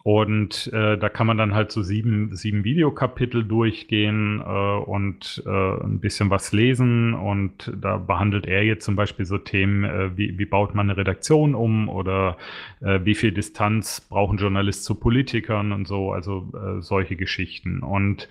[0.02, 5.50] Und äh, da kann man dann halt so sieben, sieben Videokapitel durchgehen äh, und äh,
[5.50, 7.14] ein bisschen was lesen.
[7.14, 10.96] Und da behandelt er jetzt zum Beispiel so Themen, äh, wie, wie baut man eine
[10.96, 12.36] Redaktion um oder
[12.80, 17.80] äh, wie viel Distanz brauchen Journalisten zu Politikern und so, also äh, solche Geschichten.
[17.80, 18.28] Und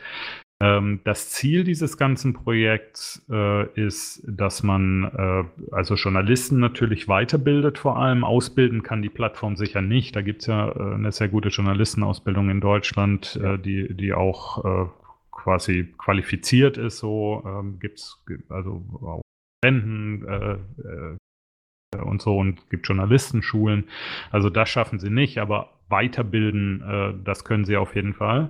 [0.59, 7.97] das Ziel dieses ganzen Projekts äh, ist, dass man äh, also Journalisten natürlich weiterbildet, vor
[7.97, 10.15] allem ausbilden kann die Plattform sicher nicht.
[10.15, 14.65] Da gibt es ja äh, eine sehr gute Journalistenausbildung in Deutschland, äh, die, die auch
[14.65, 14.89] äh,
[15.29, 16.97] quasi qualifiziert ist.
[16.97, 18.19] So ähm, gibt es
[18.49, 19.21] also auch
[19.63, 23.87] Studenten äh, und so und gibt Journalistenschulen.
[24.31, 28.49] Also das schaffen sie nicht, aber weiterbilden, das können sie auf jeden Fall.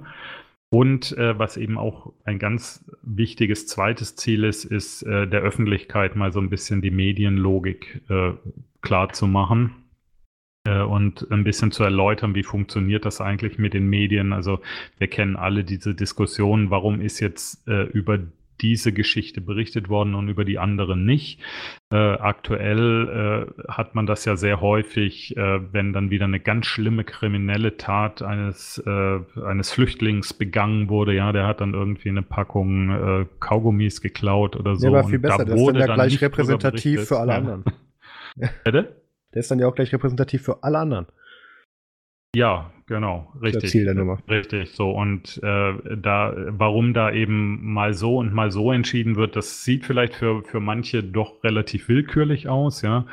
[0.69, 6.15] Und äh, was eben auch ein ganz wichtiges zweites Ziel ist, ist äh, der Öffentlichkeit
[6.15, 8.33] mal so ein bisschen die Medienlogik äh,
[8.81, 9.75] klar zu machen
[10.65, 14.33] äh, und ein bisschen zu erläutern, wie funktioniert das eigentlich mit den Medien.
[14.33, 14.59] Also
[14.97, 18.19] wir kennen alle diese Diskussion, warum ist jetzt äh, über
[18.61, 21.39] diese Geschichte berichtet worden und über die anderen nicht.
[21.91, 26.65] Äh, aktuell äh, hat man das ja sehr häufig, äh, wenn dann wieder eine ganz
[26.65, 31.13] schlimme kriminelle Tat eines, äh, eines Flüchtlings begangen wurde.
[31.13, 34.91] Ja, der hat dann irgendwie eine Packung äh, Kaugummis geklaut oder so.
[34.91, 35.39] Ja, aber viel besser.
[35.39, 37.63] Da der ist dann ja gleich repräsentativ für alle anderen.
[38.63, 39.01] Bitte?
[39.33, 41.07] Der ist dann ja auch gleich repräsentativ für alle anderen.
[42.35, 43.63] Ja, genau, richtig.
[43.63, 44.19] Das Ziel der Nummer.
[44.29, 44.91] Richtig, so.
[44.91, 49.85] Und äh, da, warum da eben mal so und mal so entschieden wird, das sieht
[49.85, 53.05] vielleicht für, für manche doch relativ willkürlich aus, ja.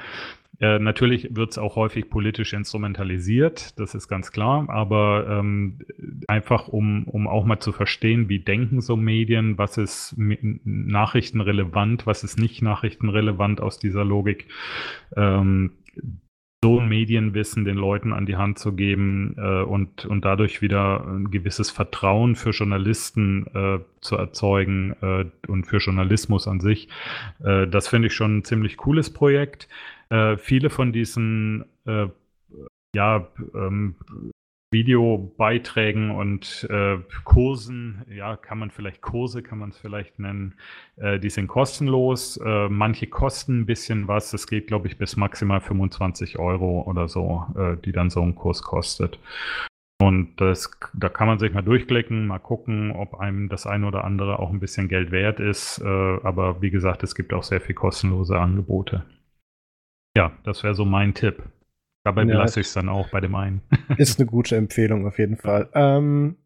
[0.60, 5.80] Äh, natürlich wird es auch häufig politisch instrumentalisiert, das ist ganz klar, aber ähm,
[6.28, 12.22] einfach um, um auch mal zu verstehen, wie denken so Medien, was ist nachrichtenrelevant, was
[12.22, 14.46] ist nicht nachrichtenrelevant aus dieser Logik.
[15.16, 15.72] Ähm,
[16.64, 21.06] so ein Medienwissen den Leuten an die Hand zu geben äh, und, und dadurch wieder
[21.06, 26.88] ein gewisses Vertrauen für Journalisten äh, zu erzeugen äh, und für Journalismus an sich.
[27.44, 29.68] Äh, das finde ich schon ein ziemlich cooles Projekt.
[30.08, 32.06] Äh, viele von diesen äh,
[32.94, 33.96] ja, ähm,
[34.74, 40.54] Videobeiträgen und äh, Kursen, ja, kann man vielleicht Kurse, kann man es vielleicht nennen,
[40.96, 42.36] äh, die sind kostenlos.
[42.36, 44.34] Äh, manche kosten ein bisschen was.
[44.34, 48.34] Es geht, glaube ich, bis maximal 25 Euro oder so, äh, die dann so ein
[48.34, 49.18] Kurs kostet.
[50.02, 54.04] Und das, da kann man sich mal durchklicken, mal gucken, ob einem das eine oder
[54.04, 55.78] andere auch ein bisschen Geld wert ist.
[55.78, 59.04] Äh, aber wie gesagt, es gibt auch sehr viel kostenlose Angebote.
[60.16, 61.44] Ja, das wäre so mein Tipp.
[62.04, 63.62] Dabei ja, belasse ich es dann auch bei dem einen.
[63.96, 65.70] ist eine gute Empfehlung auf jeden Fall.
[65.74, 66.36] Ähm,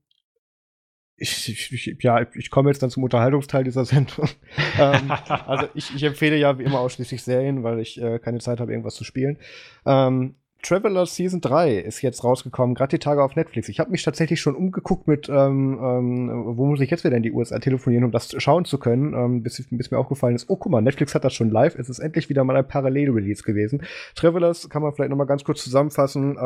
[1.17, 4.29] ich, ich, ja, ich komme jetzt dann zum Unterhaltungsteil dieser Sendung.
[4.79, 8.61] ähm, also ich, ich, empfehle ja wie immer ausschließlich Serien, weil ich äh, keine Zeit
[8.61, 9.39] habe, irgendwas zu spielen.
[9.85, 13.69] Ähm, Traveler Season 3 ist jetzt rausgekommen, gerade die Tage auf Netflix.
[13.69, 17.23] Ich habe mich tatsächlich schon umgeguckt mit, ähm, ähm, wo muss ich jetzt wieder in
[17.23, 20.57] die USA telefonieren, um das schauen zu können, ähm, bis, bis, mir aufgefallen ist, oh
[20.57, 23.83] guck mal, Netflix hat das schon live, es ist endlich wieder mal ein Parallel-Release gewesen.
[24.17, 26.37] Travelers kann man vielleicht noch mal ganz kurz zusammenfassen.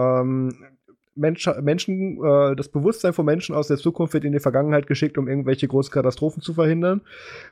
[1.14, 5.18] Mensch, Menschen, äh, das Bewusstsein von Menschen aus der Zukunft wird in die Vergangenheit geschickt,
[5.18, 7.02] um irgendwelche großen Katastrophen zu verhindern.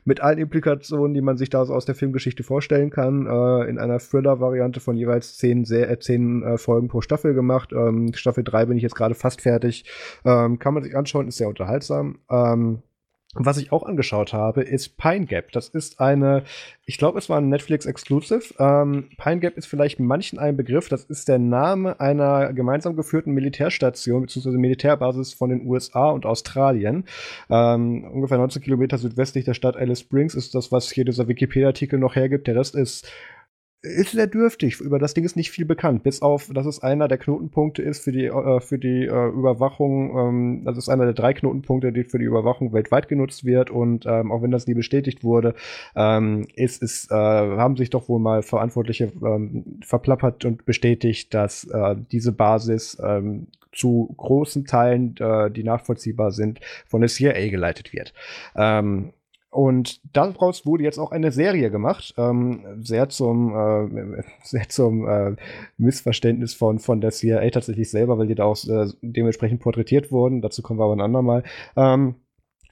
[0.03, 3.27] Mit allen Implikationen, die man sich da so aus der Filmgeschichte vorstellen kann.
[3.27, 7.71] Äh, in einer Thriller-Variante von jeweils zehn, äh, zehn äh, Folgen pro Staffel gemacht.
[7.73, 9.85] Ähm, Staffel 3 bin ich jetzt gerade fast fertig.
[10.25, 12.19] Ähm, kann man sich anschauen, ist sehr unterhaltsam.
[12.29, 12.81] Ähm,
[13.33, 15.53] was ich auch angeschaut habe, ist Pine Gap.
[15.53, 16.43] Das ist eine,
[16.85, 18.53] ich glaube, es war ein Netflix Exclusive.
[18.59, 20.89] Ähm, Pine Gap ist vielleicht manchen ein Begriff.
[20.89, 24.49] Das ist der Name einer gemeinsam geführten Militärstation bzw.
[24.57, 27.05] Militärbasis von den USA und Australien.
[27.49, 31.99] Ähm, ungefähr 19 Kilometer südwestlich der Stadt Alice Springs ist das, was hier dieser Wikipedia-Artikel
[31.99, 32.47] noch hergibt.
[32.47, 33.09] Der Rest ist
[33.83, 34.79] ist sehr dürftig.
[34.79, 38.03] Über das Ding ist nicht viel bekannt, bis auf, dass es einer der Knotenpunkte ist
[38.03, 40.17] für die, äh, für die äh, Überwachung.
[40.17, 43.71] Ähm, das ist einer der drei Knotenpunkte, die für die Überwachung weltweit genutzt wird.
[43.71, 45.55] Und ähm, auch wenn das nie bestätigt wurde,
[45.95, 51.63] ähm, ist, ist, äh, haben sich doch wohl mal Verantwortliche ähm, verplappert und bestätigt, dass
[51.63, 57.93] äh, diese Basis ähm, zu großen Teilen, äh, die nachvollziehbar sind, von der CIA geleitet
[57.93, 58.13] wird.
[58.55, 59.13] Ähm,
[59.51, 65.35] und daraus wurde jetzt auch eine Serie gemacht, ähm, sehr zum, äh, sehr zum äh,
[65.77, 70.41] Missverständnis von, von der CIA tatsächlich selber, weil die da auch äh, dementsprechend porträtiert wurden.
[70.41, 71.43] Dazu kommen wir aber ein andermal.
[71.75, 72.15] Ähm,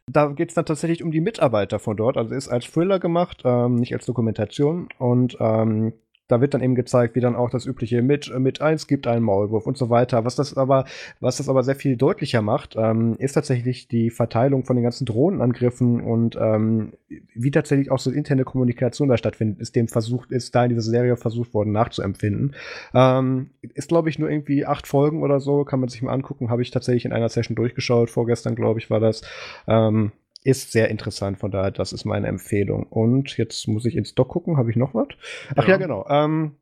[0.08, 2.18] da geht es dann tatsächlich um die Mitarbeiter von dort.
[2.18, 4.88] Also ist als Thriller gemacht, ähm, nicht als Dokumentation.
[4.98, 5.94] Und ähm,
[6.30, 9.24] da wird dann eben gezeigt, wie dann auch das übliche mit, mit eins gibt einen
[9.24, 10.24] Maulwurf und so weiter.
[10.24, 10.86] Was das aber,
[11.20, 15.06] was das aber sehr viel deutlicher macht, ähm, ist tatsächlich die Verteilung von den ganzen
[15.06, 16.94] Drohnenangriffen und ähm,
[17.34, 20.84] wie tatsächlich auch so interne Kommunikation da stattfindet, ist dem versucht, ist da in dieser
[20.84, 22.56] Serie versucht worden nachzuempfinden.
[22.94, 26.52] Ähm, ist, glaube ich, nur irgendwie acht Folgen oder so, kann man sich mal angucken,
[26.52, 29.24] habe ich tatsächlich in einer Session durchgeschaut, vorgestern, glaube ich, war das.
[29.68, 30.12] Ähm,
[30.44, 32.84] ist sehr interessant, von daher, das ist meine Empfehlung.
[32.84, 35.08] Und jetzt muss ich ins Doc gucken, habe ich noch was?
[35.56, 36.06] Ach ja, ja genau.
[36.10, 36.56] Ähm,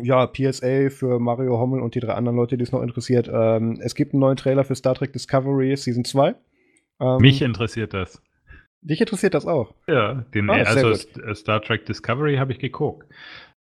[0.00, 3.30] ja, PSA für Mario Hommel und die drei anderen Leute, die es noch interessiert.
[3.32, 6.34] Ähm, es gibt einen neuen Trailer für Star Trek Discovery Season 2.
[7.00, 8.22] Ähm, Mich interessiert das.
[8.82, 9.74] Dich interessiert das auch?
[9.88, 10.94] Ja, den, ah, also
[11.34, 13.06] Star Trek Discovery habe ich geguckt.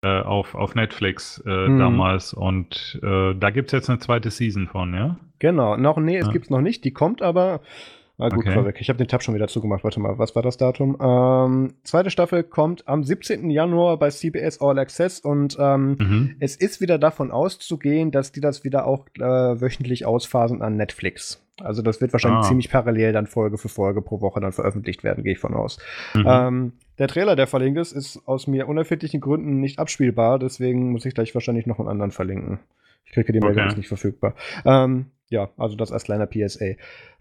[0.03, 1.79] Äh, auf, auf Netflix äh, hm.
[1.79, 2.35] damals.
[2.35, 5.19] Und äh, da gibt es jetzt eine zweite Season von, ja?
[5.39, 5.79] Genau.
[5.79, 6.33] Noch, nee, es ja.
[6.33, 6.85] gibt es noch nicht.
[6.85, 7.63] Die kommt aber
[8.17, 8.55] Ah, gut, okay.
[8.55, 8.77] vorweg.
[8.81, 9.83] Ich habe den Tab schon wieder zugemacht.
[9.83, 10.97] Warte mal, was war das Datum?
[11.01, 13.51] Ähm, zweite Staffel kommt am 17.
[13.51, 16.37] Januar bei CBS All Access und ähm, mhm.
[16.39, 21.45] es ist wieder davon auszugehen, dass die das wieder auch äh, wöchentlich ausphasen an Netflix.
[21.61, 22.49] Also das wird wahrscheinlich ah.
[22.49, 25.79] ziemlich parallel dann Folge für Folge pro Woche dann veröffentlicht werden, gehe ich von aus.
[26.15, 26.25] Mhm.
[26.27, 31.05] Ähm, der Trailer, der verlinkt ist, ist aus mir unerfindlichen Gründen nicht abspielbar, deswegen muss
[31.05, 32.61] ich gleich wahrscheinlich noch einen anderen verlinken.
[33.05, 33.73] Ich kriege die Meldung, okay.
[33.73, 34.35] ist nicht verfügbar.
[34.65, 36.75] Ähm, ja, also das als kleiner PSA.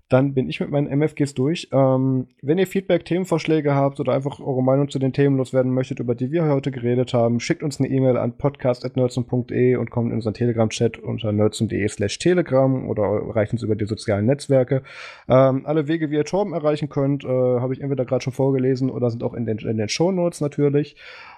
[0.09, 1.69] Dann bin ich mit meinen MFGs durch.
[1.71, 5.99] Ähm, wenn ihr Feedback, Themenvorschläge habt oder einfach eure Meinung zu den Themen loswerden möchtet,
[5.99, 10.15] über die wir heute geredet haben, schickt uns eine E-Mail an podcast.nerdsum.de und kommt in
[10.15, 14.83] unseren Telegram-Chat unter nerdsum.de slash telegram oder erreicht uns über die sozialen Netzwerke.
[15.27, 18.89] Ähm, alle Wege, wie ihr Torben erreichen könnt, äh, habe ich entweder gerade schon vorgelesen
[18.89, 20.95] oder sind auch in den, in den Shownotes natürlich.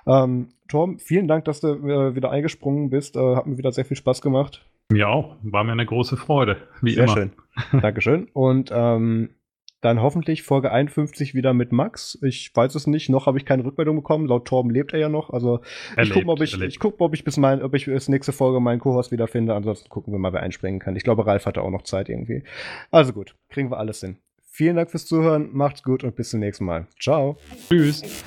[0.08, 3.16] Ähm, Torben, vielen Dank, dass du äh, wieder eingesprungen bist.
[3.16, 4.66] Äh, hat mir wieder sehr viel Spaß gemacht.
[4.92, 5.38] Mir auch.
[5.42, 6.58] War mir eine große Freude.
[6.82, 7.14] Wie Sehr immer.
[7.14, 7.32] schön.
[7.82, 8.28] Dankeschön.
[8.34, 9.30] Und ähm,
[9.82, 12.18] dann hoffentlich Folge 51 wieder mit Max.
[12.24, 14.26] Ich weiß es nicht, noch habe ich keine Rückmeldung bekommen.
[14.26, 15.30] Laut Torben lebt er ja noch.
[15.30, 15.60] Also
[15.96, 18.32] er ich gucke, ob ich, ich guck, ob ich bis mein, ob ich bis nächste
[18.32, 19.54] Folge meinen Co-Host wieder finde.
[19.54, 20.96] Ansonsten gucken wir mal, wer einspringen kann.
[20.96, 22.44] Ich glaube, Ralf hatte auch noch Zeit irgendwie.
[22.90, 24.18] Also gut, kriegen wir alles hin.
[24.42, 26.88] Vielen Dank fürs Zuhören, macht's gut und bis zum nächsten Mal.
[27.00, 27.38] Ciao.
[27.68, 28.24] Tschüss.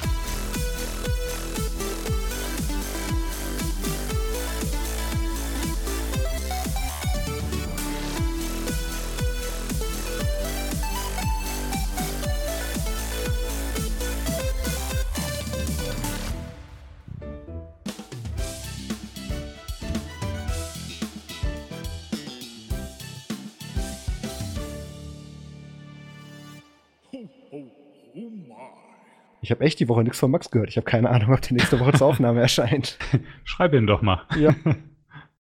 [29.40, 30.68] Ich habe echt die Woche nichts von Max gehört.
[30.68, 32.98] Ich habe keine Ahnung, ob die nächste Woche zur Aufnahme erscheint.
[33.44, 34.22] Schreib ihn doch mal.
[34.38, 34.54] Ja.